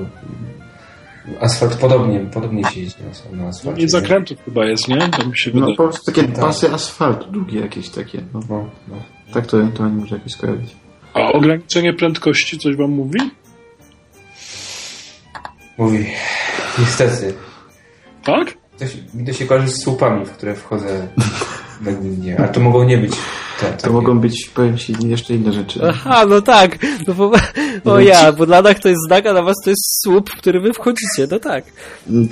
asfalt 1.40 1.76
podobnie, 1.76 2.20
podobnie 2.20 2.64
się 2.64 2.80
jeździ 2.80 3.00
na, 3.32 3.38
na 3.38 3.44
No 3.44 3.50
asfalcie. 3.50 3.82
nie 3.82 3.90
zakrętów 3.90 4.38
chyba 4.46 4.66
jest, 4.66 4.88
nie? 4.88 4.98
To 5.10 5.26
mi 5.28 5.38
się 5.38 5.52
No 5.54 5.60
wydaje. 5.60 5.76
po 5.76 5.84
prostu 5.84 6.12
takie 6.12 6.24
Tak. 6.28 6.36
pasy 6.46 6.72
asfaltu, 6.74 7.32
długie 7.32 7.60
jakieś 7.60 7.90
takie. 7.90 8.22
No, 8.34 8.40
No, 8.50 8.70
no. 8.88 8.96
tak 9.34 9.48
to, 9.48 9.58
to 9.76 9.86
nie 9.90 9.94
może 9.96 10.16
jakoś 10.16 10.32
skojarzyć. 10.32 10.76
A 11.14 11.32
ograniczenie 11.32 11.94
prędkości 11.94 12.58
coś 12.60 12.76
wam 12.76 12.92
mówi? 12.92 13.20
Mówi, 15.78 16.06
niestety, 16.80 17.34
Tak? 18.24 18.58
To 18.82 18.88
się, 18.88 18.98
mi 19.14 19.26
to 19.26 19.34
się 19.34 19.46
kojarzy 19.46 19.68
z 19.68 19.84
słupami, 19.84 20.26
w 20.26 20.32
które 20.32 20.56
wchodzę 20.56 21.08
nagminnie, 21.82 22.40
a 22.40 22.48
to 22.48 22.60
mogą 22.60 22.84
nie 22.84 22.98
być 22.98 23.12
te, 23.60 23.66
To 23.66 23.78
takie. 23.82 23.94
mogą 23.94 24.20
być, 24.20 24.50
powiem 24.56 24.78
ci, 24.78 24.94
jeszcze 25.04 25.34
inne 25.34 25.54
rzeczy. 25.54 25.80
Aha, 25.90 26.26
no 26.30 26.42
tak. 26.42 26.78
No 27.08 27.14
bo, 27.14 27.32
o 27.86 28.00
ja, 28.00 28.32
bo 28.32 28.46
dla 28.46 28.62
nas 28.62 28.80
to 28.80 28.90
jest 28.90 29.02
znak, 29.08 29.26
a 29.26 29.32
dla 29.32 29.42
was 29.42 29.56
to 29.64 29.70
jest 29.70 30.02
słup, 30.04 30.30
w 30.30 30.38
który 30.38 30.60
wy 30.62 30.74
wchodzicie. 30.74 31.28
No 31.32 31.40
tak. 31.40 31.64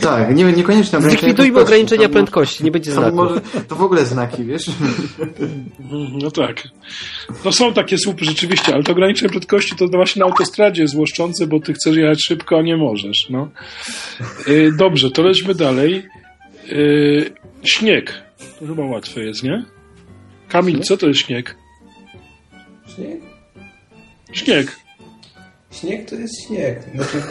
Tak, 0.02 0.36
nie, 0.36 0.44
niekoniecznie 0.44 0.98
ograniczenia 1.00 1.10
Zlikwidujmy 1.10 1.34
prędkości. 1.36 1.62
ograniczenia 1.62 2.08
To- 2.08 2.14
prędkości, 2.14 2.64
nie 2.64 2.72
będzie 2.72 2.92
To, 2.92 3.00
znaku. 3.02 3.16
może, 3.16 3.42
to 3.68 3.76
w 3.76 3.82
ogóle 3.82 4.06
znaki, 4.06 4.44
wiesz? 4.46 4.66
No 6.24 6.32
tak. 6.32 6.64
No 7.46 7.52
są 7.52 7.74
takie 7.74 7.98
słupy 7.98 8.26
rzeczywiście, 8.26 8.74
ale 8.74 8.84
to 8.84 8.92
ograniczenie 8.92 9.30
prędkości 9.30 9.76
to 9.76 9.88
właśnie 9.88 10.20
na 10.20 10.26
autostradzie 10.26 10.82
jest 10.82 10.94
złoszczące, 10.94 11.48
bo 11.48 11.60
ty 11.60 11.74
chcesz 11.74 11.96
jechać 11.96 12.24
szybko, 12.24 12.58
a 12.58 12.62
nie 12.62 12.78
możesz. 12.78 13.28
No. 13.30 13.48
Y, 14.48 14.72
dobrze, 14.78 15.12
to 15.12 15.22
lećmy 15.24 15.56
dalej. 15.56 16.06
Y, 16.72 17.32
śnieg. 17.64 18.14
To 18.60 18.68
chyba 18.68 18.86
łatwe 18.86 19.24
jest, 19.24 19.44
nie? 19.44 19.66
Kamil, 20.48 20.80
co 20.80 20.98
to 20.98 21.08
jest 21.08 21.20
śnieg? 21.20 21.56
Śnieg? 22.96 23.20
Śnieg. 24.32 24.80
Śnieg 25.72 26.10
to 26.10 26.16
jest 26.16 26.48
śnieg. 26.48 26.84
Znaczy, 26.96 27.22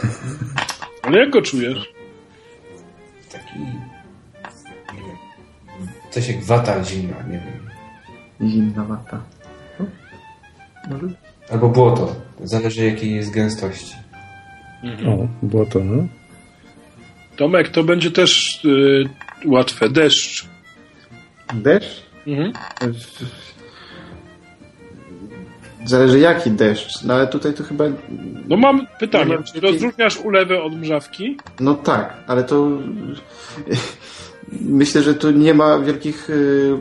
Ale 1.03 1.19
jak 1.19 1.31
go 1.31 1.43
czujesz? 1.43 1.93
taki... 3.33 3.59
Nie 3.59 5.03
wiem. 5.07 5.17
Coś 6.11 6.29
jak 6.29 6.45
wata 6.45 6.85
zimna, 6.85 7.23
nie 7.23 7.39
wiem. 7.39 8.51
Zimna 8.51 8.85
wata. 8.85 9.23
Może? 10.91 11.07
Albo 11.51 11.69
błoto. 11.69 12.17
Zależy 12.45 12.85
jakiej 12.85 13.15
jest 13.15 13.31
gęstości. 13.31 13.95
O, 15.07 15.29
było 15.47 15.67
to, 15.67 15.79
no. 15.79 16.09
Tomek, 17.39 17.69
to 17.69 17.85
będzie 17.85 18.11
też 18.11 18.65
y, 18.65 19.05
łatwe. 19.45 19.89
Deszcz. 19.89 20.47
Deszcz? 21.55 22.03
Mhm. 22.27 22.53
Zależy 25.85 26.19
jaki 26.19 26.51
deszcz, 26.51 27.05
no 27.05 27.15
ale 27.15 27.27
tutaj 27.27 27.55
to 27.55 27.65
chyba... 27.65 27.85
No 28.49 28.57
mam 28.57 28.87
pytanie. 29.01 29.35
Mam 29.35 29.45
Czy 29.45 29.61
rozróżniasz 29.61 30.21
ulewę 30.21 30.63
od 30.63 30.77
mrzawki? 30.77 31.37
No 31.61 31.75
tak, 31.75 32.17
ale 32.27 32.45
to... 32.45 32.71
Myślę, 34.61 35.03
że 35.03 35.15
tu 35.15 35.31
nie 35.31 35.55
ma 35.55 35.79
wielkich 35.79 36.31
y, 36.31 36.77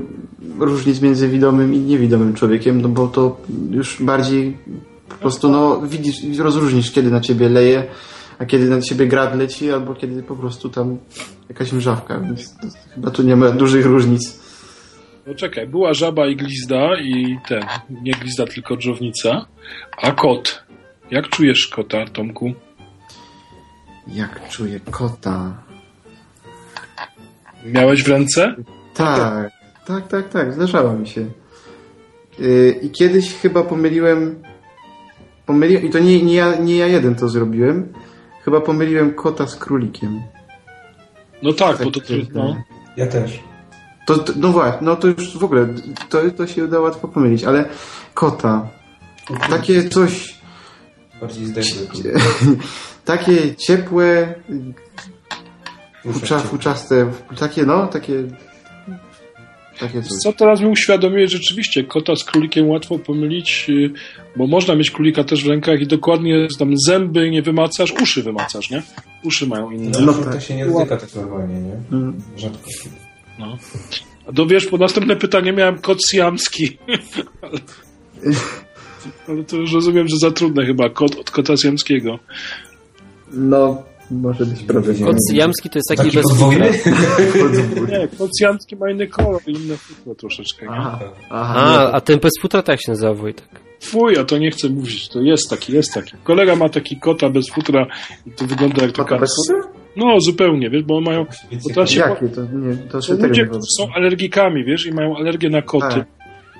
różnic 0.59 1.01
między 1.01 1.27
widomym 1.27 1.73
i 1.73 1.79
niewidomym 1.79 2.33
człowiekiem, 2.33 2.81
no 2.81 2.89
bo 2.89 3.07
to 3.07 3.37
już 3.71 4.01
bardziej 4.01 4.57
po 5.09 5.15
prostu, 5.15 5.49
no 5.49 5.81
widzisz, 5.81 6.37
rozróżnisz, 6.37 6.91
kiedy 6.91 7.11
na 7.11 7.21
ciebie 7.21 7.49
leje, 7.49 7.83
a 8.39 8.45
kiedy 8.45 8.69
na 8.69 8.81
ciebie 8.81 9.07
grad 9.07 9.35
leci, 9.35 9.71
albo 9.71 9.95
kiedy 9.95 10.23
po 10.23 10.35
prostu 10.35 10.69
tam 10.69 10.97
jakaś 11.49 11.71
mrzawka, 11.71 12.19
więc 12.19 12.57
to, 12.57 12.67
chyba 12.95 13.11
tu 13.11 13.23
nie 13.23 13.35
ma 13.35 13.51
dużych 13.51 13.85
różnic. 13.85 14.47
No 15.27 15.35
czekaj, 15.35 15.67
była 15.67 15.93
żaba 15.93 16.27
i 16.27 16.35
glizda 16.35 16.99
i 16.99 17.39
ten, 17.47 17.63
nie 17.89 18.11
glizda, 18.11 18.45
tylko 18.45 18.75
drzownica, 18.75 19.45
a 19.97 20.11
kot. 20.11 20.63
Jak 21.11 21.29
czujesz 21.29 21.67
kota, 21.67 22.05
Tomku? 22.05 22.53
Jak 24.07 24.49
czuję 24.49 24.79
kota. 24.91 25.63
Miałeś 27.65 28.03
w 28.03 28.07
ręce? 28.07 28.55
Tak, 28.93 29.51
tak, 29.85 30.07
tak, 30.07 30.29
tak, 30.29 30.53
zdarzało 30.53 30.93
mi 30.93 31.07
się. 31.07 31.25
Yy, 32.39 32.79
I 32.81 32.89
kiedyś 32.89 33.33
chyba 33.33 33.63
pomyliłem, 33.63 34.35
pomyliłem 35.45 35.85
i 35.85 35.89
to 35.89 35.99
nie, 35.99 36.23
nie, 36.23 36.35
ja, 36.35 36.55
nie 36.55 36.77
ja 36.77 36.87
jeden 36.87 37.15
to 37.15 37.29
zrobiłem, 37.29 37.93
chyba 38.47 38.61
pomyliłem 38.61 39.13
kota 39.13 39.47
z 39.47 39.55
królikiem. 39.55 40.21
No 41.43 41.53
tak, 41.53 41.83
bo 41.83 41.91
to 41.91 41.99
Tak, 41.99 42.07
trudno. 42.07 42.55
Ja 42.97 43.07
też. 43.07 43.39
To, 44.05 44.17
to, 44.17 44.33
no 44.35 44.51
właśnie, 44.51 44.79
no 44.81 44.95
to 44.95 45.07
już 45.07 45.37
w 45.37 45.43
ogóle, 45.43 45.67
to, 46.09 46.31
to 46.37 46.47
się 46.47 46.67
da 46.67 46.79
łatwo 46.79 47.07
pomylić, 47.07 47.43
ale 47.43 47.69
kota, 48.13 48.67
takie 49.49 49.89
coś, 49.89 50.39
Bardziej 51.21 51.45
zdechły. 51.45 51.87
takie 53.05 53.55
ciepłe, 53.55 54.35
fucza, 56.13 56.39
fuczaste, 56.39 57.11
takie 57.39 57.65
no, 57.65 57.87
takie, 57.87 58.23
takie 59.79 60.01
coś. 60.03 60.17
Co 60.17 60.33
teraz 60.33 60.61
mi 60.61 60.67
uświadomiłeś, 60.67 61.31
rzeczywiście 61.31 61.83
kota 61.83 62.15
z 62.15 62.23
królikiem 62.23 62.69
łatwo 62.69 62.99
pomylić, 62.99 63.65
yy, 63.69 63.91
bo 64.35 64.47
można 64.47 64.75
mieć 64.75 64.91
królika 64.91 65.23
też 65.23 65.43
w 65.43 65.47
rękach 65.47 65.81
i 65.81 65.87
dokładnie 65.87 66.47
tam 66.59 66.73
zęby 66.87 67.29
nie 67.29 67.41
wymacasz, 67.41 67.93
uszy 68.01 68.23
wymacasz, 68.23 68.69
nie? 68.69 68.83
Uszy 69.23 69.47
mają 69.47 69.71
inne. 69.71 69.99
No, 69.99 70.05
No 70.05 70.13
to 70.13 70.23
tak. 70.31 70.41
się 70.41 70.55
nie 70.55 70.65
dotyka 70.65 70.97
tak 70.97 71.15
normalnie, 71.15 71.55
nie? 71.61 71.97
Mm. 71.97 72.21
Rzadko. 72.37 72.69
No. 73.39 73.57
A 74.27 74.31
do 74.31 74.45
wiesz, 74.45 74.65
po 74.65 74.77
następne 74.77 75.15
pytanie 75.15 75.53
miałem 75.53 75.79
kot 75.79 75.97
siamski. 76.11 76.77
ale, 77.41 77.59
ale 79.27 79.43
to 79.43 79.57
już 79.57 79.73
rozumiem, 79.73 80.07
że 80.07 80.15
za 80.17 80.31
trudne 80.31 80.65
chyba, 80.65 80.89
kot 80.89 81.15
od 81.15 81.31
kota 81.31 81.57
siamskiego. 81.57 82.19
No, 83.31 83.83
może 84.11 84.45
być 84.45 84.63
problem. 84.63 84.95
Jamski 85.33 85.69
to 85.69 85.77
jest 85.79 85.87
taki, 85.89 86.01
Taki 86.03 86.15
bez 86.17 86.25
podwójny? 86.29 86.73
futra. 86.73 87.97
Nie, 87.99 88.07
kot 88.17 88.31
siamski 88.41 88.75
ma 88.75 88.91
inny 88.91 89.07
kolor 89.07 89.41
i 89.47 89.51
inne 89.51 89.77
futro 89.77 90.15
troszeczkę, 90.15 90.65
nie? 90.65 90.71
Aha, 90.71 90.99
aha, 91.29 91.53
A, 91.57 91.91
a 91.91 92.01
ten 92.01 92.19
bez 92.19 92.31
futra 92.41 92.61
tak 92.61 92.79
się 92.81 92.91
nazywa 92.91 93.13
Wojtek. 93.13 93.47
Fuj, 93.83 94.17
a 94.17 94.23
to 94.23 94.37
nie 94.37 94.51
chcę 94.51 94.69
mówić, 94.69 95.09
to 95.09 95.21
jest 95.21 95.49
taki, 95.49 95.73
jest 95.73 95.93
taki. 95.93 96.11
Kolega 96.23 96.55
ma 96.55 96.69
taki 96.69 96.99
kota 96.99 97.29
bez 97.29 97.45
futra 97.49 97.85
i 98.25 98.31
to 98.31 98.45
wygląda 98.45 98.81
jak 98.81 98.91
taka... 98.91 99.17
bez 99.19 99.29
futra? 99.47 99.71
No, 99.95 100.19
zupełnie, 100.21 100.69
wiesz, 100.69 100.83
bo 100.83 101.01
mają... 101.01 101.25
Bo 101.63 101.69
teraz 101.73 101.89
się 101.89 101.99
Jakie 101.99 102.29
to? 102.29 102.41
Nie, 102.41 102.75
to 102.77 103.01
Są 103.01 103.17
się 103.17 103.27
ludzie, 103.27 103.45
którzy 103.45 103.61
są 103.79 103.93
alergikami, 103.95 104.63
wiesz, 104.65 104.85
i 104.85 104.91
mają 104.91 105.17
alergię 105.17 105.49
na 105.49 105.61
koty. 105.61 105.95
Tak. 105.95 106.05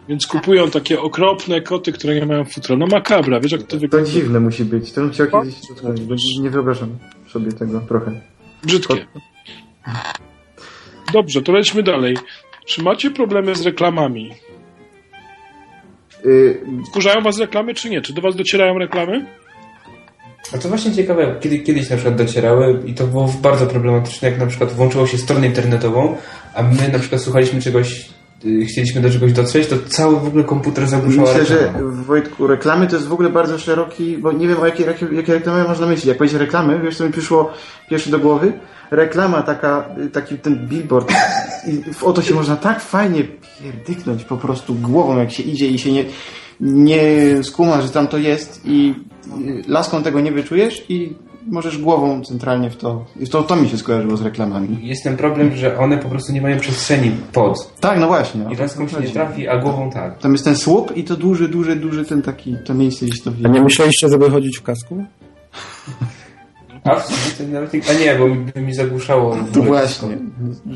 Więc 0.10 0.28
kupują 0.28 0.70
takie 0.72 1.02
okropne 1.02 1.62
koty, 1.62 1.92
które 1.92 2.16
nie 2.16 2.26
mają 2.26 2.46
futra. 2.46 2.76
No 2.78 2.88
makabra, 2.88 3.40
wiesz 3.40 3.52
jak 3.52 3.62
to 3.62 3.68
To 3.68 3.78
wygląda? 3.78 4.10
dziwne 4.10 4.40
musi 4.40 4.66
być. 4.66 4.92
To 4.92 5.02
bym 5.02 5.12
chciał 5.12 5.28
kiedyś 5.28 5.56
dotknąć, 5.70 6.38
nie 6.42 6.50
wyobrażam 6.50 6.90
sobie 7.30 7.52
tego 7.52 7.80
trochę. 7.80 8.12
Brzydkie. 8.64 9.06
Dobrze, 11.14 11.42
to 11.42 11.52
lećmy 11.52 11.84
dalej. 11.84 12.18
Czy 12.66 12.84
macie 12.84 13.12
problemy 13.12 13.56
z 13.56 13.66
reklamami? 13.66 14.34
Yy, 16.26 16.62
Wkurzają 16.90 17.22
was 17.22 17.40
reklamy, 17.40 17.74
czy 17.74 17.90
nie? 17.90 18.02
Czy 18.02 18.14
do 18.14 18.22
was 18.22 18.36
docierają 18.36 18.78
reklamy? 18.78 19.26
A 20.54 20.58
to 20.58 20.70
właśnie 20.70 20.94
ciekawe, 20.94 21.36
kiedy, 21.40 21.60
kiedyś 21.60 21.90
na 21.90 21.96
przykład 21.96 22.16
docierały 22.18 22.84
i 22.86 22.94
to 22.94 23.08
było 23.08 23.34
bardzo 23.42 23.68
problematyczne, 23.68 24.30
jak 24.30 24.40
na 24.40 24.46
przykład 24.46 24.74
włączyło 24.74 25.08
się 25.08 25.18
stronę 25.18 25.48
internetową, 25.48 26.18
a 26.54 26.64
my 26.64 26.90
na 26.94 27.00
przykład 27.00 27.22
słuchaliśmy 27.22 27.62
czegoś, 27.62 28.10
chcieliśmy 28.68 29.02
do 29.02 29.10
czegoś 29.10 29.34
dotrzeć, 29.34 29.68
to 29.68 29.76
cały 29.88 30.20
w 30.20 30.28
ogóle 30.28 30.44
komputer 30.44 30.88
zagłuszała 30.88 31.28
myślę, 31.28 31.46
że 31.46 31.56
reklama. 31.56 31.92
Wojtku, 31.92 32.48
reklamy 32.48 32.88
to 32.88 32.96
jest 32.96 33.08
w 33.08 33.14
ogóle 33.14 33.30
bardzo 33.30 33.60
szeroki, 33.60 34.18
bo 34.18 34.32
nie 34.32 34.48
wiem 34.48 34.60
o 34.60 34.66
jakie, 34.66 34.84
jakie, 34.84 35.08
jakie 35.12 35.34
reklamy 35.34 35.64
można 35.64 35.88
myśleć. 35.88 36.06
Jak 36.06 36.18
powiedzieć 36.18 36.40
reklamy, 36.40 36.80
wiesz 36.80 36.98
co 36.98 37.06
mi 37.06 37.12
przyszło 37.12 37.54
pierwszy 37.90 38.12
do 38.12 38.20
głowy? 38.20 38.54
Reklama 38.92 39.42
taka, 39.42 39.90
y, 40.06 40.10
taki 40.10 40.38
ten 40.38 40.68
billboard 40.68 41.14
i 41.68 41.94
w 41.94 42.04
oto 42.04 42.22
się 42.22 42.34
można 42.34 42.56
tak 42.56 42.82
fajnie 42.82 43.24
pierdyknąć 43.62 44.24
po 44.24 44.38
prostu 44.38 44.76
głową 44.76 45.18
jak 45.18 45.32
się 45.32 45.44
idzie 45.44 45.68
i 45.68 45.80
się 45.80 45.92
nie, 45.92 46.06
nie 46.60 47.04
skuma, 47.44 47.82
że 47.82 47.90
tam 47.90 48.08
to 48.08 48.18
jest 48.18 48.62
i 48.66 48.96
y, 49.48 49.64
laską 49.68 50.04
tego 50.04 50.20
nie 50.20 50.32
wyczujesz 50.32 50.86
i 50.90 51.16
możesz 51.48 51.78
głową 51.78 52.22
centralnie 52.24 52.70
w 52.70 52.78
to. 52.78 53.06
I 53.20 53.28
to, 53.28 53.44
to 53.44 53.56
mi 53.56 53.70
się 53.70 53.78
skojarzyło 53.78 54.18
z 54.18 54.22
reklamami. 54.22 54.78
Jest 54.82 55.04
ten 55.04 55.18
problem, 55.18 55.56
że 55.56 55.78
one 55.78 55.98
po 55.98 56.10
prostu 56.10 56.34
nie 56.34 56.42
mają 56.42 56.60
przestrzeni 56.60 57.12
pod. 57.34 57.80
Tak, 57.80 58.00
no 58.00 58.08
właśnie. 58.08 58.46
I 58.52 58.56
laską 58.56 58.88
się 58.88 59.00
nie 59.00 59.10
trafi, 59.10 59.48
a 59.48 59.58
głową 59.58 59.92
tak. 59.92 60.20
Tam 60.20 60.32
jest 60.32 60.44
ten 60.44 60.56
słup 60.56 60.98
i 60.98 61.04
to 61.04 61.16
duży, 61.16 61.50
duży, 61.50 61.76
duży 61.76 62.06
ten 62.06 62.22
taki, 62.22 62.56
to 62.66 62.74
miejsce 62.74 63.06
gdzieś 63.06 63.22
to 63.22 63.32
A 63.44 63.48
nie 63.48 63.62
myśleliście, 63.62 64.10
żeby 64.10 64.30
chodzić 64.30 64.58
w 64.58 64.64
kasku? 64.64 65.06
A 66.84 66.96
w 66.96 67.06
sumie 67.06 67.50
to 67.50 67.54
nawet 67.54 67.74
nie, 67.74 67.82
a 67.90 67.94
nie, 67.94 68.20
bo 68.20 68.28
mi, 68.28 68.36
by 68.36 68.62
mi 68.62 68.74
zagłuszało. 68.74 69.38
To 69.54 69.62
właśnie. 69.62 70.18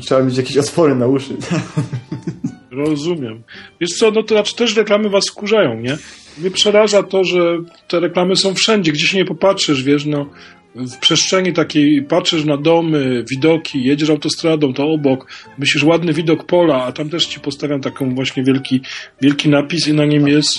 Trzeba 0.00 0.22
mieć 0.22 0.36
jakieś 0.36 0.56
otwory 0.56 0.94
na 0.94 1.06
uszy. 1.06 1.36
Rozumiem. 2.70 3.42
Wiesz 3.80 3.90
co, 3.90 4.10
no 4.10 4.22
to 4.22 4.34
znaczy 4.34 4.56
też 4.56 4.76
reklamy 4.76 5.10
was 5.10 5.24
wkurzają, 5.28 5.80
nie? 5.80 5.96
Mnie 6.38 6.50
przeraża 6.50 7.02
to, 7.02 7.24
że 7.24 7.58
te 7.88 8.00
reklamy 8.00 8.36
są 8.36 8.54
wszędzie, 8.54 8.92
gdzie 8.92 9.06
się 9.06 9.18
nie 9.18 9.24
popatrzysz, 9.24 9.82
wiesz, 9.82 10.06
no 10.06 10.26
w 10.74 10.98
przestrzeni 10.98 11.52
takiej 11.52 12.02
patrzysz 12.02 12.44
na 12.44 12.56
domy, 12.56 13.24
widoki, 13.30 13.84
jedziesz 13.84 14.10
autostradą, 14.10 14.74
to 14.74 14.88
obok, 14.88 15.26
myślisz 15.58 15.84
ładny 15.84 16.12
widok 16.12 16.44
pola, 16.44 16.84
a 16.84 16.92
tam 16.92 17.10
też 17.10 17.26
ci 17.26 17.40
postawiam 17.40 17.80
taką 17.80 18.14
właśnie 18.14 18.44
wielki, 18.44 18.80
wielki 19.20 19.48
napis 19.48 19.88
i 19.88 19.92
na 19.92 20.04
nim 20.04 20.28
jest... 20.28 20.58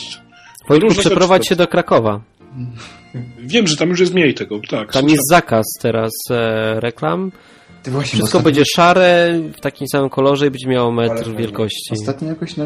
Wojtku, 0.67 0.89
przeprowadź 0.89 1.47
się 1.47 1.55
do 1.55 1.67
Krakowa. 1.67 2.21
Wiem, 3.39 3.67
że 3.67 3.77
tam 3.77 3.89
już 3.89 3.99
jest 3.99 4.13
mniej 4.13 4.33
tego, 4.33 4.59
tak. 4.69 4.93
Tam 4.93 5.09
jest 5.09 5.29
zakaz 5.29 5.65
teraz 5.81 6.11
e, 6.29 6.79
reklam. 6.79 7.31
Ty 7.83 7.91
właśnie, 7.91 8.17
Wszystko 8.17 8.37
ostatnio, 8.37 8.45
będzie 8.45 8.63
szare, 8.75 9.39
w 9.57 9.59
takim 9.61 9.87
samym 9.87 10.09
kolorze 10.09 10.47
i 10.47 10.51
będzie 10.51 10.67
miało 10.67 10.87
Ale 10.87 10.95
metr 11.09 11.23
fajnie. 11.23 11.39
wielkości. 11.39 11.93
Ostatnio 11.93 12.29
jakoś 12.29 12.57
na, 12.57 12.63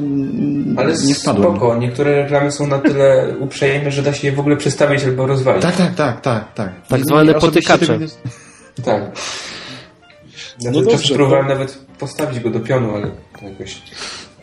Ale 0.78 0.94
nie 1.06 1.16
wpadłem. 1.16 1.52
spoko, 1.56 1.76
niektóre 1.78 2.16
reklamy 2.24 2.52
są 2.52 2.68
na 2.68 2.80
tyle 2.80 3.28
uprzejme, 3.40 3.92
że 3.92 4.02
da 4.04 4.14
się 4.14 4.28
je 4.28 4.34
w 4.34 4.40
ogóle 4.40 4.58
przestawić 4.58 5.04
albo 5.04 5.26
rozwalić. 5.28 5.62
Tak, 5.62 5.76
tak, 5.76 5.96
tak, 5.96 6.22
tak, 6.22 6.54
tak. 6.54 6.88
Tak 6.88 7.02
zwane 7.06 7.34
potykacze. 7.34 8.00
tak. 8.86 9.02
Ja 10.62 10.72
No 10.72 10.82
dobrze, 10.82 11.16
próbowałem 11.16 11.48
nawet 11.48 11.80
postawić 12.00 12.40
go 12.40 12.50
do 12.50 12.60
pionu, 12.60 12.96
ale 12.96 13.12
to 13.40 13.46
jakoś... 13.46 13.82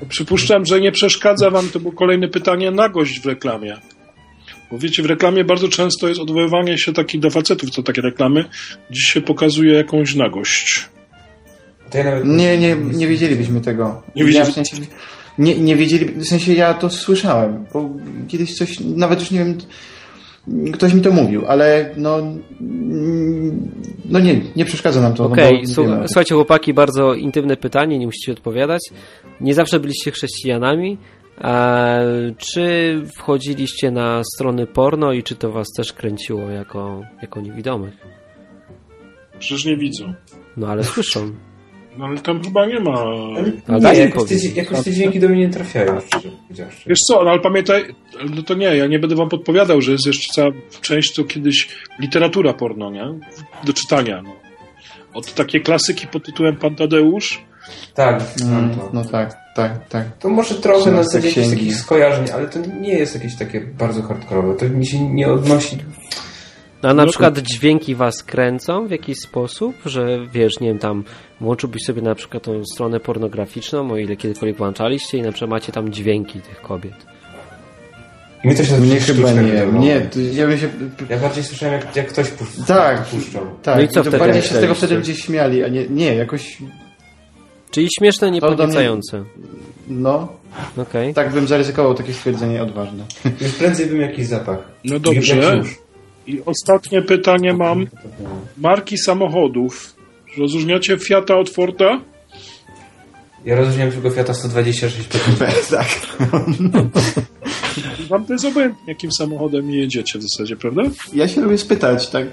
Przypuszczam, 0.08 0.66
że 0.66 0.80
nie 0.80 0.92
przeszkadza 0.92 1.50
wam, 1.50 1.68
to 1.68 1.80
było 1.80 1.92
kolejne 1.92 2.28
pytanie, 2.28 2.70
nagość 2.70 3.20
w 3.20 3.26
reklamie. 3.26 3.76
Bo 4.74 4.78
wiecie, 4.78 5.02
w 5.02 5.06
reklamie 5.06 5.44
bardzo 5.44 5.68
często 5.68 6.08
jest 6.08 6.20
odwoływanie 6.20 6.78
się 6.78 6.92
takich 6.92 7.20
do 7.20 7.30
facetów, 7.30 7.70
co 7.70 7.82
takie 7.82 8.00
reklamy. 8.02 8.44
Dziś 8.90 9.04
się 9.04 9.20
pokazuje 9.20 9.72
jakąś 9.74 10.14
nagość. 10.14 10.88
To 11.90 11.98
ja 11.98 12.04
nawet... 12.04 12.24
Nie, 12.24 12.58
nie, 12.58 12.76
nie 12.76 13.08
wiedzielibyśmy 13.08 13.60
tego. 13.60 14.02
Nie 14.16 14.22
Ja 14.22 14.28
wiedzieli- 14.28 14.50
w 14.50 14.54
sensie, 14.54 14.76
nie, 15.38 15.58
nie 15.58 15.76
wiedzieli, 15.76 16.04
w 16.06 16.24
sensie 16.26 16.54
ja 16.54 16.74
to 16.74 16.90
słyszałem, 16.90 17.64
bo 17.72 17.90
kiedyś 18.28 18.54
coś, 18.54 18.80
nawet 18.80 19.20
już 19.20 19.30
nie 19.30 19.38
wiem, 19.38 19.58
ktoś 20.72 20.94
mi 20.94 21.00
to 21.00 21.10
mówił, 21.10 21.46
ale 21.46 21.90
no, 21.96 22.18
no 24.04 24.20
nie, 24.20 24.40
nie 24.56 24.64
przeszkadza 24.64 25.00
nam 25.00 25.14
to. 25.14 25.24
Okej, 25.24 25.52
no 25.62 25.68
bo 25.68 25.74
słu- 25.74 25.82
wiemy 25.82 25.94
o 25.94 25.98
tym. 25.98 26.08
słuchajcie 26.08 26.34
chłopaki, 26.34 26.74
bardzo 26.74 27.14
intymne 27.14 27.56
pytanie, 27.56 27.98
nie 27.98 28.06
musicie 28.06 28.32
odpowiadać. 28.32 28.80
Nie 29.40 29.54
zawsze 29.54 29.80
byliście 29.80 30.10
chrześcijanami. 30.10 30.98
A 31.38 31.96
czy 32.36 33.02
wchodziliście 33.16 33.90
na 33.90 34.22
strony 34.34 34.66
porno 34.66 35.12
i 35.12 35.22
czy 35.22 35.34
to 35.34 35.52
was 35.52 35.66
też 35.76 35.92
kręciło 35.92 36.40
jako, 36.50 37.02
jako 37.22 37.40
niewidomych? 37.40 37.94
Przecież 39.38 39.64
nie 39.64 39.76
widzą. 39.76 40.14
No 40.56 40.66
ale 40.68 40.84
słyszą. 40.84 41.32
No 41.98 42.04
ale 42.04 42.18
tam 42.20 42.42
chyba 42.44 42.66
nie 42.66 42.80
ma... 42.80 42.92
Ale 43.00 43.42
Nie, 43.68 43.80
daj 43.80 43.96
mi 43.96 44.02
jakoś 44.02 44.28
te, 44.28 44.34
jakoś 44.54 44.84
te 44.84 44.90
dźwięki 44.92 45.20
do 45.20 45.28
mnie 45.28 45.38
nie 45.38 45.50
trafiają, 45.50 45.98
powiedziawszy. 46.48 46.88
Wiesz 46.88 46.98
co, 46.98 47.24
no 47.24 47.30
ale 47.30 47.40
pamiętaj, 47.40 47.84
no 48.36 48.42
to 48.42 48.54
nie, 48.54 48.76
ja 48.76 48.86
nie 48.86 48.98
będę 48.98 49.16
wam 49.16 49.28
podpowiadał, 49.28 49.80
że 49.80 49.92
jest 49.92 50.06
jeszcze 50.06 50.32
cała 50.34 50.50
część 50.80 51.14
to 51.14 51.24
kiedyś 51.24 51.68
literatura 52.00 52.52
porno, 52.54 52.90
nie? 52.90 53.04
Do 53.64 53.72
czytania, 53.72 54.22
no. 54.22 54.30
Od 55.14 55.34
takie 55.34 55.60
klasyki 55.60 56.06
pod 56.06 56.24
tytułem 56.26 56.56
Pan 56.56 56.74
Tadeusz, 56.74 57.42
Tak, 57.94 58.24
no 58.46 58.74
to. 58.76 58.90
no 58.92 59.04
tak, 59.04 59.36
tak, 59.54 59.88
tak. 59.88 60.04
To 60.18 60.28
może 60.28 60.54
trochę 60.54 60.78
na 60.90 61.04
13 61.04 61.04
zasadzie 61.04 61.28
jakichś 61.28 61.50
takich 61.58 61.76
skojarzeń, 61.76 62.24
ale 62.34 62.48
to 62.48 62.58
nie 62.80 62.92
jest 62.94 63.14
jakieś 63.14 63.34
takie 63.36 63.60
bardzo 63.60 64.02
hardkorowe. 64.02 64.54
To 64.54 64.68
mi 64.68 64.86
się 64.86 65.08
nie 65.08 65.28
odnosi. 65.32 65.78
No, 66.82 66.90
a 66.90 66.94
na 66.94 67.02
No 67.02 67.04
to- 67.06 67.10
przykład 67.10 67.38
dźwięki 67.38 67.94
was 67.94 68.22
kręcą 68.22 68.86
w 68.86 68.90
jakiś 68.90 69.18
sposób, 69.18 69.74
że 69.86 70.18
wiesz, 70.32 70.60
nie 70.60 70.68
wiem, 70.68 70.78
tam 70.78 71.04
włączyłbyś 71.40 71.82
sobie 71.82 72.02
na 72.02 72.14
przykład 72.14 72.42
tą 72.42 72.64
stronę 72.74 73.00
pornograficzną, 73.00 73.90
o 73.92 73.96
ile 73.96 74.16
kiedykolwiek 74.16 74.56
włączaliście 74.56 75.18
i 75.18 75.22
na 75.22 75.32
przykład 75.32 75.50
macie 75.50 75.72
tam 75.72 75.92
dźwięki 75.92 76.40
tych 76.40 76.60
kobiet. 76.60 76.94
Mi 78.44 78.54
to 78.54 78.64
się 78.64 78.78
Mnie 78.78 78.96
chyba 79.00 79.32
nie, 79.32 79.42
wydawało. 79.42 79.84
nie, 79.84 80.00
to 80.00 80.20
ja 80.20 80.46
bym 80.46 80.58
się... 80.58 80.68
Ja 81.10 81.18
bardziej 81.18 81.44
słyszałem, 81.44 81.74
jak, 81.74 81.96
jak 81.96 82.08
ktoś 82.08 82.28
puszczał. 82.30 82.64
Tak. 82.66 83.04
puszczał. 83.04 83.42
Tak, 83.62 83.76
No 83.76 83.82
i 83.82 83.88
co 83.88 83.94
to 83.94 84.02
wtedy 84.02 84.18
bardziej 84.18 84.42
się 84.42 84.54
z 84.54 84.60
tego 84.60 84.74
wtedy 84.74 84.96
ludzie 84.96 85.14
śmiali, 85.14 85.64
a 85.64 85.68
nie, 85.68 85.88
nie, 85.88 86.14
jakoś, 86.14 86.58
Czyli 87.74 87.88
śmieszne, 87.98 88.26
do 88.26 88.30
mnie- 88.30 88.40
niepodniecające. 88.40 89.24
no, 89.88 90.28
Okej. 90.76 91.14
tak 91.14 91.32
bym 91.32 91.48
zaryzykował 91.48 91.94
takie 91.94 92.12
stwierdzenie 92.14 92.62
odważne. 92.62 93.04
Już 93.40 93.52
prędzej 93.52 93.86
bym 93.86 94.00
jakiś 94.00 94.26
zapach. 94.26 94.58
No 94.84 94.98
dobrze. 94.98 95.62
I 96.26 96.40
ostatnie 96.46 97.02
pytanie 97.02 97.52
mam. 97.52 97.86
Marki 98.58 98.98
samochodów. 98.98 99.94
Rozróżniacie 100.38 100.98
Fiata 100.98 101.36
od 101.38 101.50
Forda? 101.50 102.00
Ja 103.44 103.56
rozumiem 103.56 103.92
tylko 103.92 104.10
Fiata 104.10 104.34
126 104.34 105.08
tak. 105.70 105.86
Wam 108.08 108.26
to 108.26 108.32
jest 108.32 108.44
obojętnie, 108.44 108.82
jakim 108.88 109.10
samochodem 109.12 109.70
jedziecie 109.70 110.18
w 110.18 110.22
zasadzie, 110.22 110.56
prawda? 110.56 110.82
Ja 111.14 111.28
się 111.28 111.40
lubię 111.40 111.58
spytać, 111.58 112.08
tak 112.10 112.26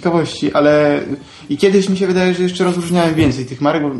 ciekawości, 0.00 0.52
ale 0.52 1.00
i 1.48 1.56
kiedyś 1.56 1.88
mi 1.88 1.96
się 1.96 2.06
wydaje, 2.06 2.34
że 2.34 2.42
jeszcze 2.42 2.64
rozróżniałem 2.64 3.14
więcej 3.14 3.44
tych 3.46 3.60
marek, 3.60 3.82
bo 3.82 3.90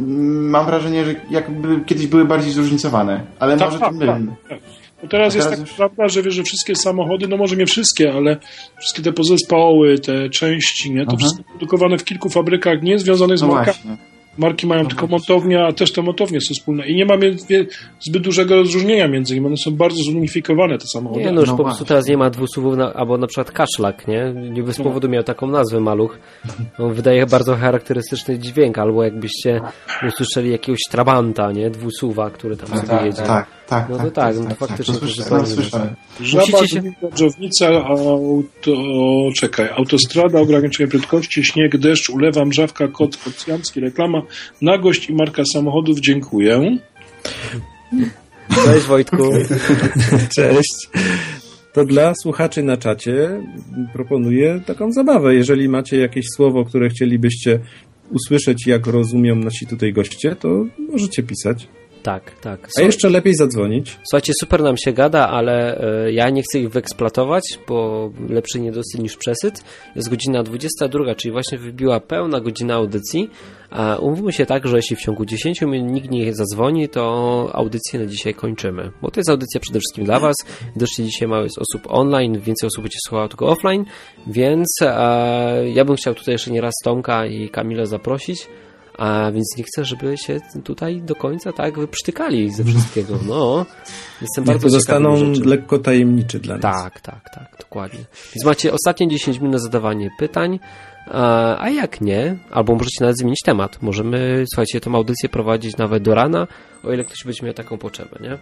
mam 0.50 0.66
wrażenie, 0.66 1.04
że 1.04 1.14
jakby 1.30 1.80
kiedyś 1.86 2.06
były 2.06 2.24
bardziej 2.24 2.52
zróżnicowane, 2.52 3.20
ale 3.38 3.56
Tak, 3.56 3.66
może 3.68 3.78
tak, 3.80 3.88
to 3.92 3.94
mylę. 3.96 4.26
tak. 4.48 4.58
Bo 5.02 5.08
teraz 5.08 5.34
jest 5.34 5.50
tak 5.50 5.58
już- 5.58 5.72
prawda, 5.72 6.08
że 6.08 6.22
wiesz, 6.22 6.34
że 6.34 6.42
wszystkie 6.42 6.76
samochody, 6.76 7.28
no 7.28 7.36
może 7.36 7.56
nie 7.56 7.66
wszystkie, 7.66 8.12
ale 8.12 8.36
wszystkie 8.78 9.02
te 9.02 9.12
pozespoły, 9.12 9.98
te 9.98 10.30
części, 10.30 10.90
nie, 10.94 11.00
to 11.04 11.08
Aha. 11.08 11.16
wszystko 11.18 11.42
produkowane 11.42 11.98
w 11.98 12.04
kilku 12.04 12.28
fabrykach 12.28 12.82
nie 12.82 12.98
związanych 12.98 13.38
z 13.38 13.42
No 13.42 13.48
markami. 13.48 13.76
właśnie. 13.84 14.15
Marki 14.38 14.66
mają 14.66 14.82
No 14.82 14.88
tylko 14.88 15.06
montownie, 15.06 15.64
a 15.64 15.72
też 15.72 15.92
te 15.92 16.02
montownie 16.02 16.40
są 16.40 16.54
wspólne. 16.54 16.86
I 16.86 16.96
nie 16.96 17.04
ma 17.06 17.14
zbyt 18.00 18.22
dużego 18.22 18.56
rozróżnienia 18.56 19.08
między 19.08 19.34
nimi. 19.34 19.46
One 19.46 19.56
są 19.56 19.70
bardzo 19.70 20.02
zunifikowane, 20.02 20.78
te 20.78 20.86
samochody. 20.86 21.24
Nie, 21.24 21.32
no 21.32 21.40
już 21.40 21.50
No 21.50 21.56
po 21.56 21.62
prostu 21.62 21.78
właśnie. 21.78 21.88
teraz 21.88 22.06
nie 22.06 22.16
ma 22.16 22.30
dwusuwów, 22.30 22.76
na, 22.76 22.92
albo 22.94 23.18
na 23.18 23.26
przykład 23.26 23.50
kaszlak, 23.50 24.08
nie? 24.08 24.34
Nie 24.50 24.62
bez 24.62 24.78
powodu 24.78 25.08
miał 25.08 25.22
taką 25.22 25.46
nazwę 25.46 25.80
maluch. 25.80 26.18
On 26.78 26.92
wydaje 26.94 27.26
bardzo 27.26 27.56
charakterystyczny 27.56 28.38
dźwięk, 28.38 28.78
albo 28.78 29.04
jakbyście 29.04 29.60
usłyszeli 30.08 30.50
jakiegoś 30.50 30.80
trabanta, 30.90 31.52
nie? 31.52 31.70
Dwusuwa, 31.70 32.30
który 32.30 32.56
tam 32.56 32.68
sobie 32.68 32.88
tak, 32.88 33.04
jedzie. 33.06 33.22
Tak, 33.22 33.46
tak, 33.66 33.88
No 33.88 33.96
to 33.96 34.02
tak, 34.02 34.14
tak, 34.14 34.36
no 34.36 34.50
to 34.50 34.54
faktycznie 34.54 34.94
to 34.94 35.00
to 35.00 35.06
słyszałem, 35.06 35.46
słyszałem. 35.46 35.94
Żaba, 36.20 36.66
się- 36.66 36.82
dżownica, 37.14 37.68
auto... 37.68 38.72
czekaj, 39.40 39.68
autostrada, 39.76 40.40
ograniczenie 40.40 40.88
prędkości, 40.88 41.44
śnieg, 41.44 41.78
deszcz, 41.78 42.10
ulewa, 42.10 42.44
mrzawka, 42.44 42.88
kot, 42.88 43.16
kocjancki, 43.16 43.80
reklama, 43.80 44.22
nagość 44.62 45.10
i 45.10 45.14
marka 45.14 45.42
samochodów. 45.52 46.00
Dziękuję. 46.00 46.78
Cześć 48.64 48.86
Wojtku. 48.86 49.16
Cześć. 50.36 50.88
To 51.72 51.84
dla 51.84 52.12
słuchaczy 52.22 52.62
na 52.62 52.76
czacie 52.76 53.42
proponuję 53.92 54.60
taką 54.66 54.92
zabawę. 54.92 55.34
Jeżeli 55.34 55.68
macie 55.68 55.96
jakieś 55.98 56.24
słowo, 56.36 56.64
które 56.64 56.88
chcielibyście 56.88 57.60
usłyszeć, 58.10 58.66
jak 58.66 58.86
rozumią 58.86 59.34
nasi 59.36 59.66
tutaj 59.66 59.92
goście, 59.92 60.36
to 60.36 60.64
możecie 60.92 61.22
pisać. 61.22 61.68
Tak, 62.06 62.40
tak. 62.40 62.60
A 62.66 62.80
Są- 62.80 62.86
jeszcze 62.86 63.08
lepiej 63.10 63.34
zadzwonić. 63.34 63.98
Słuchajcie, 64.10 64.32
super 64.40 64.62
nam 64.62 64.76
się 64.76 64.92
gada, 64.92 65.28
ale 65.28 65.80
e, 66.06 66.12
ja 66.12 66.30
nie 66.30 66.42
chcę 66.42 66.58
ich 66.58 66.70
wyeksploatować, 66.70 67.42
bo 67.68 68.10
lepszy 68.28 68.60
niedosyt 68.60 69.00
niż 69.00 69.16
przesyt. 69.16 69.64
Jest 69.96 70.08
godzina 70.08 70.42
22, 70.42 71.14
czyli 71.14 71.32
właśnie 71.32 71.58
wybiła 71.58 72.00
pełna 72.00 72.40
godzina 72.40 72.74
audycji. 72.74 73.30
A 73.70 73.96
umówmy 73.96 74.32
się 74.32 74.46
tak, 74.46 74.68
że 74.68 74.76
jeśli 74.76 74.96
w 74.96 75.00
ciągu 75.00 75.24
10 75.24 75.62
minut 75.62 75.92
nikt 75.92 76.10
nie 76.10 76.34
zadzwoni, 76.34 76.88
to 76.88 77.48
audycję 77.52 78.00
na 78.00 78.06
dzisiaj 78.06 78.34
kończymy. 78.34 78.90
Bo 79.02 79.10
to 79.10 79.20
jest 79.20 79.30
audycja 79.30 79.60
przede 79.60 79.78
wszystkim 79.78 80.04
dla 80.04 80.20
Was. 80.20 80.36
Doszli 80.76 81.04
dzisiaj 81.04 81.28
mało 81.28 81.42
jest 81.42 81.58
osób 81.58 81.82
online, 81.88 82.32
więcej 82.40 82.66
osób 82.66 82.82
będzie 82.82 82.98
słuchało 83.06 83.28
tylko 83.28 83.48
offline, 83.48 83.84
więc 84.26 84.68
e, 84.82 85.68
ja 85.68 85.84
bym 85.84 85.96
chciał 85.96 86.14
tutaj 86.14 86.34
jeszcze 86.34 86.50
nie 86.50 86.60
raz 86.60 86.74
Tomka 86.84 87.26
i 87.26 87.48
Kamila 87.48 87.86
zaprosić. 87.86 88.48
A 88.98 89.32
więc 89.32 89.56
nie 89.58 89.64
chcę, 89.64 89.84
żeby 89.84 90.18
się 90.18 90.40
tutaj 90.64 91.02
do 91.02 91.14
końca 91.14 91.52
tak 91.52 91.78
wyprztykali 91.78 92.50
ze 92.50 92.64
wszystkiego. 92.64 93.18
No, 93.28 93.66
jestem 94.22 94.44
Niech 94.44 94.58
bardzo 94.60 94.80
rzeczy. 94.80 95.44
lekko 95.44 95.78
tajemniczy 95.78 96.38
dla 96.38 96.54
nas. 96.54 96.62
Tak, 96.62 97.00
tak, 97.00 97.30
tak, 97.34 97.56
dokładnie. 97.60 98.00
Więc 98.34 98.44
macie 98.44 98.72
ostatnie 98.72 99.08
10 99.08 99.38
minut 99.38 99.52
na 99.52 99.58
zadawanie 99.58 100.10
pytań, 100.18 100.58
a 101.10 101.58
a 101.58 101.70
jak 101.70 102.00
nie, 102.00 102.36
albo 102.50 102.72
możecie 102.74 102.96
nawet 103.00 103.18
zmienić 103.18 103.38
temat. 103.44 103.82
Możemy, 103.82 104.44
słuchajcie, 104.52 104.80
tą 104.80 104.94
audycję 104.94 105.28
prowadzić 105.28 105.76
nawet 105.76 106.02
do 106.02 106.14
rana, 106.14 106.46
o 106.84 106.92
ile 106.92 107.04
ktoś 107.04 107.24
będzie 107.24 107.44
miał 107.44 107.54
taką 107.54 107.78
potrzebę, 107.78 108.18
nie? 108.20 108.38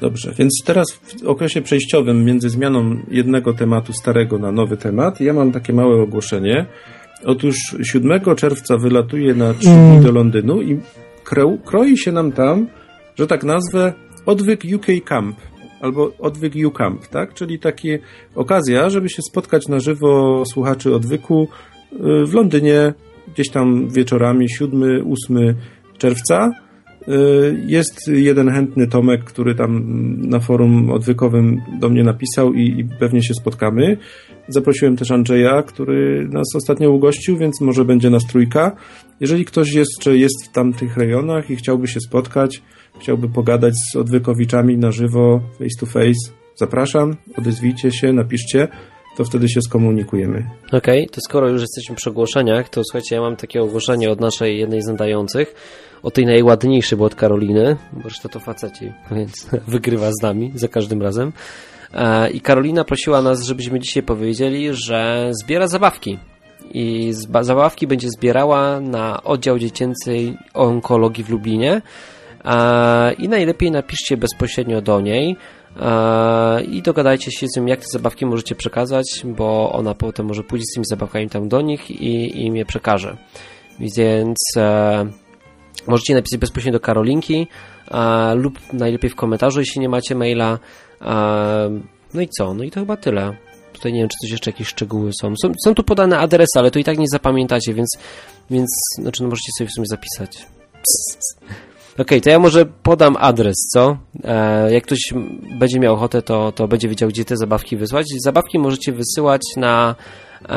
Dobrze, 0.00 0.34
więc 0.38 0.62
teraz 0.64 0.86
w 0.92 1.26
okresie 1.26 1.62
przejściowym 1.62 2.24
między 2.24 2.50
zmianą 2.50 2.96
jednego 3.08 3.52
tematu 3.54 3.92
starego 3.92 4.38
na 4.38 4.52
nowy 4.52 4.76
temat, 4.76 5.20
ja 5.20 5.32
mam 5.32 5.52
takie 5.52 5.72
małe 5.72 6.02
ogłoszenie. 6.02 6.66
Otóż 7.24 7.56
7 7.82 8.20
czerwca 8.36 8.76
wylatuję 8.76 9.34
na 9.34 9.54
3 9.54 9.68
dni 9.68 10.00
do 10.00 10.12
Londynu 10.12 10.62
i 10.62 10.80
kro, 11.24 11.56
kroi 11.64 11.98
się 11.98 12.12
nam 12.12 12.32
tam, 12.32 12.66
że 13.18 13.26
tak 13.26 13.44
nazwę, 13.44 13.92
odwyk 14.26 14.62
UK 14.74 14.86
Camp 15.04 15.36
albo 15.84 16.12
odwyk 16.18 16.52
U 16.66 16.70
Camp, 16.70 17.06
tak? 17.06 17.34
Czyli 17.34 17.58
takie 17.58 17.98
okazja, 18.34 18.90
żeby 18.90 19.08
się 19.08 19.22
spotkać 19.22 19.68
na 19.68 19.80
żywo 19.80 20.42
słuchaczy 20.52 20.94
odwyku 20.94 21.48
y, 21.92 22.26
w 22.26 22.34
Londynie 22.34 22.94
gdzieś 23.34 23.50
tam 23.50 23.88
wieczorami 23.88 24.46
7-8 24.60 25.54
czerwca. 25.98 26.50
Y, 27.08 27.64
Jest 27.66 28.08
jeden 28.08 28.50
chętny 28.50 28.86
Tomek, 28.86 29.24
który 29.24 29.54
tam 29.54 29.82
na 30.28 30.40
forum 30.40 30.90
odwykowym 30.90 31.60
do 31.80 31.88
mnie 31.88 32.04
napisał 32.04 32.54
i, 32.54 32.80
i 32.80 32.84
pewnie 32.84 33.22
się 33.22 33.34
spotkamy. 33.34 33.96
Zaprosiłem 34.48 34.96
też 34.96 35.10
Andrzeja, 35.10 35.62
który 35.62 36.28
nas 36.28 36.46
ostatnio 36.56 36.90
ugościł, 36.90 37.36
więc 37.36 37.60
może 37.60 37.84
będzie 37.84 38.10
nas 38.10 38.26
trójka. 38.26 38.76
Jeżeli 39.20 39.44
ktoś 39.44 39.72
jeszcze 39.72 40.16
jest 40.16 40.46
w 40.46 40.52
tamtych 40.52 40.96
rejonach 40.96 41.50
i 41.50 41.56
chciałby 41.56 41.88
się 41.88 42.00
spotkać, 42.00 42.62
chciałby 43.00 43.28
pogadać 43.28 43.74
z 43.92 43.96
odwykowiczami 43.96 44.78
na 44.78 44.92
żywo, 44.92 45.40
face 45.52 45.80
to 45.80 45.86
face, 45.86 46.32
zapraszam, 46.56 47.16
odezwijcie 47.38 47.92
się, 47.92 48.12
napiszcie, 48.12 48.68
to 49.16 49.24
wtedy 49.24 49.48
się 49.48 49.60
skomunikujemy. 49.62 50.44
Okej, 50.72 51.08
to 51.08 51.20
skoro 51.20 51.48
już 51.48 51.60
jesteśmy 51.60 51.96
przy 51.96 52.10
ogłoszeniach, 52.10 52.68
to 52.68 52.82
słuchajcie, 52.84 53.14
ja 53.14 53.20
mam 53.20 53.36
takie 53.36 53.62
ogłoszenie 53.62 54.10
od 54.10 54.20
naszej 54.20 54.58
jednej 54.58 54.82
z 54.82 54.86
nadających, 54.86 55.54
o 56.02 56.10
tej 56.10 56.26
najładniejszej, 56.26 56.98
bo 56.98 57.04
od 57.04 57.14
Karoliny, 57.14 57.76
bo 57.92 58.02
reszta 58.02 58.28
to 58.28 58.40
faceci, 58.40 58.92
więc 59.10 59.46
wygrywa 59.68 60.10
z 60.12 60.22
nami 60.22 60.52
za 60.54 60.68
każdym 60.68 61.02
razem. 61.02 61.32
E, 61.94 62.30
I 62.30 62.40
Karolina 62.40 62.84
prosiła 62.84 63.22
nas, 63.22 63.42
żebyśmy 63.42 63.80
dzisiaj 63.80 64.02
powiedzieli, 64.02 64.68
że 64.72 65.30
zbiera 65.42 65.66
zabawki. 65.66 66.18
i 66.74 67.12
zabawki 67.40 67.86
będzie 67.86 68.08
zbierała 68.10 68.80
na 68.80 69.22
oddział 69.22 69.58
dziecięcej 69.58 70.36
onkologii 70.54 71.24
w 71.24 71.30
Lublinie 71.30 71.82
i 73.18 73.28
najlepiej 73.28 73.70
napiszcie 73.70 74.16
bezpośrednio 74.16 74.82
do 74.82 75.00
niej 75.00 75.36
i 76.68 76.82
dogadajcie 76.82 77.30
się 77.32 77.46
z 77.48 77.56
nią, 77.56 77.66
jak 77.66 77.80
te 77.80 77.86
zabawki 77.92 78.26
możecie 78.26 78.54
przekazać, 78.54 79.22
bo 79.24 79.72
ona 79.72 79.94
potem 79.94 80.26
może 80.26 80.42
pójść 80.42 80.64
z 80.70 80.74
tymi 80.74 80.86
zabawkami 80.86 81.28
tam 81.28 81.48
do 81.48 81.60
nich 81.60 81.90
i 81.90 82.44
im 82.46 82.56
je 82.56 82.64
przekaże. 82.64 83.16
Więc 83.80 84.38
e, 84.56 85.06
możecie 85.86 86.14
napisać 86.14 86.40
bezpośrednio 86.40 86.78
do 86.78 86.84
Karolinki 86.84 87.46
lub 88.34 88.72
najlepiej 88.72 89.10
w 89.10 89.16
komentarzu, 89.16 89.60
jeśli 89.60 89.80
nie 89.80 89.88
macie 89.88 90.14
maila. 90.14 90.58
no 92.14 92.20
i 92.20 92.28
co? 92.28 92.54
No 92.54 92.64
i 92.64 92.70
to 92.70 92.80
chyba 92.80 92.96
tyle. 92.96 93.36
Tutaj 93.72 93.92
nie 93.92 94.00
wiem, 94.00 94.08
czy 94.08 94.16
coś 94.22 94.30
jeszcze 94.30 94.50
jakieś 94.50 94.68
szczegóły 94.68 95.10
są. 95.20 95.34
Są, 95.42 95.52
są 95.64 95.74
tu 95.74 95.82
podane 95.82 96.18
adresy, 96.18 96.58
ale 96.58 96.70
to 96.70 96.78
i 96.78 96.84
tak 96.84 96.98
nie 96.98 97.08
zapamiętacie, 97.08 97.74
więc, 97.74 97.88
więc 98.50 98.70
znaczy, 99.00 99.22
no 99.22 99.28
możecie 99.28 99.50
sobie 99.58 99.68
w 99.68 99.72
sumie 99.72 99.86
zapisać. 99.86 100.46
Okej, 101.94 102.04
okay, 102.04 102.20
to 102.20 102.30
ja 102.30 102.38
może 102.38 102.66
podam 102.66 103.16
adres, 103.20 103.56
co? 103.72 103.96
E, 104.24 104.72
jak 104.72 104.84
ktoś 104.84 104.98
będzie 105.58 105.80
miał 105.80 105.94
ochotę, 105.94 106.22
to, 106.22 106.52
to 106.52 106.68
będzie 106.68 106.88
wiedział, 106.88 107.08
gdzie 107.08 107.24
te 107.24 107.36
zabawki 107.36 107.76
wysłać. 107.76 108.06
Zabawki 108.24 108.58
możecie 108.58 108.92
wysyłać 108.92 109.42
na, 109.56 109.94
e, 110.48 110.54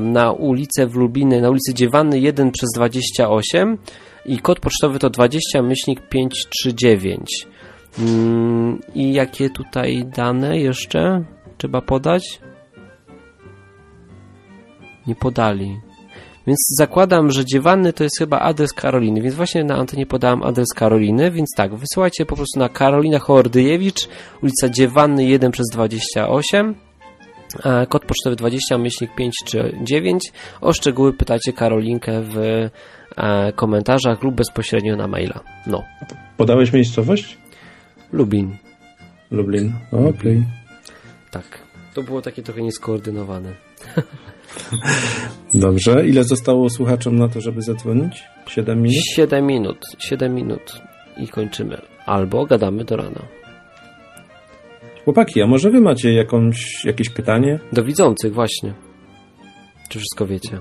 na 0.00 0.32
ulicę 0.32 0.86
w 0.86 0.94
Lubliny, 0.94 1.40
na 1.40 1.50
ulicy 1.50 1.74
Dziewanny 1.74 2.20
1 2.20 2.50
przez 2.50 2.68
28 2.76 3.78
i 4.26 4.38
kod 4.38 4.60
pocztowy 4.60 4.98
to 4.98 5.10
20 5.10 5.62
myślnik 5.62 6.08
539. 6.08 7.46
Mm, 7.98 8.80
I 8.94 9.12
jakie 9.12 9.50
tutaj 9.50 10.04
dane 10.16 10.58
jeszcze 10.58 11.24
trzeba 11.58 11.80
podać? 11.80 12.40
Nie 15.06 15.14
podali. 15.14 15.89
Więc 16.50 16.74
zakładam, 16.78 17.30
że 17.30 17.44
Dziewanny 17.44 17.92
to 17.92 18.04
jest 18.04 18.18
chyba 18.18 18.38
adres 18.38 18.72
Karoliny, 18.72 19.22
więc 19.22 19.34
właśnie 19.34 19.64
na 19.64 19.76
antenie 19.76 20.06
podałem 20.06 20.42
adres 20.42 20.68
Karoliny, 20.74 21.30
więc 21.30 21.48
tak, 21.56 21.74
wysyłajcie 21.74 22.26
po 22.26 22.36
prostu 22.36 22.58
na 22.58 22.68
Karolina 22.68 23.18
Hoordyjewicz, 23.18 24.08
ulica 24.42 24.68
Dziewanny 24.68 25.24
1 25.24 25.52
przez 25.52 25.66
28, 25.72 26.74
kod 27.88 28.04
pocztowy 28.04 28.36
20, 28.36 28.78
myślnik 28.78 29.14
5 29.14 29.34
czy 29.46 29.78
9. 29.82 30.32
O 30.60 30.72
szczegóły 30.72 31.12
pytajcie 31.12 31.52
Karolinkę 31.52 32.22
w 32.22 32.36
e, 33.16 33.52
komentarzach 33.52 34.22
lub 34.22 34.34
bezpośrednio 34.34 34.96
na 34.96 35.08
maila. 35.08 35.40
No. 35.66 35.84
Podałeś 36.36 36.72
miejscowość? 36.72 37.38
Lublin. 38.12 38.56
Lublin, 39.30 39.72
okej. 39.92 40.08
Okay. 40.08 40.44
Tak. 41.30 41.62
To 41.94 42.02
było 42.02 42.22
takie 42.22 42.42
trochę 42.42 42.62
nieskoordynowane. 42.62 43.54
Dobrze. 45.54 46.06
Ile 46.08 46.24
zostało 46.24 46.70
słuchaczom 46.70 47.18
na 47.18 47.28
to, 47.28 47.40
żeby 47.40 47.62
zadzwonić? 47.62 48.24
7 48.48 48.82
minut? 48.82 49.04
7 49.16 49.46
minut. 49.46 49.78
7 49.98 50.34
minut 50.34 50.82
i 51.16 51.28
kończymy. 51.28 51.80
Albo 52.06 52.46
gadamy 52.46 52.84
do 52.84 52.96
rana. 52.96 53.22
Chłopaki, 55.04 55.42
a 55.42 55.46
może 55.46 55.70
wy 55.70 55.80
macie 55.80 56.12
jakąś, 56.12 56.84
jakieś 56.84 57.10
pytanie? 57.10 57.58
Do 57.72 57.84
widzących 57.84 58.34
właśnie. 58.34 58.74
Czy 59.88 59.98
wszystko 59.98 60.26
wiecie? 60.26 60.58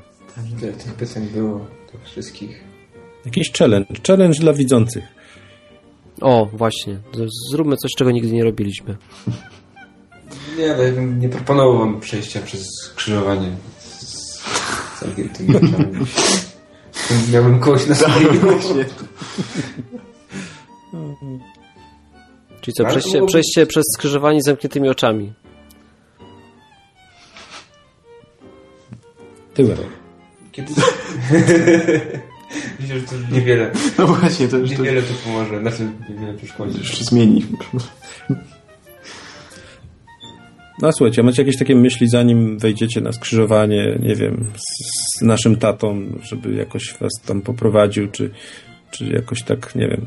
Ile 0.61 0.73
tych 0.73 0.93
pytań 0.93 1.27
było 1.33 1.57
do 1.93 2.05
wszystkich? 2.05 2.63
Jakiś 3.25 3.51
challenge. 3.51 3.87
Challenge 4.07 4.39
dla 4.39 4.53
widzących. 4.53 5.03
O, 6.21 6.45
właśnie. 6.53 6.99
Zróbmy 7.51 7.77
coś, 7.77 7.91
czego 7.97 8.11
nigdy 8.11 8.31
nie 8.31 8.43
robiliśmy. 8.43 8.97
Nie, 10.57 10.73
ale 10.73 10.83
ja 10.83 10.91
bym 10.91 11.19
nie 11.19 11.29
proponował 11.29 11.79
wam 11.79 11.99
przejścia 11.99 12.41
przez 12.41 12.67
skrzyżowanie 12.83 13.51
zamkniętymi 14.99 15.55
oczami. 15.55 16.05
Miałbym 17.33 17.59
kogoś 17.59 17.87
na 17.87 17.95
głowie. 17.95 18.85
Czyli 22.61 22.73
co, 22.73 22.85
przejście, 22.85 23.25
przejście 23.25 23.65
przez 23.65 23.85
skrzyżowanie 23.93 24.41
z 24.41 24.45
zamkniętymi 24.45 24.89
oczami. 24.89 25.33
Tyłem. 29.53 29.77
Kiedy... 30.51 30.73
Myślę, 32.79 32.99
że 32.99 33.05
to 33.05 33.15
niewiele. 33.31 33.71
No 33.97 34.07
właśnie, 34.07 34.47
to 34.47 34.57
już 34.57 34.69
niewiele 34.69 35.01
to 35.01 35.13
pomoże. 35.23 35.59
Znaczy, 35.59 35.87
niewiele 36.09 36.33
przeszkodzi. 36.33 36.79
Jeszcze 36.79 37.03
zmieni. 37.03 37.45
No 40.81 40.91
słuchajcie, 40.91 41.23
macie 41.23 41.41
jakieś 41.41 41.57
takie 41.57 41.75
myśli, 41.75 42.09
zanim 42.09 42.57
wejdziecie 42.57 43.01
na 43.01 43.11
skrzyżowanie, 43.11 43.99
nie 44.03 44.15
wiem, 44.15 44.45
z, 44.57 45.19
z 45.19 45.21
naszym 45.21 45.55
tatą, 45.55 46.05
żeby 46.23 46.53
jakoś 46.53 46.93
was 47.01 47.11
tam 47.25 47.41
poprowadził, 47.41 48.07
czy, 48.07 48.29
czy 48.91 49.05
jakoś 49.05 49.43
tak, 49.43 49.75
nie 49.75 49.87
wiem. 49.87 50.05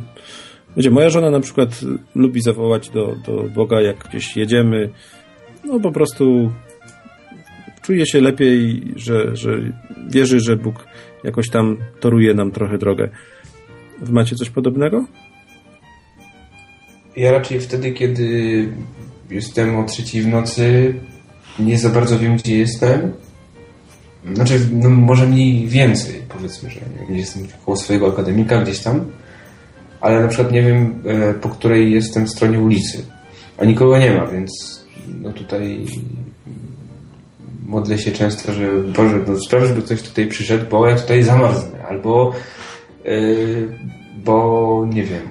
Wiecie, 0.76 0.90
moja 0.90 1.10
żona 1.10 1.30
na 1.30 1.40
przykład 1.40 1.80
lubi 2.14 2.40
zawołać 2.40 2.90
do, 2.90 3.16
do 3.26 3.42
Boga, 3.54 3.80
jak 3.80 4.08
gdzieś 4.08 4.36
jedziemy, 4.36 4.90
no 5.64 5.80
po 5.80 5.92
prostu 5.92 6.52
czuje 7.82 8.06
się 8.06 8.20
lepiej, 8.20 8.82
że, 8.96 9.36
że 9.36 9.58
wierzy, 10.10 10.40
że 10.40 10.56
Bóg 10.56 10.86
jakoś 11.24 11.50
tam 11.50 11.76
toruje 12.00 12.34
nam 12.34 12.50
trochę 12.50 12.78
drogę. 12.78 13.08
Wy 14.02 14.12
macie 14.12 14.36
coś 14.36 14.50
podobnego? 14.50 15.06
Ja 17.16 17.32
raczej 17.32 17.60
wtedy, 17.60 17.92
kiedy 17.92 18.68
jestem 19.32 19.76
o 19.78 19.84
trzeciej 19.84 20.22
w 20.22 20.28
nocy, 20.28 20.94
nie 21.58 21.78
za 21.78 21.88
bardzo 21.88 22.18
wiem, 22.18 22.36
gdzie 22.36 22.58
jestem. 22.58 23.12
Znaczy, 24.34 24.60
no, 24.72 24.90
może 24.90 25.26
mniej 25.26 25.66
więcej, 25.66 26.22
powiedzmy, 26.28 26.70
że 26.70 26.80
nie, 27.10 27.18
jestem 27.18 27.46
koło 27.64 27.76
swojego 27.76 28.08
akademika 28.08 28.62
gdzieś 28.62 28.78
tam, 28.78 29.04
ale 30.00 30.22
na 30.22 30.28
przykład 30.28 30.52
nie 30.52 30.62
wiem, 30.62 31.02
e, 31.06 31.34
po 31.34 31.48
której 31.48 31.92
jestem 31.92 32.28
stronie 32.28 32.60
ulicy, 32.60 33.04
a 33.58 33.64
nikogo 33.64 33.98
nie 33.98 34.12
ma, 34.12 34.26
więc 34.26 34.82
no 35.22 35.32
tutaj 35.32 35.86
modlę 37.66 37.98
się 37.98 38.12
często, 38.12 38.52
że 38.52 38.80
Boże, 38.96 39.20
no 39.26 39.40
spraw, 39.40 39.64
żeby 39.64 39.82
ktoś 39.82 40.02
tutaj 40.02 40.26
przyszedł, 40.26 40.64
bo 40.70 40.88
ja 40.88 40.96
tutaj 40.96 41.22
zamarznę, 41.22 41.86
albo 41.88 42.32
yy, 43.04 43.78
bo 44.24 44.86
nie 44.90 45.02
wiem, 45.02 45.28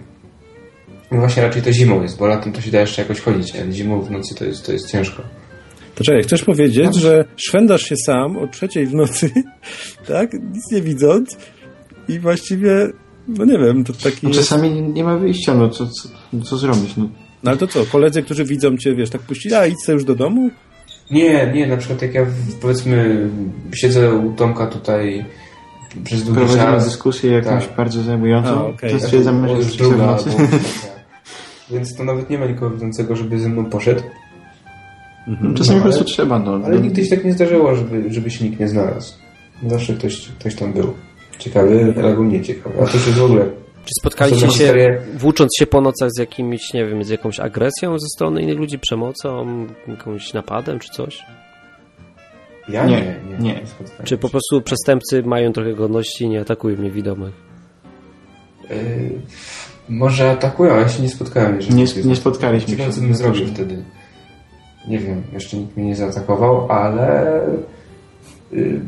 no 1.11 1.19
właśnie 1.19 1.43
raczej 1.43 1.61
to 1.61 1.73
zimą 1.73 2.01
jest, 2.01 2.17
bo 2.17 2.27
latem 2.27 2.53
to 2.53 2.61
się 2.61 2.71
da 2.71 2.79
jeszcze 2.79 3.01
jakoś 3.01 3.19
chodzić, 3.19 3.55
ale 3.55 3.71
zimą 3.71 4.01
w 4.01 4.11
nocy 4.11 4.35
to 4.35 4.45
jest, 4.45 4.65
to 4.65 4.71
jest 4.71 4.91
ciężko. 4.91 5.23
Poczekaj, 5.95 6.23
chcesz 6.23 6.43
powiedzieć, 6.43 6.85
no. 6.85 6.99
że 7.01 7.25
szwędasz 7.37 7.81
się 7.81 7.95
sam 8.05 8.37
o 8.37 8.47
trzeciej 8.47 8.87
w 8.87 8.93
nocy, 8.93 9.31
tak? 10.07 10.33
Nic 10.33 10.71
nie 10.71 10.81
widząc 10.81 11.37
i 12.07 12.19
właściwie, 12.19 12.87
no 13.27 13.45
nie 13.45 13.57
wiem, 13.59 13.83
to 13.83 13.93
taki... 13.93 14.27
No 14.27 14.33
czasami 14.33 14.81
nie 14.81 15.03
ma 15.03 15.17
wyjścia, 15.17 15.53
no 15.53 15.69
co, 15.69 15.87
co, 15.87 16.09
co 16.43 16.57
zrobić, 16.57 16.97
no. 16.97 17.09
No 17.43 17.51
ale 17.51 17.57
to 17.57 17.67
co, 17.67 17.85
koledzy, 17.85 18.23
którzy 18.23 18.45
widzą 18.45 18.77
cię, 18.77 18.95
wiesz, 18.95 19.09
tak 19.09 19.21
puścili, 19.21 19.55
a 19.55 19.65
idź 19.65 19.87
już 19.87 20.03
do 20.03 20.15
domu? 20.15 20.49
Nie, 21.11 21.51
nie, 21.53 21.67
na 21.67 21.77
przykład 21.77 22.01
jak 22.01 22.13
ja 22.13 22.25
powiedzmy 22.61 23.29
siedzę 23.73 24.13
u 24.13 24.33
Tomka 24.33 24.67
tutaj 24.67 25.25
przez 26.03 26.23
długi 26.23 26.39
Prowadzimy 26.39 26.65
czas. 26.65 26.85
dyskusję 26.85 27.31
jakąś 27.31 27.67
tak. 27.67 27.75
bardzo 27.75 28.03
zajmującą, 28.03 28.49
a, 28.49 28.65
okay. 28.65 28.89
to 28.89 28.99
stwierdzam, 28.99 29.47
że 29.47 29.89
w 29.89 29.97
nocy. 29.97 30.29
Więc 31.71 31.95
to 31.95 32.03
nawet 32.03 32.29
nie 32.29 32.37
ma 32.37 32.45
nikogo 32.45 32.69
widzącego, 32.69 33.15
żeby 33.15 33.39
ze 33.39 33.49
mną 33.49 33.65
poszedł. 33.65 34.01
Mhm. 35.27 35.55
Czasami 35.55 35.77
no, 35.77 35.83
po 35.83 35.89
prostu 35.89 36.05
trzeba. 36.05 36.39
No. 36.39 36.61
Ale 36.65 36.79
nigdy 36.79 37.05
się 37.05 37.15
tak 37.15 37.25
nie 37.25 37.33
zdarzyło, 37.33 37.75
żeby, 37.75 38.13
żeby 38.13 38.31
się 38.31 38.45
nikt 38.45 38.59
nie 38.59 38.67
znalazł. 38.67 39.13
Zawsze 39.67 39.93
ktoś, 39.93 40.27
ktoś 40.39 40.55
tam 40.55 40.73
był. 40.73 40.93
Ciekawy 41.39 41.93
albo 42.03 42.23
nie 42.23 42.41
ciekawy. 42.41 42.75
A 42.81 42.85
to 42.85 42.93
jest 42.93 43.09
w 43.09 43.23
ogóle... 43.23 43.45
Czy 43.85 43.91
spotkaliście 44.01 44.41
się, 44.41 44.47
historię... 44.47 45.01
włócząc 45.15 45.49
się 45.59 45.67
po 45.67 45.81
nocach 45.81 46.09
z 46.11 46.19
jakimś, 46.19 46.73
nie 46.73 46.85
wiem, 46.85 47.03
z 47.03 47.09
jakąś 47.09 47.39
agresją 47.39 47.99
ze 47.99 48.07
strony 48.15 48.41
innych 48.41 48.57
ludzi, 48.57 48.79
przemocą, 48.79 49.45
jakimś 49.87 50.33
napadem 50.33 50.79
czy 50.79 50.89
coś? 50.89 51.19
Ja 52.69 52.85
nie. 52.85 52.95
nie, 52.95 53.37
nie, 53.39 53.53
nie. 53.53 53.61
Czy 54.03 54.17
po 54.17 54.29
prostu 54.29 54.61
przestępcy 54.61 55.23
mają 55.23 55.53
trochę 55.53 55.73
godności 55.73 56.23
i 56.23 56.29
nie 56.29 56.41
atakują 56.41 56.77
niewidomych? 56.77 57.33
Może 59.91 60.31
atakują, 60.31 60.73
ale 60.73 60.89
się 60.89 61.03
nie 61.03 61.09
spotkałem. 61.09 61.59
Nie, 61.59 61.85
nie 62.05 62.15
spotkaliśmy 62.15 62.77
się. 62.77 62.91
co 62.91 63.01
bym 63.01 63.15
zrobił 63.15 63.47
wtedy. 63.47 63.83
Nie 64.87 64.99
wiem, 64.99 65.23
jeszcze 65.33 65.57
nikt 65.57 65.77
mnie 65.77 65.85
nie 65.85 65.95
zaatakował, 65.95 66.71
ale 66.71 67.39
yy, 68.51 68.81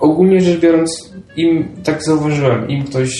ogólnie 0.00 0.40
rzecz 0.40 0.60
biorąc, 0.60 1.14
im, 1.36 1.68
tak 1.84 2.02
zauważyłem, 2.02 2.68
im 2.68 2.84
ktoś, 2.84 3.10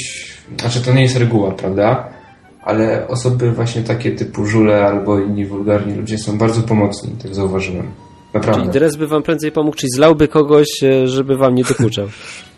znaczy 0.60 0.80
to 0.80 0.92
nie 0.92 1.02
jest 1.02 1.16
reguła, 1.16 1.50
prawda? 1.50 2.08
Ale 2.62 3.08
osoby 3.08 3.52
właśnie 3.52 3.82
takie 3.82 4.12
typu 4.12 4.46
żule 4.46 4.86
albo 4.86 5.18
inni 5.18 5.46
wulgarni 5.46 5.94
ludzie 5.94 6.18
są 6.18 6.38
bardzo 6.38 6.62
pomocni, 6.62 7.10
tak 7.22 7.34
zauważyłem. 7.34 7.86
Naprawdę. 8.34 8.60
Czyli 8.60 8.72
dres 8.72 8.96
by 8.96 9.06
wam 9.06 9.22
prędzej 9.22 9.52
pomógł, 9.52 9.76
czyli 9.76 9.90
zlałby 9.90 10.28
kogoś, 10.28 10.68
e, 10.82 11.08
żeby 11.08 11.36
wam 11.36 11.54
nie 11.54 11.64
dokuczał. 11.64 12.06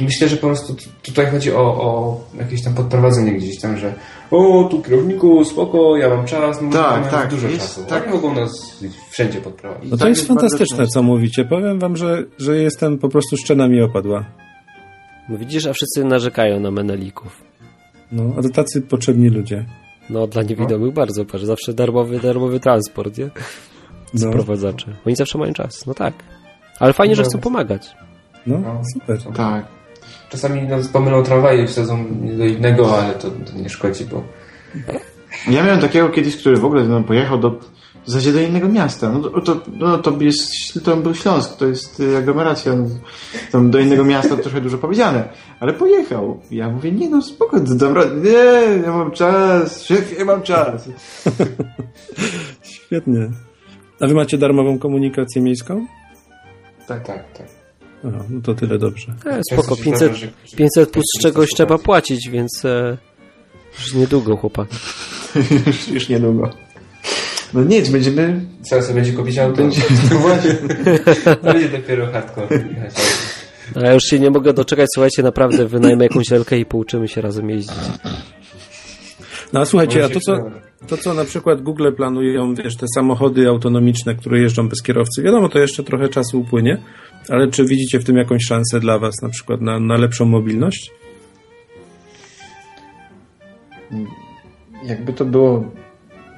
Myślę, 0.00 0.28
że 0.28 0.36
po 0.36 0.46
prostu 0.46 0.76
tutaj 1.02 1.26
chodzi 1.30 1.52
o, 1.52 1.60
o 1.60 2.20
jakieś 2.38 2.64
tam 2.64 2.74
podprowadzenie 2.74 3.32
gdzieś 3.32 3.60
tam, 3.60 3.76
że 3.78 3.94
o, 4.30 4.68
tu 4.70 4.82
kierowniku, 4.82 5.44
spoko, 5.44 5.96
ja 5.96 6.08
mam 6.08 6.26
czas, 6.26 6.62
no 6.62 6.70
Tak, 6.70 7.10
tak, 7.10 7.30
dużo 7.30 7.48
jest 7.48 7.60
czasu. 7.60 7.84
tak. 7.88 8.10
Mogą 8.10 8.34
nas 8.34 8.80
wszędzie 9.10 9.40
podprowadzić. 9.40 9.90
No 9.90 9.96
to 9.96 10.00
Tak 10.00 10.08
jest 10.08 10.20
jest 10.20 10.28
fantastyczne, 10.28 10.86
co 10.86 11.02
mówicie. 11.02 11.44
Powiem 11.44 11.78
wam, 11.78 11.96
że, 11.96 12.24
że 12.38 12.56
jestem 12.56 12.98
po 12.98 13.08
prostu 13.08 13.36
szczena 13.36 13.68
mi 13.68 13.82
opadła. 13.82 14.24
No 15.28 15.38
widzisz, 15.38 15.66
a 15.66 15.72
wszyscy 15.72 16.04
narzekają 16.04 16.60
na 16.60 16.70
menelików. 16.70 17.42
No, 18.12 18.22
a 18.38 18.42
to 18.42 18.48
tacy 18.48 18.82
potrzebni 18.82 19.28
ludzie. 19.28 19.64
No, 20.10 20.26
dla 20.26 20.42
niewidomych 20.42 20.92
bardzo, 20.92 21.24
patrz, 21.24 21.44
zawsze 21.44 21.74
darmowy, 21.74 22.20
darmowy 22.20 22.60
transport, 22.60 23.18
nie? 23.18 23.30
No, 24.14 24.28
Sprowadzacze. 24.30 24.96
Oni 25.06 25.16
zawsze 25.16 25.38
mają 25.38 25.52
czas, 25.52 25.86
no 25.86 25.94
tak. 25.94 26.14
Ale 26.80 26.92
fajnie, 26.92 27.14
że 27.16 27.22
No. 27.22 27.28
chcą 27.28 27.38
pomagać. 27.38 27.94
No 28.46 28.58
No. 28.58 28.82
super. 28.94 29.18
Tak. 29.34 29.64
Czasami 30.28 30.62
no, 30.62 30.76
pomylą 30.92 31.22
tramwaje 31.22 31.64
i 31.64 31.66
wsadzą 31.66 32.04
do 32.38 32.44
innego, 32.44 32.98
ale 32.98 33.14
to, 33.14 33.30
to 33.30 33.58
nie 33.58 33.68
szkodzi, 33.68 34.04
bo 34.04 34.22
Ja 35.50 35.64
miałem 35.64 35.80
takiego 35.80 36.08
kiedyś, 36.08 36.36
który 36.36 36.56
w 36.56 36.64
ogóle 36.64 36.84
no, 36.84 37.02
pojechał 37.02 37.38
do, 37.38 37.50
w 38.04 38.10
zasadzie 38.10 38.32
do 38.32 38.40
innego 38.40 38.68
miasta. 38.68 39.10
No 39.12 39.20
to, 39.20 39.40
to, 39.40 39.60
no, 39.76 39.98
to, 39.98 40.12
jest, 40.20 40.44
to 40.84 40.96
był 40.96 41.14
Śląsk, 41.14 41.56
to 41.56 41.66
jest 41.66 42.00
y, 42.00 42.16
aglomeracja. 42.16 42.76
No, 42.76 42.86
tam 43.52 43.70
do 43.70 43.78
innego 43.78 44.04
miasta 44.04 44.36
to 44.36 44.42
trochę 44.42 44.60
dużo 44.60 44.78
powiedziane. 44.78 45.28
Ale 45.60 45.72
pojechał. 45.72 46.40
Ja 46.50 46.68
mówię, 46.70 46.92
nie 46.92 47.08
no 47.10 47.22
spoko, 47.22 47.60
dobra, 47.60 48.04
nie, 48.04 48.82
ja 48.84 48.92
mam 48.92 49.10
czas, 49.10 49.82
szefie, 49.84 50.24
mam 50.24 50.42
czas. 50.42 50.88
Świetnie. 52.62 53.30
A 54.00 54.06
wy 54.06 54.14
macie 54.14 54.38
darmową 54.38 54.78
komunikację 54.78 55.42
miejską? 55.42 55.86
tak, 56.88 57.06
tak, 57.06 57.32
tak. 57.32 57.63
Aha, 58.08 58.24
no 58.30 58.40
to 58.40 58.54
tyle 58.54 58.78
dobrze. 58.78 59.12
E, 59.26 59.40
spoko, 59.52 59.76
się 59.76 59.82
500, 59.84 59.98
zdarza, 59.98 60.14
że- 60.14 60.26
że- 60.50 60.56
500 60.56 60.90
plus 60.90 61.04
czegoś 61.22 61.48
trzeba 61.50 61.78
płacić, 61.78 62.28
więc 62.30 62.64
e, 62.64 62.96
już 63.78 63.94
niedługo, 63.94 64.36
chłopaki. 64.36 64.76
już, 65.66 65.88
już 65.88 66.08
niedługo. 66.08 66.50
No 67.54 67.64
nic, 67.64 67.88
będziemy... 67.88 68.40
Trzeba 68.66 68.82
sobie 68.82 68.94
będzie 68.94 69.12
kupić 69.12 69.38
auto. 69.38 69.56
Będzie, 69.56 69.82
No 70.10 70.18
właśnie. 70.18 70.54
To 71.24 71.36
będzie 71.52 71.68
dopiero 71.68 72.12
hardcore. 72.12 72.56
jechać 72.56 72.92
autem. 72.98 73.84
A 73.84 73.86
ja 73.86 73.92
już 73.94 74.04
się 74.04 74.18
nie 74.18 74.30
mogę 74.30 74.52
doczekać, 74.52 74.86
słuchajcie, 74.94 75.22
naprawdę 75.22 75.66
wynajmę 75.66 76.04
jakąś 76.04 76.30
lelkę 76.34 76.58
i 76.58 76.66
pouczymy 76.66 77.08
się 77.08 77.20
razem 77.20 77.50
jeździć. 77.50 77.76
No 79.52 79.60
a 79.60 79.64
słuchajcie, 79.64 80.04
a 80.04 80.08
to 80.08 80.20
co. 80.20 80.32
to 80.86 80.96
co 80.96 81.14
na 81.14 81.24
przykład 81.24 81.62
Google 81.62 81.92
planują, 81.96 82.54
wiesz, 82.54 82.76
te 82.76 82.86
samochody 82.94 83.48
autonomiczne, 83.48 84.14
które 84.14 84.40
jeżdżą 84.40 84.68
bez 84.68 84.82
kierowcy, 84.82 85.22
wiadomo, 85.22 85.48
to 85.48 85.58
jeszcze 85.58 85.82
trochę 85.84 86.08
czasu 86.08 86.40
upłynie, 86.40 86.78
ale 87.28 87.48
czy 87.48 87.64
widzicie 87.64 88.00
w 88.00 88.04
tym 88.04 88.16
jakąś 88.16 88.44
szansę 88.44 88.80
dla 88.80 88.98
was 88.98 89.14
na 89.22 89.28
przykład 89.28 89.60
na, 89.60 89.80
na 89.80 89.96
lepszą 89.96 90.24
mobilność? 90.24 90.90
jakby 94.84 95.12
to 95.12 95.24
było 95.24 95.64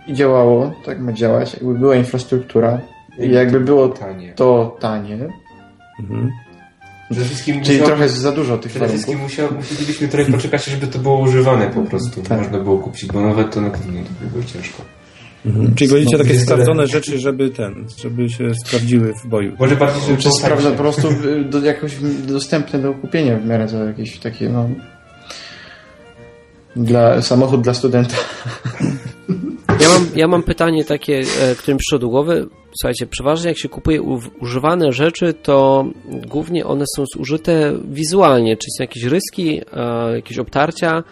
i 0.06 0.14
działało, 0.14 0.74
tak 0.85 1.01
ma 1.01 1.12
działać, 1.12 1.55
jakby 1.55 1.74
była 1.74 1.97
infrastruktura 1.97 2.81
i 3.18 3.31
jakby 3.31 3.60
było 3.60 3.89
Tanie. 3.89 4.32
to 4.36 4.77
tanie, 4.81 5.28
Mhm. 6.01 6.31
Przede 7.11 7.27
wszystkim, 7.27 7.62
czyli 7.62 7.78
musiał- 7.78 7.87
trochę 7.87 8.09
za 8.09 8.33
dużo 8.33 8.59
tych 8.59 8.70
przede 8.73 8.89
wszystkim 8.89 9.19
musiał, 9.19 9.49
musielibyśmy 9.55 10.09
trochę 10.09 10.33
poczekać, 10.33 10.65
żeby 10.65 10.87
to 10.87 10.99
było 10.99 11.19
używane 11.19 11.66
po 11.70 11.83
prostu. 11.83 12.23
Tak. 12.23 12.39
Można 12.39 12.59
było 12.59 12.78
kupić, 12.78 13.07
bo 13.07 13.20
nowe 13.20 13.45
to 13.45 13.61
na 13.61 13.70
pewno 13.70 13.93
to 14.03 14.24
by 14.24 14.31
było 14.31 14.45
ciężko. 14.45 14.83
Mhm. 15.47 15.74
Czyli 15.74 15.91
wolicie 15.91 16.12
no, 16.12 16.19
takie 16.19 16.33
jest 16.33 16.47
tyle. 16.47 16.57
sprawdzone 16.57 16.87
rzeczy, 16.87 17.19
żeby 17.19 17.51
ten, 17.51 17.87
żeby 18.03 18.31
się 18.31 18.55
sprawdziły 18.65 19.15
w 19.24 19.27
boju. 19.28 19.57
Może 19.59 19.77
bardziej, 19.77 20.03
żeby 20.03 20.16
Czy 20.16 20.28
było 20.28 20.39
sprawdza 20.39 20.70
po 20.70 20.77
prostu 20.77 21.09
y, 21.09 21.45
do, 21.45 21.61
jakoś 21.61 21.97
dostępne 22.27 22.78
do 22.78 22.95
kupienia 22.95 23.37
w 23.37 23.47
miarę 23.47 23.69
za 23.69 23.78
jakieś 23.78 24.19
takie, 24.19 24.49
no... 24.49 24.69
Dla, 26.77 27.23
samochód 27.23 27.61
dla 27.61 27.74
studenta. 27.74 28.16
Ja 29.81 29.89
mam, 29.89 30.07
ja 30.16 30.28
mam 30.28 30.43
pytanie 30.43 30.85
takie, 30.85 31.23
e, 31.43 31.55
które 31.55 31.74
mi 31.74 31.78
przyszło 31.78 31.98
do 31.98 32.09
głowy. 32.09 32.47
Słuchajcie, 32.81 33.07
przeważnie 33.07 33.48
jak 33.48 33.59
się 33.59 33.69
kupuje 33.69 34.03
używane 34.40 34.93
rzeczy, 34.93 35.35
to 35.35 35.85
głównie 36.27 36.66
one 36.66 36.85
są 36.97 37.05
zużyte 37.16 37.73
wizualnie. 37.90 38.57
Czy 38.57 38.66
są 38.78 38.82
jakieś 38.85 39.05
ryski, 39.05 39.61
e, 39.73 40.15
jakieś 40.16 40.39
obtarcia? 40.39 41.03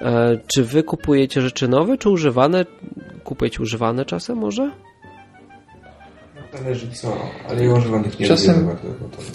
E, 0.00 0.38
czy 0.46 0.64
wy 0.64 0.82
kupujecie 0.82 1.40
rzeczy 1.40 1.68
nowe, 1.68 1.98
czy 1.98 2.10
używane? 2.10 2.66
Kupujecie 3.24 3.62
używane 3.62 4.04
czasem 4.04 4.38
może? 4.38 4.70
Zależy 6.58 6.90
co, 6.90 7.16
ale 7.50 7.64
ja 7.64 7.74
używanych 7.74 8.20
nie 8.20 8.26
Czasem- 8.26 8.60
lubię 8.60 8.76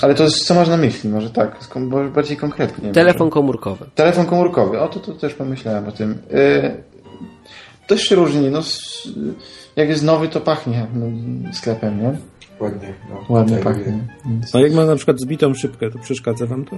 Ale 0.02 0.16
to 0.16 0.24
jest, 0.24 0.46
co 0.46 0.56
masz 0.56 0.68
na 0.68 0.78
myśli? 0.78 1.10
Może 1.10 1.30
tak, 1.30 1.76
może 1.76 2.10
bardziej 2.10 2.38
konkretnie. 2.38 2.92
Telefon 2.92 3.30
komórkowy. 3.30 3.86
Telefon 3.96 4.26
komórkowy, 4.26 4.80
o 4.80 4.88
to, 4.88 5.00
to 5.00 5.12
też 5.14 5.34
pomyślałem 5.34 5.88
o 5.88 5.92
tym. 5.92 6.18
Yy, 6.32 6.95
dość 7.88 8.08
się 8.08 8.16
różni, 8.16 8.50
no, 8.50 8.62
jak 9.76 9.90
jest 9.90 10.04
nowy, 10.04 10.28
to 10.28 10.42
pachnie 10.42 10.88
no, 10.94 11.06
sklepem, 11.54 12.02
nie? 12.02 12.18
Ładnie. 12.60 12.94
No, 13.10 13.36
Ładnie 13.36 13.56
Tak, 13.56 13.64
pachnie. 13.64 14.08
No 14.54 14.60
jak 14.60 14.74
ma 14.74 14.86
na 14.86 14.96
przykład 14.96 15.20
zbitą 15.20 15.54
szybkę, 15.54 15.92
to 15.92 16.00
przeszkadza 16.00 16.46
wam 16.46 16.66
to? 16.66 16.76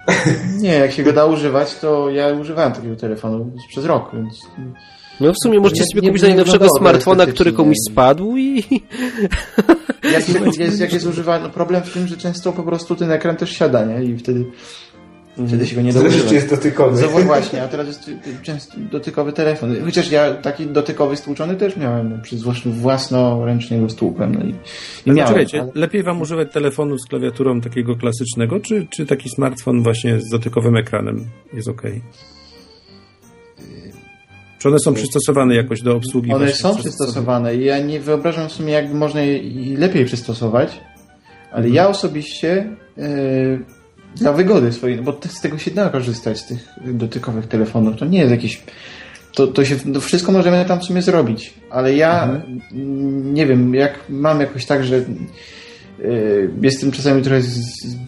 Nie, 0.62 0.72
jak 0.72 0.92
się 0.92 1.02
go 1.02 1.12
da 1.12 1.26
używać, 1.26 1.74
to 1.74 2.10
ja 2.10 2.28
używałem 2.28 2.72
takiego 2.72 2.96
telefonu 2.96 3.52
przez 3.68 3.84
rok, 3.84 4.10
więc 4.14 4.46
No 5.20 5.32
w 5.32 5.36
sumie 5.42 5.60
możecie 5.60 5.84
sobie 5.92 6.02
nie- 6.02 6.08
kupić 6.08 6.22
nie 6.22 6.28
najnowszego 6.28 6.66
smartfona, 6.78 7.26
który 7.26 7.52
komuś 7.52 7.76
spadł 7.90 8.36
i... 8.36 8.64
jak, 10.14 10.58
jest, 10.58 10.80
jak 10.80 10.92
jest 10.92 11.06
używany, 11.06 11.44
no 11.44 11.50
problem 11.50 11.82
w 11.82 11.92
tym, 11.92 12.06
że 12.06 12.16
często 12.16 12.52
po 12.52 12.62
prostu 12.62 12.96
ten 12.96 13.12
ekran 13.12 13.36
też 13.36 13.50
siada, 13.50 13.84
nie? 13.84 14.04
I 14.04 14.16
wtedy, 14.18 14.44
wtedy 15.48 15.66
się 15.66 15.76
go 15.76 15.82
nie 15.82 15.92
da 15.92 15.98
Zależy, 15.98 16.16
czy 16.18 16.24
używać. 16.24 16.34
jest 16.42 16.50
dotykowy. 16.50 17.02
No 17.02 17.08
właśnie, 17.08 17.62
a 17.62 17.68
teraz 17.68 17.86
jest 17.86 18.08
y, 18.08 18.16
często 18.42 18.74
dotykowy 18.92 19.32
telefon. 19.32 19.76
Chociaż 19.84 20.10
ja 20.10 20.34
taki 20.34 20.66
dotykowy 20.66 21.16
stłuczony 21.16 21.54
też 21.56 21.76
miałem, 21.76 22.10
no, 22.10 22.16
własno- 22.38 22.72
własnoręcznie 22.72 23.78
go 23.80 23.88
stłukłem. 23.88 24.34
No 24.34 24.40
i, 24.44 24.54
i 25.06 25.12
miałem, 25.12 25.34
ale- 25.34 25.68
lepiej 25.74 26.02
wam 26.02 26.20
używać 26.20 26.52
telefonu 26.52 26.98
z 26.98 27.06
klawiaturą 27.08 27.60
takiego 27.60 27.96
klasycznego, 27.96 28.60
czy, 28.60 28.86
czy 28.90 29.06
taki 29.06 29.28
smartfon 29.28 29.82
właśnie 29.82 30.20
z 30.20 30.28
dotykowym 30.28 30.76
ekranem 30.76 31.24
jest 31.54 31.68
ok? 31.68 31.82
Czy 34.58 34.68
one 34.68 34.78
są 34.78 34.94
przystosowane 34.94 35.54
jakoś 35.54 35.82
do 35.82 35.96
obsługi? 35.96 36.32
One 36.32 36.52
są 36.52 36.76
przystosowane 36.76 37.56
i 37.56 37.64
ja 37.64 37.78
nie 37.78 38.00
wyobrażam 38.00 38.48
w 38.48 38.52
sumie, 38.52 38.72
jakby 38.72 38.94
można 38.94 39.20
je 39.22 39.40
lepiej 39.78 40.04
przystosować, 40.04 40.80
ale 41.52 41.68
ja 41.68 41.88
osobiście 41.88 42.76
yy, 42.96 43.04
dla 44.16 44.32
wygody 44.32 44.72
swojej, 44.72 45.02
bo 45.02 45.20
z 45.28 45.40
tego 45.40 45.58
się 45.58 45.70
da 45.70 45.88
korzystać, 45.88 46.38
z 46.38 46.46
tych 46.46 46.68
dotykowych 46.84 47.46
telefonów, 47.46 47.96
to 47.96 48.04
nie 48.04 48.18
jest 48.18 48.30
jakieś 48.30 48.62
to, 49.34 49.46
to 49.46 49.64
się, 49.64 49.76
to 49.76 50.00
wszystko 50.00 50.32
możemy 50.32 50.64
tam 50.64 50.80
w 50.80 50.84
sumie 50.84 51.02
zrobić, 51.02 51.54
ale 51.70 51.94
ja 51.94 52.24
mm, 52.24 53.34
nie 53.34 53.46
wiem, 53.46 53.74
jak 53.74 54.00
mam 54.08 54.40
jakoś 54.40 54.66
tak, 54.66 54.84
że 54.84 54.96
yy, 55.98 56.50
jestem 56.62 56.90
czasami 56.90 57.22
trochę 57.22 57.42
z, 57.42 57.62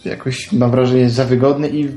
jakoś 0.05 0.53
mam 0.53 0.71
wrażenie 0.71 1.11
za 1.11 1.25
wygodny 1.25 1.69
i 1.69 1.89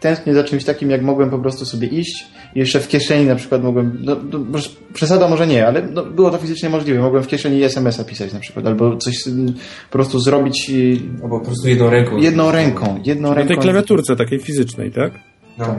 tęsknię 0.00 0.34
za 0.34 0.44
czymś 0.44 0.64
takim, 0.64 0.90
jak 0.90 1.02
mogłem 1.02 1.30
po 1.30 1.38
prostu 1.38 1.64
sobie 1.64 1.88
iść 1.88 2.26
jeszcze 2.54 2.80
w 2.80 2.88
kieszeni 2.88 3.26
na 3.26 3.34
przykład 3.34 3.62
mogłem, 3.62 3.98
no, 4.00 4.16
no, 4.32 4.38
może- 4.38 4.70
przesada 4.94 5.28
może 5.28 5.46
nie, 5.46 5.66
ale 5.66 5.82
no, 5.82 6.04
było 6.04 6.30
to 6.30 6.38
fizycznie 6.38 6.68
możliwe, 6.70 7.00
mogłem 7.00 7.22
w 7.22 7.26
kieszeni 7.26 7.62
SMS-a 7.62 8.04
pisać 8.04 8.32
na 8.32 8.40
przykład, 8.40 8.66
albo 8.66 8.96
coś 8.96 9.26
mm, 9.26 9.52
po 9.90 9.92
prostu 9.92 10.18
zrobić 10.20 10.70
y, 10.70 10.96
Albo 11.22 11.38
po 11.40 11.46
prostu 11.46 11.68
jedną 11.68 11.90
ręką. 11.90 12.16
jedną 12.16 12.50
ręką, 12.50 13.00
jedną 13.04 13.28
Na 13.28 13.34
ręką. 13.34 13.54
tej 13.54 13.62
klawiaturce 13.62 14.16
takiej 14.16 14.38
fizycznej, 14.38 14.90
tak? 14.92 15.12
No. 15.58 15.78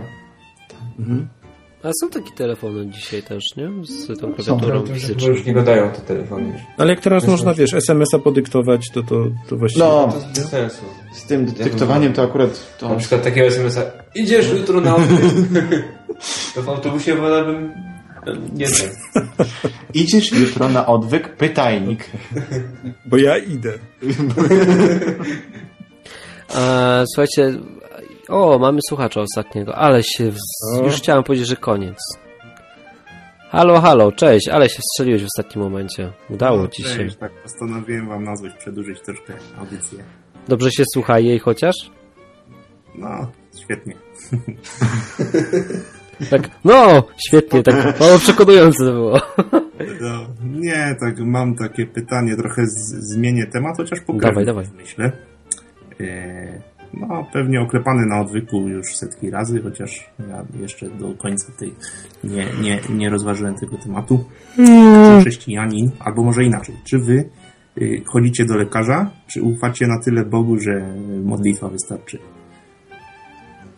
Mhm. 0.99 1.27
A 1.83 1.89
są 2.01 2.09
takie 2.09 2.31
telefony 2.31 2.87
dzisiaj 2.87 3.23
też, 3.23 3.43
nie? 3.57 3.69
Z 3.85 4.07
tą 4.07 4.15
Są, 4.15 4.33
klawiaturą 4.33 4.81
To 4.81 4.89
już, 4.93 5.01
fizyczną. 5.01 5.27
już 5.29 5.45
nie 5.45 5.53
gadają 5.53 5.89
te 5.91 6.01
telefony. 6.01 6.65
Ale 6.77 6.89
jak 6.89 6.99
teraz 7.01 7.23
Myślę, 7.23 7.31
można, 7.31 7.53
wiesz, 7.53 7.73
SMS-a 7.73 8.19
podyktować, 8.19 8.89
to, 8.93 9.03
to, 9.03 9.15
to 9.49 9.57
właściwie... 9.57 9.85
No, 9.85 10.07
To 10.13 10.41
bez 10.41 10.49
sensu. 10.49 10.81
z 11.13 11.23
tym 11.25 11.45
dyktowaniem 11.45 12.13
to 12.13 12.23
akurat 12.23 12.77
to... 12.77 12.89
Na 12.89 12.95
przykład 12.95 13.23
takiego 13.23 13.47
SMS-a 13.47 13.81
idziesz 14.15 14.51
jutro 14.53 14.81
na 14.81 14.95
odwyk. 14.95 15.21
To 16.55 16.61
w 16.61 16.69
autobusie 16.69 17.15
wolałbym 17.15 17.71
nie 18.53 18.65
wiem. 18.65 18.89
Idziesz 19.93 20.31
jutro 20.31 20.69
na 20.69 20.85
odwyk, 20.87 21.35
pytajnik. 21.35 22.09
Bo 23.05 23.17
ja 23.17 23.37
idę. 23.37 23.73
A, 26.55 27.03
słuchajcie, 27.13 27.59
o, 28.31 28.59
mamy 28.59 28.79
słuchacza 28.89 29.21
ostatniego, 29.21 29.75
ale 29.75 30.03
się, 30.03 30.31
w... 30.31 30.37
Już 30.85 30.95
chciałem 30.95 31.23
powiedzieć, 31.23 31.47
że 31.47 31.55
koniec. 31.55 31.97
Halo, 33.49 33.81
halo, 33.81 34.11
cześć, 34.11 34.47
ale 34.47 34.69
się 34.69 34.79
strzeliłeś 34.81 35.21
w 35.23 35.25
ostatnim 35.25 35.63
momencie. 35.63 36.11
Udało 36.29 36.67
ci 36.67 36.83
się. 36.83 37.07
Tak 37.19 37.31
postanowiłem 37.43 38.07
wam 38.07 38.23
nazwać, 38.23 38.53
przedłużyć 38.57 39.01
troszkę 39.01 39.33
audycję. 39.59 40.03
Dobrze 40.47 40.71
się 40.71 40.83
słucha 40.93 41.19
jej 41.19 41.39
chociaż? 41.39 41.75
No, 42.95 43.31
świetnie. 43.63 43.95
Tak, 46.29 46.41
no, 46.65 47.03
świetnie, 47.27 47.63
tak 47.63 47.99
mało 47.99 48.17
przekonujące 48.19 48.85
to 48.85 48.91
było. 48.91 49.19
No, 50.01 50.25
nie, 50.43 50.95
tak 50.99 51.19
mam 51.19 51.55
takie 51.55 51.85
pytanie, 51.85 52.35
trochę 52.35 52.65
z, 52.65 52.93
zmienię 53.13 53.47
temat, 53.47 53.77
chociaż 53.77 53.99
pokrewnie 53.99 54.45
Dawaj, 54.45 54.65
dawaj. 54.65 54.77
myślę. 54.77 55.11
E, 55.99 56.61
No, 56.93 57.27
pewnie 57.33 57.61
oklepany 57.61 58.05
na 58.05 58.21
odwyku 58.21 58.67
już 58.67 58.95
setki 58.95 59.29
razy, 59.29 59.61
chociaż 59.61 60.09
ja 60.29 60.45
jeszcze 60.61 60.89
do 60.89 61.13
końca 61.13 61.51
tej 61.59 61.73
nie, 62.23 62.45
nie, 62.61 62.81
nie 62.89 63.09
rozważyłem 63.09 63.55
tego 63.55 63.77
tematu. 63.77 64.25
Czy 64.55 65.21
chrześcijanin, 65.21 65.91
albo 65.99 66.23
może 66.23 66.43
inaczej, 66.43 66.75
czy 66.83 66.99
wy 66.99 67.29
y, 67.81 68.01
chodzicie 68.05 68.45
do 68.45 68.57
lekarza, 68.57 69.11
czy 69.27 69.41
ufacie 69.41 69.87
na 69.87 69.99
tyle 69.99 70.25
Bogu, 70.25 70.59
że 70.59 70.95
modlitwa 71.23 71.69
wystarczy? 71.69 72.17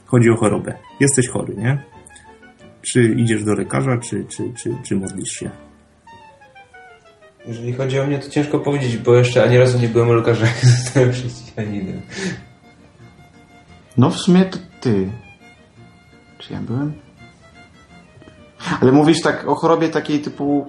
Chodzi 0.06 0.30
o 0.30 0.35
chorobę. 0.35 0.73
Jesteś 0.99 1.27
chory, 1.27 1.56
nie? 1.56 1.84
Czy 2.81 3.03
idziesz 3.03 3.44
do 3.44 3.53
lekarza, 3.53 3.98
czy, 3.98 4.26
czy, 4.26 4.44
czy, 4.53 4.76
czy 4.84 4.95
modlisz 4.95 5.31
się? 5.31 5.49
Jeżeli 7.48 7.73
chodzi 7.73 7.99
o 7.99 8.07
mnie, 8.07 8.19
to 8.19 8.30
ciężko 8.30 8.60
powiedzieć, 8.60 8.98
bo 8.98 9.15
jeszcze 9.15 9.44
ani 9.44 9.57
razu 9.57 9.80
nie 9.80 9.88
byłem 9.88 10.10
jak 10.27 10.65
zostałem 10.77 11.11
chrześcijaninem. 11.11 12.02
No 13.98 14.10
w 14.10 14.18
sumie 14.18 14.45
to 14.45 14.57
ty. 14.82 15.10
Czy 16.38 16.53
ja 16.53 16.60
byłem? 16.60 16.94
Ale 18.82 18.91
mówisz 18.91 19.22
tak 19.22 19.48
o 19.48 19.56
chorobie 19.56 19.90
takiej 19.90 20.20
typu, 20.20 20.65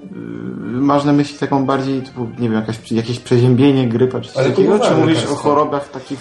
yy, 0.72 0.80
masz 0.80 1.04
na 1.04 1.12
myśli 1.12 1.38
taką 1.38 1.66
bardziej 1.66 2.02
typu, 2.02 2.24
nie 2.38 2.48
wiem, 2.48 2.52
jakaś, 2.52 2.92
jakieś 2.92 3.20
przeziębienie, 3.20 3.88
grypa 3.88 4.20
czy 4.20 4.28
coś 4.28 4.36
Ale 4.36 4.50
takiego? 4.50 4.78
Czy 4.78 4.94
mówisz 4.94 5.24
o 5.24 5.34
chorobach 5.34 5.90
takich, 5.90 6.18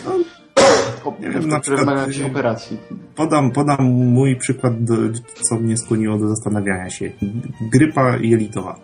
o, 1.06 1.14
nie 1.20 1.30
wiem, 1.30 1.48
na 1.48 1.60
przykład, 1.60 1.80
wymagają 1.80 2.08
jakiejś 2.08 2.26
yy, 2.26 2.32
operacji? 2.32 2.78
Podam, 3.16 3.52
podam 3.52 3.84
mój 3.92 4.36
przykład, 4.36 4.84
do, 4.84 4.94
co 5.50 5.56
mnie 5.56 5.78
skłoniło 5.78 6.18
do 6.18 6.28
zastanawiania 6.30 6.90
się. 6.90 7.12
Grypa 7.62 8.18
jelitowa. 8.18 8.80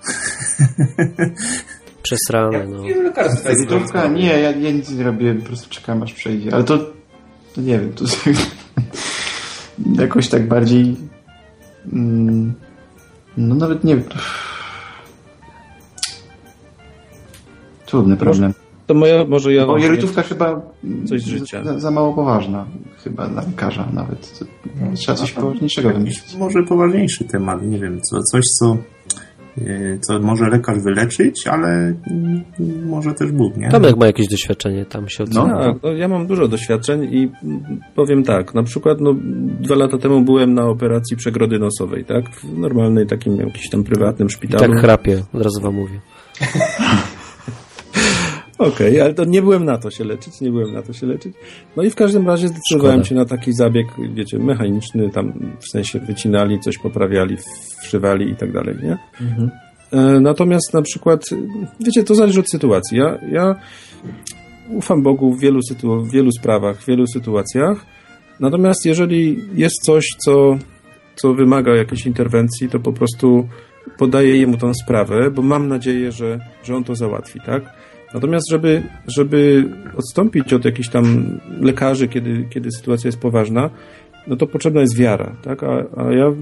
Przesrane, 2.04 2.66
no. 2.68 2.84
Bardzo- 3.16 4.10
Nie, 4.10 4.28
ja, 4.40 4.52
ja 4.52 4.72
nic 4.72 4.92
nie 4.92 5.04
robiłem, 5.04 5.40
po 5.42 5.46
prostu 5.46 5.70
czekałem 5.70 6.04
aż 6.04 6.14
przejdzie. 6.14 6.54
Ale 6.54 6.64
to, 6.64 6.99
to 7.56 7.62
nie 7.62 7.80
wiem, 7.80 7.94
to 7.94 8.06
jakoś 10.02 10.30
tak 10.30 10.48
bardziej 10.48 10.96
mm, 11.94 12.54
no 13.38 13.56
nawet 13.56 13.84
nie 13.84 13.96
wiem. 13.96 14.06
Trudny 17.86 18.18
problem. 18.18 18.54
To 18.88 18.94
moja, 18.94 19.26
może 19.26 19.54
ja... 19.54 19.66
Bo 19.66 19.78
jelitówka 19.78 20.24
chyba 20.24 20.62
Coś 21.06 21.22
z 21.22 21.26
życia. 21.26 21.64
Za, 21.64 21.80
za 21.80 21.92
mało 21.92 22.14
poważna 22.14 22.66
chyba 23.04 23.28
dla 23.28 23.42
lekarza 23.42 23.88
nawet. 23.94 24.40
To, 24.40 24.46
trzeba 24.96 25.18
coś 25.18 25.32
poważniejszego 25.32 25.90
wymyślić. 25.90 26.36
Może 26.36 26.64
poważniejszy 26.64 27.24
temat, 27.24 27.64
nie 27.64 27.80
wiem, 27.80 28.02
co, 28.02 28.24
coś, 28.24 28.44
co, 28.60 28.78
co 30.02 30.20
może 30.20 30.50
lekarz 30.50 30.80
wyleczyć, 30.84 31.48
ale 31.48 31.68
mm, 32.12 32.44
może 32.86 33.14
też 33.14 33.32
Bóg, 33.32 33.58
nie? 33.58 33.70
Tomek 33.70 33.98
ma 33.98 34.06
jakieś 34.06 34.28
doświadczenie, 34.28 34.86
tam 34.86 35.10
się 35.10 35.24
No. 35.34 35.42
odzywa. 35.44 35.64
Tak, 35.74 35.84
no, 35.84 35.92
ja 35.92 36.08
mam 36.08 36.28
dużo 36.28 36.48
doświadczeń 36.48 37.04
i 37.04 37.32
powiem 37.96 38.24
tak, 38.24 38.54
na 38.54 38.64
przykład 38.64 39.02
no, 39.02 39.16
dwa 39.62 39.76
lata 39.76 39.98
temu 39.98 40.22
byłem 40.22 40.54
na 40.54 40.66
operacji 40.66 41.18
przegrody 41.18 41.60
nosowej, 41.60 42.06
tak? 42.06 42.30
W 42.30 42.58
normalnej 42.58 43.08
takim 43.08 43.36
jakimś 43.36 43.70
tam 43.70 43.84
prywatnym 43.84 44.28
I 44.28 44.32
szpitalu. 44.32 44.74
tak 44.74 44.82
chrapie, 44.82 45.24
od 45.34 45.42
razu 45.42 45.62
wam 45.62 45.76
mówię. 45.76 46.00
Okej, 48.60 49.02
ale 49.02 49.14
to 49.14 49.26
nie 49.26 49.42
byłem 49.42 49.66
na 49.66 49.78
to 49.78 49.92
się 49.92 50.04
leczyć, 50.04 50.42
nie 50.42 50.52
byłem 50.52 50.74
na 50.74 50.82
to 50.82 50.94
się 50.94 51.08
leczyć. 51.08 51.34
No 51.78 51.84
i 51.84 51.90
w 51.90 51.96
każdym 51.96 52.28
razie 52.28 52.48
zdecydowałem 52.48 52.96
Szkoda. 53.00 53.10
się 53.10 53.16
na 53.16 53.26
taki 53.26 53.54
zabieg, 53.54 53.88
wiecie, 54.14 54.40
mechaniczny, 54.40 55.10
tam 55.10 55.34
w 55.60 55.70
sensie 55.72 56.00
wycinali, 56.00 56.60
coś 56.60 56.78
poprawiali, 56.78 57.38
wszywali 57.82 58.30
i 58.32 58.36
tak 58.36 58.52
dalej, 58.52 58.76
nie? 58.84 58.98
E, 60.00 60.20
Natomiast 60.20 60.74
na 60.74 60.82
przykład, 60.82 61.22
wiecie, 61.80 62.04
to 62.04 62.16
zależy 62.16 62.40
od 62.40 62.50
sytuacji. 62.52 62.98
Ja, 62.98 63.18
ja 63.32 63.56
ufam 64.70 65.04
Bogu 65.04 65.34
w 65.34 65.40
wielu, 65.40 65.60
sytu- 65.72 66.08
w 66.08 66.12
wielu 66.12 66.32
sprawach, 66.32 66.82
w 66.82 66.86
wielu 66.88 67.08
sytuacjach. 67.08 67.86
Natomiast 68.40 68.86
jeżeli 68.86 69.40
jest 69.56 69.76
coś, 69.84 70.06
co, 70.26 70.58
co 71.16 71.34
wymaga 71.34 71.76
jakiejś 71.76 72.06
interwencji, 72.06 72.70
to 72.70 72.80
po 72.80 72.94
prostu 72.94 73.48
podaję 73.98 74.38
jemu 74.38 74.58
tą 74.58 74.74
sprawę, 74.74 75.32
bo 75.32 75.42
mam 75.42 75.68
nadzieję, 75.68 76.12
że, 76.12 76.40
że 76.64 76.76
on 76.76 76.84
to 76.84 76.96
załatwi, 76.96 77.40
tak? 77.46 77.79
Natomiast, 78.14 78.50
żeby, 78.52 78.84
żeby 79.08 79.64
odstąpić 79.98 80.54
od 80.54 80.66
jakichś 80.66 80.90
tam 80.90 81.40
lekarzy, 81.62 82.08
kiedy, 82.08 82.46
kiedy 82.50 82.72
sytuacja 82.72 83.08
jest 83.08 83.20
poważna, 83.20 83.70
no 84.28 84.36
to 84.36 84.48
potrzebna 84.48 84.82
jest 84.82 84.98
wiara, 84.98 85.36
tak? 85.44 85.64
A, 85.64 85.86
a 85.98 86.12
ja 86.14 86.34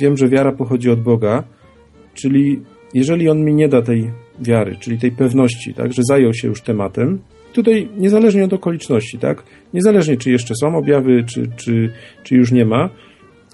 wiem, 0.00 0.16
że 0.16 0.28
wiara 0.28 0.52
pochodzi 0.52 0.90
od 0.90 1.02
Boga, 1.02 1.44
czyli 2.14 2.60
jeżeli 2.94 3.28
on 3.28 3.44
mi 3.44 3.54
nie 3.54 3.68
da 3.68 3.82
tej 3.82 4.10
wiary, 4.40 4.76
czyli 4.80 4.98
tej 4.98 5.12
pewności, 5.12 5.74
tak, 5.74 5.92
że 5.92 6.02
zajął 6.08 6.34
się 6.34 6.48
już 6.48 6.62
tematem, 6.62 7.18
tutaj 7.52 7.88
niezależnie 7.96 8.44
od 8.44 8.52
okoliczności, 8.52 9.18
tak, 9.18 9.42
niezależnie 9.74 10.16
czy 10.16 10.30
jeszcze 10.30 10.54
są 10.60 10.76
objawy, 10.76 11.24
czy, 11.24 11.46
czy, 11.56 11.92
czy 12.22 12.34
już 12.34 12.52
nie 12.52 12.64
ma, 12.64 12.90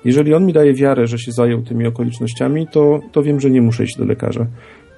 jeżeli 0.05 0.35
on 0.35 0.47
mi 0.47 0.53
daje 0.53 0.75
wiarę, 0.75 1.07
że 1.07 1.19
się 1.19 1.33
zajął 1.33 1.63
tymi 1.63 1.87
okolicznościami, 1.87 2.67
to, 2.73 3.01
to 3.13 3.23
wiem, 3.23 3.41
że 3.41 3.51
nie 3.51 3.63
muszę 3.63 3.85
iść 3.85 3.97
do 3.97 4.05
lekarza. 4.05 4.47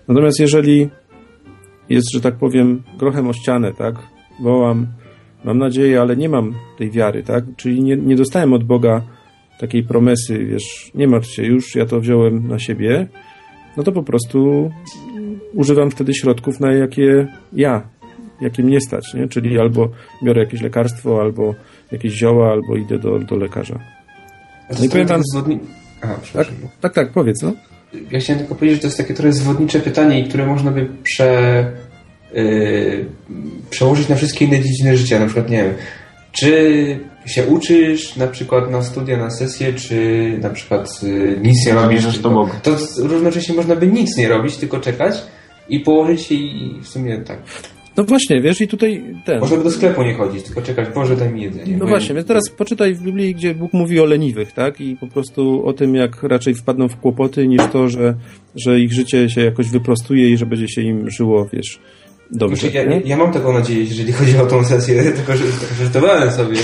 Natomiast 0.09 0.41
jeżeli 0.41 0.89
jest, 1.89 2.13
że 2.13 2.21
tak 2.21 2.35
powiem, 2.35 2.83
grochem 2.99 3.29
o 3.29 3.33
ścianę, 3.33 3.73
tak, 3.73 3.95
wołam, 4.41 4.87
mam 5.45 5.59
nadzieję, 5.59 6.01
ale 6.01 6.17
nie 6.17 6.29
mam 6.29 6.55
tej 6.79 6.91
wiary, 6.91 7.23
tak, 7.23 7.45
czyli 7.57 7.83
nie, 7.83 7.97
nie 7.97 8.17
dostałem 8.17 8.53
od 8.53 8.65
Boga 8.65 9.03
takiej 9.59 9.83
promesy, 9.83 10.45
wiesz, 10.45 10.91
nie 10.95 11.09
martw 11.09 11.31
się 11.31 11.43
już, 11.43 11.75
ja 11.75 11.87
to 11.87 12.01
wziąłem 12.01 12.49
na 12.49 12.59
siebie, 12.59 13.09
no 13.77 13.83
to 13.83 13.93
po 13.93 14.03
prostu 14.03 14.71
używam 15.55 15.91
wtedy 15.91 16.15
środków, 16.15 16.61
na 16.61 16.73
jakie 16.73 17.27
ja, 17.53 17.83
jakie 18.41 18.63
mnie 18.63 18.81
stać, 18.81 19.15
nie? 19.15 19.29
Czyli 19.29 19.59
albo 19.59 19.89
biorę 20.23 20.41
jakieś 20.43 20.61
lekarstwo, 20.61 21.21
albo 21.21 21.55
jakieś 21.93 22.13
zioła, 22.13 22.51
albo 22.51 22.77
idę 22.77 22.99
do, 22.99 23.19
do 23.19 23.37
lekarza. 23.37 23.79
No 24.71 25.01
i 25.01 25.05
wam- 25.05 25.23
zwodni... 25.33 25.61
Aha, 26.03 26.19
przepraszam. 26.23 26.55
Tak, 26.81 26.95
tak, 26.95 27.13
powiedz, 27.13 27.43
no. 27.43 27.53
Ja 28.11 28.21
chciałem 28.21 28.41
tylko 28.41 28.55
powiedzieć, 28.55 28.77
że 28.77 28.81
to 28.81 28.87
jest 28.87 28.99
takie 28.99 29.15
trochę 29.15 29.33
zwodnicze 29.33 29.81
pytanie, 29.81 30.21
i 30.21 30.29
które 30.29 30.47
można 30.47 30.71
by 30.71 30.89
prze, 31.03 31.73
yy, 32.35 33.05
przełożyć 33.71 34.09
na 34.09 34.17
wszystkie 34.17 34.45
inne 34.45 34.61
dziedziny 34.61 34.97
życia. 34.97 35.19
Na 35.19 35.27
przykład, 35.27 35.51
nie 35.51 35.63
wiem, 35.63 35.75
czy 36.33 37.01
się 37.27 37.47
uczysz 37.47 38.17
na 38.17 38.27
przykład 38.27 38.71
na 38.71 38.83
studia, 38.83 39.17
na 39.17 39.31
sesję, 39.31 39.73
czy 39.73 39.99
na 40.43 40.51
przykład 40.51 41.03
yy, 41.03 41.39
nic 41.43 41.67
nie 41.67 41.73
robisz. 41.73 42.19
Do 42.19 42.31
Boga. 42.31 42.53
To 42.63 42.77
równocześnie 42.99 43.55
można 43.55 43.77
by 43.77 43.87
nic 43.87 44.17
nie 44.17 44.29
robić, 44.29 44.57
tylko 44.57 44.81
czekać 44.81 45.15
i 45.69 45.81
położyć 45.81 46.23
się 46.23 46.35
i 46.35 46.81
w 46.83 46.89
sumie 46.89 47.19
tak. 47.19 47.39
No 47.97 48.05
właśnie, 48.05 48.41
wiesz, 48.41 48.61
i 48.61 48.69
tutaj 48.69 49.05
ten... 49.25 49.41
Można 49.41 49.57
by 49.57 49.65
do 49.65 49.71
sklepu 49.71 50.03
nie 50.03 50.15
chodzić, 50.15 50.43
tylko 50.43 50.63
czekać, 50.63 50.89
Boże 50.95 51.17
daj 51.17 51.33
mi 51.33 51.43
jedzenie. 51.43 51.77
No 51.77 51.87
właśnie, 51.87 52.15
więc 52.15 52.29
teraz 52.29 52.51
poczytaj 52.51 52.95
w 52.95 53.03
Biblii, 53.03 53.35
gdzie 53.35 53.55
Bóg 53.55 53.73
mówi 53.73 54.01
o 54.01 54.05
leniwych, 54.05 54.53
tak? 54.53 54.81
I 54.81 54.97
po 54.97 55.07
prostu 55.07 55.67
o 55.67 55.73
tym, 55.73 55.95
jak 55.95 56.23
raczej 56.23 56.55
wpadną 56.55 56.89
w 56.89 56.97
kłopoty, 56.97 57.47
niż 57.49 57.63
to, 57.73 57.89
że, 57.89 58.15
że 58.57 58.81
ich 58.81 58.93
życie 58.93 59.31
się 59.31 59.41
jakoś 59.41 59.69
wyprostuje 59.71 60.31
i 60.31 60.37
że 60.37 60.47
będzie 60.47 60.69
się 60.69 60.83
im 60.83 61.11
żyło, 61.11 61.49
wiesz, 61.53 61.81
dobrze. 62.31 62.57
Znaczy, 62.57 62.77
ja, 62.77 62.85
nie? 62.85 63.01
ja, 63.05 63.17
mam 63.17 63.33
taką 63.33 63.53
nadzieję, 63.53 63.85
jeżeli 63.85 64.13
chodzi 64.13 64.39
o 64.39 64.47
tą 64.47 64.65
sesję, 64.65 65.03
tylko 65.17 65.37
że 65.37 65.45
żartowałem 65.79 66.31
sobie, 66.31 66.59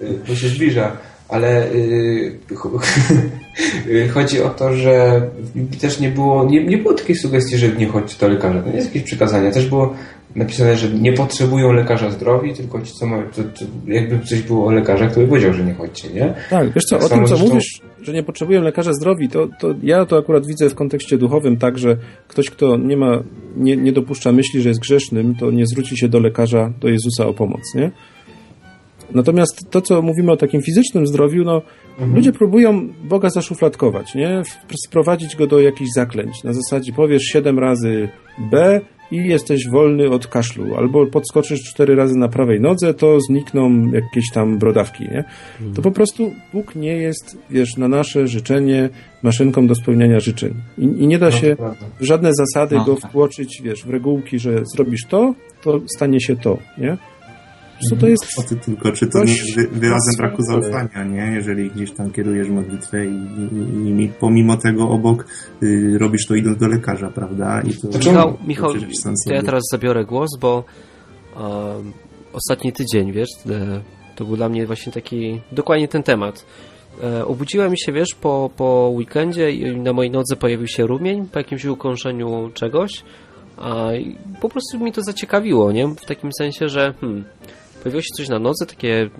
y, 0.00 0.18
bo 0.28 0.34
się 0.34 0.48
zbliża, 0.48 0.96
ale 1.28 1.72
y, 1.72 2.38
ch- 2.54 2.66
y, 3.88 4.08
chodzi 4.14 4.42
o 4.42 4.48
to, 4.48 4.74
że 4.76 5.20
w 5.38 5.52
Biblii 5.52 5.80
też 5.80 6.00
nie 6.00 6.08
było, 6.10 6.44
nie, 6.44 6.64
nie 6.64 6.78
było 6.78 6.94
takiej 6.94 7.16
sugestii, 7.16 7.58
że 7.58 7.68
nie 7.68 7.86
chodź 7.86 8.16
do 8.16 8.28
lekarza. 8.28 8.62
To 8.62 8.68
nie 8.70 8.76
jest 8.76 8.86
jakieś 8.94 9.02
przykazanie. 9.02 9.50
Też 9.50 9.66
było 9.66 9.94
napisane, 10.36 10.76
że 10.76 10.88
nie 10.90 11.12
potrzebują 11.12 11.72
lekarza 11.72 12.10
zdrowi, 12.10 12.54
tylko 12.54 12.82
ci, 12.82 12.92
co 12.92 13.06
to, 13.36 13.42
to 13.42 13.64
jakby 13.86 14.18
coś 14.26 14.42
było 14.42 14.66
o 14.66 14.70
lekarzach, 14.72 15.14
to 15.14 15.20
by 15.20 15.26
powiedział, 15.26 15.52
że 15.52 15.64
nie 15.64 15.74
chodźcie, 15.74 16.08
nie? 16.14 16.34
Tak, 16.50 16.72
wiesz 16.72 16.84
co, 16.84 16.96
Tak 16.96 17.06
o 17.06 17.08
tym, 17.08 17.26
co 17.26 17.38
mówisz, 17.38 17.80
że 18.02 18.12
nie 18.12 18.22
potrzebują 18.22 18.62
lekarza 18.62 18.92
zdrowi, 18.92 19.28
to, 19.28 19.48
to 19.60 19.74
ja 19.82 20.06
to 20.06 20.18
akurat 20.18 20.46
widzę 20.46 20.70
w 20.70 20.74
kontekście 20.74 21.18
duchowym 21.18 21.56
tak, 21.56 21.78
że 21.78 21.96
ktoś, 22.28 22.50
kto 22.50 22.76
nie 22.76 22.96
ma, 22.96 23.22
nie, 23.56 23.76
nie 23.76 23.92
dopuszcza 23.92 24.32
myśli, 24.32 24.62
że 24.62 24.68
jest 24.68 24.80
grzesznym, 24.80 25.34
to 25.34 25.50
nie 25.50 25.66
zwróci 25.66 25.96
się 25.98 26.08
do 26.08 26.20
lekarza, 26.20 26.72
do 26.80 26.88
Jezusa 26.88 27.26
o 27.26 27.34
pomoc, 27.34 27.62
nie? 27.74 27.90
Natomiast 29.14 29.70
to, 29.70 29.80
co 29.80 30.02
mówimy 30.02 30.32
o 30.32 30.36
takim 30.36 30.62
fizycznym 30.62 31.06
zdrowiu, 31.06 31.44
no, 31.44 31.62
ludzie 32.14 32.32
próbują 32.32 32.88
Boga 33.04 33.30
zaszufladkować, 33.30 34.14
nie? 34.14 34.42
Sprowadzić 34.86 35.36
go 35.36 35.46
do 35.46 35.60
jakichś 35.60 35.90
zaklęć. 35.94 36.44
Na 36.44 36.52
zasadzie 36.52 36.92
powiesz 36.92 37.22
siedem 37.22 37.58
razy 37.58 38.08
B 38.50 38.80
i 39.10 39.16
jesteś 39.28 39.68
wolny 39.68 40.10
od 40.10 40.26
kaszlu. 40.26 40.76
Albo 40.76 41.06
podskoczysz 41.06 41.62
cztery 41.62 41.96
razy 41.96 42.14
na 42.18 42.28
prawej 42.28 42.60
nodze, 42.60 42.94
to 42.94 43.18
znikną 43.20 43.92
jakieś 43.92 44.24
tam 44.34 44.58
brodawki, 44.58 45.04
nie? 45.04 45.24
To 45.74 45.82
po 45.82 45.90
prostu 45.90 46.32
Bóg 46.52 46.74
nie 46.74 46.96
jest, 46.96 47.38
wiesz, 47.50 47.76
na 47.76 47.88
nasze 47.88 48.28
życzenie 48.28 48.88
maszynką 49.22 49.66
do 49.66 49.74
spełniania 49.74 50.20
życzeń. 50.20 50.54
I, 50.78 50.82
i 50.84 51.06
nie 51.06 51.18
da 51.18 51.26
No, 51.26 51.32
się 51.32 51.56
w 52.00 52.04
żadne 52.04 52.30
zasady 52.34 52.76
No, 52.76 52.84
go 52.84 52.96
tak. 52.96 53.10
wtłoczyć, 53.10 53.60
wiesz, 53.64 53.84
w 53.84 53.90
regułki, 53.90 54.38
że 54.38 54.62
zrobisz 54.74 55.06
to, 55.08 55.34
to 55.62 55.80
stanie 55.96 56.20
się 56.20 56.36
to, 56.36 56.58
nie? 56.78 56.96
Co 57.90 57.96
to 57.96 58.08
jest... 58.08 58.24
O 58.38 58.42
ty 58.42 58.56
tylko, 58.56 58.92
czy 58.92 59.06
to 59.06 59.24
nie 59.24 59.32
jest 59.32 59.54
wy- 59.56 59.68
wyrazem 59.68 60.14
braku 60.18 60.42
zaufania, 60.42 61.04
nie? 61.04 61.32
Jeżeli 61.34 61.70
gdzieś 61.70 61.92
tam 61.92 62.10
kierujesz 62.12 62.48
modlitwę 62.48 63.06
i, 63.06 63.08
i, 63.08 63.54
i 63.88 63.92
mi- 63.92 64.12
pomimo 64.20 64.56
tego 64.56 64.88
obok 64.88 65.26
y, 65.62 65.98
robisz 65.98 66.26
to 66.26 66.34
idąc 66.34 66.58
do 66.58 66.68
lekarza, 66.68 67.10
prawda? 67.10 67.62
I 67.62 67.74
to, 67.74 67.88
To 67.88 67.98
Michał, 67.98 68.32
to 68.32 68.38
Michał 68.46 68.72
to 69.26 69.34
ja 69.34 69.42
teraz 69.42 69.62
zabiorę 69.72 70.04
głos, 70.04 70.30
bo 70.40 70.64
um, 71.36 71.92
ostatni 72.32 72.72
tydzień, 72.72 73.12
wiesz, 73.12 73.28
e, 73.50 73.80
To 74.16 74.24
był 74.24 74.36
dla 74.36 74.48
mnie 74.48 74.66
właśnie 74.66 74.92
taki, 74.92 75.40
dokładnie 75.52 75.88
ten 75.88 76.02
temat. 76.02 76.46
E, 77.02 77.26
obudziłem 77.26 77.76
się, 77.76 77.92
wiesz, 77.92 78.14
po, 78.20 78.50
po 78.56 78.90
weekendzie 78.94 79.50
i 79.50 79.76
na 79.76 79.92
mojej 79.92 80.10
nodze 80.10 80.36
pojawił 80.36 80.66
się 80.66 80.86
rumień 80.86 81.26
po 81.32 81.38
jakimś 81.38 81.64
ukąszeniu 81.64 82.50
czegoś, 82.54 82.90
a 83.56 83.92
i 83.94 84.16
po 84.40 84.48
prostu 84.48 84.78
mi 84.78 84.92
to 84.92 85.02
zaciekawiło, 85.02 85.72
nie? 85.72 85.88
W 85.88 86.04
takim 86.04 86.30
sensie, 86.38 86.68
że 86.68 86.94
hmm, 87.00 87.24
pojawiło 87.86 88.02
się 88.02 88.14
coś 88.16 88.28
na 88.28 88.38
nodze, 88.38 88.66
takie 88.66 89.10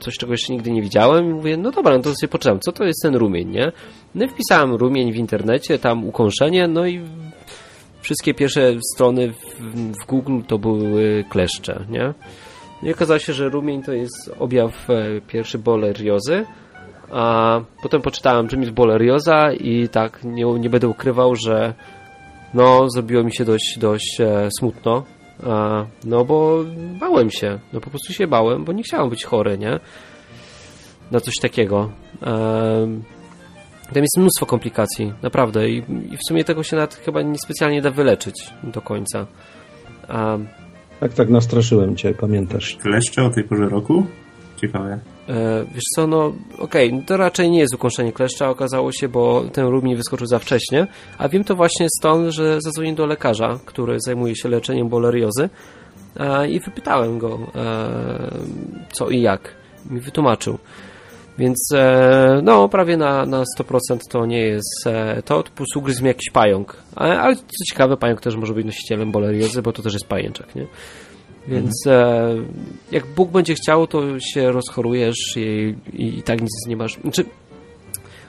coś, 0.00 0.14
czego 0.14 0.32
jeszcze 0.32 0.52
nigdy 0.52 0.70
nie 0.70 0.82
widziałem 0.82 1.30
i 1.30 1.34
mówię, 1.34 1.56
no 1.56 1.70
dobra, 1.70 1.96
no 1.96 2.02
to 2.02 2.14
sobie 2.14 2.28
poczytam, 2.28 2.60
co 2.60 2.72
to 2.72 2.84
jest 2.84 3.02
ten 3.02 3.14
rumień, 3.14 3.48
nie? 3.48 3.72
No 4.14 4.24
i 4.24 4.28
wpisałem 4.28 4.74
rumień 4.74 5.12
w 5.12 5.16
internecie, 5.16 5.78
tam 5.78 6.04
ukąszenie, 6.04 6.68
no 6.68 6.86
i 6.86 7.00
wszystkie 8.00 8.34
pierwsze 8.34 8.72
strony 8.94 9.32
w, 9.32 9.60
w 10.02 10.06
Google 10.06 10.40
to 10.46 10.58
były 10.58 11.24
kleszcze, 11.30 11.84
nie? 11.90 12.14
No 12.82 12.88
i 12.88 12.92
okazało 12.92 13.18
się, 13.18 13.32
że 13.32 13.48
rumień 13.48 13.82
to 13.82 13.92
jest 13.92 14.30
objaw 14.38 14.90
e, 14.90 15.20
pierwszy 15.20 15.58
boleriozy, 15.58 16.46
a 17.10 17.60
potem 17.82 18.02
poczytałem, 18.02 18.48
czym 18.48 18.60
jest 18.60 18.72
bolerioza 18.72 19.52
i 19.52 19.88
tak 19.88 20.24
nie, 20.24 20.44
nie 20.44 20.70
będę 20.70 20.88
ukrywał, 20.88 21.36
że 21.36 21.74
no 22.54 22.90
zrobiło 22.90 23.24
mi 23.24 23.34
się 23.34 23.44
dość, 23.44 23.78
dość 23.78 24.20
e, 24.20 24.48
smutno, 24.58 25.04
no 26.04 26.24
bo 26.24 26.64
bałem 27.00 27.30
się, 27.30 27.58
no 27.72 27.80
po 27.80 27.90
prostu 27.90 28.12
się 28.12 28.26
bałem, 28.26 28.64
bo 28.64 28.72
nie 28.72 28.82
chciałem 28.82 29.10
być 29.10 29.24
chory, 29.24 29.58
nie? 29.58 29.80
Na 31.10 31.20
coś 31.20 31.34
takiego. 31.42 31.90
Tam 33.94 34.02
jest 34.02 34.18
mnóstwo 34.18 34.46
komplikacji, 34.46 35.12
naprawdę. 35.22 35.68
I, 35.68 35.76
I, 36.12 36.16
w 36.16 36.28
sumie 36.28 36.44
tego 36.44 36.62
się 36.62 36.76
nawet 36.76 36.94
chyba 36.94 37.22
niespecjalnie 37.22 37.82
da 37.82 37.90
wyleczyć 37.90 38.34
do 38.62 38.80
końca. 38.80 39.26
A, 40.08 40.38
Tak, 41.00 41.12
tak, 41.12 41.28
nastraszyłem 41.30 41.96
cię, 41.96 42.14
pamiętasz. 42.14 42.76
Kleszcze 42.76 43.22
o 43.24 43.30
tej 43.30 43.44
porze 43.44 43.68
roku? 43.68 44.06
Ciekawe. 44.56 44.98
e, 45.28 45.64
wiesz 45.74 45.84
co, 45.96 46.06
no 46.06 46.32
okej, 46.58 46.92
no 46.92 47.02
to 47.06 47.16
raczej 47.16 47.50
nie 47.50 47.58
jest 47.58 47.74
ukończenie 47.74 48.12
kleszcza, 48.12 48.50
okazało 48.50 48.92
się, 48.92 49.08
bo 49.08 49.44
ten 49.52 49.66
rumień 49.66 49.96
wyskoczył 49.96 50.26
za 50.26 50.38
wcześnie, 50.38 50.86
a 51.18 51.28
wiem 51.28 51.44
to 51.44 51.54
właśnie 51.56 51.86
stąd, 51.98 52.34
że 52.34 52.60
zadzwoniłem 52.60 52.96
do 52.96 53.06
lekarza, 53.06 53.58
który 53.64 53.96
zajmuje 54.00 54.36
się 54.36 54.48
leczeniem 54.48 54.88
boleriozy 54.88 55.48
e, 56.16 56.48
i 56.48 56.60
wypytałem 56.60 57.18
go 57.18 57.38
e, 57.54 58.30
co 58.92 59.10
i 59.10 59.20
jak. 59.20 59.54
Mi 59.90 60.00
wytłumaczył. 60.00 60.58
Więc 61.38 61.68
no, 62.42 62.68
prawie 62.68 62.96
na, 62.96 63.26
na 63.26 63.42
100% 63.58 63.98
to 64.10 64.26
nie 64.26 64.40
jest 64.40 64.84
to, 65.24 65.42
po 65.42 65.50
prostu 65.50 66.02
mi 66.02 66.08
jakiś 66.08 66.30
pająk. 66.30 66.76
Ale, 66.96 67.20
ale 67.20 67.36
co 67.36 67.64
ciekawe, 67.68 67.96
pająk 67.96 68.20
też 68.20 68.36
może 68.36 68.54
być 68.54 68.66
nosicielem 68.66 69.12
boleriozy, 69.12 69.62
bo 69.62 69.72
to 69.72 69.82
też 69.82 69.92
jest 69.92 70.06
pajęczek, 70.06 70.54
nie? 70.54 70.66
Więc 71.48 71.86
e, 71.86 72.28
jak 72.92 73.06
Bóg 73.06 73.30
będzie 73.30 73.54
chciał, 73.54 73.86
to 73.86 74.20
się 74.20 74.52
rozchorujesz 74.52 75.36
i, 75.36 75.74
i, 75.92 76.18
i 76.18 76.22
tak 76.22 76.40
nic 76.40 76.50
nie 76.68 76.76
masz. 76.76 76.98
Znaczy, 77.00 77.24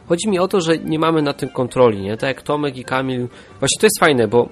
chodzi 0.07 0.29
mi 0.29 0.39
o 0.39 0.47
to, 0.47 0.61
że 0.61 0.77
nie 0.77 0.99
mamy 0.99 1.21
na 1.21 1.33
tym 1.33 1.49
kontroli, 1.49 2.01
nie? 2.01 2.17
Tak 2.17 2.27
jak 2.27 2.41
Tomek 2.41 2.77
i 2.77 2.83
Kamil. 2.83 3.27
Właśnie 3.59 3.79
to 3.79 3.85
jest 3.85 3.99
fajne, 3.99 4.27
bo 4.27 4.49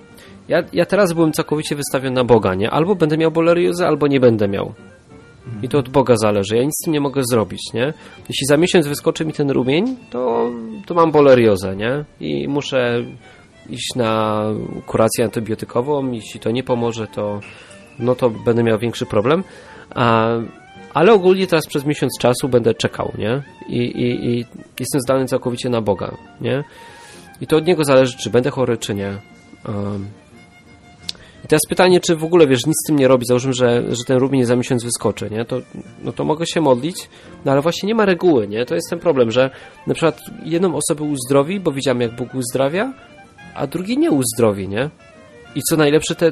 ja, 0.47 0.63
ja 0.73 0.85
teraz 0.85 1.13
byłem 1.13 1.33
całkowicie 1.33 1.75
wystawiony 1.75 2.15
na 2.15 2.23
Boga, 2.23 2.55
nie? 2.55 2.71
Albo 2.71 2.95
będę 2.95 3.17
miał 3.17 3.31
boleriozę, 3.31 3.87
albo 3.87 4.07
nie 4.07 4.19
będę 4.19 4.47
miał. 4.47 4.73
I 5.63 5.69
to 5.69 5.77
od 5.77 5.89
Boga 5.89 6.15
zależy. 6.17 6.55
Ja 6.55 6.63
nic 6.63 6.73
z 6.81 6.85
tym 6.85 6.93
nie 6.93 7.01
mogę 7.01 7.21
zrobić, 7.31 7.73
nie? 7.73 7.93
Jeśli 8.29 8.47
za 8.47 8.57
miesiąc 8.57 8.87
wyskoczy 8.87 9.25
mi 9.25 9.33
ten 9.33 9.51
rumień, 9.51 9.95
to, 10.09 10.51
to 10.85 10.93
mam 10.93 11.11
boleriozę, 11.11 11.75
nie? 11.75 12.05
I 12.19 12.47
muszę 12.47 13.03
iść 13.69 13.95
na 13.95 14.43
kurację 14.85 15.25
antybiotykową. 15.25 16.11
Jeśli 16.11 16.39
to 16.39 16.51
nie 16.51 16.63
pomoże, 16.63 17.07
to 17.07 17.39
no 17.99 18.15
to 18.15 18.29
będę 18.29 18.63
miał 18.63 18.79
większy 18.79 19.05
problem. 19.05 19.43
A, 19.95 20.27
ale 20.93 21.13
ogólnie 21.13 21.47
teraz 21.47 21.67
przez 21.67 21.85
miesiąc 21.85 22.17
czasu 22.19 22.49
będę 22.49 22.73
czekał, 22.73 23.11
nie? 23.17 23.43
I, 23.67 23.77
i, 23.77 24.29
i 24.29 24.45
jestem 24.79 25.01
zdany 25.01 25.25
całkowicie 25.25 25.69
na 25.69 25.81
Boga, 25.81 26.17
nie? 26.41 26.63
I 27.41 27.47
to 27.47 27.57
od 27.57 27.67
Niego 27.67 27.83
zależy, 27.85 28.17
czy 28.17 28.29
będę 28.29 28.49
chory, 28.49 28.77
czy 28.77 28.95
nie. 28.95 29.17
Um, 29.67 30.07
i 31.45 31.47
teraz 31.47 31.61
pytanie, 31.69 31.99
czy 31.99 32.15
w 32.15 32.23
ogóle, 32.23 32.47
wiesz, 32.47 32.65
nic 32.65 32.75
z 32.83 32.87
tym 32.87 32.95
nie 32.95 33.07
robi, 33.07 33.25
załóżmy, 33.25 33.53
że, 33.53 33.83
że 33.95 34.03
ten 34.07 34.17
rumień 34.17 34.45
za 34.45 34.55
miesiąc 34.55 34.83
wyskoczy, 34.83 35.29
nie? 35.31 35.45
To, 35.45 35.57
no 36.03 36.11
to 36.11 36.23
mogę 36.23 36.45
się 36.45 36.61
modlić, 36.61 37.09
no 37.45 37.51
ale 37.51 37.61
właśnie 37.61 37.87
nie 37.87 37.95
ma 37.95 38.05
reguły, 38.05 38.47
nie? 38.47 38.65
To 38.65 38.75
jest 38.75 38.89
ten 38.89 38.99
problem, 38.99 39.31
że 39.31 39.49
na 39.87 39.93
przykład 39.93 40.21
jedną 40.45 40.75
osobę 40.75 41.03
uzdrowi, 41.03 41.59
bo 41.59 41.71
widziałem, 41.71 42.01
jak 42.01 42.15
Bóg 42.15 42.35
uzdrawia, 42.35 42.93
a 43.55 43.67
drugi 43.67 43.97
nie 43.97 44.11
uzdrowi, 44.11 44.67
nie? 44.67 44.89
I 45.55 45.61
co 45.69 45.77
najlepsze, 45.77 46.15
te... 46.15 46.31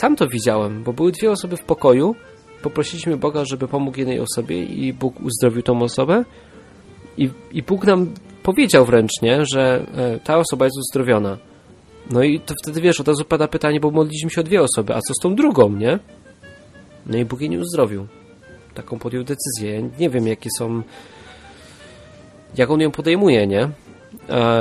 sam 0.00 0.16
to 0.16 0.28
widziałem, 0.28 0.82
bo 0.82 0.92
były 0.92 1.12
dwie 1.12 1.30
osoby 1.30 1.56
w 1.56 1.64
pokoju, 1.64 2.14
poprosiliśmy 2.62 3.16
Boga, 3.16 3.44
żeby 3.44 3.68
pomógł 3.68 3.98
jednej 3.98 4.20
osobie 4.20 4.64
i 4.64 4.92
Bóg 4.92 5.20
uzdrowił 5.20 5.62
tą 5.62 5.82
osobę 5.82 6.24
i, 7.18 7.30
i 7.52 7.62
Bóg 7.62 7.84
nam 7.84 8.14
powiedział 8.42 8.84
wręcz, 8.84 9.22
nie? 9.22 9.46
Że 9.54 9.86
e, 9.96 10.20
ta 10.20 10.38
osoba 10.38 10.64
jest 10.64 10.78
uzdrowiona. 10.78 11.38
No 12.10 12.22
i 12.22 12.40
to 12.40 12.54
wtedy 12.62 12.80
wiesz, 12.80 13.00
od 13.00 13.08
razu 13.08 13.24
pada 13.24 13.48
pytanie, 13.48 13.80
bo 13.80 13.90
modliliśmy 13.90 14.30
się 14.30 14.40
o 14.40 14.44
dwie 14.44 14.62
osoby, 14.62 14.94
a 14.94 15.00
co 15.00 15.14
z 15.14 15.22
tą 15.22 15.34
drugą, 15.34 15.68
nie? 15.70 15.98
No 17.06 17.18
i 17.18 17.24
Bóg 17.24 17.40
jej 17.40 17.50
nie 17.50 17.58
uzdrowił. 17.58 18.06
Taką 18.74 18.98
podjął 18.98 19.24
decyzję. 19.24 19.74
Ja 19.74 19.88
nie 19.98 20.10
wiem, 20.10 20.26
jakie 20.26 20.50
są. 20.58 20.82
Jak 22.56 22.70
on 22.70 22.80
ją 22.80 22.90
podejmuje, 22.90 23.46
nie? 23.46 23.68
E, 24.30 24.60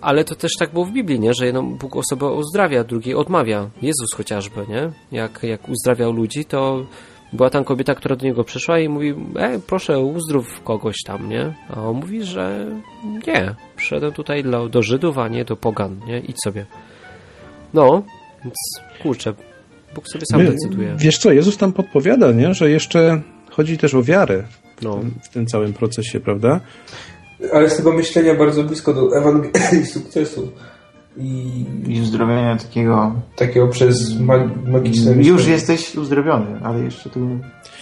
ale 0.00 0.24
to 0.24 0.34
też 0.34 0.50
tak 0.58 0.72
było 0.72 0.84
w 0.84 0.90
Biblii, 0.92 1.20
nie? 1.20 1.34
Że 1.34 1.46
jedną 1.46 1.74
Bóg 1.76 1.96
osobę 1.96 2.26
uzdrawia, 2.26 2.84
drugiej 2.84 3.14
odmawia. 3.14 3.70
Jezus 3.82 4.14
chociażby, 4.16 4.60
nie? 4.68 4.90
Jak, 5.12 5.42
jak 5.42 5.68
uzdrawiał 5.68 6.12
ludzi, 6.12 6.44
to 6.44 6.86
była 7.32 7.50
tam 7.50 7.64
kobieta, 7.64 7.94
która 7.94 8.16
do 8.16 8.24
niego 8.26 8.44
przyszła 8.44 8.78
i 8.78 8.88
mówi, 8.88 9.14
e, 9.36 9.58
proszę 9.66 10.00
uzdrów 10.00 10.62
kogoś 10.64 10.96
tam, 11.06 11.28
nie? 11.28 11.54
A 11.70 11.80
on 11.82 11.96
mówi, 11.96 12.24
że 12.24 12.66
nie, 13.26 13.54
przyszedłem 13.76 14.12
tutaj 14.12 14.44
do, 14.44 14.68
do 14.68 14.82
Żydów, 14.82 15.18
a 15.18 15.28
nie 15.28 15.44
do 15.44 15.56
pogan, 15.56 16.00
nie? 16.06 16.18
Idź 16.20 16.36
sobie. 16.44 16.66
No, 17.74 18.02
więc 18.44 18.54
kurczę, 19.02 19.34
Bóg 19.94 20.08
sobie 20.08 20.26
sam 20.30 20.42
My- 20.42 20.50
decyduje. 20.50 20.94
Wiesz 20.98 21.18
co, 21.18 21.32
Jezus 21.32 21.56
tam 21.56 21.72
podpowiada, 21.72 22.32
nie? 22.32 22.54
że 22.54 22.70
jeszcze 22.70 23.20
chodzi 23.50 23.78
też 23.78 23.94
o 23.94 24.02
wiarę 24.02 24.44
No. 24.82 25.00
w 25.22 25.28
tym 25.28 25.46
całym 25.46 25.72
procesie, 25.72 26.20
prawda? 26.20 26.60
Ale 27.52 27.70
z 27.70 27.76
tego 27.76 27.92
myślenia 27.92 28.34
bardzo 28.34 28.64
blisko 28.64 28.94
do 28.94 29.16
Ewangelii 29.18 29.86
sukcesu. 29.86 30.52
I 31.16 31.64
I 31.88 32.00
uzdrowienia 32.00 32.56
takiego... 32.56 33.14
takiego 33.36 33.68
przez 33.68 34.20
ma- 34.20 34.50
magiczne 34.66 35.12
Już 35.12 35.18
myślenie. 35.18 35.52
jesteś 35.52 35.96
uzdrowiony, 35.96 36.60
ale 36.62 36.84
jeszcze 36.84 37.10
tu 37.10 37.20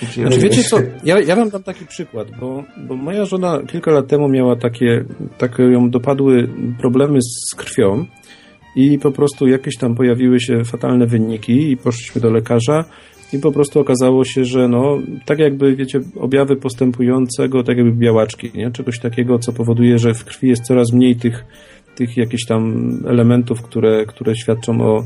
nie 0.02 0.08
Znaczy, 0.26 0.38
wiecie 0.40 0.62
co, 0.62 0.78
ja, 1.04 1.20
ja 1.20 1.36
wam 1.36 1.50
dam 1.50 1.62
taki 1.62 1.86
przykład, 1.86 2.28
bo, 2.40 2.64
bo 2.88 2.96
moja 2.96 3.24
żona 3.24 3.58
kilka 3.66 3.90
lat 3.90 4.06
temu 4.08 4.28
miała 4.28 4.56
takie, 4.56 5.04
takie 5.38 5.62
ją 5.62 5.90
dopadły 5.90 6.48
problemy 6.80 7.18
z 7.22 7.54
krwią 7.54 8.04
i 8.76 8.98
po 8.98 9.12
prostu 9.12 9.46
jakieś 9.48 9.76
tam 9.76 9.94
pojawiły 9.94 10.40
się 10.40 10.64
fatalne 10.64 11.06
wyniki 11.06 11.70
i 11.70 11.76
poszliśmy 11.76 12.20
do 12.20 12.30
lekarza 12.30 12.84
i 13.32 13.38
po 13.38 13.52
prostu 13.52 13.80
okazało 13.80 14.24
się, 14.24 14.44
że 14.44 14.68
no, 14.68 14.98
tak 15.26 15.38
jakby, 15.38 15.76
wiecie, 15.76 16.00
objawy 16.16 16.56
postępującego, 16.56 17.62
tak 17.62 17.76
jakby 17.76 17.92
białaczki, 17.92 18.50
nie? 18.54 18.70
Czegoś 18.70 18.98
takiego, 18.98 19.38
co 19.38 19.52
powoduje, 19.52 19.98
że 19.98 20.14
w 20.14 20.24
krwi 20.24 20.48
jest 20.48 20.62
coraz 20.62 20.92
mniej 20.92 21.16
tych, 21.16 21.44
tych 21.94 22.16
jakichś 22.16 22.46
tam 22.46 22.90
elementów, 23.06 23.62
które, 23.62 24.06
które 24.06 24.36
świadczą 24.36 24.80
o, 24.80 25.04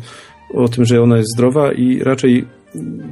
o 0.55 0.69
tym, 0.69 0.85
że 0.85 1.03
ona 1.03 1.16
jest 1.16 1.32
zdrowa 1.35 1.73
i 1.73 1.98
raczej 1.98 2.44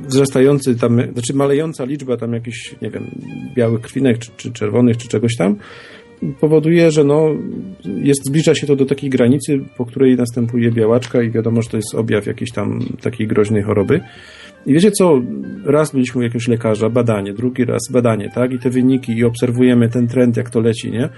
wzrastający 0.07 0.77
tam, 0.77 1.01
znaczy 1.13 1.35
malejąca 1.35 1.85
liczba 1.85 2.17
tam 2.17 2.33
jakichś, 2.33 2.75
nie 2.83 2.91
wiem, 2.91 3.11
białych 3.55 3.81
krwinek, 3.81 4.19
czy, 4.19 4.31
czy 4.37 4.53
czerwonych, 4.53 4.97
czy 4.97 5.09
czegoś 5.09 5.37
tam, 5.37 5.57
powoduje, 6.41 6.91
że 6.91 7.05
no, 7.05 7.29
jest, 7.85 8.27
zbliża 8.27 8.55
się 8.55 8.67
to 8.67 8.77
do 8.77 8.87
takiej 8.87 9.11
granicy, 9.11 9.61
po 9.77 9.87
której 9.87 10.17
następuje 10.17 10.71
białaczka 10.71 11.23
i 11.23 11.31
wiadomo, 11.31 11.63
że 11.63 11.69
to 11.69 11.77
jest 11.77 11.95
objaw 11.95 12.27
jakiejś 12.27 12.53
tam 12.53 12.81
takiej 13.03 13.27
groźnej 13.27 13.63
choroby. 13.63 14.01
I 14.67 14.73
wiecie 14.73 14.91
co, 14.91 15.21
raz 15.65 15.93
byliśmy 15.93 16.21
u 16.21 16.23
jakiegoś 16.23 16.49
lekarza, 16.49 16.89
badanie, 16.89 17.33
drugi 17.33 17.65
raz 17.65 17.83
badanie, 17.91 18.31
tak, 18.35 18.53
i 18.53 18.59
te 18.59 18.71
wyniki, 18.71 19.13
i 19.13 19.25
obserwujemy 19.25 19.89
ten 19.89 20.09
trend, 20.09 20.37
jak 20.37 20.51
to 20.51 20.61
leci, 20.61 20.91
nie? 20.91 21.09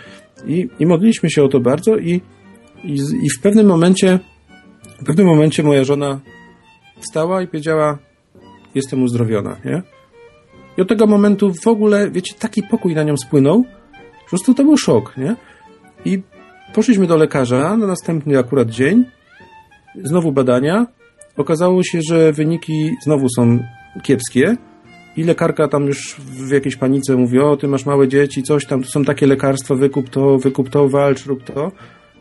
I, 0.47 0.68
i 0.78 0.86
modliliśmy 0.86 1.31
się 1.31 1.44
o 1.44 1.48
to 1.48 1.60
bardzo 1.60 1.97
i, 1.97 2.20
i, 2.85 2.94
i 3.23 3.31
w 3.39 3.40
pewnym 3.43 3.66
momencie, 3.66 4.18
w 5.01 5.05
pewnym 5.05 5.27
momencie 5.27 5.62
moja 5.62 5.85
żona 5.85 6.20
wstała 7.01 7.43
i 7.43 7.47
powiedziała, 7.47 7.98
jestem 8.74 9.02
uzdrowiona, 9.02 9.56
nie? 9.64 9.82
I 10.78 10.82
od 10.82 10.89
tego 10.89 11.06
momentu 11.06 11.52
w 11.55 11.66
ogóle, 11.66 12.10
wiecie, 12.10 12.35
taki 12.39 12.62
pokój 12.62 12.94
na 12.94 13.02
nią 13.02 13.16
spłynął, 13.16 13.64
po 14.24 14.31
prostu 14.31 14.55
to 14.55 14.64
był 14.64 14.77
szok, 14.77 15.16
nie? 15.16 15.36
I 16.05 16.23
poszliśmy 16.74 17.06
do 17.06 17.16
lekarza 17.16 17.77
na 17.77 17.86
następny 17.86 18.39
akurat 18.39 18.70
dzień, 18.70 19.05
znowu 20.05 20.32
badania, 20.32 20.86
okazało 21.36 21.82
się, 21.82 22.00
że 22.08 22.32
wyniki 22.32 22.90
znowu 23.04 23.26
są 23.36 23.58
kiepskie 24.02 24.56
i 25.16 25.24
lekarka 25.24 25.68
tam 25.68 25.86
już 25.86 26.16
w 26.18 26.50
jakiejś 26.50 26.76
panice 26.76 27.16
mówi, 27.16 27.38
o, 27.38 27.56
ty 27.56 27.68
masz 27.68 27.86
małe 27.86 28.08
dzieci, 28.08 28.42
coś 28.42 28.66
tam, 28.66 28.82
tu 28.82 28.88
są 28.88 29.04
takie 29.04 29.26
lekarstwa, 29.26 29.74
wykup 29.74 30.10
to, 30.10 30.38
wykup 30.38 30.70
to, 30.70 30.88
walcz, 30.88 31.26
rób 31.26 31.44
to. 31.44 31.72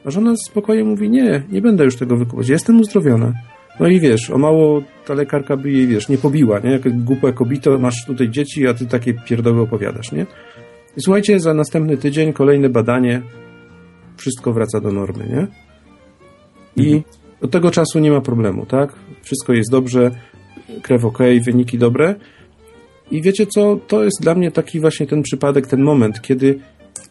A 0.05 0.11
żona 0.11 0.33
spokojnie 0.45 0.83
mówi, 0.83 1.09
nie, 1.09 1.43
nie 1.51 1.61
będę 1.61 1.83
już 1.83 1.95
tego 1.95 2.17
wykupać, 2.17 2.49
jestem 2.49 2.79
uzdrowiona. 2.79 3.33
No 3.79 3.87
i 3.87 3.99
wiesz, 3.99 4.29
o 4.29 4.37
mało 4.37 4.81
ta 5.05 5.13
lekarka 5.13 5.57
by 5.57 5.71
jej, 5.71 5.87
wiesz, 5.87 6.09
nie 6.09 6.17
pobiła, 6.17 6.59
nie? 6.59 6.71
Jak 6.71 7.03
głupia 7.03 7.31
kobito, 7.31 7.77
masz 7.77 8.05
tutaj 8.07 8.29
dzieci, 8.29 8.67
a 8.67 8.73
ty 8.73 8.85
takie 8.85 9.13
pierdoły 9.13 9.61
opowiadasz, 9.61 10.11
nie? 10.11 10.25
I 10.97 11.01
słuchajcie, 11.01 11.39
za 11.39 11.53
następny 11.53 11.97
tydzień 11.97 12.33
kolejne 12.33 12.69
badanie, 12.69 13.21
wszystko 14.17 14.53
wraca 14.53 14.79
do 14.79 14.91
normy, 14.91 15.27
nie? 15.27 15.47
I 16.85 17.01
od 17.41 17.51
tego 17.51 17.71
czasu 17.71 17.99
nie 17.99 18.11
ma 18.11 18.21
problemu, 18.21 18.65
tak? 18.65 18.93
Wszystko 19.25 19.53
jest 19.53 19.71
dobrze, 19.71 20.11
krew 20.81 21.05
ok, 21.05 21.17
wyniki 21.45 21.77
dobre. 21.77 22.15
I 23.11 23.21
wiecie 23.21 23.47
co, 23.47 23.79
to 23.87 24.03
jest 24.03 24.21
dla 24.21 24.35
mnie 24.35 24.51
taki 24.51 24.79
właśnie 24.79 25.07
ten 25.07 25.23
przypadek, 25.23 25.67
ten 25.67 25.81
moment, 25.81 26.21
kiedy, 26.21 26.59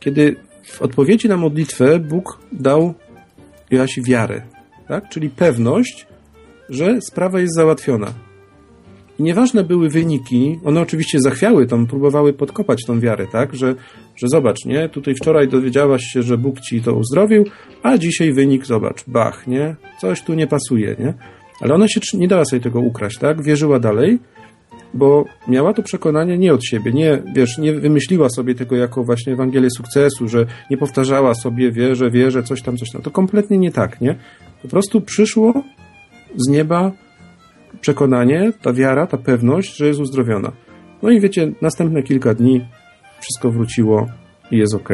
kiedy 0.00 0.36
w 0.64 0.82
odpowiedzi 0.82 1.28
na 1.28 1.36
modlitwę 1.36 1.98
Bóg 1.98 2.38
dał 2.52 2.94
Joasi 3.70 4.02
wiarę, 4.02 4.42
tak? 4.88 5.08
Czyli 5.08 5.30
pewność, 5.30 6.06
że 6.68 7.00
sprawa 7.00 7.40
jest 7.40 7.54
załatwiona. 7.54 8.12
I 9.18 9.22
nieważne 9.22 9.64
były 9.64 9.88
wyniki, 9.88 10.58
one 10.64 10.80
oczywiście 10.80 11.20
zachwiały 11.20 11.66
tam, 11.66 11.86
próbowały 11.86 12.32
podkopać 12.32 12.84
tą 12.86 13.00
wiarę, 13.00 13.26
tak? 13.32 13.54
Że, 13.54 13.74
że 14.16 14.28
zobacz, 14.28 14.64
nie? 14.64 14.88
Tutaj 14.88 15.14
wczoraj 15.14 15.48
dowiedziałaś 15.48 16.02
się, 16.02 16.22
że 16.22 16.38
Bóg 16.38 16.60
ci 16.60 16.82
to 16.82 16.94
uzdrowił, 16.94 17.44
a 17.82 17.98
dzisiaj 17.98 18.32
wynik, 18.32 18.66
zobacz, 18.66 19.04
bach, 19.06 19.46
nie? 19.46 19.76
Coś 20.00 20.22
tu 20.22 20.34
nie 20.34 20.46
pasuje, 20.46 20.96
nie? 20.98 21.14
Ale 21.60 21.74
ona 21.74 21.88
się 21.88 22.00
nie 22.14 22.28
dała 22.28 22.44
sobie 22.44 22.62
tego 22.62 22.80
ukraść, 22.80 23.18
tak? 23.18 23.42
Wierzyła 23.42 23.80
dalej, 23.80 24.18
bo 24.94 25.24
miała 25.48 25.72
to 25.72 25.82
przekonanie 25.82 26.38
nie 26.38 26.54
od 26.54 26.64
siebie, 26.64 26.92
nie, 26.92 27.22
wiesz, 27.34 27.58
nie 27.58 27.72
wymyśliła 27.72 28.28
sobie 28.28 28.54
tego 28.54 28.76
jako 28.76 29.04
właśnie 29.04 29.32
Ewangelię 29.32 29.70
sukcesu, 29.70 30.28
że 30.28 30.46
nie 30.70 30.76
powtarzała 30.76 31.34
sobie, 31.34 31.72
wierzę, 31.72 32.10
wierzę, 32.10 32.42
coś 32.42 32.62
tam, 32.62 32.76
coś 32.76 32.90
tam. 32.90 33.02
To 33.02 33.10
kompletnie 33.10 33.58
nie 33.58 33.72
tak, 33.72 34.00
nie? 34.00 34.14
Po 34.62 34.68
prostu 34.68 35.00
przyszło 35.00 35.62
z 36.36 36.48
nieba 36.48 36.92
przekonanie, 37.80 38.52
ta 38.62 38.72
wiara, 38.72 39.06
ta 39.06 39.18
pewność, 39.18 39.76
że 39.76 39.86
jest 39.86 40.00
uzdrowiona. 40.00 40.52
No 41.02 41.10
i 41.10 41.20
wiecie, 41.20 41.52
następne 41.62 42.02
kilka 42.02 42.34
dni 42.34 42.66
wszystko 43.20 43.50
wróciło 43.50 44.06
i 44.50 44.58
jest 44.58 44.74
ok. 44.74 44.88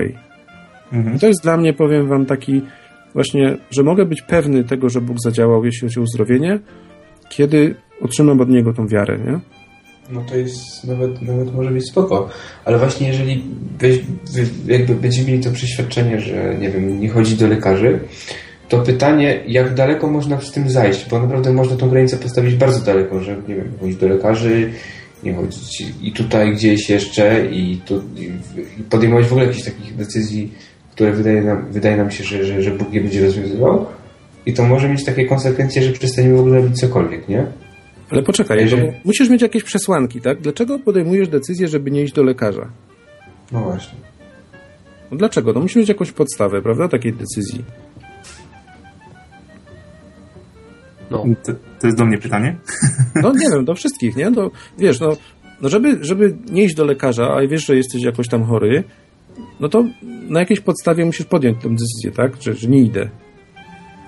Mhm. 0.92 1.16
I 1.16 1.18
to 1.18 1.26
jest 1.26 1.42
dla 1.42 1.56
mnie, 1.56 1.72
powiem 1.72 2.08
wam, 2.08 2.26
taki 2.26 2.62
właśnie, 3.14 3.56
że 3.70 3.82
mogę 3.82 4.04
być 4.04 4.22
pewny 4.22 4.64
tego, 4.64 4.88
że 4.88 5.00
Bóg 5.00 5.16
zadziałał, 5.20 5.64
jeśli 5.64 5.88
chodzi 5.88 6.00
o 6.00 6.02
uzdrowienie, 6.02 6.58
kiedy 7.30 7.74
otrzymam 8.00 8.40
od 8.40 8.48
Niego 8.48 8.72
tą 8.72 8.88
wiarę, 8.88 9.18
nie? 9.26 9.40
No 10.12 10.24
to 10.28 10.36
jest 10.36 10.84
nawet, 10.84 11.22
nawet 11.22 11.54
może 11.54 11.70
być 11.70 11.88
spoko. 11.88 12.28
Ale 12.64 12.78
właśnie 12.78 13.08
jeżeli 13.08 13.44
weź, 13.78 14.00
jakby 14.66 14.94
będziemy 14.94 15.28
mieli 15.28 15.44
to 15.44 15.50
przeświadczenie, 15.50 16.20
że 16.20 16.56
nie 16.60 16.70
wiem, 16.70 17.00
nie 17.00 17.08
chodzi 17.08 17.36
do 17.36 17.48
lekarzy, 17.48 18.00
to 18.68 18.78
pytanie, 18.78 19.40
jak 19.46 19.74
daleko 19.74 20.10
można 20.10 20.40
z 20.40 20.52
tym 20.52 20.70
zajść, 20.70 21.08
bo 21.10 21.18
naprawdę 21.18 21.52
można 21.52 21.76
tą 21.76 21.88
granicę 21.88 22.16
postawić 22.16 22.54
bardzo 22.54 22.80
daleko, 22.80 23.20
że 23.20 23.36
nie 23.48 23.54
wiem, 23.54 23.72
chodzić 23.80 23.96
do 23.96 24.08
lekarzy, 24.08 24.72
nie 25.24 25.34
chodzić 25.34 25.82
i 26.02 26.12
tutaj 26.12 26.52
gdzieś 26.52 26.90
jeszcze 26.90 27.46
i, 27.46 27.80
tu, 27.86 28.02
i 28.78 28.82
podejmować 28.82 29.26
w 29.26 29.32
ogóle 29.32 29.46
jakichś 29.46 29.64
takich 29.64 29.96
decyzji, 29.96 30.52
które 30.90 31.12
wydaje 31.12 31.42
nam, 31.42 31.72
wydaje 31.72 31.96
nam 31.96 32.10
się, 32.10 32.24
że, 32.24 32.44
że, 32.44 32.62
że 32.62 32.70
Bóg 32.70 32.92
je 32.92 33.00
będzie 33.00 33.24
rozwiązywał. 33.24 33.86
I 34.46 34.54
to 34.54 34.64
może 34.64 34.88
mieć 34.88 35.04
takie 35.04 35.26
konsekwencje, 35.26 35.82
że 35.82 35.92
przestaniemy 35.92 36.36
w 36.36 36.40
ogóle 36.40 36.56
robić 36.56 36.80
cokolwiek, 36.80 37.28
nie? 37.28 37.46
Ale 38.10 38.22
poczekaj, 38.22 38.58
Jeżeli- 38.58 38.82
bo 38.82 38.92
musisz 39.04 39.28
mieć 39.28 39.42
jakieś 39.42 39.64
przesłanki, 39.64 40.20
tak? 40.20 40.40
Dlaczego 40.40 40.78
podejmujesz 40.78 41.28
decyzję, 41.28 41.68
żeby 41.68 41.90
nie 41.90 42.02
iść 42.02 42.12
do 42.12 42.22
lekarza? 42.22 42.70
No 43.52 43.60
właśnie. 43.60 43.98
No 45.10 45.16
dlaczego? 45.16 45.52
No 45.52 45.60
musi 45.60 45.78
mieć 45.78 45.88
jakąś 45.88 46.12
podstawę, 46.12 46.62
prawda, 46.62 46.88
takiej 46.88 47.12
decyzji. 47.12 47.64
No. 51.10 51.24
To, 51.42 51.52
to 51.80 51.86
jest 51.86 51.98
do 51.98 52.06
mnie 52.06 52.18
pytanie? 52.18 52.56
No 53.22 53.32
nie 53.32 53.46
wiem, 53.52 53.64
do 53.64 53.74
wszystkich, 53.74 54.16
nie? 54.16 54.30
No, 54.30 54.50
wiesz, 54.78 55.00
no, 55.00 55.16
no 55.62 55.68
żeby, 55.68 55.98
żeby 56.00 56.36
nie 56.50 56.64
iść 56.64 56.74
do 56.74 56.84
lekarza, 56.84 57.34
a 57.34 57.46
wiesz, 57.46 57.66
że 57.66 57.76
jesteś 57.76 58.02
jakoś 58.02 58.28
tam 58.28 58.44
chory, 58.44 58.84
no 59.60 59.68
to 59.68 59.84
na 60.28 60.40
jakiejś 60.40 60.60
podstawie 60.60 61.04
musisz 61.04 61.26
podjąć 61.26 61.62
tę 61.62 61.68
decyzję, 61.68 62.10
tak? 62.16 62.42
Że, 62.42 62.54
że 62.54 62.68
nie 62.68 62.82
idę. 62.82 63.10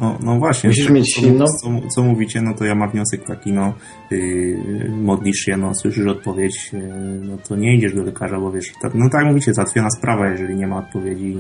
No, 0.01 0.19
no 0.25 0.39
właśnie. 0.39 0.69
Musisz 0.71 0.87
co, 0.87 0.93
mieć 0.93 1.15
co, 1.15 1.21
silną- 1.21 1.45
co, 1.63 1.89
co 1.95 2.03
mówicie, 2.03 2.43
no 2.43 2.55
to 2.55 2.65
ja 2.65 2.75
mam 2.75 2.91
wniosek 2.91 3.25
taki, 3.27 3.53
no 3.53 3.75
yy, 4.11 4.91
modlisz 5.03 5.37
się, 5.37 5.57
no 5.57 5.75
słyszysz 5.75 6.07
odpowiedź, 6.07 6.71
yy, 6.73 6.81
no 7.23 7.37
to 7.49 7.57
nie 7.57 7.77
idziesz 7.77 7.95
do 7.95 8.03
lekarza, 8.03 8.41
bo 8.41 8.53
wiesz, 8.53 8.73
tak, 8.83 8.95
no 8.95 9.09
tak 9.13 9.21
jak 9.21 9.31
mówicie, 9.31 9.55
załatwiona 9.55 9.91
sprawa, 9.91 10.29
jeżeli 10.29 10.57
nie 10.57 10.67
ma 10.67 10.79
odpowiedzi, 10.79 11.37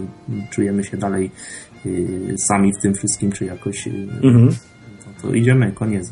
czujemy 0.51 0.85
się 0.85 0.97
dalej 0.97 1.31
yy, 1.85 2.35
sami 2.39 2.73
w 2.79 2.83
tym 2.83 2.95
wszystkim, 2.95 3.33
czy 3.33 3.45
jakoś, 3.45 3.87
yy, 3.87 3.93
Mhm. 4.23 4.49
to, 5.23 5.29
to 5.29 5.35
idziemy, 5.35 5.73
koniec. 5.73 6.11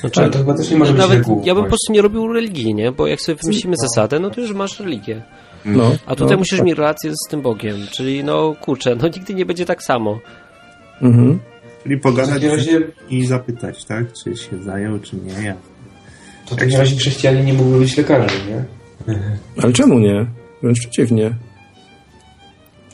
Znaczy, 0.00 0.20
Ale 0.20 0.30
to 0.30 0.38
chyba 0.38 0.54
też 0.54 0.70
nie 0.70 0.76
może 0.76 0.92
być 0.92 1.02
nawet 1.02 1.28
ja 1.44 1.54
bym 1.54 1.62
po 1.64 1.68
prostu 1.68 1.92
nie 1.92 2.02
robił 2.02 2.32
religii, 2.32 2.74
nie? 2.74 2.92
Bo 2.92 3.06
jak 3.06 3.20
sobie 3.20 3.38
wymyślimy 3.42 3.76
zasadę, 3.76 4.18
no 4.20 4.30
to 4.30 4.40
już 4.40 4.52
masz 4.54 4.80
religię. 4.80 5.22
No, 5.64 5.92
A 6.06 6.14
tutaj 6.14 6.32
no, 6.32 6.38
musisz 6.38 6.58
tak. 6.58 6.66
mieć 6.66 6.78
rację 6.78 7.12
z 7.26 7.30
tym 7.30 7.42
Bogiem. 7.42 7.76
Czyli 7.90 8.24
no 8.24 8.54
kurczę, 8.60 8.96
no 8.96 9.08
nigdy 9.08 9.34
nie 9.34 9.46
będzie 9.46 9.66
tak 9.66 9.82
samo. 9.82 10.20
Mhm. 11.02 11.38
Czyli 11.82 11.98
pogadać 11.98 12.44
razie, 12.44 12.80
i 13.10 13.26
zapytać, 13.26 13.84
tak, 13.84 14.12
czy 14.12 14.36
się 14.36 14.62
zajął, 14.62 14.98
czy 14.98 15.16
nie, 15.16 15.42
ja. 15.46 15.54
to 16.48 16.54
w 16.54 16.58
takim 16.58 16.78
razie 16.78 16.96
chrześcijanie 16.96 17.42
nie 17.44 17.52
mógłby 17.52 17.78
być 17.78 17.96
lekarzem, 17.96 18.40
nie? 18.48 18.64
Ale 19.62 19.72
czemu 19.72 19.98
nie? 19.98 20.26
Wręcz 20.62 20.78
przeciwnie. 20.80 21.34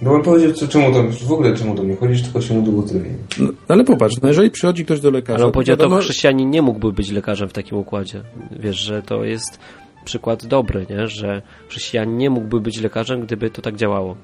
No 0.03 0.11
bym 0.13 0.23
powiedział, 0.23 0.53
co, 0.53 0.69
czemu 0.69 0.93
to, 0.93 1.05
w 1.27 1.33
ogóle 1.33 1.57
czemu 1.57 1.75
do 1.75 1.83
mnie 1.83 1.97
chodzisz, 1.97 2.23
tylko 2.23 2.41
czemu 2.41 2.63
do 2.63 2.71
uzdrowienia. 2.71 3.17
No, 3.39 3.49
ale 3.69 3.85
popatrz, 3.85 4.15
no 4.23 4.29
jeżeli 4.29 4.51
przychodzi 4.51 4.85
ktoś 4.85 5.01
do 5.01 5.11
lekarza, 5.11 5.37
Ale 5.37 5.47
on 5.47 5.53
powiedział, 5.53 5.77
to 5.77 5.83
wiadomo- 5.85 6.01
chrześcijanin 6.01 6.51
nie 6.51 6.63
mógłby 6.63 6.93
być 6.93 7.11
lekarzem 7.11 7.49
w 7.49 7.53
takim 7.53 7.79
układzie. 7.79 8.23
Wiesz, 8.61 8.77
że 8.77 9.03
to 9.03 9.25
jest 9.25 9.59
przykład 10.05 10.47
dobry, 10.47 10.87
nie? 10.91 11.09
Że 11.09 11.43
chrześcijanin 11.69 12.17
nie 12.17 12.31
mógłby 12.31 12.61
być 12.61 12.81
lekarzem, 12.81 13.21
gdyby 13.21 13.51
to 13.51 13.63
tak 13.63 13.77
działało. 13.77 14.17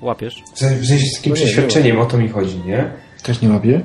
Łapiesz? 0.00 0.42
W 0.54 0.58
sensie, 0.58 0.84
z 0.98 1.16
takim 1.16 1.32
No 1.32 1.38
nie, 1.38 1.44
przeświadczeniem 1.44 1.98
o 2.00 2.06
to 2.06 2.18
mi 2.18 2.28
chodzi, 2.28 2.58
nie? 2.66 2.90
Też 3.22 3.42
nie 3.42 3.48
łapię? 3.48 3.80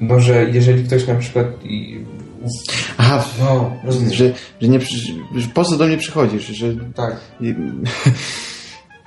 No, 0.00 0.20
że 0.20 0.50
jeżeli 0.52 0.84
ktoś 0.84 1.06
na 1.06 1.14
przykład... 1.14 1.46
I, 1.64 2.04
Aha, 2.98 3.24
no, 3.40 3.70
rozumiem. 3.84 4.14
że, 4.14 4.32
że 4.60 4.68
nie, 4.68 4.80
że 5.36 5.48
po 5.54 5.64
co 5.64 5.76
do 5.76 5.86
mnie 5.86 5.96
przychodzisz, 5.96 6.46
że... 6.46 6.66
Tak. 6.94 7.20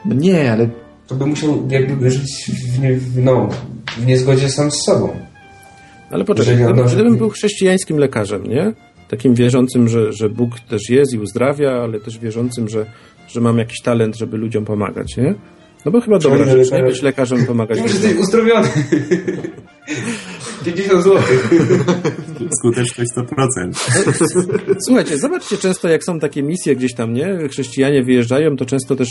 No 0.05 0.15
nie, 0.15 0.51
ale 0.51 0.69
To 1.07 1.15
by 1.15 1.25
musiał 1.25 1.67
jakby 1.69 2.11
żyć 2.11 2.51
w, 2.75 2.79
nie, 2.79 2.93
w, 2.93 3.17
no, 3.23 3.49
w 3.97 4.05
niezgodzie 4.05 4.49
sam 4.49 4.71
z 4.71 4.83
sobą. 4.85 5.09
Ale 6.11 6.25
poczekaj, 6.25 6.65
odnoży- 6.65 6.95
gdybym 6.95 7.17
był 7.17 7.29
chrześcijańskim 7.29 7.97
lekarzem, 7.97 8.43
nie? 8.47 8.73
Takim 9.11 9.33
wierzącym, 9.35 9.89
że, 9.89 10.13
że 10.13 10.29
Bóg 10.29 10.59
też 10.59 10.89
jest 10.89 11.13
i 11.13 11.19
uzdrawia, 11.19 11.71
ale 11.71 11.99
też 11.99 12.19
wierzącym, 12.19 12.69
że, 12.69 12.85
że 13.27 13.41
mam 13.41 13.57
jakiś 13.57 13.81
talent, 13.81 14.17
żeby 14.17 14.37
ludziom 14.37 14.65
pomagać, 14.65 15.17
nie? 15.17 15.35
No 15.85 15.91
bo 15.91 16.01
chyba 16.01 16.19
dobra 16.19 16.37
Przychodzi 16.39 16.57
do 16.57 16.63
rzecz, 16.63 16.73
nie 16.73 16.83
być 16.83 17.01
lekarzem 17.01 17.43
i 17.43 17.45
pomagać 17.45 17.77
Już 17.77 17.93
ludziom. 17.93 18.01
jesteś 18.03 18.23
uzdrowiony. 18.23 18.67
50 20.65 21.03
zł. 21.03 21.21
Skuteczność 22.59 23.11
100%. 23.17 24.75
Słuchajcie, 24.85 25.17
zobaczcie 25.17 25.57
często, 25.57 25.87
jak 25.87 26.03
są 26.03 26.19
takie 26.19 26.43
misje 26.43 26.75
gdzieś 26.75 26.93
tam, 26.93 27.13
nie? 27.13 27.37
Chrześcijanie 27.49 28.03
wyjeżdżają, 28.03 28.57
to 28.57 28.65
często 28.65 28.95
też 28.95 29.09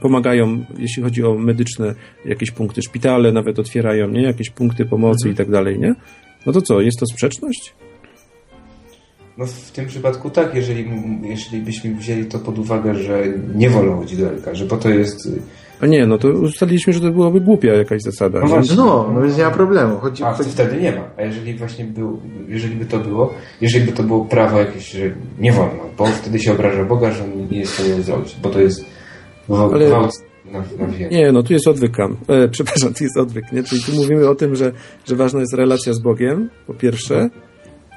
pomagają, 0.00 0.64
jeśli 0.78 1.02
chodzi 1.02 1.24
o 1.24 1.34
medyczne 1.34 1.94
jakieś 2.24 2.50
punkty, 2.50 2.82
szpitale 2.82 3.32
nawet 3.32 3.58
otwierają, 3.58 4.08
nie? 4.08 4.22
Jakieś 4.22 4.50
punkty 4.50 4.84
pomocy 4.84 5.28
i 5.28 5.34
tak 5.34 5.50
dalej, 5.50 5.78
nie? 5.78 5.94
No 6.46 6.52
to 6.52 6.62
co, 6.62 6.80
jest 6.80 6.98
to 7.00 7.06
sprzeczność? 7.06 7.74
No 9.38 9.46
w 9.46 9.70
tym 9.70 9.86
przypadku 9.86 10.30
tak, 10.30 10.54
jeżeli, 10.54 10.90
jeżeli 11.22 11.62
byśmy 11.62 11.94
wzięli 11.94 12.26
to 12.26 12.38
pod 12.38 12.58
uwagę, 12.58 12.94
że 12.94 13.24
nie 13.54 13.70
wolno 13.70 13.96
chodzić 13.96 14.20
do 14.20 14.32
lekarza, 14.32 14.64
bo 14.64 14.76
to 14.76 14.88
jest... 14.88 15.28
A 15.80 15.86
nie, 15.86 16.06
no 16.06 16.18
to 16.18 16.28
ustaliliśmy, 16.28 16.92
że 16.92 17.00
to 17.00 17.10
byłaby 17.10 17.40
głupia 17.40 17.72
jakaś 17.72 18.02
zasada. 18.02 18.38
No 18.40 18.44
nie? 18.46 18.52
właśnie. 18.52 18.76
no, 18.76 19.10
no 19.14 19.22
więc 19.22 19.38
nie 19.38 19.44
ma 19.44 19.50
problemu. 19.50 19.98
Chodzi, 19.98 20.24
A 20.24 20.32
chodzi, 20.32 20.50
wtedy 20.50 20.80
nie 20.80 20.92
ma. 20.92 21.04
A 21.16 21.22
jeżeli 21.22 21.54
właśnie 21.54 21.84
był, 21.84 22.20
jeżeli 22.48 22.76
by 22.76 22.84
to 22.84 22.98
było, 22.98 23.34
jeżeli 23.60 23.84
by 23.84 23.92
to 23.92 24.02
było 24.02 24.24
prawo 24.24 24.58
jakieś, 24.58 24.92
że 24.92 25.10
nie 25.38 25.52
wolno, 25.52 25.82
bo 25.98 26.06
wtedy 26.06 26.38
się 26.38 26.52
obraża 26.52 26.84
Boga, 26.84 27.10
że 27.10 27.24
on 27.24 27.48
nie 27.50 27.58
jest 27.58 27.72
w 27.72 27.74
stanie 27.74 28.02
zrobić, 28.02 28.36
bo 28.42 28.50
to 28.50 28.60
jest 28.60 28.84
gwałt 29.48 29.72
Ale- 29.74 29.86
gwałt 29.86 30.12
na, 30.52 30.58
na. 30.58 31.08
Nie, 31.10 31.32
no 31.32 31.42
tu 31.42 31.52
jest 31.52 31.68
odwyk, 31.68 31.92
Kam. 31.92 32.16
E, 32.28 32.48
przepraszam, 32.56 32.94
tu 32.94 33.04
jest 33.04 33.16
odwyk, 33.16 33.52
nie? 33.52 33.62
Czyli 33.62 33.82
tu 33.82 33.92
mówimy 33.92 34.28
o 34.28 34.34
tym, 34.34 34.56
że, 34.56 34.72
że 35.06 35.16
ważna 35.16 35.40
jest 35.40 35.54
relacja 35.54 35.92
z 35.92 35.98
Bogiem, 35.98 36.50
po 36.66 36.74
pierwsze, 36.74 37.30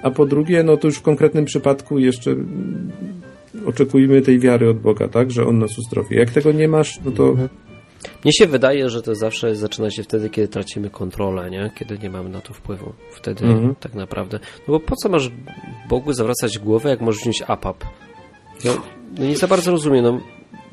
a 0.04 0.12
po 0.12 0.26
drugie, 0.26 0.64
no 0.64 0.78
to 0.78 0.88
już 0.88 0.98
w 0.98 1.02
konkretnym 1.02 1.46
przypadku 1.46 2.00
jeszcze 2.00 2.36
oczekujemy 3.66 4.22
tej 4.22 4.40
wiary 4.40 4.70
od 4.70 4.80
Boga, 4.80 5.08
tak? 5.08 5.32
Że 5.32 5.46
On 5.46 5.60
nas 5.60 5.80
uzdrowi. 5.80 6.16
Jak 6.16 6.30
tego 6.32 6.52
nie 6.52 6.68
masz, 6.68 7.00
no 7.06 7.12
to 7.12 7.36
Mnie 8.24 8.34
się 8.34 8.48
wydaje, 8.48 8.90
że 8.90 9.02
to 9.02 9.16
zawsze 9.16 9.56
zaczyna 9.56 9.92
się 9.92 10.04
wtedy, 10.04 10.30
kiedy 10.30 10.48
tracimy 10.48 10.90
kontrolę, 10.90 11.52
nie? 11.52 11.72
Kiedy 11.76 11.98
nie 12.00 12.10
mamy 12.10 12.30
na 12.30 12.42
to 12.42 12.54
wpływu. 12.54 12.94
Wtedy 13.12 13.46
Mhm. 13.46 13.76
tak 13.76 13.94
naprawdę. 13.94 14.40
No 14.68 14.72
bo 14.74 14.80
po 14.80 14.96
co 14.96 15.10
masz 15.10 15.32
Bogu 15.90 16.14
zawracać 16.14 16.60
głowę, 16.60 16.90
jak 16.90 17.02
możesz 17.02 17.22
wziąć 17.22 17.44
APAP? 17.48 17.84
No, 18.66 18.72
no 19.20 19.26
nie 19.26 19.38
za 19.38 19.48
bardzo 19.48 19.72
rozumiem. 19.72 20.04
No, 20.04 20.22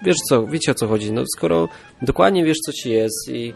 wiesz 0.05 0.16
co, 0.28 0.46
wiecie 0.46 0.72
o 0.72 0.74
co 0.74 0.88
chodzi. 0.88 1.12
No 1.12 1.24
skoro 1.36 1.68
dokładnie 2.02 2.44
wiesz, 2.44 2.59
co 2.66 2.72
ci 2.72 2.90
jest 2.90 3.28
i 3.32 3.55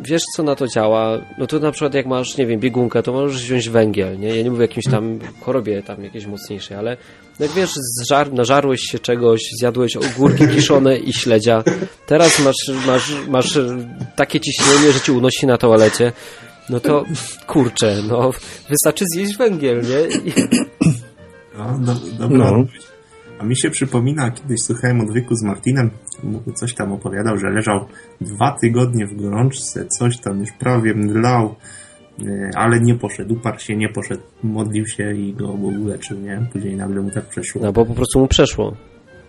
wiesz 0.00 0.22
co 0.36 0.42
na 0.42 0.54
to 0.54 0.68
działa, 0.68 1.18
no 1.38 1.46
to 1.46 1.58
na 1.58 1.72
przykład 1.72 1.94
jak 1.94 2.06
masz, 2.06 2.36
nie 2.36 2.46
wiem, 2.46 2.60
biegunkę, 2.60 3.02
to 3.02 3.12
możesz 3.12 3.42
wziąć 3.42 3.68
węgiel, 3.68 4.18
nie? 4.18 4.36
Ja 4.36 4.42
nie 4.42 4.50
mówię 4.50 4.60
o 4.60 4.68
jakimś 4.68 4.84
tam 4.84 5.18
chorobie 5.40 5.82
tam 5.82 6.04
jakiejś 6.04 6.26
mocniejszej, 6.26 6.76
ale 6.76 6.96
jak 7.40 7.50
wiesz, 7.50 7.70
zżar, 8.02 8.32
nażarłeś 8.32 8.80
się 8.80 8.98
czegoś, 8.98 9.40
zjadłeś 9.60 9.96
ogórki 9.96 10.48
kiszone 10.48 10.98
i 10.98 11.12
śledzia, 11.12 11.64
teraz 12.06 12.38
masz, 12.38 12.70
masz, 12.86 13.12
masz 13.28 13.58
takie 14.16 14.40
ciśnienie, 14.40 14.92
że 14.92 15.00
ci 15.00 15.12
unosi 15.12 15.46
na 15.46 15.58
toalecie, 15.58 16.12
no 16.70 16.80
to 16.80 17.04
kurczę, 17.46 17.96
no 18.08 18.30
wystarczy 18.68 19.04
zjeść 19.14 19.36
węgiel, 19.36 19.82
nie? 19.82 20.16
I, 20.16 20.32
No, 21.58 21.78
do, 21.78 21.94
dobra. 22.18 22.50
No. 22.50 22.64
A 23.38 23.44
mi 23.44 23.56
się 23.56 23.70
przypomina, 23.70 24.30
kiedyś 24.30 24.58
słuchałem 24.60 25.00
odwyku 25.00 25.34
z 25.34 25.42
Martinem, 25.42 25.90
coś 26.54 26.74
tam 26.74 26.92
opowiadał, 26.92 27.38
że 27.38 27.50
leżał 27.50 27.86
dwa 28.20 28.56
tygodnie 28.60 29.06
w 29.06 29.16
gorączce, 29.16 29.86
coś 29.86 30.18
tam 30.18 30.40
już 30.40 30.52
prawie 30.52 30.94
mdlał, 30.94 31.54
e, 32.20 32.50
ale 32.54 32.80
nie 32.80 32.94
poszedł, 32.94 33.34
uparł 33.34 33.58
się, 33.58 33.76
nie 33.76 33.88
poszedł, 33.88 34.22
modlił 34.42 34.86
się 34.86 35.14
i 35.14 35.34
go 35.34 35.48
Bóg 35.48 35.74
uleczył, 35.80 36.18
nie? 36.18 36.46
Później 36.52 36.76
nagle 36.76 37.02
mu 37.02 37.10
tak 37.10 37.26
przeszło. 37.26 37.62
no 37.62 37.72
bo 37.72 37.86
po 37.86 37.94
prostu 37.94 38.20
mu 38.20 38.28
przeszło. 38.28 38.76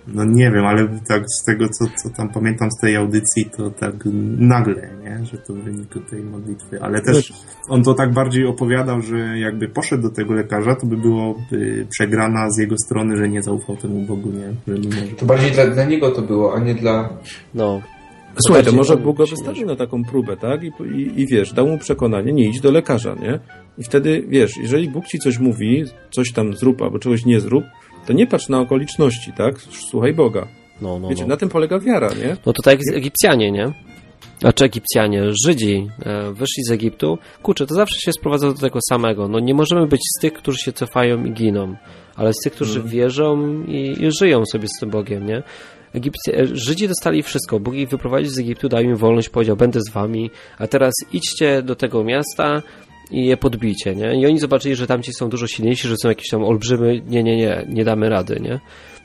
No 0.08 0.26
nie 0.26 0.52
wiem, 0.52 0.66
ale 0.66 0.88
tak 1.08 1.24
z 1.42 1.46
tego, 1.46 1.70
co, 1.70 1.86
co 2.04 2.10
tam 2.18 2.30
pamiętam 2.30 2.72
z 2.72 2.82
tej 2.82 2.96
audycji, 2.96 3.50
to 3.58 3.72
tak 3.72 3.96
nagle, 4.38 4.90
nie? 5.04 5.26
Że 5.26 5.38
to 5.38 5.54
w 5.54 5.58
wyniku 5.58 6.00
tej 6.00 6.24
modlitwy. 6.24 6.82
Ale 6.82 7.02
też 7.02 7.34
on 7.70 7.84
to 7.84 7.94
tak 7.94 8.14
bardziej 8.14 8.46
opowiadał, 8.46 9.02
że 9.02 9.40
jakby 9.40 9.68
poszedł 9.68 10.04
do 10.04 10.10
tego 10.10 10.34
lekarza, 10.34 10.76
to 10.76 10.88
by 10.88 10.98
było 10.98 11.36
y, 11.54 11.88
przegrana 11.90 12.52
z 12.52 12.58
jego 12.58 12.76
strony, 12.86 13.18
że 13.18 13.30
nie 13.30 13.42
zaufał 13.42 13.78
temu 13.78 14.02
Bogu, 14.02 14.30
nie? 14.30 14.54
Że 14.68 14.82
mimo, 14.82 15.08
że... 15.10 15.16
To 15.18 15.26
bardziej 15.26 15.52
dla, 15.52 15.68
dla 15.68 15.86
niego 15.86 16.12
to 16.12 16.22
było, 16.22 16.56
a 16.56 16.60
nie 16.60 16.76
dla... 16.76 17.10
No. 17.54 17.82
Słuchaj, 18.46 18.66
to 18.66 18.72
może 18.72 18.94
on 18.94 19.04
Bóg 19.04 19.18
go 19.18 19.26
wystawił 19.26 19.68
na 19.68 19.76
taką 19.76 20.04
próbę, 20.04 20.38
tak? 20.38 20.64
I, 20.64 20.72
i, 20.96 21.22
I 21.22 21.28
wiesz, 21.28 21.54
dał 21.54 21.68
mu 21.68 21.78
przekonanie, 21.78 22.34
nie 22.34 22.50
idź 22.50 22.62
do 22.62 22.72
lekarza, 22.72 23.16
nie? 23.22 23.40
I 23.78 23.84
wtedy, 23.84 24.24
wiesz, 24.28 24.58
jeżeli 24.58 24.90
Bóg 24.90 25.06
ci 25.06 25.20
coś 25.20 25.40
mówi, 25.40 25.84
coś 26.12 26.32
tam 26.32 26.54
zrób 26.54 26.82
albo 26.82 27.00
czegoś 27.00 27.26
nie 27.26 27.40
zrób, 27.40 27.64
to 28.08 28.14
nie 28.14 28.28
patrz 28.28 28.50
na 28.50 28.60
okoliczności, 28.60 29.34
tak? 29.34 29.62
Słuchaj 29.90 30.14
Boga. 30.14 30.48
No, 30.82 31.00
no, 31.00 31.10
Wiecie, 31.10 31.22
no. 31.22 31.28
na 31.28 31.38
tym 31.38 31.50
polega 31.50 31.80
wiara, 31.80 32.10
nie? 32.10 32.38
No 32.46 32.54
to 32.54 32.62
tak 32.64 32.80
jak 32.80 32.98
Egipcjanie, 32.98 33.52
nie? 33.52 33.74
Znaczy 34.40 34.66
Egipcjanie, 34.66 35.24
Żydzi 35.46 35.88
e, 36.06 36.32
wyszli 36.34 36.64
z 36.64 36.72
Egiptu. 36.72 37.18
Kurczę, 37.44 37.66
to 37.66 37.76
zawsze 37.76 38.00
się 38.00 38.12
sprowadza 38.12 38.48
do 38.48 38.54
tego 38.54 38.80
samego. 38.90 39.28
No 39.28 39.40
nie 39.40 39.54
możemy 39.54 39.88
być 39.88 40.02
z 40.18 40.22
tych, 40.22 40.34
którzy 40.34 40.58
się 40.58 40.74
cofają 40.74 41.26
i 41.26 41.32
giną, 41.32 41.76
ale 42.16 42.34
z 42.34 42.38
tych, 42.44 42.54
którzy 42.54 42.84
wierzą 42.84 43.64
i, 43.64 44.04
i 44.04 44.12
żyją 44.12 44.44
sobie 44.52 44.68
z 44.68 44.80
tym 44.80 44.90
Bogiem, 44.90 45.26
nie? 45.26 45.44
Egipcje, 45.94 46.38
e, 46.38 46.48
Żydzi 46.54 46.88
dostali 46.88 47.24
wszystko. 47.24 47.60
Bóg 47.60 47.74
ich 47.74 47.90
wyprowadził 47.90 48.32
z 48.32 48.40
Egiptu, 48.40 48.70
dał 48.70 48.82
im 48.82 48.96
wolność, 48.96 49.30
powiedział, 49.30 49.56
będę 49.56 49.80
z 49.82 49.92
wami, 49.92 50.32
a 50.58 50.68
teraz 50.68 50.94
idźcie 51.14 51.62
do 51.62 51.76
tego 51.76 52.04
miasta 52.04 52.62
i 53.12 53.26
je 53.26 53.38
podbicie, 53.38 53.96
nie? 53.96 54.22
I 54.22 54.26
oni 54.26 54.40
zobaczyli, 54.40 54.76
że 54.76 54.88
tamci 54.88 55.14
są 55.14 55.30
dużo 55.30 55.48
silniejsi, 55.48 55.88
że 55.88 55.96
są 56.02 56.10
jakieś 56.10 56.30
tam 56.30 56.44
olbrzymy, 56.44 57.02
nie, 57.08 57.24
nie, 57.24 57.38
nie, 57.38 57.66
nie 57.70 57.86
damy 57.86 58.10
rady, 58.10 58.40
nie? 58.42 58.60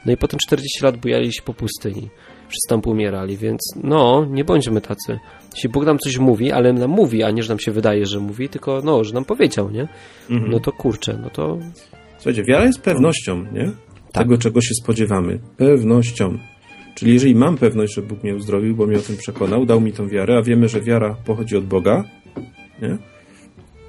No 0.06 0.12
i 0.12 0.16
potem 0.16 0.38
40 0.46 0.84
lat 0.84 0.96
bujali 0.96 1.32
się 1.32 1.42
po 1.42 1.54
pustyni. 1.54 2.08
Wszyscy 2.48 2.68
tam 2.68 2.82
umierali, 2.86 3.36
więc 3.36 3.60
no, 3.82 4.26
nie 4.30 4.44
bądźmy 4.44 4.80
tacy. 4.80 5.18
Jeśli 5.54 5.68
Bóg 5.68 5.84
nam 5.84 5.98
coś 5.98 6.18
mówi, 6.18 6.52
ale 6.52 6.72
nam 6.72 6.90
mówi, 6.90 7.22
a 7.22 7.30
nie, 7.30 7.42
że 7.42 7.48
nam 7.48 7.58
się 7.58 7.72
wydaje, 7.72 8.06
że 8.06 8.20
mówi, 8.20 8.48
tylko 8.48 8.80
no, 8.84 9.04
że 9.04 9.14
nam 9.14 9.24
powiedział, 9.24 9.70
nie? 9.70 9.88
No 10.30 10.60
to 10.60 10.72
kurczę, 10.72 11.18
no 11.22 11.30
to 11.30 11.58
Słuchajcie, 12.16 12.44
wiara 12.44 12.64
jest 12.64 12.80
pewnością, 12.80 13.44
nie? 13.52 13.70
Tego, 14.12 14.38
czego 14.38 14.60
się 14.60 14.74
spodziewamy. 14.74 15.38
Pewnością. 15.56 16.38
Czyli 16.94 17.12
jeżeli 17.12 17.34
mam 17.34 17.56
pewność, 17.56 17.94
że 17.94 18.02
Bóg 18.02 18.22
mnie 18.22 18.34
uzdrowił, 18.34 18.76
bo 18.76 18.86
mnie 18.86 18.98
o 18.98 19.02
tym 19.02 19.16
przekonał, 19.16 19.66
dał 19.66 19.80
mi 19.80 19.92
tą 19.92 20.08
wiarę, 20.08 20.36
a 20.38 20.42
wiemy, 20.42 20.68
że 20.68 20.80
wiara 20.80 21.16
pochodzi 21.24 21.56
od 21.56 21.64
Boga, 21.64 22.04
nie? 22.82 22.98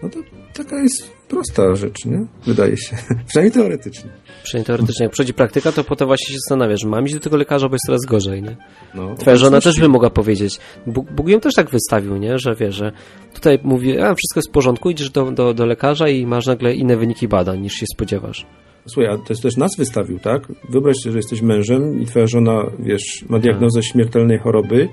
No 0.05 0.11
to 0.11 0.19
taka 0.53 0.83
jest 0.83 1.11
prosta 1.27 1.75
rzecz, 1.75 2.05
nie? 2.05 2.25
Wydaje 2.45 2.77
się. 2.77 2.95
Przynajmniej 3.27 3.51
teoretycznie. 3.51 4.09
przynajmniej 4.43 4.65
teoretycznie, 4.65 5.03
jak 5.03 5.11
przychodzi 5.11 5.33
praktyka, 5.33 5.71
to 5.71 5.83
potem 5.83 6.07
właśnie 6.07 6.33
się 6.33 6.39
zastanawiasz, 6.39 6.83
mam 6.83 7.05
iść 7.05 7.13
do 7.13 7.19
tego 7.19 7.37
lekarza, 7.37 7.69
bo 7.69 7.75
jest 7.75 7.85
coraz 7.85 8.01
gorzej, 8.05 8.43
nie? 8.43 8.57
No, 8.95 9.15
Twoja 9.15 9.35
żona 9.35 9.61
też 9.61 9.79
by 9.79 9.89
mogła 9.89 10.09
powiedzieć. 10.09 10.59
Bóg, 10.87 11.11
Bóg 11.11 11.27
ją 11.29 11.39
też 11.39 11.53
tak 11.53 11.69
wystawił, 11.69 12.17
nie? 12.17 12.39
Że 12.39 12.55
wie, 12.55 12.71
że 12.71 12.91
tutaj 13.33 13.59
mówi, 13.63 13.99
a 13.99 14.15
wszystko 14.15 14.37
jest 14.39 14.49
w 14.49 14.51
porządku, 14.51 14.89
idziesz 14.89 15.09
do, 15.09 15.31
do, 15.31 15.53
do 15.53 15.65
lekarza 15.65 16.09
i 16.09 16.25
masz 16.25 16.45
nagle 16.45 16.73
inne 16.73 16.97
wyniki 16.97 17.27
badań 17.27 17.61
niż 17.61 17.73
się 17.73 17.85
spodziewasz. 17.95 18.45
Słuchaj, 18.87 19.11
a 19.13 19.17
to 19.17 19.25
jest 19.29 19.41
też 19.41 19.57
nas 19.57 19.71
wystawił, 19.77 20.19
tak? 20.19 20.47
Wyobraź 20.69 20.95
sobie, 21.03 21.11
że 21.11 21.19
jesteś 21.19 21.41
mężem 21.41 22.01
i 22.01 22.05
twoja 22.05 22.27
żona, 22.27 22.63
wiesz, 22.79 23.25
ma 23.29 23.39
diagnozę 23.39 23.83
śmiertelnej 23.83 24.39
choroby, 24.39 24.89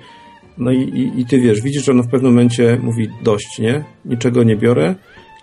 no 0.59 0.71
i, 0.71 0.79
i, 0.81 1.21
i 1.21 1.27
ty 1.27 1.41
wiesz, 1.41 1.61
widzisz, 1.61 1.85
że 1.85 1.93
ona 1.93 2.03
w 2.03 2.09
pewnym 2.09 2.33
momencie 2.33 2.79
mówi 2.83 3.09
dość, 3.23 3.59
nie? 3.59 3.85
Niczego 4.05 4.43
nie 4.45 4.57
biorę, 4.57 4.95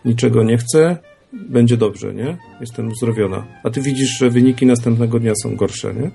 niczego 0.06 0.44
nie 0.44 0.57
chcę, 0.57 0.98
będzie 1.34 1.77
dobrze, 1.77 2.14
nie? 2.14 2.38
Jestem 2.61 2.88
uzdrowiona. 2.88 3.45
A 3.64 3.69
ty 3.69 3.81
widzisz, 3.81 4.18
że 4.19 4.30
wyniki 4.30 4.65
następnego 4.65 5.19
dnia 5.19 5.34
są 5.44 5.56
gorsze, 5.56 5.94
nie? 5.94 6.11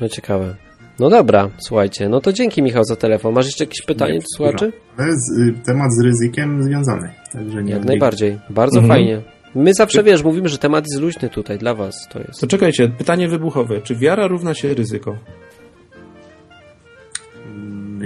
No 0.00 0.08
ciekawe. 0.08 0.56
No 0.98 1.10
dobra, 1.10 1.50
słuchajcie, 1.58 2.08
no 2.08 2.20
to 2.20 2.32
dzięki 2.32 2.62
Michał 2.62 2.84
za 2.84 2.96
telefon. 2.96 3.34
Masz 3.34 3.46
jeszcze 3.46 3.64
jakieś 3.64 3.82
pytanie 3.86 4.18
do 4.18 4.24
słuchaczy? 4.36 4.72
Y, 5.48 5.52
temat 5.66 5.88
z 5.92 6.04
ryzykiem 6.04 6.62
związany. 6.62 7.10
Także 7.32 7.62
nie 7.64 7.72
Jak 7.72 7.84
najbardziej. 7.84 8.38
Bardzo 8.50 8.80
Mhm. 8.80 8.88
fajnie. 8.98 9.22
My 9.54 9.74
zawsze, 9.74 10.02
wiesz, 10.02 10.22
mówimy, 10.24 10.48
że 10.48 10.58
temat 10.58 10.84
jest 10.90 11.02
luźny 11.02 11.28
tutaj 11.28 11.58
dla 11.58 11.74
was. 11.74 12.08
To 12.12 12.18
jest. 12.18 12.40
To 12.40 12.46
czekajcie, 12.46 12.88
pytanie 12.88 13.28
wybuchowe. 13.28 13.82
Czy 13.82 13.94
wiara 13.96 14.26
równa 14.26 14.54
się 14.54 14.74
ryzyko? 14.74 15.16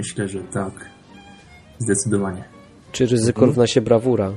Myślę, 0.01 0.27
że 0.27 0.39
tak. 0.39 0.71
Zdecydowanie. 1.79 2.43
Czy 2.91 3.05
ryzyko 3.05 3.37
Mhm. 3.37 3.49
równa 3.49 3.67
się 3.67 3.81
brawura? 3.81 4.33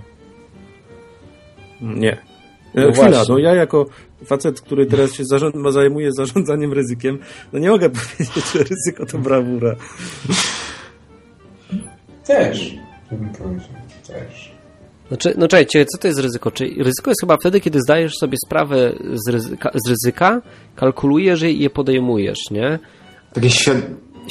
Nie. 1.80 2.18
No 2.74 2.82
No 2.86 2.92
Chwila, 2.92 3.22
no 3.28 3.38
ja 3.38 3.54
jako 3.54 3.86
facet, 4.24 4.60
który 4.60 4.86
teraz 4.86 5.12
się 5.12 5.24
zarząd, 5.24 5.54
zajmuje 5.70 6.10
zarządzaniem 6.12 6.72
ryzykiem, 6.72 7.18
no 7.52 7.58
nie 7.58 7.70
mogę 7.70 7.90
powiedzieć, 7.96 8.52
że 8.52 8.58
ryzyko 8.58 9.06
to 9.06 9.18
brawura. 9.18 9.74
Też, 12.26 12.74
bym 13.10 13.28
powiedział. 13.28 13.68
Też. 14.06 14.54
Znaczy, 15.08 15.34
no 15.38 15.48
czekajcie, 15.48 15.86
co 15.86 15.98
to 15.98 16.08
jest 16.08 16.20
ryzyko? 16.20 16.50
Czy 16.50 16.64
ryzyko 16.64 17.10
jest 17.10 17.20
chyba 17.20 17.36
wtedy, 17.36 17.60
kiedy 17.60 17.80
zdajesz 17.80 18.12
sobie 18.20 18.36
sprawę 18.46 18.92
z 19.14 19.30
ryzyka, 19.30 19.70
z 19.84 19.88
ryzyka 19.88 20.42
kalkulujesz 20.76 21.42
je 21.42 21.50
i 21.52 21.58
je 21.58 21.70
podejmujesz, 21.70 22.50
nie? 22.50 22.78
Takie 23.32 23.50
świad... 23.50 23.76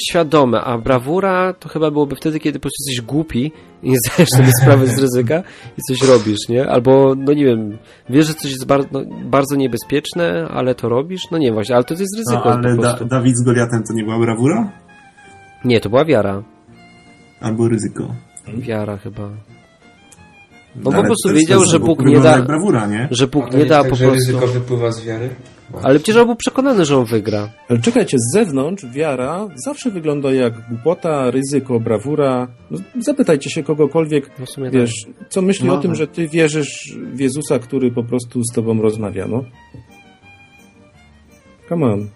Świadome, 0.09 0.61
a 0.61 0.77
brawura 0.77 1.53
to 1.53 1.69
chyba 1.69 1.91
byłoby 1.91 2.15
wtedy, 2.15 2.39
kiedy 2.39 2.59
po 2.59 2.61
prostu 2.61 2.83
jesteś 2.89 3.05
głupi 3.05 3.51
i 3.83 3.89
nie 3.89 3.95
zdajesz 4.05 4.29
sobie 4.37 4.49
sprawy 4.61 4.87
z 4.87 4.99
ryzyka 4.99 5.43
i 5.77 5.81
coś 5.81 6.09
robisz, 6.09 6.49
nie? 6.49 6.67
Albo, 6.69 7.15
no 7.17 7.33
nie 7.33 7.45
wiem, 7.45 7.77
wiesz, 8.09 8.27
że 8.27 8.33
coś 8.33 8.51
jest 8.51 8.65
bardzo, 8.65 8.87
no, 8.91 9.01
bardzo 9.25 9.55
niebezpieczne, 9.55 10.47
ale 10.51 10.75
to 10.75 10.89
robisz? 10.89 11.21
No 11.31 11.37
nie 11.37 11.53
właśnie, 11.53 11.75
ale 11.75 11.83
to 11.83 11.93
jest 11.93 12.17
ryzyko 12.17 12.49
No, 12.49 12.53
ale 12.53 12.75
po 12.75 12.81
da. 12.81 12.93
Dawid 13.05 13.37
z 13.37 13.43
Goliatem 13.45 13.83
to 13.87 13.93
nie 13.93 14.03
była 14.03 14.19
brawura? 14.19 14.71
Nie, 15.65 15.79
to 15.79 15.89
była 15.89 16.05
wiara. 16.05 16.43
Albo 17.41 17.67
ryzyko? 17.67 18.15
Wiara 18.57 18.97
chyba. 18.97 19.29
No 20.75 20.91
po 20.91 20.93
Ale 20.93 21.03
prostu 21.03 21.29
wiedział, 21.33 21.65
że 21.65 21.79
Bóg 21.79 22.05
nie 22.05 22.19
da, 22.19 22.41
brawura, 22.41 22.87
nie? 22.87 23.07
że 23.11 23.27
Bóg 23.27 23.53
nie 23.53 23.65
da 23.65 23.81
tak, 23.81 23.89
po 23.89 23.95
że 23.95 24.05
prostu... 24.05 24.31
ryzyko 24.31 24.47
wypływa 24.47 24.91
z 24.91 25.05
wiary? 25.05 25.29
Ale 25.81 25.99
przecież 25.99 26.15
on 26.15 26.25
był 26.25 26.35
przekonany, 26.35 26.85
że 26.85 26.97
on 26.97 27.05
wygra. 27.05 27.49
Ale 27.69 27.79
czekajcie, 27.79 28.17
z 28.19 28.33
zewnątrz 28.33 28.85
wiara 28.85 29.47
zawsze 29.55 29.91
wygląda 29.91 30.31
jak 30.33 30.67
głupota, 30.69 31.31
ryzyko, 31.31 31.79
brawura. 31.79 32.47
No, 32.71 32.79
zapytajcie 32.99 33.49
się 33.49 33.63
kogokolwiek, 33.63 34.29
No 34.39 34.45
sumie 34.45 34.69
wiesz, 34.69 34.93
co 35.29 35.41
myśli 35.41 35.67
No. 35.67 35.73
o 35.73 35.77
tym, 35.77 35.95
że 35.95 36.07
ty 36.07 36.27
wierzysz 36.27 36.97
w 37.13 37.19
Jezusa, 37.19 37.59
który 37.59 37.91
po 37.91 38.03
prostu 38.03 38.43
z 38.43 38.55
tobą 38.55 38.81
rozmawia, 38.81 39.27
no. 39.27 39.43
Come 41.69 41.85
on. 41.93 42.09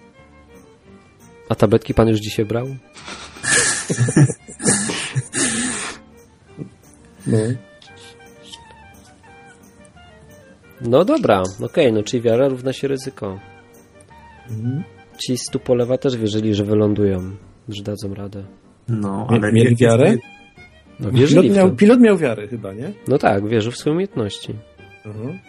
A 1.49 1.55
tabletki 1.55 1.93
pan 1.93 2.07
już 2.07 2.19
dzisiaj 2.19 2.45
brał? 2.45 2.67
No. 7.27 7.37
No 10.81 11.05
dobra, 11.05 11.43
okej, 11.61 11.93
no 11.93 12.03
czyli 12.03 12.23
wiara 12.23 12.47
równa 12.47 12.73
się 12.73 12.87
ryzyko. 12.87 13.39
Ci 15.17 15.37
z 15.37 15.49
Tupolewa 15.49 15.97
też 15.97 16.17
wierzyli, 16.17 16.53
że 16.55 16.63
wylądują, 16.63 17.17
że 17.69 17.83
dadzą 17.83 18.13
radę. 18.13 18.43
No, 18.87 19.27
ale 19.29 19.51
mieli 19.51 19.75
wiarę? 19.75 20.15
No 20.99 21.11
Pilot 21.11 21.55
miał, 21.55 21.75
pilot 21.75 21.99
miał 21.99 22.17
wiarę 22.17 22.47
chyba, 22.47 22.73
nie? 22.73 22.93
No 23.07 23.17
tak, 23.17 23.47
wierzył 23.47 23.71
w 23.71 23.77
swoje 23.77 23.93
umiejętności. 23.93 24.53
Mhm. 25.05 25.39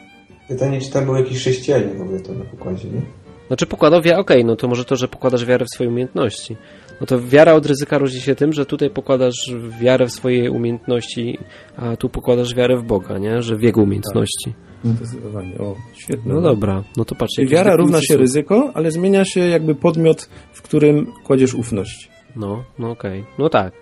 Pytanie, 0.49 0.81
czy 0.81 0.91
tam 0.91 1.05
był 1.05 1.17
jakiś 1.17 1.39
chrześcijanin 1.39 1.99
w 1.99 2.01
ogóle 2.01 2.21
to 2.21 2.33
na 2.33 2.45
pokładzie, 2.45 2.89
nie? 2.91 3.03
Znaczy 3.47 3.67
pokładał 3.67 4.03
wiarę, 4.03 4.19
okej, 4.19 4.45
no 4.45 4.57
to 4.57 4.69
może 4.69 4.85
to, 4.85 4.97
że 4.97 5.09
pokładasz 5.09 5.45
wiarę 5.45 5.65
w 5.65 5.75
swoje 5.75 5.91
umiejętności. 5.91 6.57
No 7.01 7.07
to 7.07 7.21
wiara 7.21 7.53
od 7.53 7.67
ryzyka 7.67 7.99
różni 7.99 8.21
się 8.21 8.35
tym, 8.35 8.53
że 8.53 8.67
tutaj 8.67 8.91
pokładasz 8.91 9.53
wiarę 9.81 10.07
w 10.07 10.13
swoje 10.13 10.51
umiejętności, 10.51 11.39
a 11.77 11.97
tu 11.97 12.09
pokładasz 12.09 12.55
wiarę 12.55 12.77
w 12.77 12.83
Boga, 12.83 13.19
nie? 13.19 13.43
Że 13.43 13.57
w 13.57 13.63
jego 13.63 13.83
umiejętności. 13.83 14.53
Zdecydowanie. 14.85 15.59
O, 15.59 15.77
świetne. 15.95 16.35
No 16.35 16.41
dobra, 16.41 16.85
no 16.97 17.05
to 17.05 17.15
patrzcie. 17.15 17.47
Wiara 17.47 17.77
równa 17.77 18.01
się 18.01 18.15
są. 18.15 18.21
ryzyko, 18.21 18.71
ale 18.75 18.91
zmienia 18.91 19.25
się 19.25 19.41
jakby 19.41 19.75
podmiot, 19.75 20.29
w 20.53 20.63
którym 20.63 21.13
kładziesz 21.25 21.55
ufność. 21.55 22.11
No, 22.37 22.65
no 22.79 22.91
okej. 22.91 23.25
No 23.39 23.49
tak. 23.49 23.73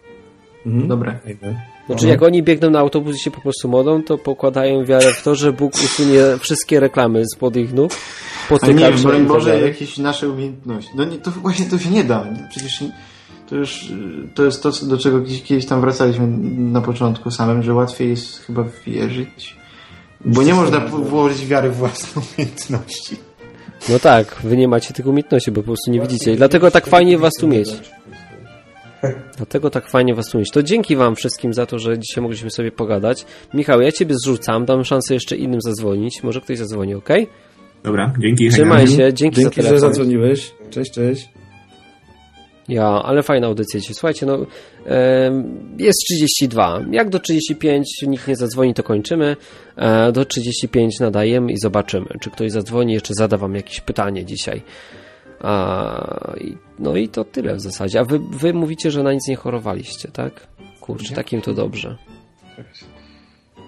Mhm. 0.67 0.89
Dobre. 0.89 1.19
Fajne. 1.25 1.63
Znaczy, 1.87 2.07
jak 2.07 2.23
oni 2.23 2.43
biegną 2.43 2.71
na 2.71 2.79
autobus 2.79 3.17
i 3.17 3.19
się 3.19 3.31
po 3.31 3.41
prostu 3.41 3.69
modą, 3.69 4.03
to 4.03 4.19
pokładają 4.19 4.85
wiarę 4.85 5.13
w 5.13 5.23
to, 5.23 5.35
że 5.35 5.53
Bóg 5.53 5.75
usunie 5.75 6.21
wszystkie 6.41 6.81
reklamy 6.81 7.23
spod 7.35 7.57
ich 7.57 7.75
nóg, 7.75 7.93
A 8.63 8.67
nie, 8.67 8.99
się 8.99 9.03
broń 9.03 9.19
tak 9.19 9.27
Boże, 9.27 9.61
jakieś 9.61 9.99
nasze 9.99 10.29
umiejętności. 10.29 10.91
No 10.95 11.05
nie, 11.05 11.19
to 11.19 11.31
właśnie 11.31 11.67
to 11.67 11.79
się 11.79 11.91
nie 11.91 12.05
da. 12.05 12.27
Przecież 12.51 12.85
to 13.49 13.57
już 13.57 13.93
to 14.35 14.45
jest 14.45 14.63
to, 14.63 14.71
do 14.83 14.99
czego 14.99 15.21
gdzieś, 15.21 15.43
kiedyś 15.43 15.67
tam 15.67 15.81
wracaliśmy 15.81 16.27
na 16.59 16.81
początku 16.81 17.31
samym, 17.31 17.63
że 17.63 17.75
łatwiej 17.75 18.09
jest 18.11 18.39
chyba 18.39 18.65
wierzyć. 18.87 19.57
Bo 20.27 20.43
nie 20.43 20.55
można 20.55 20.81
włożyć 20.81 21.47
wiary 21.47 21.71
w 21.71 21.77
własne 21.77 22.23
umiejętności. 22.39 23.17
No 23.89 23.99
tak, 23.99 24.37
wy 24.45 24.57
nie 24.57 24.69
macie 24.69 24.95
tych 24.95 25.07
umiejętności, 25.07 25.51
bo 25.53 25.61
po 25.61 25.67
prostu 25.67 25.91
nie 25.91 26.01
widzicie. 26.01 26.33
I 26.33 26.37
dlatego 26.37 26.71
tak 26.71 26.87
fajnie 26.87 27.19
was 27.19 27.33
tu 27.41 27.49
mieć. 27.49 27.69
Dlatego 29.37 29.71
tak 29.71 29.91
fajnie 29.91 30.15
was 30.15 30.27
tu 30.31 30.39
mieć. 30.39 30.51
To 30.51 30.63
dzięki 30.63 30.97
wam 30.97 31.17
wszystkim 31.17 31.55
za 31.55 31.67
to, 31.67 31.79
że 31.79 31.99
dzisiaj 31.99 32.23
mogliśmy 32.23 32.51
sobie 32.51 32.73
pogadać. 32.73 33.27
Michał, 33.55 33.81
ja 33.81 33.93
ciebie 33.93 34.15
zrzucam, 34.25 34.65
dam 34.65 34.85
szansę 34.85 35.15
jeszcze 35.15 35.37
innym 35.37 35.61
zadzwonić. 35.61 36.23
Może 36.23 36.41
ktoś 36.41 36.59
zadzwoni, 36.59 36.95
ok? 36.95 37.09
Dobra, 37.83 38.13
dzięki. 38.19 38.49
Trzymaj 38.49 38.87
się, 38.89 39.13
dzięki, 39.15 39.41
Dzięki, 39.41 39.63
za 39.63 39.63
że 39.63 39.69
telefon. 39.69 39.79
zadzwoniłeś. 39.79 40.53
Cześć, 40.71 40.93
cześć. 40.93 41.29
Ja, 42.69 43.03
ale 43.03 43.23
fajna 43.23 43.47
audycja 43.47 43.81
dzisiaj. 43.81 43.95
Słuchajcie, 43.95 44.27
no 44.27 44.39
jest 45.79 45.99
32. 46.11 46.81
Jak 46.91 47.09
do 47.09 47.19
35 47.19 47.87
nikt 48.07 48.29
nie 48.29 48.37
zadzwoni, 48.37 48.75
to 48.75 48.83
kończymy. 48.83 49.37
E, 49.77 50.13
do 50.13 50.25
35 50.25 51.01
nadajemy 51.01 51.53
i 51.53 51.59
zobaczymy, 51.59 52.07
czy 52.21 52.31
ktoś 52.31 52.53
zadzwoni, 52.53 52.93
jeszcze 52.93 53.15
zada 53.15 53.37
wam 53.37 53.55
jakieś 53.55 53.81
pytanie 53.81 54.25
dzisiaj. 54.25 54.63
A, 55.41 56.27
no 56.79 56.97
i 56.97 57.09
to 57.09 57.25
tyle 57.25 57.55
w 57.55 57.61
zasadzie. 57.61 58.01
A 58.01 58.05
wy, 58.05 58.21
wy 58.31 58.55
mówicie, 58.55 58.91
że 58.91 59.03
na 59.03 59.13
nic 59.13 59.29
nie 59.29 59.37
chorowaliście, 59.37 60.09
tak? 60.13 60.47
Kurczę, 60.81 61.15
takim 61.15 61.41
to 61.41 61.55
dobrze. 61.55 61.97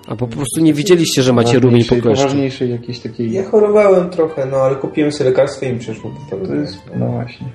Albo 0.06 0.26
po 0.26 0.36
prostu 0.36 0.60
nie 0.60 0.74
widzieliście, 0.74 1.22
że 1.22 1.32
macie 1.32 1.58
rumień 1.58 1.84
po 1.84 1.88
kleszczu. 1.88 2.22
Poważniejszej 2.22 2.70
jakiejś 2.70 2.98
takiej... 2.98 3.32
Ja 3.32 3.50
chorowałem 3.50 4.10
trochę, 4.10 4.46
no 4.46 4.56
ale 4.56 4.76
kupiłem 4.76 5.12
sobie 5.12 5.30
lekarstwo 5.30 5.66
i 5.66 5.72
mi 5.72 5.78
przeszło 5.78 6.10
To 6.30 6.36
prostu. 6.36 6.54
jest, 6.54 6.78
no 6.96 7.06
właśnie. 7.06 7.46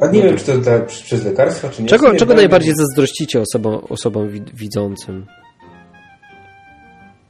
A 0.00 0.06
nie 0.06 0.22
wiem, 0.22 0.36
czy 0.36 0.44
to 0.44 0.58
dla, 0.58 0.78
przy- 0.80 1.04
przez 1.04 1.24
lekarstwa, 1.24 1.68
czy 1.68 1.82
nie. 1.82 1.88
Czego, 1.88 2.12
Nie 2.12 2.18
czego 2.18 2.34
najbardziej 2.34 2.74
zazdrościcie 2.74 3.40
osobom, 3.40 3.80
osobom 3.88 4.28
wid- 4.30 4.50
widzącym? 4.54 5.26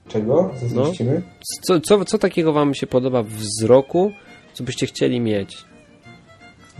Czego? 0.08 0.50
Zazdrościmy? 0.60 1.22
Co, 1.66 1.80
co, 1.80 2.04
co 2.04 2.18
takiego 2.18 2.52
wam 2.52 2.74
się 2.74 2.86
podoba 2.86 3.22
w 3.22 3.28
wzroku, 3.28 4.12
co 4.54 4.64
byście 4.64 4.86
chcieli 4.86 5.20
mieć? 5.20 5.56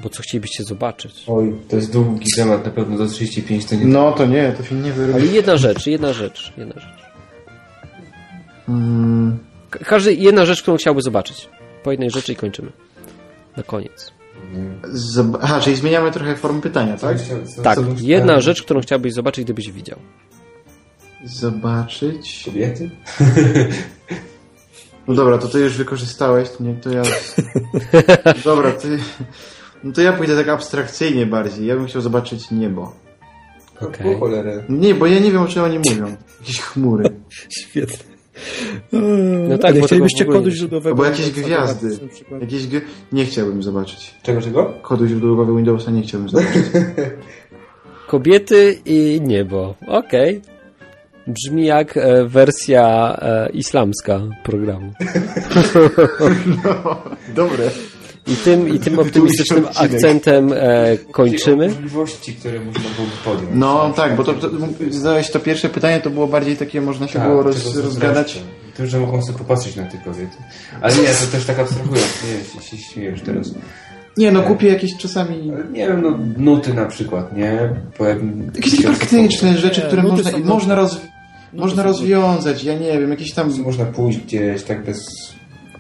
Bo 0.02 0.08
co 0.08 0.22
chcielibyście 0.22 0.64
zobaczyć? 0.64 1.24
Oj, 1.26 1.54
to 1.68 1.76
jest 1.76 1.92
długi 1.92 2.26
temat, 2.36 2.64
na 2.64 2.70
pewno 2.70 2.98
do 2.98 3.06
35 3.06 3.64
to 3.64 3.74
nie... 3.76 3.84
No 3.86 4.12
to 4.12 4.26
nie, 4.26 4.52
to 4.56 4.62
się 4.64 4.74
nie 4.74 4.82
Ale 4.82 4.92
wyrobi. 4.92 5.32
jedna 5.34 5.56
rzecz, 5.56 5.86
jedna 5.86 6.12
rzecz, 6.12 6.52
jedna 6.56 6.74
rzecz. 6.80 7.08
Mm, 8.68 9.38
Ka- 9.70 9.78
Każdy, 9.84 10.14
jedna 10.14 10.46
rzecz, 10.46 10.62
którą 10.62 10.76
chciałby 10.76 11.02
zobaczyć. 11.02 11.48
Po 11.84 11.90
jednej 11.90 12.10
rzeczy 12.10 12.32
i 12.32 12.36
kończymy. 12.36 12.72
Na 13.56 13.62
koniec. 13.62 14.12
Aha, 15.42 15.60
czyli 15.60 15.76
zmieniamy 15.76 16.10
trochę 16.10 16.36
formę 16.36 16.60
pytania, 16.60 16.96
tak? 16.96 17.20
Co- 17.20 17.46
co- 17.56 17.62
Tak, 17.62 17.78
co 17.78 17.84
jedna 18.00 18.40
rzecz, 18.40 18.62
którą 18.62 18.80
chciałbyś 18.80 19.12
zobaczyć, 19.14 19.44
gdybyś 19.44 19.70
widział. 19.72 19.98
Zobaczyć... 21.24 22.42
Kobiety? 22.44 22.90
No 25.08 25.14
dobra, 25.14 25.38
to 25.38 25.48
ty 25.48 25.58
już 25.60 25.76
wykorzystałeś, 25.76 26.50
to 26.50 26.64
nie, 26.64 26.74
to 26.74 26.90
ja... 26.90 27.02
dobra, 28.44 28.72
ty... 28.72 28.98
No 29.84 29.92
to 29.92 30.00
ja 30.00 30.12
pójdę 30.12 30.36
tak 30.36 30.48
abstrakcyjnie 30.48 31.26
bardziej. 31.26 31.66
Ja 31.66 31.76
bym 31.76 31.86
chciał 31.86 32.02
zobaczyć 32.02 32.50
niebo. 32.50 32.92
Okej. 33.80 34.18
Cholerę. 34.20 34.64
Nie, 34.68 34.94
bo 34.94 35.06
ja 35.06 35.18
nie 35.18 35.32
wiem, 35.32 35.42
o 35.42 35.46
czym 35.46 35.62
oni 35.64 35.78
mówią. 35.90 36.16
Jakieś 36.40 36.60
chmury. 36.60 37.10
Świetnie. 37.60 38.17
No 39.48 39.58
tak, 39.58 39.70
Ale 39.70 39.80
chcielibyście 39.80 40.24
kodu 40.24 40.50
źródłowego. 40.50 40.90
Albo 40.90 41.04
jakieś 41.04 41.30
gwiazdy. 41.30 41.98
Jakieś... 42.40 42.66
G... 42.66 42.80
Nie 43.12 43.24
chciałbym 43.24 43.62
zobaczyć. 43.62 44.14
Czego, 44.22 44.42
czego? 44.42 44.74
Kodu 44.82 45.06
źródłowego 45.06 45.56
Windowsa 45.56 45.90
nie 45.90 46.02
chciałbym 46.02 46.28
zobaczyć. 46.28 46.62
Kobiety 48.08 48.78
i 48.86 49.20
niebo. 49.22 49.74
Okej. 49.86 50.40
Brzmi 51.26 51.66
jak 51.66 51.96
e, 51.96 52.24
wersja 52.24 53.16
e, 53.22 53.48
islamska 53.52 54.20
programu. 54.44 54.92
Dobre. 57.34 57.70
I 58.28 58.36
tym, 58.36 58.74
i 58.74 58.78
tym 58.78 58.98
optymistycznym 58.98 59.66
akcentem 59.76 60.52
e, 60.52 60.96
kończymy. 61.12 61.68
Możliwości, 61.68 62.34
które 62.34 62.60
można 62.60 62.82
byłoby 62.96 63.12
podjąć. 63.24 63.50
No 63.54 63.92
tak, 63.96 64.16
bo 64.16 64.24
to, 64.24 64.34
to 64.34 64.50
zadałeś 64.90 65.30
to 65.30 65.40
pierwsze 65.40 65.68
pytanie, 65.68 66.00
to 66.00 66.10
było 66.10 66.26
bardziej 66.26 66.56
takie, 66.56 66.80
można 66.80 67.08
się 67.08 67.18
Tak, 67.18 67.28
było 67.28 67.42
roz, 67.42 67.76
rozgadać. 67.76 68.38
Tym, 68.76 68.86
że 68.86 69.00
mogą 69.00 69.22
sobie 69.22 69.38
popatrzeć 69.38 69.76
na 69.76 69.84
te 69.84 69.98
kobiety. 69.98 70.36
Ale 70.80 70.94
nie, 70.94 71.02
to 71.02 71.26
też 71.32 71.44
tak 71.44 71.58
abstrahując, 71.58 72.22
nie, 72.24 72.62
się, 72.62 72.76
się 72.76 72.76
śmiejesz 72.76 73.22
teraz. 73.22 73.54
Nie, 74.16 74.32
no 74.32 74.42
kupię 74.42 74.68
jakieś 74.68 74.96
czasami... 74.96 75.52
Nie 75.72 75.88
wiem, 75.88 76.02
no 76.02 76.18
nuty 76.36 76.74
na 76.74 76.86
przykład, 76.86 77.36
nie? 77.36 77.70
Jak 78.00 78.18
Jakieś 78.54 78.82
praktyczne 78.82 79.58
rzeczy, 79.58 79.82
które 79.82 80.02
można, 80.02 80.38
można, 80.38 80.74
roz, 80.74 81.00
można 81.52 81.82
rozwiązać, 81.82 82.64
ja 82.64 82.74
nie 82.74 83.00
wiem, 83.00 83.10
jakieś 83.10 83.32
tam... 83.34 83.62
Można 83.62 83.84
pójść 83.84 84.18
gdzieś 84.18 84.62
tak 84.62 84.84
bez 84.84 84.98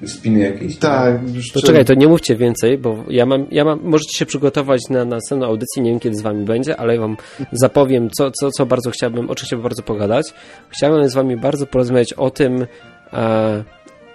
spiny 0.06 0.38
jakiejś. 0.38 0.76
Tak, 0.76 1.20
To 1.54 1.62
czekaj, 1.62 1.84
to 1.84 1.94
nie 1.94 2.08
mówcie 2.08 2.36
więcej, 2.36 2.78
bo 2.78 3.04
ja 3.08 3.26
mam, 3.26 3.46
ja 3.50 3.64
mam, 3.64 3.80
możecie 3.82 4.18
się 4.18 4.26
przygotować 4.26 4.80
na 4.90 5.04
następną 5.04 5.46
audycję, 5.46 5.82
nie 5.82 5.90
wiem 5.90 6.00
kiedy 6.00 6.16
z 6.16 6.22
wami 6.22 6.44
będzie, 6.44 6.76
ale 6.76 6.94
ja 6.94 7.00
wam 7.00 7.16
zapowiem, 7.52 8.10
co, 8.10 8.30
co, 8.30 8.50
co 8.50 8.66
bardzo 8.66 8.90
chciałbym, 8.90 9.30
o 9.30 9.34
czym 9.34 9.46
chciałbym 9.46 9.62
bardzo 9.62 9.82
pogadać. 9.82 10.26
Chciałbym 10.68 11.08
z 11.08 11.14
wami 11.14 11.36
bardzo 11.36 11.66
porozmawiać 11.66 12.12
o 12.12 12.30
tym, 12.30 12.66
e, 13.12 13.64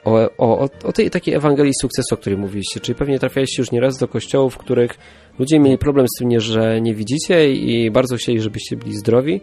o, 0.05 0.29
o, 0.37 0.69
o 0.83 0.93
tej 0.93 1.09
takiej 1.09 1.33
Ewangelii 1.33 1.73
sukcesu, 1.81 2.15
o 2.15 2.17
której 2.17 2.39
mówiliście, 2.39 2.79
czyli 2.79 2.95
pewnie 2.95 3.19
trafialiście 3.19 3.61
już 3.61 3.71
nieraz 3.71 3.97
do 3.97 4.07
kościołów, 4.07 4.53
w 4.53 4.57
których 4.57 4.97
ludzie 5.39 5.59
mieli 5.59 5.77
problem 5.77 6.05
z 6.15 6.19
tym, 6.19 6.29
nie, 6.29 6.41
że 6.41 6.81
nie 6.81 6.95
widzicie 6.95 7.53
i 7.53 7.91
bardzo 7.91 8.15
chcieli, 8.15 8.41
żebyście 8.41 8.77
byli 8.77 8.97
zdrowi. 8.97 9.41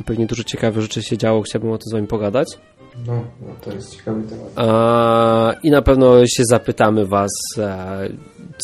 I 0.00 0.04
pewnie 0.04 0.26
dużo 0.26 0.44
ciekawych 0.44 0.82
rzeczy 0.82 1.02
się 1.02 1.18
działo, 1.18 1.42
chciałbym 1.42 1.70
o 1.70 1.78
tym 1.78 1.90
z 1.90 1.92
wami 1.92 2.06
pogadać. 2.06 2.48
No, 3.06 3.24
no 3.40 3.54
to 3.60 3.72
jest 3.72 3.96
ciekawy 3.96 4.22
temat. 4.22 4.46
A, 4.56 5.52
I 5.62 5.70
na 5.70 5.82
pewno 5.82 6.26
się 6.26 6.42
zapytamy 6.50 7.06
Was, 7.06 7.30
e, 7.58 8.08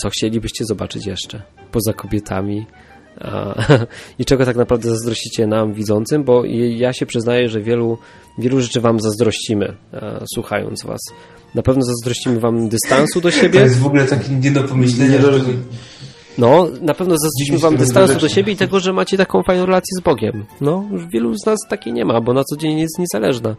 co 0.02 0.10
chcielibyście 0.10 0.64
zobaczyć 0.64 1.06
jeszcze 1.06 1.42
poza 1.72 1.92
kobietami 1.92 2.66
a, 3.20 3.54
i 4.18 4.24
czego 4.24 4.44
tak 4.44 4.56
naprawdę 4.56 4.88
zazdrościcie 4.90 5.46
nam 5.46 5.72
widzącym, 5.74 6.24
bo 6.24 6.44
ja 6.76 6.92
się 6.92 7.06
przyznaję, 7.06 7.48
że 7.48 7.60
wielu, 7.60 7.98
wielu 8.38 8.60
rzeczy 8.60 8.80
Wam 8.80 9.00
zazdrościmy, 9.00 9.76
e, 9.92 10.24
słuchając 10.34 10.84
Was. 10.84 11.00
Na 11.54 11.62
pewno 11.62 11.82
zazdrościmy 11.82 12.40
Wam 12.40 12.68
dystansu 12.68 13.20
do 13.20 13.30
To 13.30 13.36
siebie. 13.36 13.60
jest 13.60 13.78
w 13.78 13.86
ogóle 13.86 14.06
takie 14.06 14.34
nie 14.34 14.50
do 14.50 14.62
pomyślenia, 14.62 15.16
Nie 15.16 15.22
że... 15.22 15.40
No, 16.38 16.68
na 16.80 16.94
pewno 16.94 17.14
zazdrościmy 17.18 17.58
Wam 17.58 17.76
dystansu 17.76 18.18
do 18.20 18.28
siebie 18.28 18.52
i 18.52 18.56
tego, 18.56 18.80
że 18.80 18.92
macie 18.92 19.16
taką 19.16 19.42
fajną 19.42 19.66
relację 19.66 19.90
z 20.00 20.02
Bogiem. 20.02 20.44
No, 20.60 20.84
już 20.92 21.02
wielu 21.12 21.34
z 21.38 21.46
nas 21.46 21.58
takiej 21.70 21.92
nie 21.92 22.04
ma, 22.04 22.20
bo 22.20 22.32
na 22.32 22.44
co 22.44 22.56
dzień 22.56 22.78
jest 22.78 22.98
niezależna. 22.98 23.56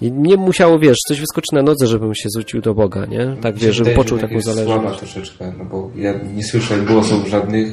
I 0.00 0.12
nie 0.12 0.36
musiało, 0.36 0.78
wiesz, 0.78 0.98
coś 1.08 1.20
wyskoczyć 1.20 1.52
na 1.52 1.62
nodze, 1.62 1.86
żebym 1.86 2.14
się 2.14 2.28
zwrócił 2.30 2.60
do 2.60 2.74
Boga, 2.74 3.06
nie? 3.06 3.36
Tak, 3.40 3.54
wiesz, 3.58 3.76
żebym 3.76 3.94
poczuł 3.94 4.18
taką 4.18 4.34
jest 4.34 4.46
Słaba 4.46 4.64
zależność. 4.64 4.98
troszeczkę, 4.98 5.52
no 5.58 5.64
bo 5.64 5.90
ja 5.96 6.14
nie 6.34 6.44
słyszę 6.44 6.78
głosów 6.78 7.28
żadnych, 7.28 7.72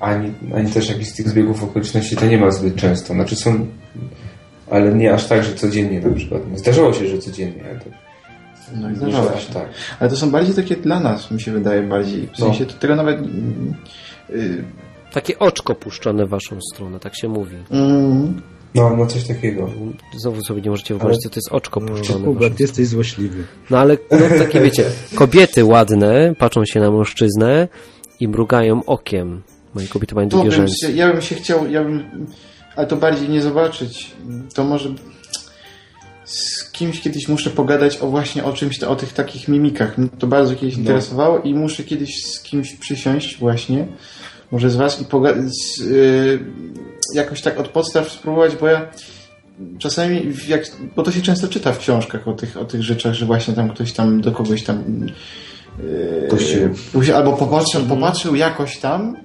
ani, 0.00 0.32
ani 0.56 0.70
też 0.70 0.88
jakichś 0.88 1.08
z 1.10 1.14
tych 1.14 1.28
zbiegów 1.28 1.64
okoliczności 1.64 2.16
to 2.16 2.26
nie 2.26 2.38
ma 2.38 2.50
zbyt 2.50 2.76
często. 2.76 3.14
Znaczy 3.14 3.36
są, 3.36 3.66
ale 4.70 4.94
nie 4.94 5.14
aż 5.14 5.26
tak, 5.26 5.44
że 5.44 5.54
codziennie 5.54 6.00
na 6.00 6.14
przykład. 6.14 6.42
Zdarzało 6.54 6.92
się, 6.92 7.06
że 7.08 7.18
codziennie, 7.18 7.64
ale 7.70 7.78
to 7.80 7.84
No, 8.76 8.90
nie 8.90 8.96
zdarzało 8.96 9.32
aż 9.34 9.46
się. 9.46 9.52
tak. 9.54 9.68
Ale 10.00 10.10
to 10.10 10.16
są 10.16 10.30
bardziej 10.30 10.54
takie 10.54 10.76
dla 10.76 11.00
nas, 11.00 11.30
mi 11.30 11.40
się 11.40 11.52
wydaje, 11.52 11.82
bardziej. 11.82 12.26
W 12.26 12.38
No. 12.38 12.46
sensie 12.46 12.66
to 12.66 12.72
tego 12.74 12.96
nawet... 12.96 13.18
mm, 13.18 13.74
y, 14.30 14.64
Takie 15.12 15.38
oczko 15.38 15.74
puszczone 15.74 16.26
w 16.26 16.28
waszą 16.28 16.56
stronę, 16.74 17.00
tak 17.00 17.12
się 17.16 17.28
mówi. 17.28 17.56
mm, 17.70 18.42
No, 18.74 18.96
no 18.96 19.06
coś 19.06 19.24
takiego. 19.24 19.70
Znowu 20.16 20.42
sobie 20.42 20.62
nie 20.62 20.70
możecie 20.70 20.94
wyobrazić, 20.94 21.22
co 21.22 21.30
to 21.30 21.36
jest 21.36 21.52
oczko 21.52 21.80
puszczone 21.80 22.02
w 22.02 22.06
waszą 22.08 22.24
Hubert, 22.24 22.60
jesteś 22.60 22.86
złośliwy. 22.86 23.44
No 23.70 23.78
ale 23.78 23.98
no, 24.10 24.18
takie 24.44 24.60
wiecie, 24.60 24.84
kobiety 25.14 25.64
ładne 25.64 26.34
patrzą 26.38 26.64
się 26.64 26.80
na 26.80 26.90
mężczyznę 26.90 27.68
i 28.20 28.28
mrugają 28.28 28.84
okiem. 28.84 29.42
Moje 29.74 29.88
kobiety 29.88 30.14
mają 30.14 30.28
długie 30.28 30.50
bym 30.50 30.58
rzęsy. 30.58 30.86
się, 30.86 30.92
ja 30.92 31.12
bym 31.12 31.22
się 31.22 31.34
chciał, 31.34 31.70
ja 31.70 31.84
bym, 31.84 32.26
ale 32.76 32.86
to 32.86 32.96
bardziej 32.96 33.28
nie 33.28 33.42
zobaczyć. 33.42 34.12
To 34.54 34.64
może 34.64 34.94
z 36.24 36.70
kimś 36.70 37.00
kiedyś 37.00 37.28
muszę 37.28 37.50
pogadać 37.50 37.98
o 37.98 38.06
właśnie 38.06 38.44
o 38.44 38.52
czymś, 38.52 38.82
o 38.82 38.96
tych 38.96 39.12
takich 39.12 39.48
mimikach. 39.48 39.98
Mnie 39.98 40.08
to 40.18 40.26
bardzo 40.26 40.54
kiedyś 40.54 40.76
interesowało 40.76 41.38
i 41.38 41.54
muszę 41.54 41.84
kiedyś 41.84 42.26
z 42.26 42.42
kimś 42.42 42.74
przysiąść 42.74 43.38
właśnie, 43.38 43.86
może 44.52 44.70
z 44.70 44.76
was 44.76 45.00
i 45.00 45.04
pogadać, 45.04 45.78
yy, 45.78 46.38
jakoś 47.14 47.42
tak 47.42 47.60
od 47.60 47.68
podstaw 47.68 48.12
spróbować, 48.12 48.56
bo 48.56 48.66
ja 48.66 48.86
czasami, 49.78 50.32
jak, 50.48 50.62
bo 50.96 51.02
to 51.02 51.12
się 51.12 51.22
często 51.22 51.48
czyta 51.48 51.72
w 51.72 51.78
książkach 51.78 52.28
o 52.28 52.32
tych, 52.32 52.56
o 52.56 52.64
tych 52.64 52.82
rzeczach, 52.82 53.14
że 53.14 53.26
właśnie 53.26 53.54
tam 53.54 53.70
ktoś 53.70 53.92
tam 53.92 54.20
do 54.20 54.32
kogoś 54.32 54.62
tam 54.62 55.06
yy, 56.98 57.14
albo 57.14 57.32
popatrzył, 57.32 57.82
popatrzył 57.82 58.34
jakoś 58.34 58.78
tam 58.78 59.16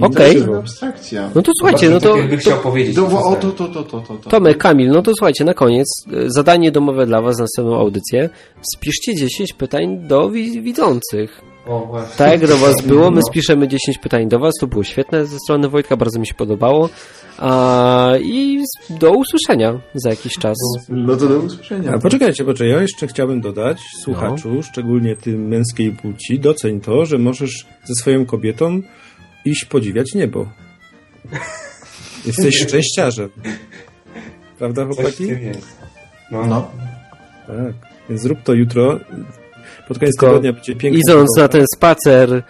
Okej. 0.00 0.34
Jest 0.34 0.48
abstrakcja. 0.48 1.30
No 1.34 1.42
to 1.42 1.52
słuchajcie, 1.60 1.90
no 1.90 2.00
to, 2.00 2.16
Jakby 2.16 2.36
chciał 2.36 2.58
powiedzieć. 2.58 2.96
To, 2.96 3.02
to 3.02 3.22
o, 3.22 3.36
to, 3.36 3.52
to, 3.52 3.68
to, 3.68 3.82
to, 3.82 4.00
to, 4.00 4.16
to. 4.16 4.30
Tomek, 4.30 4.58
Kamil, 4.58 4.90
no 4.90 5.02
to 5.02 5.12
słuchajcie, 5.18 5.44
na 5.44 5.54
koniec 5.54 5.86
e, 6.12 6.30
zadanie 6.30 6.72
domowe 6.72 7.06
dla 7.06 7.20
Was 7.22 7.38
na 7.38 7.42
następną 7.44 7.76
audycję. 7.76 8.30
Spiszcie 8.76 9.14
10 9.14 9.52
pytań 9.52 9.98
do 10.08 10.30
wi- 10.30 10.62
widzących. 10.62 11.53
O. 11.66 11.98
Tak 12.16 12.30
jak 12.30 12.46
do 12.50 12.56
Was 12.56 12.74
było, 12.86 13.10
my 13.10 13.16
No. 13.16 13.22
spiszemy 13.30 13.68
10 13.68 13.98
pytań 14.02 14.28
do 14.28 14.38
Was, 14.38 14.52
to 14.60 14.66
było 14.66 14.84
świetne 14.84 15.26
ze 15.26 15.38
strony 15.38 15.68
Wojtka, 15.68 15.96
bardzo 15.96 16.20
mi 16.20 16.26
się 16.26 16.34
podobało. 16.34 16.88
A, 17.38 18.12
I 18.22 18.62
do 18.90 19.10
usłyszenia 19.12 19.80
za 19.94 20.10
jakiś 20.10 20.32
czas. 20.34 20.56
No 20.88 21.16
to 21.16 21.28
do 21.28 21.38
usłyszenia. 21.38 21.92
A 21.92 21.98
poczekajcie, 21.98 22.44
poczekaj, 22.44 22.68
ja 22.72 22.82
jeszcze 22.82 23.06
chciałbym 23.06 23.40
dodać 23.40 23.78
słuchaczu, 24.02 24.62
szczególnie 24.62 25.16
tym 25.16 25.48
męskiej 25.48 25.92
płci, 25.92 26.40
doceń 26.40 26.80
to, 26.80 27.06
że 27.06 27.18
możesz 27.18 27.66
ze 27.84 27.94
swoją 28.00 28.26
kobietą 28.26 28.80
iść 29.44 29.64
podziwiać 29.64 30.14
niebo. 30.14 30.46
Jesteś 32.26 32.56
szczęściarzem. 32.58 33.28
Prawda, 34.58 34.86
Coś 34.86 34.92
w 34.92 34.96
chłopaki? 34.96 35.26
tym 35.26 35.42
jest. 35.42 35.76
No. 36.30 36.46
No. 36.46 36.70
Tak. 37.46 37.74
Więc 38.08 38.20
zrób 38.20 38.42
to 38.42 38.52
jutro. 38.54 39.00
Pod 39.88 39.98
koniec 39.98 40.14
Tylko 40.14 40.26
tygodnia 40.26 40.52
będzie 40.52 40.76
pięknie. 40.76 41.00
Idąc 41.08 41.36
na 41.38 41.48
ten 41.48 41.64
spacer, 41.74 42.42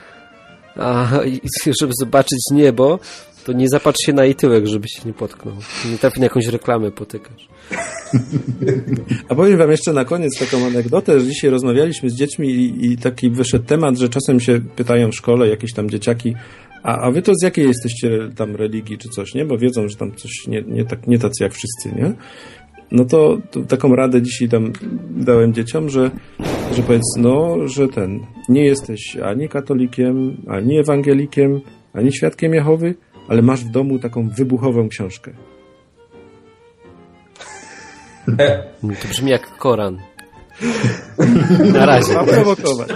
a, 0.77 1.09
żeby 1.81 1.93
zobaczyć 2.01 2.40
niebo, 2.51 2.98
to 3.44 3.52
nie 3.52 3.69
zapatrz 3.69 4.01
się 4.06 4.12
na 4.12 4.24
jej 4.24 4.35
tyłek, 4.35 4.66
żeby 4.66 4.89
się 4.89 5.01
nie 5.06 5.12
potknął. 5.12 5.55
Nie 5.90 5.98
trafi 5.98 6.20
na 6.20 6.27
jakąś 6.27 6.47
reklamę 6.47 6.90
potykasz. 6.90 7.48
A 9.28 9.35
powiem 9.35 9.59
wam 9.59 9.70
jeszcze 9.70 9.93
na 9.93 10.05
koniec 10.05 10.39
taką 10.39 10.66
anegdotę, 10.66 11.20
że 11.20 11.27
dzisiaj 11.27 11.51
rozmawialiśmy 11.51 12.11
z 12.11 12.15
dziećmi 12.15 12.48
i, 12.48 12.93
i 12.93 12.97
taki 12.97 13.31
wyszedł 13.31 13.65
temat, 13.65 13.98
że 13.98 14.09
czasem 14.09 14.40
się 14.40 14.61
pytają 14.77 15.11
w 15.11 15.15
szkole 15.15 15.48
jakieś 15.48 15.73
tam 15.73 15.90
dzieciaki, 15.90 16.35
a, 16.82 16.98
a 16.98 17.11
wy 17.11 17.23
to 17.23 17.32
z 17.35 17.43
jakiej 17.43 17.66
jesteście 17.66 18.31
tam 18.36 18.56
religii 18.56 18.98
czy 18.98 19.09
coś, 19.09 19.35
nie? 19.35 19.44
Bo 19.44 19.59
wiedzą, 19.59 19.89
że 19.89 19.97
tam 19.97 20.15
coś 20.15 20.31
nie, 20.48 20.62
nie, 20.62 20.85
tak, 20.85 21.06
nie 21.06 21.19
tacy 21.19 21.44
jak 21.44 21.52
wszyscy, 21.52 22.01
nie? 22.01 22.12
No 22.94 23.04
to, 23.04 23.38
to 23.50 23.60
taką 23.60 23.96
radę 23.96 24.22
dzisiaj 24.22 24.48
tam 24.48 24.72
dałem 25.10 25.54
dzieciom, 25.54 25.88
że, 25.88 26.10
że 26.72 26.82
powiedz, 26.82 27.16
no, 27.18 27.68
że 27.68 27.88
ten, 27.88 28.20
nie 28.48 28.64
jesteś 28.64 29.16
ani 29.16 29.48
katolikiem, 29.48 30.36
ani 30.48 30.78
ewangelikiem, 30.78 31.60
ani 31.92 32.12
świadkiem 32.12 32.54
Jehowy, 32.54 32.94
ale 33.28 33.42
masz 33.42 33.64
w 33.64 33.70
domu 33.70 33.98
taką 33.98 34.28
wybuchową 34.28 34.88
książkę. 34.88 35.32
To 39.02 39.08
brzmi 39.08 39.30
jak 39.30 39.58
Koran. 39.58 39.98
Na 41.72 41.86
razie. 41.86 42.14
Ma 42.14 42.24
prowokować. 42.24 42.90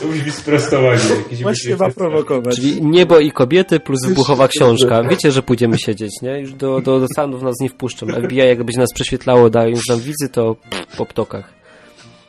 To 0.00 0.06
musi 0.06 0.22
być 0.22 0.34
sprostowanie. 0.34 1.00
Właśnie 1.42 1.76
ma 1.76 1.90
prowokować. 1.90 2.56
Czyli 2.56 2.82
niebo 2.82 3.18
i 3.18 3.32
kobiety 3.32 3.80
plus 3.80 4.06
wybuchowa 4.06 4.48
książka. 4.48 5.02
Wiecie, 5.02 5.30
że 5.30 5.42
pójdziemy 5.42 5.78
siedzieć, 5.78 6.12
nie? 6.22 6.40
Już 6.40 6.52
do, 6.52 6.80
do, 6.80 7.00
do 7.00 7.06
Stanów 7.06 7.42
nas 7.42 7.54
nie 7.60 7.68
wpuszczą. 7.68 8.06
FBI 8.06 8.36
jakby 8.36 8.64
będzie 8.64 8.80
nas 8.80 8.92
prześwietlało, 8.94 9.50
dając 9.50 9.88
nam 9.88 10.00
wizy, 10.00 10.28
to 10.32 10.56
po 10.96 11.06
ptokach. 11.06 11.52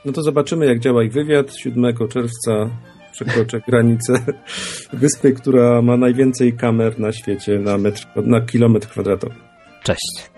No 0.05 0.11
to 0.11 0.23
zobaczymy, 0.23 0.65
jak 0.65 0.79
działa 0.79 1.03
ich 1.03 1.11
wywiad. 1.11 1.55
7 1.57 1.95
czerwca 2.09 2.69
przekroczę 3.11 3.61
granicę 3.67 4.13
wyspy, 4.93 5.33
która 5.33 5.81
ma 5.81 5.97
najwięcej 5.97 6.53
kamer 6.53 6.99
na 6.99 7.11
świecie 7.11 7.59
na, 7.59 7.77
metr, 7.77 8.07
na 8.15 8.41
kilometr 8.41 8.87
kwadratowy. 8.87 9.35
Cześć. 9.83 10.29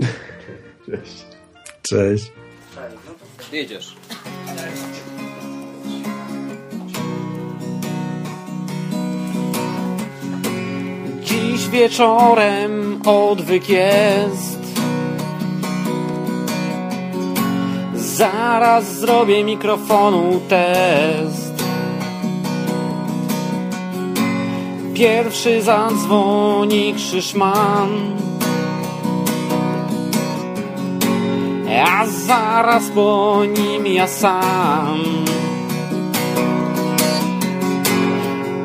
Cześć. 0.86 1.29
Cześć. 1.82 2.32
Jedziesz. 3.52 3.96
Dziś 11.22 11.68
wieczorem 11.68 13.00
odwyk 13.06 13.68
jest. 13.68 14.60
Zaraz 17.94 18.98
zrobię 18.98 19.44
mikrofonu 19.44 20.40
test. 20.48 21.64
Pierwszy 24.94 25.62
zadzwoni 25.62 26.94
Krzyszman. 26.94 28.20
A 31.70 32.06
zaraz 32.06 32.90
po 32.90 33.44
nim 33.46 33.86
ja 33.86 34.06
sam. 34.06 34.98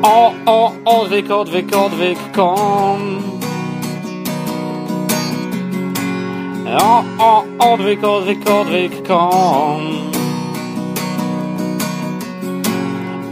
O, 0.02 0.32
o, 0.46 0.72
odwyk, 0.84 1.30
odwyk, 1.30 1.70
odwyk, 1.76 2.18
kom. 2.34 3.22
O, 6.66 7.04
o, 7.18 7.44
odwyk, 7.58 8.02
odwyk, 8.02 8.50
odwyk, 8.50 9.06
kom. 9.06 9.82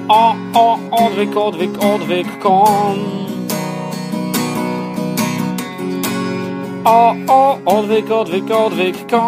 O, 0.09 0.35
o, 0.55 0.79
odwyk, 0.91 1.37
odwyk, 1.37 1.79
odwyk, 1.83 2.39
kom. 2.43 3.24
O, 6.85 7.17
o, 7.29 7.59
odwyk, 7.65 8.11
odwyk, 8.11 8.51
odwyk, 8.51 9.09
kom. 9.09 9.21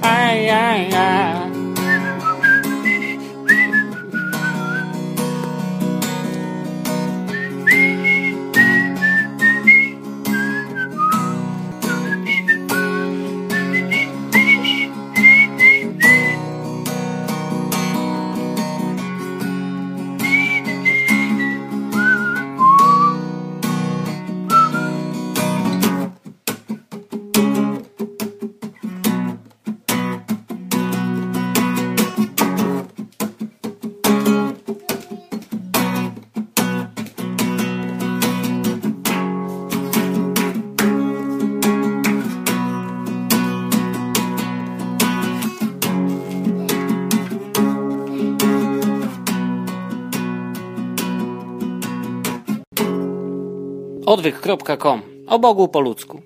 Aj, 0.00 0.50
aj, 0.50 0.94
aj. 0.96 1.43
Odwyk.com. 54.24 55.02
O 55.26 55.38
Bogu 55.38 55.68
po 55.68 55.80
ludzku. 55.80 56.22